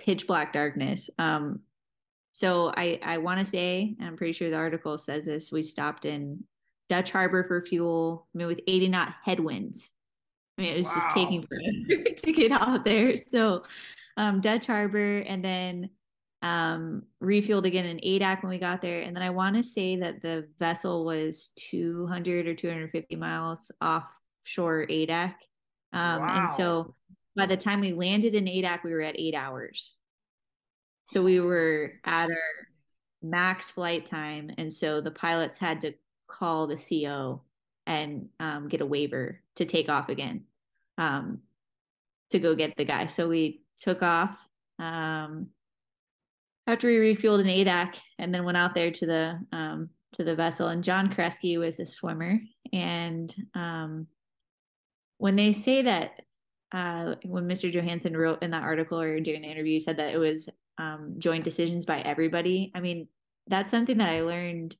pitch 0.00 0.26
black 0.26 0.52
darkness. 0.52 1.08
Um, 1.18 1.60
so 2.34 2.72
I 2.76 2.98
I 3.00 3.18
want 3.18 3.38
to 3.38 3.44
say, 3.44 3.94
and 3.96 4.08
I'm 4.08 4.16
pretty 4.16 4.32
sure 4.32 4.50
the 4.50 4.56
article 4.56 4.98
says 4.98 5.24
this. 5.24 5.52
We 5.52 5.62
stopped 5.62 6.04
in 6.04 6.42
Dutch 6.88 7.12
Harbor 7.12 7.44
for 7.44 7.60
fuel. 7.60 8.26
I 8.34 8.38
mean, 8.38 8.48
with 8.48 8.60
80 8.66 8.88
knot 8.88 9.14
headwinds. 9.22 9.92
I 10.58 10.62
mean, 10.62 10.72
it 10.72 10.76
was 10.78 10.86
wow. 10.86 10.94
just 10.96 11.10
taking 11.12 11.42
forever 11.42 12.10
to 12.16 12.32
get 12.32 12.50
out 12.50 12.84
there. 12.84 13.16
So 13.16 13.62
um, 14.16 14.40
Dutch 14.40 14.66
Harbor, 14.66 15.18
and 15.20 15.44
then 15.44 15.90
um, 16.42 17.04
refueled 17.22 17.66
again 17.66 17.86
in 17.86 17.98
Adak 17.98 18.42
when 18.42 18.50
we 18.50 18.58
got 18.58 18.82
there. 18.82 19.02
And 19.02 19.14
then 19.14 19.22
I 19.22 19.30
want 19.30 19.54
to 19.54 19.62
say 19.62 19.94
that 19.96 20.20
the 20.20 20.48
vessel 20.58 21.04
was 21.04 21.50
200 21.56 22.48
or 22.48 22.54
250 22.54 23.14
miles 23.14 23.70
offshore 23.80 24.88
Adak. 24.88 25.34
Um, 25.92 26.20
wow. 26.20 26.40
And 26.40 26.50
so 26.50 26.96
by 27.36 27.46
the 27.46 27.56
time 27.56 27.78
we 27.78 27.92
landed 27.92 28.34
in 28.34 28.46
Adak, 28.46 28.82
we 28.82 28.92
were 28.92 29.02
at 29.02 29.20
eight 29.20 29.36
hours. 29.36 29.94
So 31.06 31.22
we 31.22 31.40
were 31.40 31.92
at 32.04 32.30
our 32.30 32.68
max 33.22 33.70
flight 33.70 34.06
time. 34.06 34.50
And 34.58 34.72
so 34.72 35.00
the 35.00 35.10
pilots 35.10 35.58
had 35.58 35.80
to 35.82 35.94
call 36.26 36.66
the 36.66 36.76
CO 36.76 37.42
and 37.86 38.28
um, 38.40 38.68
get 38.68 38.80
a 38.80 38.86
waiver 38.86 39.40
to 39.56 39.64
take 39.64 39.88
off 39.88 40.08
again 40.08 40.44
um, 40.98 41.40
to 42.30 42.38
go 42.38 42.54
get 42.54 42.76
the 42.76 42.84
guy. 42.84 43.06
So 43.06 43.28
we 43.28 43.62
took 43.78 44.02
off 44.02 44.36
um, 44.78 45.48
after 46.66 46.86
we 46.88 47.14
refueled 47.14 47.40
an 47.40 47.46
Adak 47.46 47.98
and 48.18 48.34
then 48.34 48.44
went 48.44 48.56
out 48.56 48.74
there 48.74 48.90
to 48.90 49.06
the 49.06 49.40
um, 49.52 49.90
to 50.12 50.24
the 50.24 50.34
vessel. 50.34 50.68
And 50.68 50.84
John 50.84 51.12
Kresge 51.12 51.58
was 51.58 51.80
a 51.80 51.86
swimmer. 51.86 52.40
And 52.72 53.34
um, 53.54 54.06
when 55.18 55.36
they 55.36 55.52
say 55.52 55.82
that 55.82 56.20
uh, 56.72 57.16
when 57.24 57.48
Mr. 57.48 57.70
Johansson 57.70 58.16
wrote 58.16 58.42
in 58.42 58.50
that 58.52 58.62
article 58.62 59.00
or 59.00 59.20
during 59.20 59.42
the 59.42 59.48
interview, 59.48 59.78
said 59.78 59.96
that 59.98 60.12
it 60.12 60.18
was 60.18 60.48
um, 60.78 61.16
joint 61.18 61.44
decisions 61.44 61.84
by 61.84 62.00
everybody. 62.00 62.72
I 62.74 62.80
mean, 62.80 63.08
that's 63.46 63.70
something 63.70 63.98
that 63.98 64.08
I 64.08 64.22
learned 64.22 64.76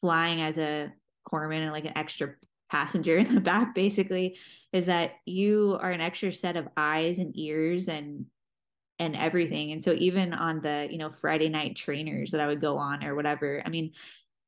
flying 0.00 0.40
as 0.40 0.58
a 0.58 0.92
corpsman 1.28 1.62
and 1.62 1.72
like 1.72 1.84
an 1.84 1.96
extra 1.96 2.34
passenger 2.70 3.18
in 3.18 3.34
the 3.34 3.40
back, 3.40 3.74
basically, 3.74 4.38
is 4.72 4.86
that 4.86 5.12
you 5.24 5.78
are 5.80 5.90
an 5.90 6.00
extra 6.00 6.32
set 6.32 6.56
of 6.56 6.68
eyes 6.76 7.18
and 7.18 7.36
ears 7.38 7.88
and 7.88 8.26
and 8.98 9.16
everything. 9.16 9.72
And 9.72 9.82
so 9.82 9.94
even 9.94 10.34
on 10.34 10.60
the, 10.60 10.86
you 10.90 10.98
know, 10.98 11.10
Friday 11.10 11.48
night 11.48 11.74
trainers 11.74 12.32
that 12.32 12.40
I 12.40 12.46
would 12.46 12.60
go 12.60 12.76
on 12.76 13.02
or 13.02 13.14
whatever, 13.14 13.62
I 13.64 13.70
mean, 13.70 13.92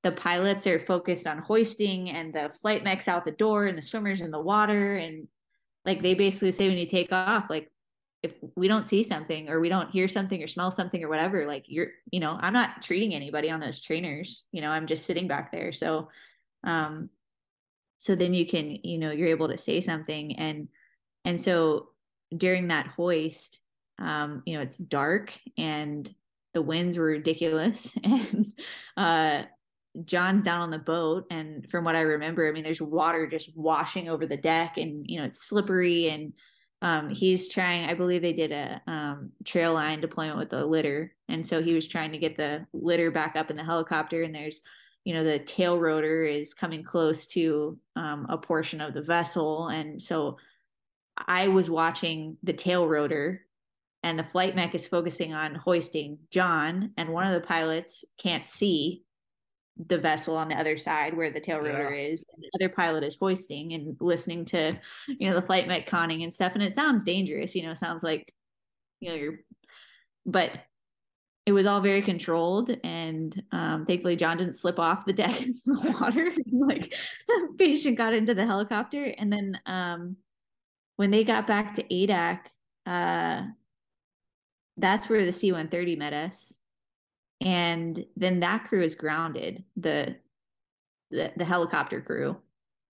the 0.02 0.12
pilots 0.12 0.66
are 0.66 0.78
focused 0.78 1.26
on 1.26 1.38
hoisting 1.38 2.10
and 2.10 2.34
the 2.34 2.50
flight 2.60 2.84
mechs 2.84 3.08
out 3.08 3.24
the 3.24 3.32
door 3.32 3.66
and 3.66 3.78
the 3.78 3.82
swimmers 3.82 4.20
in 4.20 4.30
the 4.30 4.40
water 4.40 4.96
and 4.96 5.28
like 5.84 6.02
they 6.02 6.14
basically 6.14 6.50
say 6.50 6.68
when 6.68 6.78
you 6.78 6.86
take 6.86 7.12
off 7.12 7.46
like 7.48 7.70
if 8.22 8.34
we 8.56 8.68
don't 8.68 8.86
see 8.86 9.02
something 9.02 9.48
or 9.48 9.60
we 9.60 9.68
don't 9.68 9.90
hear 9.90 10.06
something 10.06 10.42
or 10.42 10.46
smell 10.46 10.70
something 10.70 11.02
or 11.02 11.08
whatever 11.08 11.46
like 11.46 11.64
you're 11.66 11.88
you 12.10 12.20
know 12.20 12.38
i'm 12.40 12.52
not 12.52 12.80
treating 12.80 13.14
anybody 13.14 13.50
on 13.50 13.60
those 13.60 13.80
trainers 13.80 14.44
you 14.52 14.60
know 14.60 14.70
i'm 14.70 14.86
just 14.86 15.06
sitting 15.06 15.26
back 15.26 15.50
there. 15.52 15.72
So 15.72 16.08
um 16.64 17.10
so 17.98 18.14
then 18.14 18.34
you 18.34 18.46
can 18.46 18.78
you 18.82 18.98
know 18.98 19.10
you're 19.10 19.28
able 19.28 19.48
to 19.48 19.58
say 19.58 19.80
something 19.80 20.36
and 20.36 20.68
and 21.24 21.40
so 21.40 21.88
during 22.36 22.68
that 22.68 22.86
hoist 22.86 23.58
um 23.98 24.42
you 24.46 24.54
know 24.56 24.62
it's 24.62 24.76
dark 24.76 25.32
and 25.58 26.08
the 26.54 26.62
winds 26.62 26.96
were 26.96 27.06
ridiculous 27.06 27.96
and 28.04 28.46
uh 28.96 29.42
John's 30.04 30.42
down 30.42 30.62
on 30.62 30.70
the 30.70 30.78
boat, 30.78 31.26
and 31.30 31.68
from 31.70 31.84
what 31.84 31.96
I 31.96 32.00
remember, 32.00 32.48
I 32.48 32.52
mean, 32.52 32.64
there's 32.64 32.80
water 32.80 33.26
just 33.26 33.54
washing 33.54 34.08
over 34.08 34.26
the 34.26 34.38
deck, 34.38 34.78
and 34.78 35.04
you 35.06 35.18
know 35.18 35.26
it's 35.26 35.42
slippery, 35.42 36.08
and 36.08 36.32
um, 36.82 37.08
he's 37.08 37.48
trying. 37.48 37.88
I 37.88 37.94
believe 37.94 38.20
they 38.22 38.32
did 38.32 38.52
a 38.52 38.82
um, 38.86 39.30
trail 39.44 39.72
line 39.72 40.00
deployment 40.00 40.38
with 40.38 40.50
the 40.50 40.66
litter, 40.66 41.14
and 41.28 41.46
so 41.46 41.62
he 41.62 41.74
was 41.74 41.88
trying 41.88 42.12
to 42.12 42.18
get 42.18 42.36
the 42.36 42.66
litter 42.72 43.10
back 43.10 43.36
up 43.36 43.50
in 43.50 43.56
the 43.56 43.64
helicopter, 43.64 44.22
and 44.22 44.34
there's 44.34 44.60
you 45.04 45.14
know 45.14 45.24
the 45.24 45.38
tail 45.38 45.78
rotor 45.78 46.24
is 46.24 46.52
coming 46.52 46.82
close 46.82 47.26
to 47.28 47.78
um, 47.96 48.26
a 48.28 48.36
portion 48.36 48.80
of 48.80 48.94
the 48.94 49.02
vessel, 49.02 49.68
and 49.68 50.02
so 50.02 50.36
I 51.16 51.48
was 51.48 51.70
watching 51.70 52.36
the 52.42 52.52
tail 52.52 52.86
rotor 52.86 53.42
and 54.02 54.18
the 54.18 54.24
flight 54.24 54.56
mech 54.56 54.74
is 54.74 54.86
focusing 54.86 55.32
on 55.32 55.54
hoisting 55.54 56.18
John, 56.30 56.92
and 56.96 57.10
one 57.10 57.26
of 57.26 57.40
the 57.40 57.46
pilots 57.46 58.04
can't 58.18 58.44
see 58.44 59.04
the 59.86 59.98
vessel 59.98 60.36
on 60.36 60.48
the 60.48 60.58
other 60.58 60.76
side 60.76 61.16
where 61.16 61.30
the 61.30 61.40
tail 61.40 61.58
rotor 61.58 61.94
yeah. 61.94 62.08
is 62.10 62.24
and 62.32 62.42
the 62.42 62.50
other 62.54 62.72
pilot 62.72 63.02
is 63.02 63.16
hoisting 63.18 63.72
and 63.72 63.96
listening 64.00 64.44
to 64.44 64.78
you 65.08 65.28
know 65.28 65.34
the 65.34 65.46
flight 65.46 65.66
mech 65.66 65.86
conning 65.86 66.22
and 66.22 66.32
stuff 66.32 66.52
and 66.54 66.62
it 66.62 66.74
sounds 66.74 67.04
dangerous 67.04 67.54
you 67.54 67.62
know 67.62 67.72
sounds 67.72 68.02
like 68.02 68.32
you 69.00 69.08
know 69.08 69.14
you're 69.14 69.38
but 70.26 70.50
it 71.46 71.52
was 71.52 71.66
all 71.66 71.80
very 71.80 72.02
controlled 72.02 72.70
and 72.84 73.42
um, 73.52 73.86
thankfully 73.86 74.14
john 74.14 74.36
didn't 74.36 74.54
slip 74.54 74.78
off 74.78 75.06
the 75.06 75.12
deck 75.12 75.40
in 75.42 75.54
the 75.64 75.96
water 76.00 76.30
like 76.52 76.94
the 77.26 77.48
patient 77.58 77.96
got 77.96 78.12
into 78.12 78.34
the 78.34 78.46
helicopter 78.46 79.04
and 79.18 79.32
then 79.32 79.58
um, 79.64 80.16
when 80.96 81.10
they 81.10 81.24
got 81.24 81.46
back 81.46 81.74
to 81.74 81.82
adak 81.84 82.40
uh, 82.84 83.42
that's 84.76 85.08
where 85.08 85.24
the 85.24 85.32
c-130 85.32 85.96
met 85.96 86.12
us 86.12 86.58
and 87.44 88.04
then 88.16 88.40
that 88.40 88.64
crew 88.64 88.82
is 88.82 88.94
grounded 88.94 89.64
the 89.76 90.16
the, 91.10 91.32
the 91.36 91.44
helicopter 91.44 92.00
crew. 92.00 92.36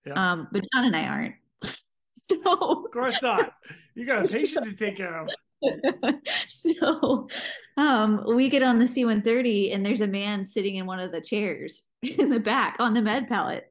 Yeah. 0.06 0.32
um 0.32 0.48
but 0.50 0.62
john 0.72 0.84
and 0.86 0.96
i 0.96 1.04
aren't. 1.04 1.34
So 2.12 2.84
of 2.84 2.90
course 2.92 3.20
not. 3.22 3.52
You 3.94 4.06
got 4.06 4.24
a 4.24 4.28
patient 4.32 4.64
to 4.66 4.74
take 4.74 4.96
care 4.96 5.20
of. 5.20 5.28
So 6.48 7.28
um 7.76 8.24
we 8.26 8.48
get 8.48 8.62
on 8.62 8.78
the 8.78 8.86
c-130 8.86 9.74
and 9.74 9.84
there's 9.84 10.00
a 10.00 10.06
man 10.06 10.44
sitting 10.44 10.76
in 10.76 10.86
one 10.86 11.00
of 11.00 11.12
the 11.12 11.20
chairs 11.20 11.82
in 12.02 12.30
the 12.30 12.40
back 12.40 12.76
on 12.78 12.94
the 12.94 13.02
med 13.02 13.28
pallet. 13.28 13.70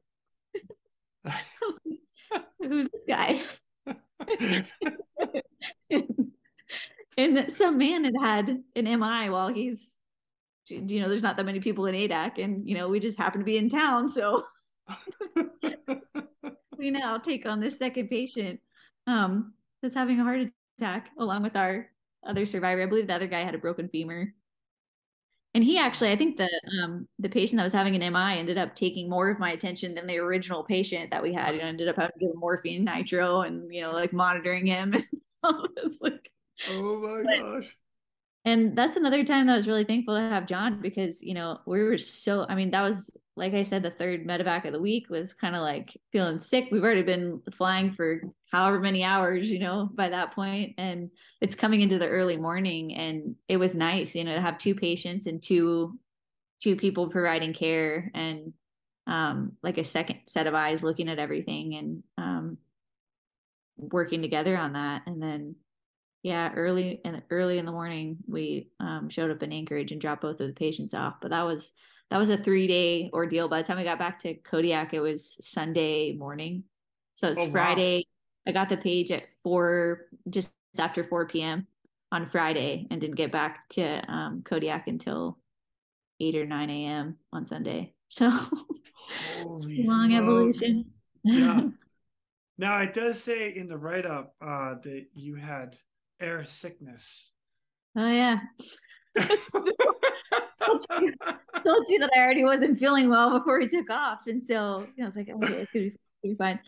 Who's 2.60 2.88
this 2.88 3.04
guy? 3.08 3.40
And 7.20 7.52
some 7.52 7.76
man 7.76 8.04
had 8.04 8.14
had 8.20 8.48
an 8.76 8.84
mi 8.84 9.30
while 9.30 9.48
he's 9.48 9.96
you 10.70 11.00
know, 11.00 11.08
there's 11.08 11.22
not 11.22 11.36
that 11.36 11.46
many 11.46 11.60
people 11.60 11.86
in 11.86 11.94
Adak, 11.94 12.42
and 12.42 12.68
you 12.68 12.76
know, 12.76 12.88
we 12.88 13.00
just 13.00 13.18
happen 13.18 13.40
to 13.40 13.44
be 13.44 13.56
in 13.56 13.68
town, 13.68 14.08
so 14.08 14.44
we 16.78 16.90
now 16.90 17.18
take 17.18 17.46
on 17.46 17.60
this 17.60 17.78
second 17.78 18.08
patient 18.08 18.60
um, 19.06 19.54
that's 19.82 19.94
having 19.94 20.20
a 20.20 20.24
heart 20.24 20.48
attack, 20.78 21.10
along 21.18 21.42
with 21.42 21.56
our 21.56 21.88
other 22.26 22.46
survivor. 22.46 22.82
I 22.82 22.86
believe 22.86 23.06
the 23.06 23.14
other 23.14 23.26
guy 23.26 23.40
had 23.40 23.54
a 23.54 23.58
broken 23.58 23.88
femur, 23.88 24.32
and 25.54 25.64
he 25.64 25.78
actually, 25.78 26.12
I 26.12 26.16
think 26.16 26.36
the 26.36 26.48
um, 26.82 27.08
the 27.18 27.28
patient 27.28 27.58
that 27.58 27.64
was 27.64 27.72
having 27.72 28.00
an 28.00 28.12
MI 28.12 28.38
ended 28.38 28.58
up 28.58 28.74
taking 28.76 29.08
more 29.08 29.28
of 29.28 29.38
my 29.38 29.52
attention 29.52 29.94
than 29.94 30.06
the 30.06 30.18
original 30.18 30.64
patient 30.64 31.10
that 31.10 31.22
we 31.22 31.32
had. 31.32 31.54
You 31.54 31.60
know, 31.60 31.66
ended 31.66 31.88
up 31.88 31.96
having 31.96 32.12
to 32.18 32.18
give 32.18 32.30
him 32.30 32.40
morphine, 32.40 32.84
nitro, 32.84 33.42
and 33.42 33.72
you 33.72 33.80
know, 33.82 33.92
like 33.92 34.12
monitoring 34.12 34.66
him. 34.66 34.94
it's 35.44 36.00
like, 36.00 36.30
oh 36.70 37.00
my 37.00 37.22
but, 37.24 37.42
gosh 37.42 37.76
and 38.44 38.76
that's 38.76 38.96
another 38.96 39.24
time 39.24 39.46
that 39.46 39.52
I 39.52 39.56
was 39.56 39.68
really 39.68 39.84
thankful 39.84 40.14
to 40.14 40.20
have 40.20 40.46
John 40.46 40.80
because 40.80 41.22
you 41.22 41.34
know 41.34 41.60
we 41.66 41.82
were 41.82 41.98
so 41.98 42.46
I 42.48 42.54
mean 42.54 42.70
that 42.70 42.82
was 42.82 43.10
like 43.36 43.54
I 43.54 43.62
said 43.62 43.82
the 43.82 43.90
third 43.90 44.26
medevac 44.26 44.64
of 44.64 44.72
the 44.72 44.80
week 44.80 45.08
was 45.08 45.34
kind 45.34 45.54
of 45.54 45.62
like 45.62 45.96
feeling 46.12 46.38
sick. 46.38 46.68
We've 46.70 46.82
already 46.82 47.02
been 47.02 47.40
flying 47.52 47.92
for 47.92 48.22
however 48.50 48.80
many 48.80 49.04
hours 49.04 49.50
you 49.50 49.58
know 49.58 49.88
by 49.92 50.08
that 50.08 50.34
point 50.34 50.74
and 50.78 51.10
it's 51.40 51.54
coming 51.54 51.80
into 51.82 51.98
the 51.98 52.08
early 52.08 52.36
morning 52.36 52.94
and 52.94 53.36
it 53.48 53.58
was 53.58 53.76
nice 53.76 54.14
you 54.14 54.24
know 54.24 54.34
to 54.34 54.40
have 54.40 54.58
two 54.58 54.74
patients 54.74 55.26
and 55.26 55.42
two 55.42 55.98
two 56.60 56.76
people 56.76 57.08
providing 57.08 57.52
care 57.52 58.10
and 58.14 58.52
um 59.06 59.52
like 59.62 59.78
a 59.78 59.84
second 59.84 60.18
set 60.28 60.46
of 60.46 60.54
eyes 60.54 60.82
looking 60.82 61.08
at 61.08 61.18
everything 61.18 61.74
and 61.76 62.02
um 62.18 62.58
working 63.80 64.22
together 64.22 64.56
on 64.56 64.74
that. 64.74 65.02
And 65.06 65.22
then 65.22 65.56
yeah, 66.22 66.52
early 66.54 67.00
and 67.04 67.22
early 67.30 67.58
in 67.58 67.64
the 67.66 67.72
morning, 67.72 68.18
we 68.28 68.68
um, 68.78 69.08
showed 69.08 69.30
up 69.30 69.42
in 69.42 69.52
Anchorage 69.52 69.92
and 69.92 70.00
dropped 70.00 70.22
both 70.22 70.40
of 70.40 70.46
the 70.48 70.52
patients 70.52 70.92
off. 70.94 71.14
But 71.22 71.30
that 71.30 71.42
was 71.46 71.72
that 72.10 72.18
was 72.18 72.30
a 72.30 72.36
three 72.36 72.66
day 72.66 73.10
ordeal. 73.12 73.48
By 73.48 73.62
the 73.62 73.68
time 73.68 73.78
I 73.78 73.84
got 73.84 73.98
back 73.98 74.18
to 74.20 74.34
Kodiak, 74.34 74.92
it 74.94 75.00
was 75.00 75.36
Sunday 75.40 76.12
morning. 76.12 76.64
So 77.14 77.28
it's 77.30 77.40
Oh, 77.40 77.44
wow. 77.46 77.50
Friday. 77.52 78.06
I 78.46 78.52
got 78.52 78.68
the 78.68 78.76
page 78.76 79.10
at 79.12 79.30
four, 79.42 80.06
just 80.28 80.52
after 80.78 81.04
4 81.04 81.26
p.m. 81.26 81.66
on 82.10 82.26
Friday 82.26 82.86
and 82.90 83.00
didn't 83.00 83.16
get 83.16 83.30
back 83.32 83.68
to 83.70 83.84
um, 84.10 84.42
Kodiak 84.42 84.88
until 84.88 85.38
8 86.20 86.36
or 86.36 86.46
9 86.46 86.70
a.m. 86.70 87.16
on 87.32 87.46
Sunday. 87.46 87.94
So 88.12 88.28
long 88.28 90.10
smokes. 90.10 90.16
evolution. 90.16 90.84
Yeah. 91.24 91.62
Now 92.58 92.80
it 92.80 92.92
does 92.92 93.22
say 93.22 93.54
in 93.54 93.68
the 93.68 93.78
write 93.78 94.04
up 94.04 94.34
uh, 94.42 94.74
that 94.82 95.06
you 95.14 95.36
had 95.36 95.76
air 96.20 96.44
sickness. 96.44 97.30
oh, 97.96 98.08
yeah. 98.08 98.40
told 101.62 101.84
you 101.88 101.98
that 101.98 102.10
I 102.16 102.20
already 102.20 102.44
wasn't 102.44 102.78
feeling 102.78 103.08
well 103.10 103.38
before 103.38 103.58
we 103.58 103.66
took 103.66 103.90
off. 103.90 104.26
And 104.26 104.42
so 104.42 104.86
you 104.96 105.02
know, 105.02 105.04
I 105.04 105.06
was 105.06 105.16
like, 105.16 105.28
okay, 105.28 105.54
it's 105.54 105.72
gonna 105.72 105.84
be, 105.84 105.88
it's 105.88 105.96
gonna 106.22 106.32
be 106.32 106.34
fine. 106.34 106.60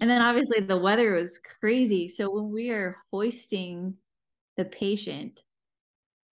And 0.00 0.10
then 0.10 0.22
obviously 0.22 0.60
the 0.60 0.76
weather 0.76 1.12
was 1.12 1.38
crazy. 1.60 2.08
So 2.08 2.30
when 2.30 2.50
we 2.50 2.70
are 2.70 2.96
hoisting 3.12 3.94
the 4.56 4.64
patient, 4.64 5.42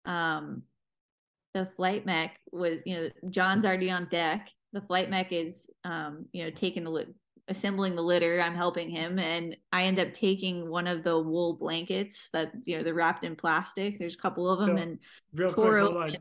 um, 0.05 0.63
the 1.53 1.65
flight 1.65 2.05
mech 2.05 2.37
was, 2.51 2.79
you 2.85 2.95
know, 2.95 3.09
John's 3.29 3.65
already 3.65 3.89
on 3.89 4.07
deck. 4.09 4.49
The 4.73 4.81
flight 4.81 5.09
mech 5.09 5.31
is, 5.31 5.69
um, 5.85 6.25
you 6.33 6.43
know, 6.43 6.49
taking 6.49 6.83
the 6.83 6.91
assembling 7.47 7.95
the 7.95 8.01
litter. 8.01 8.41
I'm 8.41 8.55
helping 8.55 8.89
him, 8.89 9.19
and 9.19 9.55
I 9.71 9.83
end 9.83 9.99
up 9.99 10.13
taking 10.13 10.69
one 10.69 10.87
of 10.87 11.03
the 11.03 11.19
wool 11.19 11.53
blankets 11.53 12.29
that 12.33 12.51
you 12.65 12.77
know 12.77 12.83
they're 12.83 12.93
wrapped 12.93 13.23
in 13.23 13.35
plastic. 13.35 13.99
There's 13.99 14.15
a 14.15 14.19
couple 14.19 14.49
of 14.49 14.59
them, 14.59 14.77
So- 14.77 14.83
and 14.83 14.99
Real 15.33 15.53
quick, 15.53 15.81
hold 15.81 15.97
on. 15.97 16.17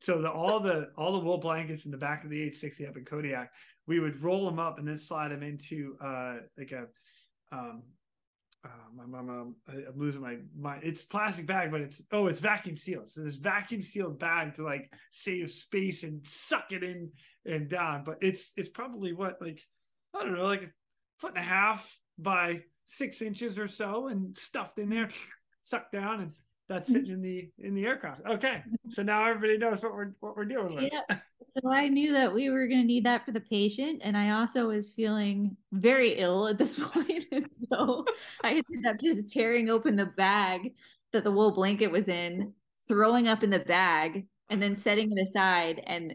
So 0.00 0.20
the 0.20 0.30
all 0.30 0.60
the 0.60 0.90
all 0.98 1.12
the 1.12 1.18
wool 1.18 1.38
blankets 1.38 1.86
in 1.86 1.90
the 1.90 1.96
back 1.96 2.24
of 2.24 2.30
the 2.30 2.42
H-60 2.42 2.88
up 2.88 2.96
in 2.96 3.04
Kodiak, 3.04 3.50
we 3.86 4.00
would 4.00 4.22
roll 4.22 4.44
them 4.44 4.58
up 4.58 4.78
and 4.78 4.86
then 4.86 4.98
slide 4.98 5.30
them 5.30 5.42
into 5.42 5.96
uh 6.02 6.36
like 6.58 6.72
a 6.72 6.86
um 7.50 7.82
uh, 8.64 8.68
my 8.94 9.04
mom, 9.04 9.56
I'm 9.68 9.84
losing 9.96 10.22
my 10.22 10.38
mind. 10.58 10.82
It's 10.84 11.02
plastic 11.02 11.46
bag, 11.46 11.70
but 11.70 11.82
it's 11.82 12.02
oh, 12.12 12.28
it's 12.28 12.40
vacuum 12.40 12.76
sealed. 12.76 13.08
So 13.10 13.22
this 13.22 13.36
vacuum 13.36 13.82
sealed 13.82 14.18
bag 14.18 14.54
to 14.56 14.64
like 14.64 14.90
save 15.12 15.50
space 15.50 16.02
and 16.02 16.26
suck 16.26 16.72
it 16.72 16.82
in 16.82 17.10
and 17.44 17.68
down. 17.68 18.04
But 18.04 18.18
it's 18.22 18.52
it's 18.56 18.70
probably 18.70 19.12
what 19.12 19.40
like 19.40 19.60
I 20.14 20.24
don't 20.24 20.34
know, 20.34 20.44
like 20.44 20.62
a 20.62 20.70
foot 21.18 21.30
and 21.30 21.38
a 21.38 21.48
half 21.48 21.98
by 22.18 22.60
six 22.86 23.22
inches 23.22 23.58
or 23.58 23.68
so, 23.68 24.08
and 24.08 24.36
stuffed 24.36 24.78
in 24.78 24.88
there, 24.88 25.10
sucked 25.62 25.92
down, 25.92 26.20
and 26.20 26.32
that's 26.68 26.90
sitting 26.90 27.10
in 27.10 27.22
the 27.22 27.50
in 27.58 27.74
the 27.74 27.86
aircraft. 27.86 28.22
Okay, 28.26 28.62
so 28.90 29.02
now 29.02 29.28
everybody 29.28 29.58
knows 29.58 29.82
what 29.82 29.94
we're 29.94 30.12
what 30.20 30.36
we're 30.36 30.44
dealing 30.44 30.74
with. 30.74 30.92
Yeah. 30.92 31.18
So 31.56 31.70
I 31.70 31.88
knew 31.88 32.12
that 32.12 32.32
we 32.32 32.50
were 32.50 32.66
going 32.66 32.80
to 32.80 32.86
need 32.86 33.04
that 33.04 33.24
for 33.24 33.32
the 33.32 33.40
patient. 33.40 34.00
And 34.02 34.16
I 34.16 34.30
also 34.30 34.68
was 34.68 34.92
feeling 34.92 35.56
very 35.72 36.14
ill 36.18 36.48
at 36.48 36.58
this 36.58 36.78
point. 36.82 37.26
And 37.30 37.48
so 37.52 38.04
I 38.42 38.50
ended 38.50 38.86
up 38.86 39.00
just 39.00 39.30
tearing 39.30 39.70
open 39.70 39.96
the 39.96 40.06
bag 40.06 40.74
that 41.12 41.24
the 41.24 41.30
wool 41.30 41.52
blanket 41.52 41.90
was 41.90 42.08
in, 42.08 42.52
throwing 42.88 43.28
up 43.28 43.42
in 43.42 43.50
the 43.50 43.60
bag, 43.60 44.26
and 44.50 44.60
then 44.60 44.74
setting 44.74 45.12
it 45.12 45.22
aside. 45.22 45.82
And 45.86 46.14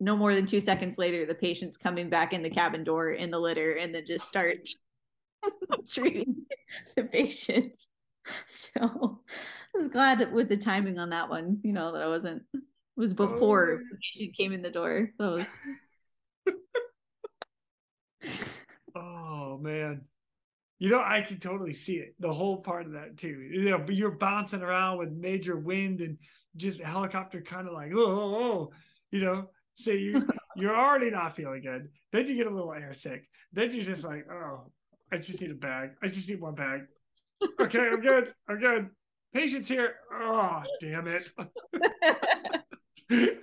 no 0.00 0.16
more 0.16 0.34
than 0.34 0.46
two 0.46 0.60
seconds 0.60 0.98
later, 0.98 1.26
the 1.26 1.34
patient's 1.34 1.76
coming 1.76 2.08
back 2.10 2.32
in 2.32 2.42
the 2.42 2.50
cabin 2.50 2.84
door 2.84 3.10
in 3.10 3.30
the 3.30 3.38
litter 3.38 3.72
and 3.74 3.94
then 3.94 4.04
just 4.06 4.26
start 4.26 4.68
treating 5.88 6.46
the 6.96 7.04
patient. 7.04 7.76
So 8.46 8.70
I 8.82 9.78
was 9.78 9.88
glad 9.88 10.32
with 10.32 10.48
the 10.48 10.56
timing 10.56 10.98
on 10.98 11.10
that 11.10 11.28
one, 11.30 11.58
you 11.62 11.72
know, 11.72 11.92
that 11.92 12.02
I 12.02 12.08
wasn't 12.08 12.42
it 12.54 12.60
was 12.96 13.14
before 13.14 13.72
Oh. 13.72 13.78
the 13.90 13.96
patient 13.96 14.36
came 14.36 14.52
in 14.52 14.62
the 14.62 14.70
door. 14.70 15.10
That 15.18 15.30
was 15.30 15.46
Oh 18.94 19.58
man. 19.58 20.02
You 20.78 20.90
know, 20.90 21.02
I 21.04 21.20
can 21.22 21.38
totally 21.40 21.74
see 21.74 21.96
it. 21.96 22.14
The 22.18 22.32
whole 22.32 22.58
part 22.58 22.86
of 22.86 22.92
that 22.92 23.16
too. 23.18 23.40
You 23.40 23.70
know, 23.70 23.84
you're 23.88 24.10
bouncing 24.10 24.62
around 24.62 24.98
with 24.98 25.10
major 25.12 25.56
wind 25.56 26.00
and 26.00 26.18
just 26.56 26.80
helicopter 26.80 27.42
kind 27.42 27.68
of 27.68 27.74
like, 27.74 27.92
oh, 27.94 27.98
oh, 27.98 28.34
oh, 28.36 28.70
you 29.10 29.20
know. 29.20 29.50
So 29.76 29.90
you 29.90 30.26
you're 30.56 30.76
already 30.76 31.10
not 31.10 31.36
feeling 31.36 31.62
good. 31.62 31.88
Then 32.12 32.28
you 32.28 32.36
get 32.36 32.46
a 32.46 32.54
little 32.54 32.72
air 32.72 32.94
sick. 32.94 33.28
Then 33.52 33.74
you're 33.74 33.84
just 33.84 34.04
like, 34.04 34.26
oh, 34.30 34.70
I 35.12 35.18
just 35.18 35.40
need 35.40 35.50
a 35.50 35.54
bag. 35.54 35.90
I 36.02 36.08
just 36.08 36.28
need 36.28 36.40
one 36.40 36.54
bag. 36.54 36.82
Okay, 37.60 37.78
I'm 37.78 38.00
good. 38.00 38.32
I'm 38.48 38.58
good. 38.58 38.90
Patient's 39.32 39.68
here. 39.68 39.94
Oh, 40.12 40.62
damn 40.80 41.08
it. 41.08 41.30
and 43.10 43.40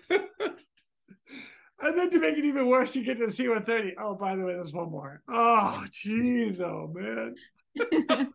then 1.97 2.11
to 2.11 2.19
make 2.19 2.37
it 2.37 2.45
even 2.45 2.67
worse, 2.67 2.95
you 2.95 3.03
get 3.03 3.17
to 3.19 3.27
the 3.27 3.31
C-130. 3.31 3.93
Oh, 3.99 4.15
by 4.15 4.35
the 4.35 4.43
way, 4.43 4.53
there's 4.53 4.73
one 4.73 4.91
more. 4.91 5.21
Oh, 5.29 5.83
jeez, 5.89 6.59
oh 6.59 6.91
man. 6.93 7.35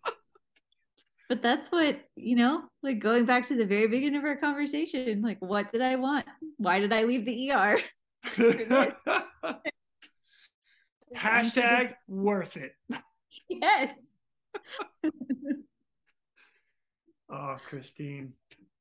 but 1.28 1.42
that's 1.42 1.70
what, 1.70 2.00
you 2.16 2.36
know, 2.36 2.62
like 2.82 2.98
going 2.98 3.24
back 3.24 3.46
to 3.48 3.56
the 3.56 3.66
very 3.66 3.86
beginning 3.88 4.18
of 4.18 4.24
our 4.24 4.36
conversation, 4.36 5.22
like 5.22 5.38
what 5.40 5.72
did 5.72 5.82
I 5.82 5.96
want? 5.96 6.26
Why 6.56 6.78
did 6.78 6.92
I 6.92 7.04
leave 7.04 7.24
the 7.24 7.50
ER? 7.52 7.78
Hashtag 11.16 11.94
worth 12.08 12.56
it. 12.56 12.72
yes. 13.48 14.16
Oh, 17.34 17.56
Christine, 17.66 18.34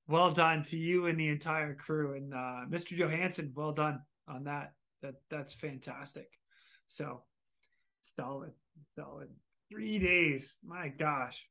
well 0.09 0.30
done 0.30 0.63
to 0.65 0.77
you 0.77 1.05
and 1.05 1.18
the 1.18 1.30
entire 1.30 1.73
crew, 1.73 2.15
and 2.15 2.34
uh, 2.34 2.65
Mr. 2.69 2.97
Johansson, 2.97 3.53
well 3.55 3.72
done 3.72 4.01
on 4.27 4.43
that. 4.43 4.73
That 5.01 5.15
that's 5.30 5.53
fantastic. 5.53 6.30
So 6.85 7.22
solid, 8.18 8.51
solid. 8.93 9.30
Three 9.72 9.99
days. 9.99 10.57
My 10.65 10.89
gosh. 10.89 11.47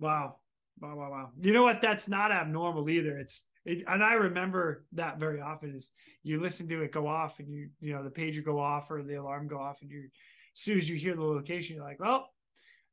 Wow. 0.00 0.36
Wow. 0.80 0.96
Wow. 0.96 1.10
Wow. 1.10 1.30
You 1.40 1.52
know 1.52 1.62
what? 1.62 1.80
That's 1.80 2.08
not 2.08 2.32
abnormal 2.32 2.88
either. 2.88 3.18
It's 3.18 3.44
it, 3.64 3.84
and 3.88 4.02
I 4.02 4.14
remember 4.14 4.84
that 4.92 5.18
very 5.18 5.40
often 5.40 5.74
is 5.74 5.90
you 6.22 6.40
listen 6.40 6.68
to 6.68 6.82
it 6.82 6.92
go 6.92 7.06
off 7.06 7.38
and 7.38 7.48
you 7.48 7.70
you 7.80 7.94
know 7.94 8.02
the 8.02 8.10
pager 8.10 8.44
go 8.44 8.58
off 8.60 8.90
or 8.90 9.02
the 9.02 9.14
alarm 9.14 9.48
go 9.48 9.58
off 9.58 9.80
and 9.82 9.90
you 9.90 10.02
as 10.04 10.60
soon 10.62 10.78
as 10.78 10.88
you 10.88 10.96
hear 10.96 11.14
the 11.14 11.22
location 11.22 11.76
you're 11.76 11.84
like 11.84 12.00
well 12.00 12.28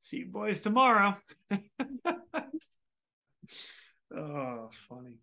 see 0.02 0.18
you 0.18 0.28
boys 0.28 0.62
tomorrow 0.62 1.16
oh 4.16 4.70
funny 4.88 5.18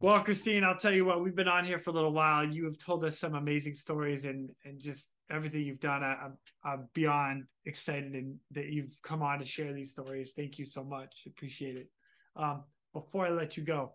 well 0.00 0.20
christine 0.22 0.64
i'll 0.64 0.76
tell 0.76 0.92
you 0.92 1.04
what 1.04 1.22
we've 1.22 1.36
been 1.36 1.48
on 1.48 1.64
here 1.64 1.78
for 1.78 1.90
a 1.90 1.94
little 1.94 2.12
while 2.12 2.44
you 2.44 2.64
have 2.64 2.78
told 2.78 3.04
us 3.04 3.18
some 3.18 3.34
amazing 3.34 3.74
stories 3.74 4.24
and 4.24 4.50
and 4.64 4.80
just 4.80 5.06
everything 5.30 5.62
you've 5.62 5.80
done. 5.80 6.02
I, 6.02 6.14
I'm, 6.14 6.38
I'm 6.64 6.88
beyond 6.94 7.44
excited 7.64 8.12
and 8.12 8.36
that 8.52 8.66
you've 8.66 8.96
come 9.02 9.22
on 9.22 9.38
to 9.38 9.46
share 9.46 9.72
these 9.72 9.90
stories. 9.90 10.32
Thank 10.36 10.58
you 10.58 10.66
so 10.66 10.84
much. 10.84 11.24
Appreciate 11.26 11.76
it. 11.76 11.88
Um 12.36 12.64
before 12.94 13.26
i 13.26 13.30
let 13.30 13.56
you 13.56 13.62
go 13.64 13.92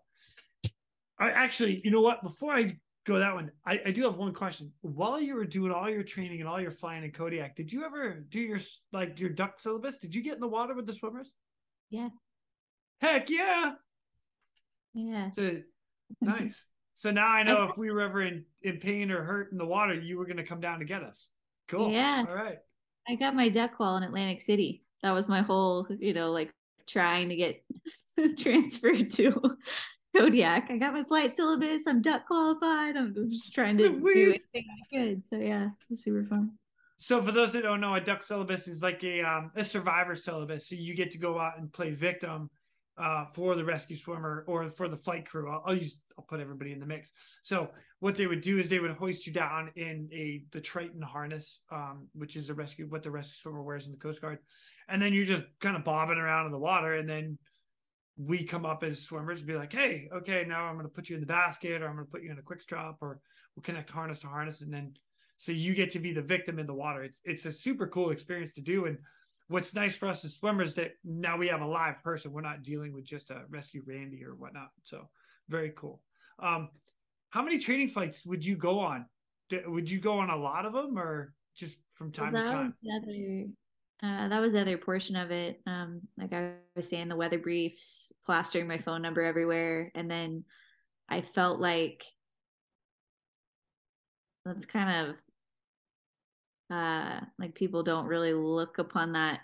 i 1.18 1.30
actually 1.30 1.80
you 1.84 1.90
know 1.90 2.00
what? 2.02 2.22
Before 2.22 2.52
i 2.52 2.76
go 3.06 3.18
that 3.18 3.34
one 3.34 3.50
I, 3.66 3.80
I 3.86 3.90
do 3.90 4.02
have 4.04 4.16
one 4.16 4.32
question. 4.32 4.72
While 4.82 5.20
you 5.20 5.34
were 5.34 5.46
doing 5.46 5.72
all 5.72 5.88
your 5.88 6.02
training 6.02 6.40
and 6.40 6.48
all 6.48 6.60
your 6.60 6.70
flying 6.70 7.02
in 7.02 7.10
kodiak 7.10 7.56
did 7.56 7.72
you 7.72 7.84
ever 7.84 8.24
do 8.28 8.38
your 8.40 8.58
like 8.92 9.18
your 9.18 9.30
duck 9.30 9.58
syllabus? 9.58 9.96
Did 9.96 10.14
you 10.14 10.22
get 10.22 10.34
in 10.34 10.40
the 10.40 10.48
water 10.48 10.74
with 10.74 10.86
the 10.86 10.92
swimmers? 10.92 11.32
Yeah. 11.88 12.10
heck 13.00 13.30
yeah! 13.30 13.72
Yeah. 14.94 15.30
so 15.32 15.56
nice 16.20 16.64
so 17.00 17.10
now 17.10 17.26
i 17.28 17.42
know 17.42 17.64
if 17.64 17.76
we 17.78 17.90
were 17.90 18.00
ever 18.02 18.22
in 18.22 18.44
in 18.62 18.78
pain 18.78 19.10
or 19.10 19.22
hurt 19.24 19.50
in 19.52 19.58
the 19.58 19.66
water 19.66 19.94
you 19.94 20.18
were 20.18 20.26
going 20.26 20.36
to 20.36 20.44
come 20.44 20.60
down 20.60 20.78
to 20.78 20.84
get 20.84 21.02
us 21.02 21.28
cool 21.68 21.90
Yeah. 21.90 22.24
all 22.28 22.34
right 22.34 22.58
I 23.08 23.14
got 23.16 23.34
my 23.34 23.48
duck 23.48 23.76
qual 23.76 23.96
in 23.96 24.02
Atlantic 24.04 24.40
City. 24.40 24.84
That 25.02 25.12
was 25.12 25.26
my 25.26 25.40
whole, 25.40 25.86
you 25.98 26.12
know, 26.12 26.30
like 26.30 26.52
trying 26.86 27.30
to 27.30 27.34
get 27.34 27.64
transferred 28.38 29.10
to 29.10 29.56
Kodiak. 30.16 30.70
I 30.70 30.76
got 30.76 30.92
my 30.92 31.02
flight 31.04 31.34
syllabus. 31.34 31.86
I'm 31.88 32.02
duck 32.02 32.26
qualified. 32.26 32.96
I'm 32.96 33.14
just 33.30 33.54
trying 33.54 33.78
to 33.78 33.88
do 33.88 34.08
anything 34.08 34.38
I 34.54 34.96
could. 34.96 35.26
So 35.26 35.36
yeah, 35.38 35.64
it 35.66 35.70
was 35.88 36.04
super 36.04 36.24
fun. 36.24 36.52
So 36.98 37.22
for 37.22 37.32
those 37.32 37.52
that 37.52 37.62
don't 37.62 37.80
know, 37.80 37.94
a 37.94 38.00
duck 38.00 38.22
syllabus 38.22 38.68
is 38.68 38.82
like 38.82 39.02
a 39.02 39.22
um, 39.22 39.50
a 39.56 39.64
survivor 39.64 40.14
syllabus. 40.14 40.68
So 40.68 40.74
you 40.76 40.94
get 40.94 41.10
to 41.12 41.18
go 41.18 41.40
out 41.40 41.58
and 41.58 41.72
play 41.72 41.92
victim 41.92 42.50
uh, 43.00 43.24
for 43.32 43.54
the 43.54 43.64
rescue 43.64 43.96
swimmer 43.96 44.44
or 44.46 44.68
for 44.70 44.88
the 44.88 44.96
flight 44.96 45.26
crew. 45.26 45.50
I'll, 45.50 45.62
I'll 45.66 45.74
use 45.74 45.96
I'll 46.18 46.24
put 46.24 46.40
everybody 46.40 46.72
in 46.72 46.80
the 46.80 46.86
mix. 46.86 47.10
So 47.42 47.70
what 48.00 48.16
they 48.16 48.26
would 48.26 48.42
do 48.42 48.58
is 48.58 48.68
they 48.68 48.78
would 48.78 48.90
hoist 48.92 49.26
you 49.26 49.32
down 49.32 49.70
in 49.76 50.08
a 50.12 50.44
the 50.52 50.60
Triton 50.60 51.02
harness, 51.02 51.60
um, 51.72 52.08
which 52.14 52.36
is 52.36 52.50
a 52.50 52.54
rescue 52.54 52.86
what 52.88 53.02
the 53.02 53.10
rescue 53.10 53.36
swimmer 53.40 53.62
wears 53.62 53.86
in 53.86 53.92
the 53.92 53.98
Coast 53.98 54.20
Guard, 54.20 54.38
and 54.88 55.00
then 55.00 55.12
you're 55.12 55.24
just 55.24 55.44
kind 55.60 55.76
of 55.76 55.84
bobbing 55.84 56.18
around 56.18 56.46
in 56.46 56.52
the 56.52 56.58
water, 56.58 56.94
and 56.94 57.08
then 57.08 57.38
we 58.16 58.44
come 58.44 58.66
up 58.66 58.82
as 58.84 59.00
swimmers 59.00 59.38
and 59.38 59.46
be 59.46 59.54
like, 59.54 59.72
hey, 59.72 60.08
okay, 60.14 60.44
now 60.46 60.64
I'm 60.64 60.74
going 60.74 60.84
to 60.86 60.92
put 60.92 61.08
you 61.08 61.14
in 61.14 61.22
the 61.22 61.26
basket, 61.26 61.80
or 61.80 61.88
I'm 61.88 61.94
going 61.94 62.06
to 62.06 62.12
put 62.12 62.22
you 62.22 62.30
in 62.30 62.38
a 62.38 62.42
quick 62.42 62.66
drop, 62.66 62.98
or 63.00 63.18
we'll 63.56 63.62
connect 63.62 63.88
harness 63.88 64.18
to 64.20 64.26
harness, 64.26 64.60
and 64.60 64.72
then 64.72 64.92
so 65.40 65.52
you 65.52 65.74
get 65.74 65.90
to 65.92 65.98
be 65.98 66.12
the 66.12 66.20
victim 66.20 66.58
in 66.58 66.66
the 66.66 66.74
water. 66.74 67.02
It's 67.02 67.20
it's 67.24 67.46
a 67.46 67.52
super 67.52 67.86
cool 67.86 68.10
experience 68.10 68.52
to 68.54 68.60
do. 68.60 68.84
And 68.84 68.98
what's 69.50 69.74
nice 69.74 69.96
for 69.96 70.08
us 70.08 70.24
as 70.24 70.34
swimmers 70.34 70.76
that 70.76 70.92
now 71.04 71.36
we 71.36 71.48
have 71.48 71.60
a 71.60 71.66
live 71.66 72.00
person. 72.04 72.32
We're 72.32 72.40
not 72.40 72.62
dealing 72.62 72.92
with 72.92 73.04
just 73.04 73.30
a 73.30 73.42
rescue 73.50 73.82
Randy 73.84 74.24
or 74.24 74.36
whatnot. 74.36 74.68
So 74.84 75.08
very 75.48 75.72
cool. 75.76 76.00
Um, 76.38 76.68
how 77.30 77.42
many 77.42 77.58
training 77.58 77.88
flights 77.88 78.24
would 78.24 78.44
you 78.44 78.54
go 78.54 78.78
on? 78.78 79.06
Would 79.66 79.90
you 79.90 79.98
go 79.98 80.18
on 80.18 80.30
a 80.30 80.36
lot 80.36 80.66
of 80.66 80.72
them 80.72 80.96
or 80.96 81.34
just 81.56 81.80
from 81.94 82.12
time 82.12 82.32
well, 82.32 82.44
to 82.44 82.48
time? 82.48 82.74
other, 82.94 83.46
uh, 84.04 84.28
that 84.28 84.40
was 84.40 84.52
the 84.52 84.60
other 84.60 84.78
portion 84.78 85.16
of 85.16 85.32
it. 85.32 85.60
Um, 85.66 86.02
like 86.16 86.32
I 86.32 86.52
was 86.76 86.88
saying, 86.88 87.08
the 87.08 87.16
weather 87.16 87.38
briefs, 87.38 88.12
plastering 88.24 88.68
my 88.68 88.78
phone 88.78 89.02
number 89.02 89.22
everywhere, 89.22 89.90
and 89.96 90.08
then 90.08 90.44
I 91.08 91.22
felt 91.22 91.58
like 91.58 92.04
that's 94.44 94.64
kind 94.64 95.08
of 95.08 95.16
uh 96.70 97.20
like 97.38 97.54
people 97.54 97.82
don't 97.82 98.06
really 98.06 98.32
look 98.32 98.78
upon 98.78 99.12
that 99.12 99.40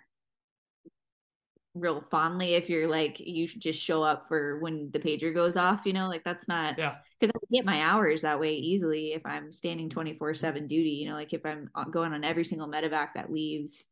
real 1.76 2.00
fondly 2.00 2.54
if 2.54 2.70
you're 2.70 2.88
like 2.88 3.20
you 3.20 3.46
just 3.46 3.80
show 3.80 4.02
up 4.02 4.26
for 4.28 4.58
when 4.60 4.90
the 4.92 4.98
pager 4.98 5.34
goes 5.34 5.56
off 5.56 5.84
you 5.84 5.92
know? 5.92 6.08
Like 6.08 6.24
that's 6.24 6.48
not 6.48 6.78
yeah. 6.78 6.96
because 7.20 7.30
i 7.34 7.38
get 7.52 7.64
my 7.64 7.82
hours 7.82 8.22
that 8.22 8.40
way 8.40 8.54
easily 8.54 9.12
if 9.12 9.22
i'm 9.26 9.52
standing 9.52 9.90
24 9.90 10.34
7 10.34 10.66
duty 10.66 10.90
you 10.90 11.08
know? 11.08 11.14
Like 11.14 11.32
if 11.32 11.44
i'm 11.44 11.68
going 11.90 12.12
on 12.12 12.24
every 12.24 12.44
single 12.44 12.68
medevac 12.68 13.08
that 13.14 13.30
leaves 13.30 13.84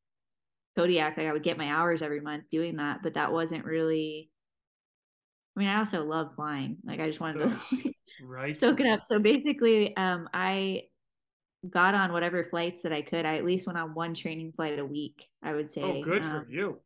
kodiak 0.76 1.16
like 1.16 1.26
i 1.26 1.32
would 1.32 1.42
get 1.42 1.58
my 1.58 1.70
hours 1.70 2.02
every 2.02 2.20
month 2.20 2.44
doing 2.50 2.76
that 2.76 3.00
but 3.02 3.14
that 3.14 3.32
wasn't 3.32 3.64
really 3.64 4.30
i 5.56 5.60
mean 5.60 5.68
i 5.68 5.78
also 5.78 6.04
love 6.04 6.34
flying. 6.34 6.78
Like 6.84 7.00
i 7.00 7.06
just 7.06 7.20
wanted 7.20 7.50
to 7.50 7.92
right. 8.24 8.56
soak 8.56 8.80
it 8.80 8.86
up. 8.86 9.00
So 9.04 9.18
basically 9.18 9.96
um 9.96 10.28
i 10.32 10.84
got 11.70 11.94
on 11.94 12.12
whatever 12.12 12.44
flights 12.44 12.82
that 12.82 12.92
i 12.92 13.00
could 13.02 13.24
i 13.24 13.36
at 13.36 13.44
least 13.44 13.66
went 13.66 13.78
on 13.78 13.94
one 13.94 14.14
training 14.14 14.52
flight 14.52 14.78
a 14.78 14.84
week 14.84 15.28
i 15.42 15.52
would 15.52 15.70
say 15.70 15.82
oh 15.82 16.02
good 16.02 16.22
um, 16.22 16.30
for 16.30 16.50
you 16.50 16.78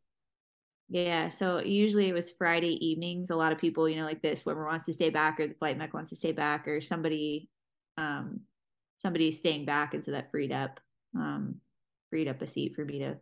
yeah. 0.89 1.29
So 1.29 1.59
usually 1.59 2.09
it 2.09 2.13
was 2.13 2.31
Friday 2.31 2.83
evenings. 2.85 3.29
A 3.29 3.35
lot 3.35 3.51
of 3.51 3.59
people, 3.59 3.87
you 3.87 3.95
know, 3.95 4.05
like 4.05 4.23
this, 4.23 4.41
swimmer 4.41 4.65
wants 4.65 4.85
to 4.85 4.93
stay 4.93 5.11
back 5.11 5.39
or 5.39 5.47
the 5.47 5.53
flight 5.53 5.77
mech 5.77 5.93
wants 5.93 6.09
to 6.09 6.15
stay 6.15 6.31
back 6.31 6.67
or 6.67 6.81
somebody, 6.81 7.47
um, 7.97 8.41
somebody's 8.97 9.37
staying 9.37 9.65
back. 9.65 9.93
And 9.93 10.03
so 10.03 10.11
that 10.11 10.31
freed 10.31 10.51
up, 10.51 10.79
um, 11.15 11.55
freed 12.09 12.27
up 12.27 12.41
a 12.41 12.47
seat 12.47 12.75
for 12.75 12.83
me 12.83 12.99
to, 12.99 13.17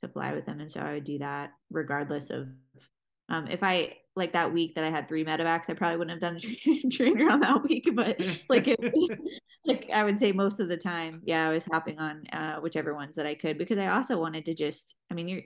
to 0.00 0.08
fly 0.08 0.32
with 0.32 0.44
them. 0.44 0.58
And 0.58 0.70
so 0.70 0.80
I 0.80 0.94
would 0.94 1.04
do 1.04 1.18
that 1.18 1.52
regardless 1.70 2.30
of, 2.30 2.48
um, 3.28 3.46
if 3.48 3.62
I 3.62 3.96
like 4.16 4.32
that 4.32 4.52
week 4.52 4.74
that 4.74 4.84
I 4.84 4.90
had 4.90 5.08
three 5.08 5.24
medevacs, 5.24 5.68
I 5.68 5.74
probably 5.74 5.96
wouldn't 5.96 6.22
have 6.22 6.34
done 6.34 6.36
a 6.36 6.88
trainer 6.90 7.30
on 7.30 7.40
that 7.40 7.62
week, 7.64 7.88
but 7.94 8.20
like, 8.48 8.68
if, 8.68 8.78
like 9.66 9.90
I 9.92 10.04
would 10.04 10.18
say 10.18 10.32
most 10.32 10.60
of 10.60 10.68
the 10.68 10.76
time, 10.76 11.22
yeah, 11.24 11.48
I 11.48 11.52
was 11.52 11.64
hopping 11.64 11.98
on, 11.98 12.26
uh, 12.32 12.56
whichever 12.56 12.94
ones 12.94 13.16
that 13.16 13.26
I 13.26 13.34
could, 13.34 13.58
because 13.58 13.78
I 13.78 13.88
also 13.88 14.18
wanted 14.18 14.44
to 14.46 14.54
just, 14.54 14.94
I 15.10 15.14
mean, 15.14 15.28
you're, 15.28 15.42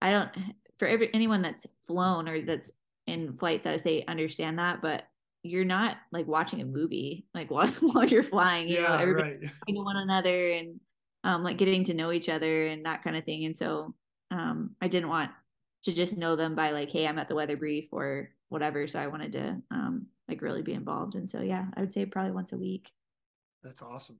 I 0.00 0.10
don't 0.10 0.30
for 0.78 0.86
every 0.86 1.08
anyone 1.14 1.40
that's 1.40 1.66
flown 1.86 2.28
or 2.28 2.42
that's 2.42 2.70
in 3.06 3.36
flight 3.38 3.60
status, 3.60 3.82
they 3.82 4.04
understand 4.06 4.58
that, 4.58 4.82
but 4.82 5.04
you're 5.42 5.64
not 5.64 5.96
like 6.12 6.26
watching 6.26 6.60
a 6.60 6.64
movie 6.64 7.26
like 7.34 7.50
while, 7.50 7.68
while 7.68 8.04
you're 8.04 8.22
flying. 8.22 8.68
You 8.68 8.76
yeah, 8.76 8.88
know, 8.88 8.96
everybody 8.96 9.30
right. 9.30 9.44
talking 9.44 9.76
to 9.76 9.82
one 9.82 9.96
another 9.96 10.50
and 10.50 10.80
um, 11.24 11.42
like 11.42 11.56
getting 11.56 11.84
to 11.84 11.94
know 11.94 12.12
each 12.12 12.28
other 12.28 12.66
and 12.66 12.84
that 12.84 13.02
kind 13.02 13.16
of 13.16 13.24
thing. 13.24 13.46
And 13.46 13.56
so 13.56 13.94
um, 14.30 14.70
I 14.80 14.88
didn't 14.88 15.08
want 15.08 15.30
to 15.82 15.94
just 15.94 16.16
know 16.16 16.36
them 16.36 16.54
by 16.54 16.70
like, 16.70 16.90
hey, 16.90 17.06
I'm 17.06 17.18
at 17.18 17.28
the 17.28 17.34
weather 17.34 17.56
brief 17.56 17.88
or 17.92 18.30
whatever. 18.48 18.86
So 18.86 19.00
I 19.00 19.06
wanted 19.06 19.32
to 19.32 19.62
um, 19.70 20.06
like 20.28 20.42
really 20.42 20.62
be 20.62 20.72
involved. 20.72 21.14
And 21.14 21.28
so 21.28 21.40
yeah, 21.40 21.66
I 21.76 21.80
would 21.80 21.92
say 21.92 22.06
probably 22.06 22.32
once 22.32 22.52
a 22.52 22.58
week. 22.58 22.90
That's 23.62 23.82
awesome. 23.82 24.18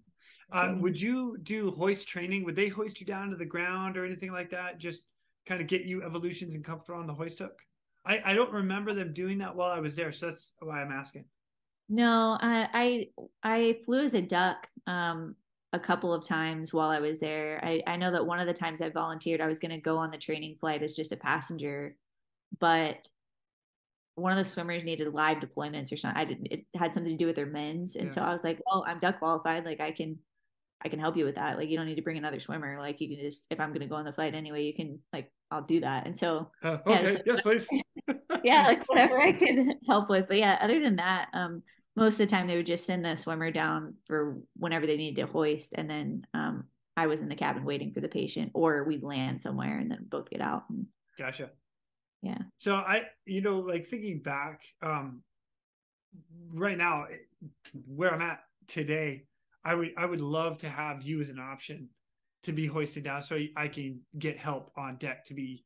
Uh, 0.52 0.74
would 0.78 1.00
you 1.00 1.38
do 1.42 1.70
hoist 1.72 2.08
training? 2.08 2.44
Would 2.44 2.56
they 2.56 2.68
hoist 2.68 3.00
you 3.00 3.06
down 3.06 3.30
to 3.30 3.36
the 3.36 3.44
ground 3.44 3.96
or 3.96 4.04
anything 4.04 4.32
like 4.32 4.50
that? 4.50 4.78
Just 4.78 5.02
kind 5.44 5.60
of 5.60 5.66
get 5.66 5.82
you 5.82 6.04
evolutions 6.04 6.54
and 6.54 6.64
comfort 6.64 6.94
on 6.94 7.06
the 7.06 7.14
hoist 7.14 7.38
hook? 7.38 7.58
I, 8.04 8.22
I 8.24 8.34
don't 8.34 8.52
remember 8.52 8.94
them 8.94 9.12
doing 9.12 9.38
that 9.38 9.54
while 9.54 9.70
I 9.70 9.80
was 9.80 9.96
there, 9.96 10.12
so 10.12 10.26
that's 10.26 10.52
why 10.60 10.80
I'm 10.80 10.92
asking. 10.92 11.24
No, 11.88 12.38
I 12.40 12.68
I, 12.72 13.08
I 13.42 13.78
flew 13.84 14.04
as 14.04 14.14
a 14.14 14.22
duck 14.22 14.68
um, 14.86 15.34
a 15.72 15.78
couple 15.78 16.12
of 16.12 16.26
times 16.26 16.72
while 16.72 16.90
I 16.90 17.00
was 17.00 17.20
there. 17.20 17.60
I, 17.62 17.82
I 17.86 17.96
know 17.96 18.12
that 18.12 18.26
one 18.26 18.38
of 18.40 18.46
the 18.46 18.54
times 18.54 18.80
I 18.80 18.88
volunteered, 18.88 19.40
I 19.40 19.46
was 19.46 19.58
going 19.58 19.72
to 19.72 19.78
go 19.78 19.98
on 19.98 20.10
the 20.10 20.18
training 20.18 20.56
flight 20.56 20.82
as 20.82 20.94
just 20.94 21.12
a 21.12 21.16
passenger, 21.16 21.96
but 22.58 23.08
one 24.14 24.32
of 24.32 24.38
the 24.38 24.44
swimmers 24.44 24.84
needed 24.84 25.12
live 25.12 25.38
deployments 25.38 25.92
or 25.92 25.96
something. 25.96 26.20
I 26.20 26.24
didn't. 26.24 26.46
It 26.46 26.64
had 26.74 26.94
something 26.94 27.12
to 27.12 27.18
do 27.18 27.26
with 27.26 27.36
their 27.36 27.46
men's, 27.46 27.96
and 27.96 28.06
yeah. 28.06 28.12
so 28.12 28.22
I 28.22 28.32
was 28.32 28.44
like, 28.44 28.60
well, 28.66 28.84
I'm 28.86 28.98
duck 28.98 29.18
qualified. 29.18 29.66
Like 29.66 29.80
I 29.80 29.90
can 29.90 30.18
I 30.84 30.88
can 30.88 30.98
help 30.98 31.16
you 31.16 31.24
with 31.24 31.34
that. 31.34 31.58
Like 31.58 31.68
you 31.68 31.76
don't 31.76 31.86
need 31.86 31.96
to 31.96 32.02
bring 32.02 32.18
another 32.18 32.40
swimmer. 32.40 32.78
Like 32.80 33.00
you 33.00 33.08
can 33.08 33.18
just 33.18 33.46
if 33.50 33.60
I'm 33.60 33.72
gonna 33.72 33.86
go 33.86 33.96
on 33.96 34.04
the 34.04 34.12
flight 34.12 34.34
anyway, 34.34 34.64
you 34.64 34.74
can 34.74 35.00
like 35.12 35.30
I'll 35.50 35.62
do 35.62 35.80
that. 35.80 36.06
And 36.06 36.16
so 36.16 36.50
uh, 36.62 36.78
okay, 36.86 37.04
yeah, 37.04 37.10
so, 37.10 37.18
yes, 37.26 37.40
please. 37.40 37.68
yeah, 38.42 38.66
like 38.66 38.84
whatever 38.88 39.20
I 39.20 39.32
could 39.32 39.74
help 39.86 40.08
with. 40.08 40.28
But 40.28 40.38
yeah, 40.38 40.58
other 40.60 40.80
than 40.80 40.96
that, 40.96 41.28
um, 41.32 41.62
most 41.96 42.14
of 42.14 42.18
the 42.18 42.26
time 42.26 42.46
they 42.46 42.56
would 42.56 42.66
just 42.66 42.84
send 42.86 43.04
the 43.04 43.16
swimmer 43.16 43.50
down 43.50 43.94
for 44.04 44.38
whenever 44.54 44.86
they 44.86 44.96
needed 44.96 45.20
to 45.20 45.26
hoist, 45.26 45.72
and 45.76 45.88
then 45.88 46.26
um, 46.34 46.64
I 46.96 47.06
was 47.06 47.22
in 47.22 47.28
the 47.28 47.34
cabin 47.34 47.64
waiting 47.64 47.92
for 47.92 48.00
the 48.00 48.08
patient, 48.08 48.52
or 48.54 48.84
we'd 48.84 49.02
land 49.02 49.40
somewhere 49.40 49.78
and 49.78 49.90
then 49.90 50.06
both 50.08 50.30
get 50.30 50.42
out. 50.42 50.64
And, 50.68 50.86
gotcha. 51.18 51.50
Yeah. 52.22 52.38
So 52.58 52.74
I, 52.76 53.04
you 53.24 53.40
know, 53.40 53.60
like 53.60 53.86
thinking 53.86 54.20
back, 54.20 54.62
um, 54.82 55.22
right 56.52 56.76
now, 56.76 57.06
where 57.86 58.12
I'm 58.12 58.22
at 58.22 58.40
today, 58.68 59.24
I 59.64 59.74
would 59.74 59.92
I 59.96 60.06
would 60.06 60.20
love 60.20 60.58
to 60.58 60.68
have 60.68 61.02
you 61.02 61.20
as 61.20 61.28
an 61.28 61.38
option 61.38 61.88
to 62.44 62.52
be 62.52 62.66
hoisted 62.66 63.04
down 63.04 63.22
so 63.22 63.38
I 63.56 63.68
can 63.68 64.00
get 64.18 64.38
help 64.38 64.70
on 64.76 64.96
deck 64.96 65.24
to 65.26 65.34
be 65.34 65.64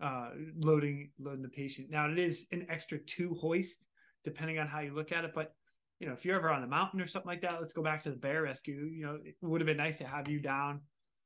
uh, 0.00 0.30
loading 0.58 1.10
loading 1.18 1.42
the 1.42 1.48
patient. 1.48 1.90
Now 1.90 2.10
it 2.10 2.18
is 2.18 2.46
an 2.52 2.66
extra 2.68 2.98
two 2.98 3.34
hoist 3.40 3.84
depending 4.24 4.58
on 4.58 4.66
how 4.66 4.80
you 4.80 4.92
look 4.92 5.12
at 5.12 5.24
it, 5.24 5.32
but 5.34 5.54
you 5.98 6.06
know 6.06 6.12
if 6.12 6.24
you're 6.24 6.36
ever 6.36 6.50
on 6.50 6.60
the 6.60 6.66
mountain 6.66 7.00
or 7.00 7.06
something 7.06 7.28
like 7.28 7.42
that, 7.42 7.60
let's 7.60 7.72
go 7.72 7.82
back 7.82 8.02
to 8.04 8.10
the 8.10 8.16
bear 8.16 8.42
rescue. 8.42 8.88
You 8.92 9.06
know 9.06 9.18
it 9.24 9.34
would 9.42 9.60
have 9.60 9.66
been 9.66 9.76
nice 9.76 9.98
to 9.98 10.06
have 10.06 10.28
you 10.28 10.40
down. 10.40 10.80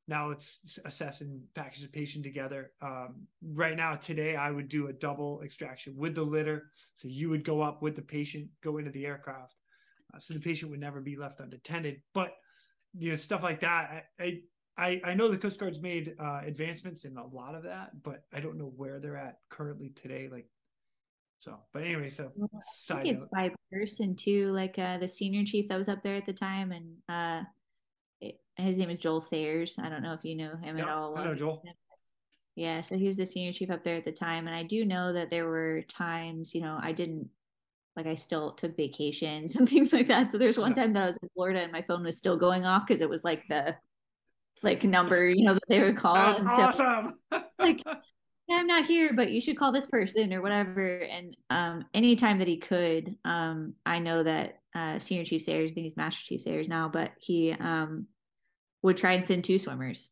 Now 0.09 0.31
it's 0.31 0.59
assessing 0.85 1.43
patient 1.93 2.25
together. 2.25 2.73
Um, 2.83 3.27
right 3.55 3.77
now, 3.77 3.95
today, 3.95 4.35
I 4.35 4.51
would 4.51 4.69
do 4.69 4.89
a 4.89 4.93
double 4.93 5.41
extraction 5.45 5.95
with 5.97 6.17
the 6.17 6.23
litter. 6.23 6.65
So 6.95 7.07
you 7.07 7.31
would 7.31 7.45
go 7.45 7.63
up 7.63 7.83
with 7.83 7.95
the 7.95 8.03
patient, 8.03 8.49
go 8.65 8.79
into 8.79 8.91
the 8.91 9.07
aircraft 9.07 9.55
uh, 10.15 10.19
so 10.19 10.35
the 10.35 10.41
patient 10.41 10.71
would 10.71 10.81
never 10.81 11.01
be 11.01 11.17
left 11.17 11.41
unattended. 11.41 12.01
But 12.15 12.33
you 12.99 13.11
know, 13.11 13.17
stuff 13.17 13.43
like 13.43 13.61
that. 13.61 14.07
I 14.21 14.41
I, 14.79 15.01
I 15.05 15.15
know 15.15 15.29
the 15.29 15.37
Coast 15.37 15.59
Guard's 15.59 15.83
made 15.83 16.15
uh, 16.19 16.41
advancements 16.47 17.05
in 17.05 17.17
a 17.19 17.27
lot 17.27 17.55
of 17.55 17.63
that, 17.65 17.91
but 18.03 18.25
I 18.33 18.41
don't 18.41 18.57
know 18.57 18.73
where 18.75 19.01
they're 19.01 19.19
at 19.19 19.37
currently 19.51 19.91
today. 19.91 20.29
Like, 20.33 20.47
so. 21.43 21.59
But 21.73 21.83
anyway, 21.83 22.09
so 22.09 22.31
I 22.91 23.03
think 23.03 23.15
it's 23.15 23.27
by 23.27 23.51
person 23.71 24.15
too. 24.15 24.49
Like 24.49 24.79
uh, 24.79 24.99
the 24.99 25.09
senior 25.09 25.45
chief 25.45 25.69
that 25.69 25.79
was 25.79 25.89
up 25.89 26.03
there 26.03 26.15
at 26.15 26.27
the 26.27 26.33
time, 26.33 26.73
and 26.73 26.97
uh, 27.09 27.45
it, 28.21 28.37
his 28.57 28.79
name 28.79 28.91
is 28.91 28.99
Joel 28.99 29.21
Sayers. 29.21 29.79
I 29.83 29.89
don't 29.89 30.03
know 30.03 30.13
if 30.13 30.25
you 30.25 30.37
know 30.37 30.57
him 30.57 30.79
at 30.79 30.89
all. 30.89 31.19
I 31.19 31.25
know 31.25 31.35
Joel. 31.35 31.63
Yeah, 32.55 32.83
so 32.83 32.97
he 32.97 33.07
was 33.07 33.17
the 33.17 33.27
senior 33.27 33.53
chief 33.53 33.71
up 33.71 33.83
there 33.83 33.97
at 33.97 34.05
the 34.05 34.13
time, 34.13 34.47
and 34.47 34.55
I 34.55 34.63
do 34.63 34.85
know 34.85 35.13
that 35.13 35.31
there 35.31 35.47
were 35.47 35.83
times, 35.89 36.55
you 36.55 36.61
know, 36.61 36.79
I 36.81 36.93
didn't 36.93 37.29
like 37.97 38.07
I 38.07 38.15
still 38.15 38.53
took 38.53 38.77
vacations 38.77 39.57
and 39.57 39.69
things 39.69 39.93
like 39.93 40.09
that. 40.09 40.31
So 40.31 40.39
there's 40.39 40.59
one 40.59 40.75
time 40.75 40.93
that 40.93 41.03
I 41.03 41.07
was 41.07 41.19
in 41.23 41.29
Florida 41.35 41.61
and 41.61 41.73
my 41.73 41.83
phone 41.83 42.05
was 42.05 42.19
still 42.19 42.37
going 42.37 42.65
off 42.65 42.87
because 42.87 43.03
it 43.03 43.09
was 43.09 43.25
like 43.25 43.47
the 43.49 43.77
like 44.63 44.85
number, 44.85 45.27
you 45.27 45.45
know, 45.45 45.55
that 45.55 45.63
they 45.69 45.81
would 45.81 45.97
call. 45.97 46.15
That's 46.15 46.41
and 46.41 46.49
so, 46.49 46.63
awesome. 46.63 47.15
like, 47.59 47.83
I'm 48.53 48.67
not 48.67 48.87
here, 48.87 49.13
but 49.13 49.31
you 49.31 49.41
should 49.41 49.59
call 49.59 49.73
this 49.73 49.87
person 49.87 50.33
or 50.33 50.43
whatever. 50.43 50.99
And 50.99 51.37
um, 51.51 51.85
anytime 51.95 52.39
that 52.39 52.49
he 52.49 52.57
could, 52.57 53.17
um, 53.25 53.75
I 53.85 53.99
know 53.99 54.23
that 54.23 54.61
uh, 54.75 54.99
Senior 54.99 55.25
Chief 55.25 55.43
Sayers, 55.43 55.73
I 55.73 55.75
think 55.75 55.85
he's 55.85 55.97
Master 55.97 56.25
Chief 56.25 56.43
Sayers 56.43 56.69
now, 56.69 56.89
but 56.89 57.13
he 57.19 57.53
um, 57.53 58.07
would 58.83 58.97
try 58.97 59.13
and 59.13 59.25
send 59.25 59.45
two 59.45 59.59
swimmers. 59.59 60.11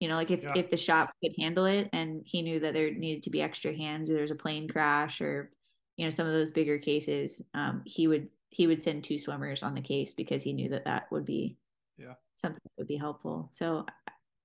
You 0.00 0.08
know, 0.08 0.16
like 0.16 0.32
if 0.32 0.42
yeah. 0.42 0.52
if 0.56 0.68
the 0.68 0.76
shop 0.76 1.12
could 1.22 1.32
handle 1.38 1.64
it, 1.66 1.88
and 1.92 2.22
he 2.24 2.42
knew 2.42 2.58
that 2.58 2.74
there 2.74 2.92
needed 2.92 3.22
to 3.22 3.30
be 3.30 3.40
extra 3.40 3.76
hands, 3.76 4.10
or 4.10 4.14
there's 4.14 4.32
a 4.32 4.36
plane 4.36 4.66
crash, 4.66 5.20
or 5.20 5.52
you 5.96 6.06
know 6.06 6.10
some 6.10 6.26
of 6.26 6.32
those 6.32 6.50
bigger 6.50 6.78
cases 6.78 7.42
um, 7.54 7.82
he 7.84 8.08
would 8.08 8.28
he 8.50 8.66
would 8.66 8.80
send 8.80 9.04
two 9.04 9.18
swimmers 9.18 9.62
on 9.62 9.74
the 9.74 9.80
case 9.80 10.14
because 10.14 10.42
he 10.42 10.52
knew 10.52 10.68
that 10.68 10.84
that 10.84 11.10
would 11.10 11.24
be 11.24 11.56
yeah 11.98 12.14
something 12.36 12.60
that 12.64 12.72
would 12.78 12.88
be 12.88 12.96
helpful 12.96 13.48
so 13.52 13.86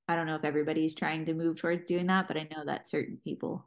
i 0.08 0.16
don't 0.16 0.28
know 0.28 0.36
if 0.36 0.44
everybody's 0.44 0.96
trying 0.96 1.26
to 1.26 1.34
move 1.34 1.60
towards 1.60 1.86
doing 1.86 2.08
that 2.08 2.28
but 2.28 2.38
i 2.38 2.48
know 2.52 2.64
that 2.66 2.88
certain 2.88 3.18
people 3.24 3.66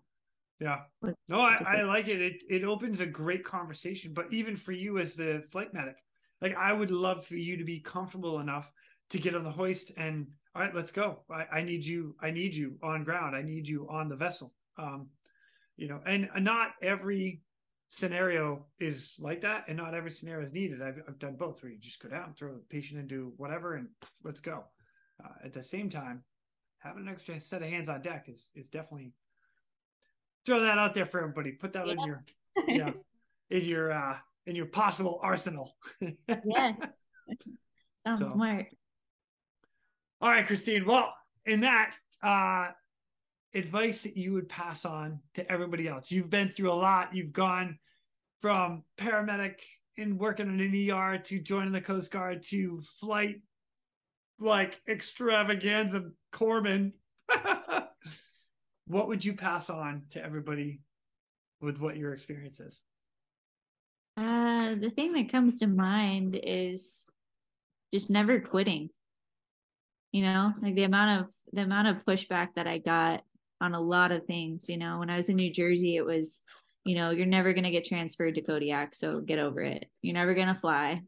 yeah. 0.61 0.81
no 1.27 1.41
I, 1.41 1.79
I 1.79 1.83
like 1.83 2.09
it. 2.09 2.21
It 2.21 2.43
it 2.51 2.65
opens 2.65 3.01
a 3.01 3.07
great 3.07 3.45
conversation 3.45 4.12
but 4.12 4.31
even 4.31 4.57
for 4.57 4.73
you 4.73 4.99
as 4.99 5.15
the 5.15 5.43
flight 5.51 5.73
medic 5.73 5.97
like 6.43 6.55
i 6.57 6.73
would 6.73 6.91
love 6.91 7.25
for 7.27 7.37
you 7.37 7.57
to 7.57 7.65
be 7.65 7.81
comfortable 7.81 8.41
enough 8.41 8.71
to 9.11 9.19
get 9.19 9.35
on 9.35 9.43
the 9.43 9.51
hoist 9.51 9.93
and 9.97 10.27
all 10.55 10.62
right 10.62 10.75
let's 10.75 10.91
go. 10.91 11.21
I, 11.31 11.47
I 11.59 11.62
need 11.62 11.85
you 11.85 12.15
i 12.21 12.31
need 12.31 12.55
you 12.55 12.77
on 12.83 13.05
ground. 13.05 13.35
I 13.35 13.43
need 13.43 13.67
you 13.67 13.87
on 13.89 14.09
the 14.09 14.17
vessel. 14.17 14.53
Um 14.77 15.09
you 15.77 15.89
know 15.89 16.01
and 16.05 16.29
not 16.41 16.73
every 16.83 17.43
scenario 17.91 18.65
is 18.79 19.17
like 19.19 19.41
that, 19.43 19.65
and 19.69 19.77
not 19.77 19.95
every 19.95 20.11
scenario 20.11 20.47
is 20.47 20.53
needed. 20.53 20.81
I've, 20.81 21.03
I've 21.07 21.19
done 21.19 21.37
both, 21.37 21.62
where 21.62 21.73
you 21.73 21.79
just 21.79 22.01
go 22.01 22.09
down, 22.09 22.35
throw 22.35 22.55
the 22.55 22.61
patient 22.71 23.01
into 23.01 23.33
whatever, 23.37 23.75
and 23.75 23.89
let's 24.25 24.41
go. 24.41 24.65
Uh, 25.23 25.33
at 25.45 25.53
the 25.53 25.62
same 25.62 25.91
time, 25.91 26.23
having 26.81 27.07
an 27.07 27.09
extra 27.09 27.40
set 27.40 27.62
of 27.62 27.69
hands 27.69 27.89
on 27.89 28.02
deck 28.02 28.27
is 28.28 28.51
is 28.55 28.69
definitely 28.69 29.12
throw 30.44 30.61
that 30.61 30.78
out 30.78 30.94
there 30.94 31.07
for 31.07 31.20
everybody. 31.20 31.52
Put 31.52 31.73
that 31.74 31.86
yeah. 31.86 31.93
in 31.93 32.01
your 32.01 32.24
yeah 32.69 32.90
in 33.51 33.65
your 33.65 33.93
uh 33.93 34.16
in 34.47 34.57
your 34.57 34.66
possible 34.66 35.19
arsenal. 35.23 35.77
yes. 36.27 36.77
Sounds 37.97 38.20
So- 38.20 38.35
smart. 38.35 38.66
All 40.23 40.28
right, 40.28 40.47
Christine. 40.47 40.85
Well, 40.85 41.15
in 41.47 41.61
that, 41.61 41.94
uh, 42.23 42.73
advice 43.55 44.02
that 44.02 44.16
you 44.16 44.32
would 44.35 44.48
pass 44.48 44.85
on 44.85 45.20
to 45.35 45.51
everybody 45.51 45.89
else. 45.89 46.11
You've 46.11 46.31
been 46.31 46.51
through 46.51 46.73
a 46.73 46.74
lot. 46.74 47.15
You've 47.15 47.32
gone 47.32 47.78
from 48.43 48.85
paramedic 48.98 49.61
and 49.98 50.19
working 50.19 50.48
in 50.48 50.61
an 50.61 50.90
ER 50.90 51.19
to 51.19 51.40
joining 51.40 51.73
the 51.73 51.81
Coast 51.81 52.11
Guard 52.11 52.43
to 52.51 52.81
flight 53.01 53.40
like 54.39 54.81
extravaganza 54.89 56.11
corpsman. 56.32 56.93
what 58.86 59.09
would 59.09 59.24
you 59.24 59.35
pass 59.35 59.70
on 59.70 60.02
to 60.11 60.24
everybody 60.24 60.81
with 61.61 61.78
what 61.78 61.97
your 61.97 62.12
experience 62.12 62.61
is? 62.61 62.81
Uh, 64.16 64.74
the 64.74 64.90
thing 64.90 65.12
that 65.12 65.31
comes 65.31 65.61
to 65.61 65.66
mind 65.66 66.39
is 66.43 67.05
just 67.93 68.11
never 68.11 68.40
quitting. 68.40 68.90
You 70.12 70.23
know, 70.23 70.52
like 70.61 70.74
the 70.74 70.82
amount 70.82 71.20
of 71.20 71.32
the 71.52 71.62
amount 71.62 71.89
of 71.89 72.05
pushback 72.05 72.48
that 72.57 72.66
I 72.66 72.78
got 72.78 73.23
on 73.61 73.74
a 73.74 73.81
lot 73.81 74.11
of 74.11 74.27
things. 74.27 74.69
You 74.69 74.77
know, 74.77 74.98
when 74.98 75.11
I 75.11 75.16
was 75.16 75.28
in 75.28 75.36
New 75.36 75.52
Jersey, 75.52 75.97
it 75.97 76.05
was, 76.05 76.43
you 76.85 76.97
know, 76.97 77.11
you're 77.11 77.27
never 77.27 77.52
gonna 77.52 77.70
get 77.70 77.85
transferred 77.85 78.35
to 78.35 78.43
Kodiak, 78.43 78.94
so 78.94 79.20
get 79.20 79.39
over 79.39 79.61
it. 79.61 79.86
You're 80.02 80.15
never 80.15 80.35
gonna 80.35 80.55
fly. 80.55 81.02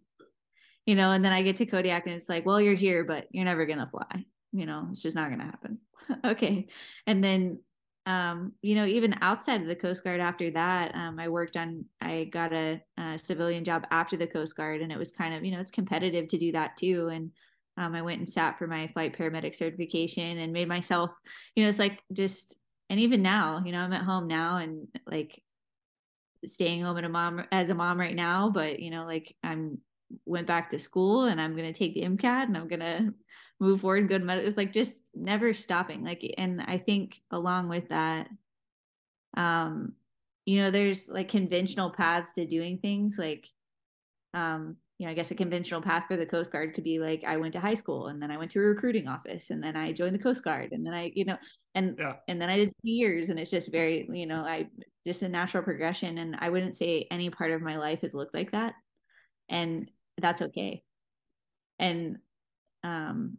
You 0.86 0.94
know, 0.94 1.12
and 1.12 1.24
then 1.24 1.32
I 1.32 1.42
get 1.42 1.58
to 1.58 1.66
Kodiak 1.66 2.06
and 2.06 2.14
it's 2.14 2.28
like, 2.28 2.46
well, 2.46 2.60
you're 2.60 2.74
here, 2.74 3.04
but 3.04 3.26
you're 3.30 3.44
never 3.44 3.66
gonna 3.66 3.88
fly. 3.90 4.24
You 4.52 4.66
know, 4.66 4.88
it's 4.90 5.02
just 5.02 5.16
not 5.16 5.30
gonna 5.30 5.44
happen. 5.44 5.78
okay. 6.24 6.66
And 7.06 7.22
then 7.22 7.60
um, 8.04 8.52
you 8.62 8.74
know, 8.74 8.84
even 8.84 9.14
outside 9.20 9.60
of 9.62 9.68
the 9.68 9.76
Coast 9.76 10.02
Guard 10.02 10.20
after 10.20 10.50
that, 10.50 10.94
um, 10.94 11.20
I 11.20 11.28
worked 11.28 11.56
on, 11.56 11.84
I 12.00 12.24
got 12.24 12.52
a, 12.52 12.80
a 12.98 13.16
civilian 13.16 13.62
job 13.62 13.86
after 13.92 14.16
the 14.16 14.26
Coast 14.26 14.56
Guard, 14.56 14.80
and 14.80 14.90
it 14.90 14.98
was 14.98 15.12
kind 15.12 15.34
of, 15.34 15.44
you 15.44 15.52
know, 15.52 15.60
it's 15.60 15.70
competitive 15.70 16.26
to 16.28 16.38
do 16.38 16.50
that 16.50 16.76
too. 16.76 17.08
And 17.12 17.30
um, 17.76 17.94
I 17.94 18.02
went 18.02 18.18
and 18.18 18.28
sat 18.28 18.58
for 18.58 18.66
my 18.66 18.88
flight 18.88 19.16
paramedic 19.16 19.54
certification 19.54 20.38
and 20.38 20.52
made 20.52 20.66
myself, 20.66 21.10
you 21.54 21.62
know, 21.62 21.68
it's 21.68 21.78
like 21.78 22.00
just, 22.12 22.56
and 22.90 22.98
even 22.98 23.22
now, 23.22 23.62
you 23.64 23.70
know, 23.70 23.78
I'm 23.78 23.92
at 23.92 24.02
home 24.02 24.26
now 24.26 24.56
and 24.56 24.88
like 25.06 25.40
staying 26.46 26.82
home 26.82 26.98
at 26.98 27.04
a 27.04 27.08
mom 27.08 27.44
as 27.52 27.70
a 27.70 27.74
mom 27.74 27.98
right 27.98 28.16
now, 28.16 28.50
but 28.50 28.80
you 28.80 28.90
know, 28.90 29.06
like 29.06 29.34
I'm 29.42 29.78
went 30.26 30.46
back 30.46 30.70
to 30.70 30.78
school 30.78 31.24
and 31.24 31.40
I'm 31.40 31.56
gonna 31.56 31.72
take 31.72 31.94
the 31.94 32.02
MCAT 32.02 32.48
and 32.48 32.56
I'm 32.56 32.68
gonna 32.68 33.14
move 33.62 33.80
forward 33.80 34.00
and 34.00 34.08
go 34.08 34.18
to 34.18 34.24
medical. 34.24 34.48
It's 34.48 34.56
like 34.56 34.72
just 34.72 35.10
never 35.14 35.54
stopping. 35.54 36.04
Like, 36.04 36.22
and 36.36 36.60
I 36.60 36.78
think 36.78 37.20
along 37.30 37.68
with 37.68 37.88
that, 37.90 38.28
um, 39.36 39.92
you 40.44 40.60
know, 40.60 40.70
there's 40.70 41.08
like 41.08 41.28
conventional 41.28 41.90
paths 41.90 42.34
to 42.34 42.46
doing 42.46 42.78
things. 42.78 43.16
Like, 43.18 43.48
um, 44.34 44.76
you 44.98 45.06
know, 45.06 45.12
I 45.12 45.14
guess 45.14 45.30
a 45.30 45.36
conventional 45.36 45.80
path 45.80 46.04
for 46.08 46.16
the 46.16 46.26
Coast 46.26 46.52
Guard 46.52 46.74
could 46.74 46.84
be 46.84 46.98
like 46.98 47.24
I 47.24 47.36
went 47.36 47.52
to 47.54 47.60
high 47.60 47.74
school 47.74 48.08
and 48.08 48.20
then 48.20 48.30
I 48.30 48.36
went 48.36 48.50
to 48.52 48.58
a 48.58 48.62
recruiting 48.62 49.08
office 49.08 49.50
and 49.50 49.62
then 49.62 49.76
I 49.76 49.92
joined 49.92 50.14
the 50.14 50.22
Coast 50.22 50.44
Guard 50.44 50.72
and 50.72 50.84
then 50.84 50.94
I, 50.94 51.12
you 51.14 51.24
know, 51.24 51.36
and 51.74 51.96
Yeah. 51.98 52.16
and 52.28 52.40
then 52.42 52.50
I 52.50 52.56
did 52.56 52.72
years 52.82 53.28
and 53.28 53.38
it's 53.38 53.50
just 53.50 53.70
very, 53.70 54.08
you 54.12 54.26
know, 54.26 54.42
I 54.42 54.68
just 55.06 55.22
a 55.22 55.28
natural 55.28 55.62
progression. 55.62 56.18
And 56.18 56.36
I 56.40 56.50
wouldn't 56.50 56.76
say 56.76 57.06
any 57.10 57.30
part 57.30 57.52
of 57.52 57.62
my 57.62 57.76
life 57.76 58.00
has 58.02 58.14
looked 58.14 58.34
like 58.34 58.52
that. 58.52 58.74
And 59.48 59.90
that's 60.18 60.42
okay. 60.42 60.82
And 61.78 62.18
um 62.84 63.38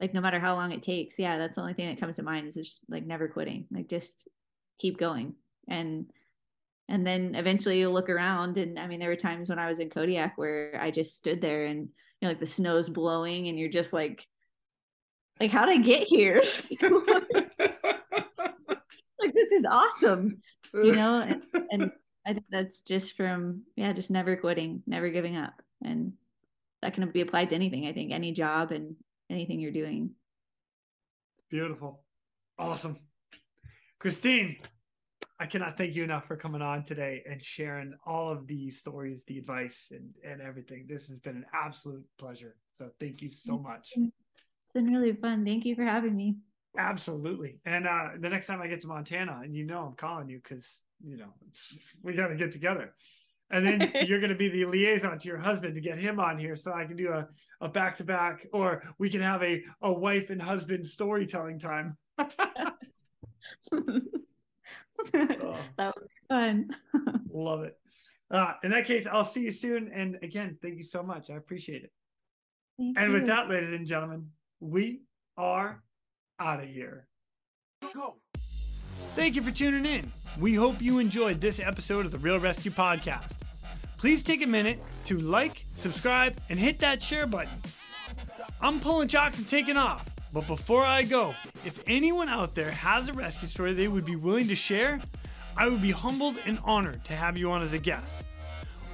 like 0.00 0.12
no 0.12 0.20
matter 0.20 0.38
how 0.38 0.54
long 0.54 0.72
it 0.72 0.82
takes 0.82 1.18
yeah 1.18 1.38
that's 1.38 1.56
the 1.56 1.60
only 1.60 1.74
thing 1.74 1.88
that 1.88 2.00
comes 2.00 2.16
to 2.16 2.22
mind 2.22 2.46
is 2.46 2.54
just 2.54 2.82
like 2.88 3.06
never 3.06 3.28
quitting 3.28 3.66
like 3.70 3.88
just 3.88 4.28
keep 4.78 4.98
going. 4.98 5.34
And 5.68 6.06
and 6.88 7.04
then 7.04 7.34
eventually 7.34 7.80
you'll 7.80 7.92
look 7.92 8.08
around 8.08 8.58
and 8.58 8.78
i 8.78 8.86
mean 8.86 9.00
there 9.00 9.08
were 9.08 9.16
times 9.16 9.48
when 9.48 9.58
i 9.58 9.68
was 9.68 9.80
in 9.80 9.90
kodiak 9.90 10.38
where 10.38 10.78
i 10.80 10.88
just 10.92 11.16
stood 11.16 11.40
there 11.40 11.64
and 11.64 11.80
you 11.80 11.88
know 12.22 12.28
like 12.28 12.38
the 12.38 12.46
snow's 12.46 12.88
blowing 12.88 13.48
and 13.48 13.58
you're 13.58 13.68
just 13.68 13.92
like 13.92 14.24
like 15.40 15.50
how'd 15.50 15.68
i 15.68 15.78
get 15.78 16.04
here? 16.04 16.42
Like 19.18 19.32
this 19.32 19.50
is 19.50 19.64
awesome 19.64 20.42
you 20.74 20.94
know? 20.94 21.20
And, 21.20 21.42
and 21.70 21.90
i 22.24 22.34
think 22.34 22.44
that's 22.50 22.82
just 22.82 23.16
from 23.16 23.62
yeah 23.74 23.92
just 23.92 24.10
never 24.10 24.36
quitting 24.36 24.82
never 24.86 25.08
giving 25.08 25.36
up. 25.36 25.60
And 25.82 26.12
that 26.82 26.94
can 26.94 27.10
be 27.10 27.22
applied 27.22 27.48
to 27.48 27.54
anything 27.56 27.88
i 27.88 27.92
think 27.92 28.12
any 28.12 28.30
job 28.30 28.70
and 28.70 28.94
anything 29.30 29.60
you're 29.60 29.72
doing 29.72 30.10
Beautiful. 31.48 32.00
Awesome. 32.58 32.98
Christine, 34.00 34.56
I 35.38 35.46
cannot 35.46 35.78
thank 35.78 35.94
you 35.94 36.02
enough 36.02 36.26
for 36.26 36.36
coming 36.36 36.60
on 36.60 36.82
today 36.82 37.22
and 37.28 37.42
sharing 37.42 37.94
all 38.04 38.32
of 38.32 38.46
the 38.46 38.70
stories, 38.70 39.22
the 39.26 39.38
advice, 39.38 39.86
and, 39.90 40.10
and 40.24 40.40
everything. 40.40 40.86
This 40.88 41.06
has 41.08 41.18
been 41.18 41.36
an 41.36 41.46
absolute 41.54 42.04
pleasure. 42.18 42.56
So 42.78 42.90
thank 42.98 43.22
you 43.22 43.30
so 43.30 43.58
much. 43.58 43.92
it's 43.96 44.72
been 44.74 44.86
really 44.86 45.12
fun 45.12 45.44
thank 45.44 45.64
you 45.64 45.74
for 45.74 45.84
having 45.84 46.16
me 46.16 46.36
Absolutely. 46.78 47.58
And 47.64 47.86
uh, 47.86 48.08
the 48.20 48.28
next 48.28 48.46
time 48.46 48.60
I 48.60 48.66
get 48.66 48.82
to 48.82 48.86
Montana, 48.86 49.40
and 49.42 49.54
you 49.54 49.64
know 49.64 49.86
I'm 49.86 49.94
calling 49.94 50.28
you 50.28 50.40
because, 50.42 50.66
you 51.02 51.16
know, 51.16 51.32
we 52.02 52.14
got 52.14 52.28
to 52.28 52.36
get 52.36 52.52
together. 52.52 52.92
And 53.50 53.66
then 53.66 53.92
you're 54.06 54.20
going 54.20 54.30
to 54.30 54.36
be 54.36 54.48
the 54.48 54.64
liaison 54.64 55.18
to 55.18 55.28
your 55.28 55.38
husband 55.38 55.74
to 55.74 55.80
get 55.80 55.98
him 55.98 56.18
on 56.18 56.38
here 56.38 56.56
so 56.56 56.72
I 56.72 56.84
can 56.84 56.96
do 56.96 57.12
a, 57.12 57.28
a 57.60 57.68
back-to-back 57.68 58.46
or 58.52 58.82
we 58.98 59.10
can 59.10 59.20
have 59.20 59.42
a, 59.42 59.62
a 59.82 59.92
wife 59.92 60.30
and 60.30 60.40
husband 60.40 60.86
storytelling 60.86 61.58
time. 61.58 61.96
Oh. 62.18 62.26
that 65.12 65.94
was 65.94 66.08
fun 66.28 66.68
Love 67.32 67.62
it. 67.62 67.78
Uh, 68.30 68.54
in 68.64 68.70
that 68.70 68.86
case, 68.86 69.06
I'll 69.06 69.24
see 69.24 69.42
you 69.42 69.50
soon. 69.50 69.90
And 69.92 70.18
again, 70.22 70.56
thank 70.62 70.78
you 70.78 70.84
so 70.84 71.02
much. 71.02 71.30
I 71.30 71.34
appreciate 71.34 71.84
it. 71.84 71.92
Thank 72.78 72.98
And 72.98 73.12
with 73.12 73.26
that, 73.26 73.48
ladies 73.48 73.72
and 73.72 73.86
gentlemen, 73.86 74.30
we 74.58 75.02
are 75.36 75.82
out 76.40 76.60
of 76.60 76.68
here. 76.68 77.06
Thank 79.14 79.34
you 79.34 79.42
for 79.42 79.50
tuning 79.50 79.86
in. 79.86 80.12
We 80.38 80.54
hope 80.54 80.82
you 80.82 80.98
enjoyed 80.98 81.40
this 81.40 81.60
episode 81.60 82.04
of 82.04 82.12
the 82.12 82.18
Real 82.18 82.38
ResQ 82.38 82.72
Podcast. 82.72 83.30
Please 83.96 84.22
take 84.22 84.42
a 84.42 84.46
minute 84.46 84.78
to 85.04 85.18
like, 85.18 85.64
subscribe, 85.74 86.36
and 86.50 86.58
hit 86.58 86.78
that 86.80 87.02
share 87.02 87.26
button. 87.26 87.52
I'm 88.60 88.80
pulling 88.80 89.08
chocks 89.08 89.38
and 89.38 89.48
taking 89.48 89.76
off. 89.76 90.08
But 90.32 90.46
before 90.46 90.82
I 90.82 91.02
go, 91.02 91.34
if 91.64 91.82
anyone 91.86 92.28
out 92.28 92.54
there 92.54 92.70
has 92.70 93.08
a 93.08 93.14
rescue 93.14 93.48
story 93.48 93.72
they 93.72 93.88
would 93.88 94.04
be 94.04 94.16
willing 94.16 94.48
to 94.48 94.54
share, 94.54 95.00
I 95.56 95.68
would 95.68 95.80
be 95.80 95.92
humbled 95.92 96.36
and 96.44 96.58
honored 96.64 97.04
to 97.04 97.14
have 97.14 97.38
you 97.38 97.50
on 97.50 97.62
as 97.62 97.72
a 97.72 97.78
guest. 97.78 98.14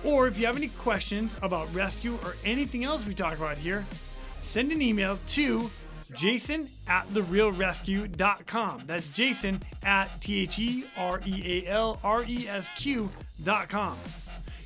Or 0.04 0.28
if 0.28 0.38
you 0.38 0.46
have 0.46 0.56
any 0.56 0.68
questions 0.68 1.34
about 1.42 1.72
rescue 1.74 2.16
or 2.24 2.36
anything 2.44 2.84
else 2.84 3.04
we 3.04 3.14
talk 3.14 3.36
about 3.36 3.58
here, 3.58 3.84
send 4.42 4.70
an 4.70 4.80
email 4.80 5.18
to 5.28 5.68
jason 6.14 6.68
at 6.86 7.08
therealresq.com. 7.08 8.82
That's 8.86 9.12
jason 9.12 9.60
at 9.82 10.06
T 10.20 10.40
H 10.40 10.58
E 10.58 10.84
R 10.96 11.20
E 11.26 11.64
A 11.66 11.70
L 11.70 11.98
R 12.02 12.24
E 12.24 12.46
S 12.48 12.68
Q.com. 12.76 13.96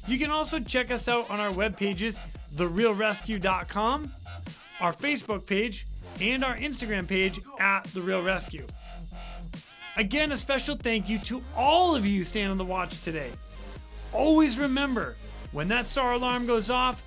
You 0.07 0.19
can 0.19 0.31
also 0.31 0.61
check 0.61 0.91
us 0.91 1.09
out 1.09 1.29
on 1.31 1.41
our 1.41 1.51
web 1.53 1.77
pages, 1.77 2.19
therealresq.com, 2.55 4.13
our 4.81 4.93
Facebook 4.93 5.47
page, 5.47 5.87
and 6.21 6.45
our 6.45 6.57
Instagram 6.57 7.09
page 7.09 7.41
at 7.59 7.85
The 7.85 8.01
Real 8.01 8.23
ResQ. 8.23 8.69
Again, 9.97 10.31
a 10.33 10.37
special 10.37 10.77
thank 10.77 11.09
you 11.09 11.19
to 11.21 11.43
all 11.57 11.97
of 11.97 12.07
you 12.07 12.23
staying 12.23 12.49
on 12.49 12.59
the 12.59 12.65
watch 12.65 13.01
today. 13.01 13.31
Always 14.13 14.59
remember, 14.59 15.17
when 15.53 15.69
that 15.69 15.89
SAR 15.89 16.13
alarm 16.13 16.47
goes 16.47 16.71
off, 16.71 17.03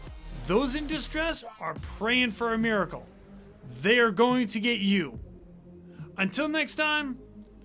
those 0.47 0.75
in 0.75 0.87
distress 0.87 1.43
are 1.59 1.75
praying 1.97 2.31
for 2.31 2.53
a 2.53 2.57
miracle. 2.57 3.05
They 3.69 3.99
are 3.99 4.11
going 4.11 4.47
to 4.49 4.59
get 4.59 4.79
you. 4.79 5.19
Until 6.17 6.49
next 6.49 6.75
time, 6.75 7.17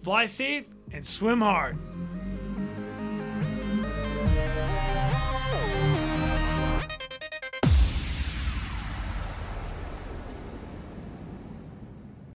fly 0.03 0.27
safe 0.27 0.67
and 0.93 1.07
swim 1.07 1.41
hard. 1.41 1.79